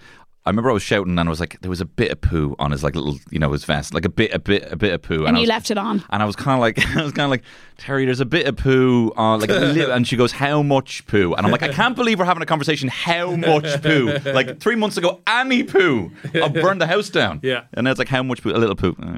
I 0.48 0.52
remember 0.52 0.70
I 0.70 0.74
was 0.74 0.84
shouting 0.84 1.18
and 1.18 1.28
I 1.28 1.30
was 1.30 1.39
like, 1.39 1.60
there 1.62 1.72
was 1.72 1.82
a 1.82 1.86
bit 1.86 2.12
of 2.12 2.22
poo 2.22 2.56
on 2.60 2.70
his 2.70 2.84
like 2.84 2.93
little, 2.93 3.18
you 3.32 3.39
know, 3.39 3.52
his 3.52 3.66
vest, 3.66 3.96
like 3.96 4.06
a 4.06 4.10
bit, 4.10 4.32
a 4.32 4.38
bit, 4.38 4.72
a 4.72 4.76
bit 4.76 4.93
of 4.93 5.02
poo, 5.02 5.26
And 5.26 5.36
I 5.36 5.39
you 5.39 5.43
was- 5.43 5.50
left 5.50 5.72
it 5.72 5.78
on. 5.80 6.04
And 6.12 6.22
I 6.22 6.26
was 6.28 6.36
kind 6.36 6.54
of 6.54 6.60
like, 6.60 6.78
I 6.96 7.02
was 7.04 7.14
kind 7.14 7.26
of 7.26 7.32
like, 7.32 7.41
Terry, 7.78 8.06
there's 8.06 8.20
a 8.20 8.26
bit 8.26 8.46
of 8.46 8.56
poo 8.56 9.12
on, 9.18 9.39
like, 9.41 9.50
a 9.50 9.54
little, 9.54 9.91
and 9.91 10.08
she 10.08 10.16
goes, 10.16 10.32
how 10.32 10.62
much 10.62 11.06
poo? 11.08 11.34
And 11.34 11.46
I'm 11.48 11.52
like, 11.52 11.64
I 11.64 11.70
can't 11.70 11.96
believe 11.96 12.20
we're 12.20 12.26
having 12.26 12.43
a 12.43 12.46
conversation. 12.46 12.89
How 12.89 13.36
much 13.36 13.82
poo? 13.82 14.18
Like 14.24 14.60
three 14.60 14.76
months 14.76 14.98
ago, 14.98 15.20
any 15.26 15.64
poo, 15.64 16.12
I'll 16.36 16.50
burn 16.50 16.78
the 16.78 16.86
house 16.88 17.10
down. 17.10 17.39
Yeah. 17.41 17.64
And 17.74 17.86
now 17.86 17.89
it's 17.91 17.98
like, 18.00 18.08
how 18.08 18.22
much 18.22 18.43
poo? 18.43 18.52
A 18.52 18.58
little 18.60 18.76
poo. 18.76 18.96
Uh, 19.02 19.04
try 19.04 19.18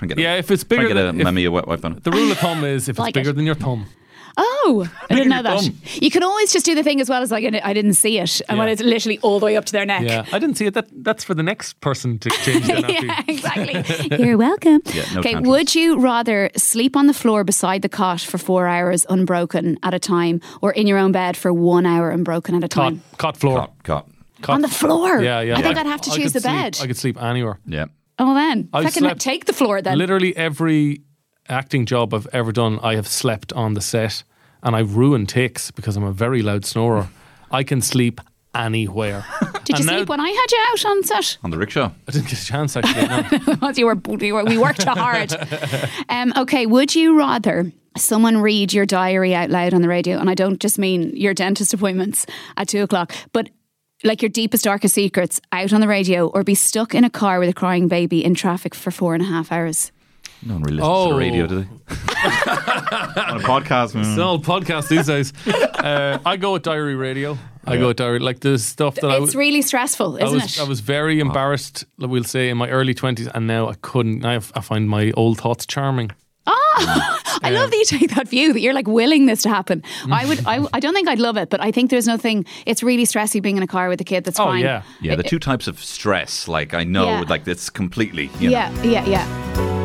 and 0.00 0.08
get 0.08 0.18
a- 0.18 0.20
Yeah, 0.20 0.34
if 0.34 0.50
it's 0.50 0.64
try 0.64 0.78
and 0.78 0.84
bigger 0.88 0.94
get 0.94 1.00
a 1.00 1.06
than- 1.06 1.20
if- 1.20 1.24
mammy 1.24 1.44
a 1.44 1.50
wet 1.52 1.68
wipe 1.68 1.84
on 1.84 1.92
it. 1.92 2.02
The 2.04 2.10
rule 2.10 2.32
of 2.32 2.38
thumb 2.38 2.64
is 2.64 2.88
if 2.88 2.98
Like 2.98 3.10
it's 3.10 3.20
bigger 3.20 3.30
it. 3.30 3.36
than 3.36 3.46
your 3.46 3.54
thumb. 3.54 3.86
Oh, 4.38 4.86
I 5.10 5.14
didn't 5.14 5.30
know 5.30 5.42
that. 5.42 5.60
thumb. 5.60 5.74
You 5.94 6.10
can 6.10 6.22
always 6.22 6.52
just 6.52 6.66
do 6.66 6.74
the 6.74 6.82
thing 6.82 7.00
as 7.00 7.08
well 7.08 7.22
as 7.22 7.30
like 7.30 7.44
I 7.64 7.72
didn't 7.72 7.94
see 7.94 8.18
it, 8.18 8.40
and 8.48 8.58
when 8.58 8.68
Yeah. 8.68 8.72
it's 8.72 8.82
literally 8.82 9.18
all 9.20 9.40
the 9.40 9.46
way 9.46 9.56
up 9.56 9.64
to 9.66 9.72
their 9.72 9.86
neck. 9.86 10.02
Yeah, 10.02 10.24
I 10.30 10.38
didn't 10.38 10.56
see 10.56 10.66
it. 10.66 10.74
That 10.74 10.88
that's 11.02 11.24
for 11.24 11.34
the 11.34 11.42
next 11.42 11.80
person 11.80 12.18
to 12.18 12.28
change 12.30 12.66
their 12.66 12.80
yeah, 12.90 13.22
exactly. 13.26 14.18
You're 14.24 14.36
welcome. 14.36 14.82
Yeah, 14.92 15.04
no 15.14 15.20
okay, 15.20 15.32
tantrums. 15.32 15.48
would 15.48 15.74
you 15.74 15.98
rather 15.98 16.50
sleep 16.56 16.96
on 16.96 17.06
the 17.06 17.14
floor 17.14 17.44
beside 17.44 17.80
the 17.82 17.88
cot 17.88 18.20
for 18.20 18.36
four 18.38 18.66
hours 18.66 19.06
unbroken 19.08 19.78
at 19.82 19.94
a 19.94 19.98
time, 19.98 20.40
or 20.60 20.72
in 20.72 20.86
your 20.86 20.98
own 20.98 21.12
bed 21.12 21.36
for 21.36 21.52
one 21.52 21.86
hour 21.86 22.10
unbroken 22.10 22.54
at 22.54 22.62
a 22.64 22.68
Cot, 22.68 22.84
time? 22.92 23.02
cot 23.16 23.36
floor. 23.38 23.58
Cot, 23.58 23.82
cot. 23.84 24.08
Cot- 24.42 24.54
On 24.56 24.60
the 24.60 24.68
floor. 24.68 25.22
Yeah, 25.22 25.40
yeah. 25.40 25.56
I 25.56 25.62
think 25.62 25.76
yeah. 25.76 25.80
I'd 25.80 25.86
have 25.86 26.00
to 26.02 26.10
I 26.10 26.16
choose 26.16 26.32
the 26.34 26.40
sleep- 26.40 26.52
bed. 26.52 26.78
I 26.82 26.86
could 26.86 26.96
sleep 26.98 27.22
anywhere. 27.22 27.58
Yeah. 27.64 27.86
Oh, 28.18 28.34
then 28.34 28.68
I've 28.74 28.86
I 28.86 28.90
can 28.90 29.00
slept- 29.02 29.20
take 29.20 29.46
the 29.46 29.52
floor 29.54 29.80
then. 29.80 29.96
Literally 29.96 30.36
every 30.36 31.02
acting 31.48 31.86
job 31.86 32.12
I've 32.14 32.26
ever 32.32 32.52
done, 32.52 32.78
I 32.82 32.94
have 32.96 33.06
slept 33.08 33.52
on 33.52 33.74
the 33.74 33.80
set, 33.80 34.22
and 34.62 34.74
I 34.76 34.80
ruin 34.80 35.26
takes 35.26 35.70
because 35.70 35.96
I'm 35.96 36.04
a 36.04 36.12
very 36.12 36.42
loud 36.42 36.64
snorer. 36.64 37.08
I 37.50 37.62
can 37.62 37.80
sleep 37.82 38.20
anywhere. 38.54 39.24
Did 39.64 39.68
you 39.68 39.74
And 39.76 39.86
now- 39.86 39.96
sleep 39.98 40.08
when 40.08 40.20
I 40.20 40.28
had 40.30 40.50
you 40.50 40.58
out 40.70 40.84
on 40.86 41.04
set? 41.04 41.38
On 41.44 41.50
the 41.50 41.58
rickshaw. 41.58 41.90
I 42.08 42.10
didn't 42.12 42.28
get 42.28 42.40
a 42.40 42.44
chance 42.44 42.76
actually. 42.76 43.06
no. 43.60 43.70
You 43.76 43.86
were, 43.86 43.98
you 44.24 44.34
were, 44.34 44.44
we 44.44 44.56
worked 44.58 44.84
you 44.84 44.90
hard. 44.92 45.32
Um, 46.08 46.32
okay, 46.36 46.66
would 46.66 46.94
you 46.94 47.18
rather 47.18 47.70
someone 47.96 48.38
read 48.38 48.72
your 48.72 48.86
diary 48.86 49.34
out 49.34 49.50
loud 49.50 49.74
on 49.74 49.82
the 49.82 49.88
radio? 49.88 50.18
And 50.18 50.30
I 50.30 50.34
don't 50.34 50.58
just 50.60 50.78
mean 50.78 51.14
your 51.16 51.34
dentist 51.34 51.74
appointments 51.74 52.26
at 52.56 52.68
two 52.68 52.82
o'clock, 52.82 53.12
but 53.32 53.50
like 54.04 54.22
your 54.22 54.28
deepest, 54.30 54.64
darkest 54.64 54.94
secrets 54.94 55.40
out 55.52 55.72
on 55.72 55.80
the 55.80 55.88
radio, 55.88 56.28
or 56.28 56.42
be 56.44 56.54
stuck 56.54 56.94
in 56.94 57.04
a 57.04 57.10
car 57.10 57.38
with 57.38 57.48
a 57.48 57.54
crying 57.54 57.88
baby 57.88 58.24
in 58.24 58.34
traffic 58.34 58.74
for 58.74 58.90
four 58.90 59.14
and 59.14 59.22
a 59.22 59.26
half 59.26 59.50
hours. 59.52 59.90
No 60.42 60.54
one 60.54 60.62
really 60.62 60.76
listens 60.76 60.92
to 60.94 60.98
Oh. 60.98 61.12
the 61.12 61.18
radio, 61.18 61.46
do 61.46 61.60
they? 61.60 61.66
On 62.26 63.36
a 63.36 63.44
podcast. 63.44 63.92
mm. 63.94 64.00
It's 64.00 64.08
an 64.16 64.20
old 64.20 64.44
podcast 64.44 64.88
these 64.88 65.06
days. 65.06 65.32
Uh, 65.46 66.18
I 66.24 66.36
go 66.36 66.52
with 66.52 66.62
diary 66.62 66.94
radio. 66.94 67.38
I 67.66 67.76
go 67.78 67.88
with 67.88 67.96
diary 67.96 68.20
like 68.20 68.40
the 68.40 68.58
stuff 68.58 68.94
that 68.96 69.06
I 69.10 69.14
It's 69.16 69.20
was. 69.22 69.36
really 69.36 69.62
stressful, 69.62 70.18
I 70.20 70.24
isn't 70.24 70.34
was, 70.42 70.58
it? 70.58 70.60
I 70.60 70.68
was 70.68 70.80
very 70.80 71.18
embarrassed, 71.20 71.84
we'll 71.98 72.22
say, 72.24 72.48
in 72.48 72.56
my 72.58 72.68
early 72.68 72.94
20s, 72.94 73.28
and 73.34 73.46
now 73.46 73.68
I 73.68 73.74
couldn't. 73.82 74.20
Now 74.20 74.36
I 74.54 74.60
find 74.60 74.88
my 74.88 75.10
old 75.16 75.38
thoughts 75.40 75.66
charming. 75.66 76.10
Oh 76.46 77.18
I 77.42 77.50
love 77.50 77.70
that 77.70 77.76
you 77.76 77.84
take 77.84 78.14
that 78.14 78.28
view 78.28 78.52
that 78.52 78.60
you're 78.60 78.72
like 78.72 78.86
willing 78.86 79.26
this 79.26 79.42
to 79.42 79.48
happen. 79.48 79.82
I 80.10 80.26
would. 80.26 80.46
I, 80.46 80.64
I 80.72 80.78
don't 80.80 80.94
think 80.94 81.08
I'd 81.08 81.18
love 81.18 81.36
it, 81.36 81.50
but 81.50 81.60
I 81.60 81.72
think 81.72 81.90
there's 81.90 82.06
nothing. 82.06 82.44
It's 82.66 82.82
really 82.84 83.04
stressy 83.04 83.42
being 83.42 83.56
in 83.56 83.62
a 83.64 83.66
car 83.66 83.88
with 83.88 84.00
a 84.00 84.04
kid. 84.04 84.22
That's 84.24 84.38
Oh, 84.38 84.44
fine. 84.44 84.62
yeah. 84.62 84.82
Yeah, 85.00 85.16
the 85.16 85.22
two 85.24 85.38
types 85.40 85.66
of 85.66 85.82
stress, 85.82 86.46
like 86.46 86.72
I 86.72 86.84
know, 86.84 87.06
Yeah. 87.06 87.24
like 87.28 87.48
it's 87.48 87.68
completely. 87.68 88.30
You 88.38 88.50
Yeah, 88.50 88.70
yeah, 88.82 89.04
yeah. 89.06 89.75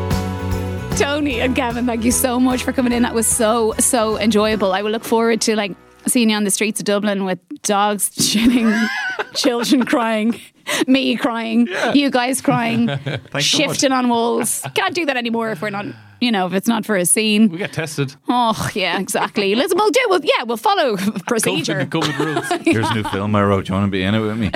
Tony 0.96 1.40
and 1.40 1.54
Gavin, 1.54 1.86
thank 1.86 2.04
you 2.04 2.12
so 2.12 2.38
much 2.38 2.62
for 2.64 2.72
coming 2.72 2.92
in. 2.92 3.02
That 3.02 3.14
was 3.14 3.26
so 3.26 3.72
so 3.78 4.18
enjoyable. 4.18 4.72
I 4.72 4.82
will 4.82 4.90
look 4.90 5.04
forward 5.04 5.40
to 5.42 5.56
like 5.56 5.72
seeing 6.06 6.30
you 6.30 6.36
on 6.36 6.44
the 6.44 6.50
streets 6.50 6.80
of 6.80 6.84
Dublin 6.86 7.24
with 7.24 7.38
dogs 7.62 8.10
shitting, 8.16 8.88
children 9.34 9.84
crying, 9.84 10.40
me 10.86 11.16
crying, 11.16 11.68
you 11.94 12.10
guys 12.10 12.40
crying, 12.40 12.88
so 13.32 13.38
shifting 13.38 13.92
on 13.92 14.08
walls. 14.08 14.62
Can't 14.74 14.94
do 14.94 15.06
that 15.06 15.16
anymore 15.16 15.50
if 15.50 15.62
we're 15.62 15.70
not, 15.70 15.86
you 16.20 16.30
know, 16.30 16.46
if 16.46 16.52
it's 16.52 16.68
not 16.68 16.84
for 16.84 16.96
a 16.96 17.06
scene. 17.06 17.48
We 17.48 17.58
get 17.58 17.72
tested. 17.72 18.14
Oh 18.28 18.68
yeah, 18.74 18.98
exactly. 19.00 19.54
Listen, 19.54 19.78
we'll 19.78 19.90
do. 19.90 20.04
We'll, 20.08 20.24
yeah, 20.24 20.42
we'll 20.44 20.56
follow 20.58 20.96
procedure. 21.26 21.86
COVID, 21.86 22.02
COVID 22.02 22.18
rules. 22.18 22.50
know, 22.50 22.58
here's 22.58 22.90
a 22.90 22.94
new 22.94 23.04
film 23.04 23.34
I 23.34 23.42
wrote. 23.42 23.64
Do 23.66 23.72
you 23.72 23.78
want 23.78 23.86
to 23.86 23.90
be 23.90 24.02
in 24.02 24.14
it 24.14 24.20
with 24.20 24.36
me? 24.38 24.50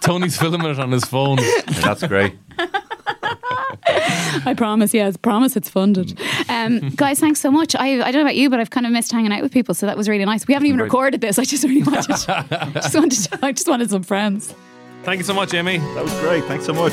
Tony's 0.00 0.36
filming 0.36 0.66
it 0.68 0.78
on 0.78 0.90
his 0.90 1.04
phone. 1.04 1.38
Yeah, 1.38 1.60
that's 1.82 2.02
great. 2.06 2.34
I 4.44 4.54
promise, 4.56 4.92
yes, 4.94 5.16
promise 5.16 5.56
it's 5.56 5.68
funded. 5.68 6.18
Um, 6.48 6.90
guys, 6.90 7.18
thanks 7.20 7.40
so 7.40 7.50
much. 7.50 7.74
I, 7.74 8.00
I 8.00 8.10
don't 8.10 8.14
know 8.14 8.22
about 8.22 8.36
you, 8.36 8.50
but 8.50 8.60
I've 8.60 8.70
kind 8.70 8.86
of 8.86 8.92
missed 8.92 9.12
hanging 9.12 9.32
out 9.32 9.42
with 9.42 9.52
people, 9.52 9.74
so 9.74 9.86
that 9.86 9.96
was 9.96 10.08
really 10.08 10.24
nice. 10.24 10.46
We 10.46 10.54
haven't 10.54 10.66
even 10.66 10.78
Great. 10.78 10.86
recorded 10.86 11.20
this. 11.20 11.38
I 11.38 11.44
just 11.44 11.64
really 11.64 11.82
wanted, 11.82 12.06
just 12.08 12.28
wanted, 12.94 13.10
to, 13.10 13.38
I 13.42 13.52
just 13.52 13.68
wanted 13.68 13.90
some 13.90 14.02
friends. 14.02 14.54
Thank 15.02 15.18
you 15.18 15.24
so 15.24 15.34
much, 15.34 15.54
Amy. 15.54 15.78
That 15.78 16.04
was 16.04 16.12
great. 16.20 16.44
Thanks 16.44 16.66
so 16.66 16.72
much. 16.72 16.92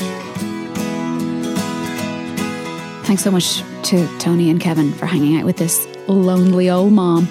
Thanks 3.06 3.22
so 3.22 3.30
much 3.30 3.62
to 3.84 4.18
Tony 4.18 4.50
and 4.50 4.60
Kevin 4.60 4.92
for 4.92 5.06
hanging 5.06 5.38
out 5.38 5.44
with 5.44 5.58
this 5.58 5.86
lonely 6.08 6.68
old 6.70 6.92
mom. 6.92 7.28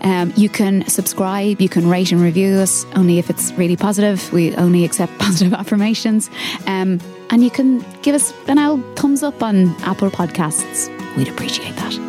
Um, 0.00 0.32
you 0.36 0.48
can 0.48 0.86
subscribe, 0.88 1.60
you 1.60 1.68
can 1.68 1.88
rate 1.88 2.12
and 2.12 2.20
review 2.20 2.54
us 2.56 2.86
only 2.94 3.18
if 3.18 3.28
it's 3.28 3.52
really 3.52 3.76
positive. 3.76 4.32
We 4.32 4.54
only 4.56 4.84
accept 4.84 5.12
positive 5.18 5.52
affirmations. 5.52 6.30
Um, 6.66 7.00
and 7.30 7.42
you 7.44 7.50
can 7.50 7.84
give 8.02 8.14
us 8.14 8.32
an 8.46 8.58
old 8.58 8.82
thumbs 8.96 9.22
up 9.22 9.42
on 9.42 9.74
Apple 9.82 10.10
Podcasts. 10.10 10.88
We'd 11.16 11.28
appreciate 11.28 11.74
that. 11.76 12.08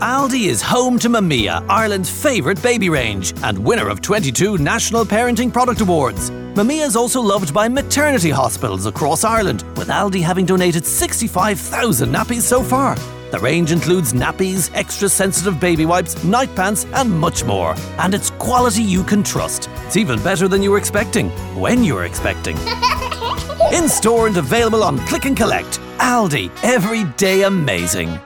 Aldi 0.00 0.46
is 0.48 0.62
home 0.62 0.98
to 1.00 1.10
Mamia, 1.10 1.62
Ireland's 1.68 2.08
favourite 2.08 2.62
baby 2.62 2.88
range, 2.88 3.34
and 3.42 3.58
winner 3.58 3.88
of 3.88 4.00
22 4.00 4.56
National 4.56 5.04
Parenting 5.04 5.52
Product 5.52 5.82
Awards. 5.82 6.30
Mamia 6.30 6.86
is 6.86 6.96
also 6.96 7.20
loved 7.20 7.52
by 7.52 7.68
maternity 7.68 8.30
hospitals 8.30 8.86
across 8.86 9.24
Ireland, 9.24 9.62
with 9.76 9.88
Aldi 9.88 10.22
having 10.22 10.46
donated 10.46 10.86
65,000 10.86 12.14
nappies 12.14 12.42
so 12.42 12.62
far. 12.62 12.96
The 13.30 13.38
range 13.38 13.70
includes 13.70 14.12
nappies, 14.12 14.70
extra 14.74 15.08
sensitive 15.08 15.60
baby 15.60 15.86
wipes, 15.86 16.22
night 16.24 16.54
pants, 16.56 16.86
and 16.94 17.10
much 17.10 17.44
more. 17.44 17.74
And 17.98 18.14
it's 18.14 18.30
quality 18.30 18.82
you 18.82 19.04
can 19.04 19.22
trust. 19.22 19.68
It's 19.86 19.96
even 19.96 20.22
better 20.22 20.48
than 20.48 20.62
you 20.62 20.72
were 20.72 20.78
expecting, 20.78 21.30
when 21.60 21.84
you 21.84 21.94
were 21.94 22.04
expecting. 22.04 22.56
In 23.72 23.88
store 23.88 24.26
and 24.26 24.36
available 24.36 24.82
on 24.82 24.98
Click 25.06 25.26
and 25.26 25.36
Collect. 25.36 25.78
Aldi, 25.98 26.50
every 26.64 27.04
day 27.16 27.42
amazing. 27.42 28.18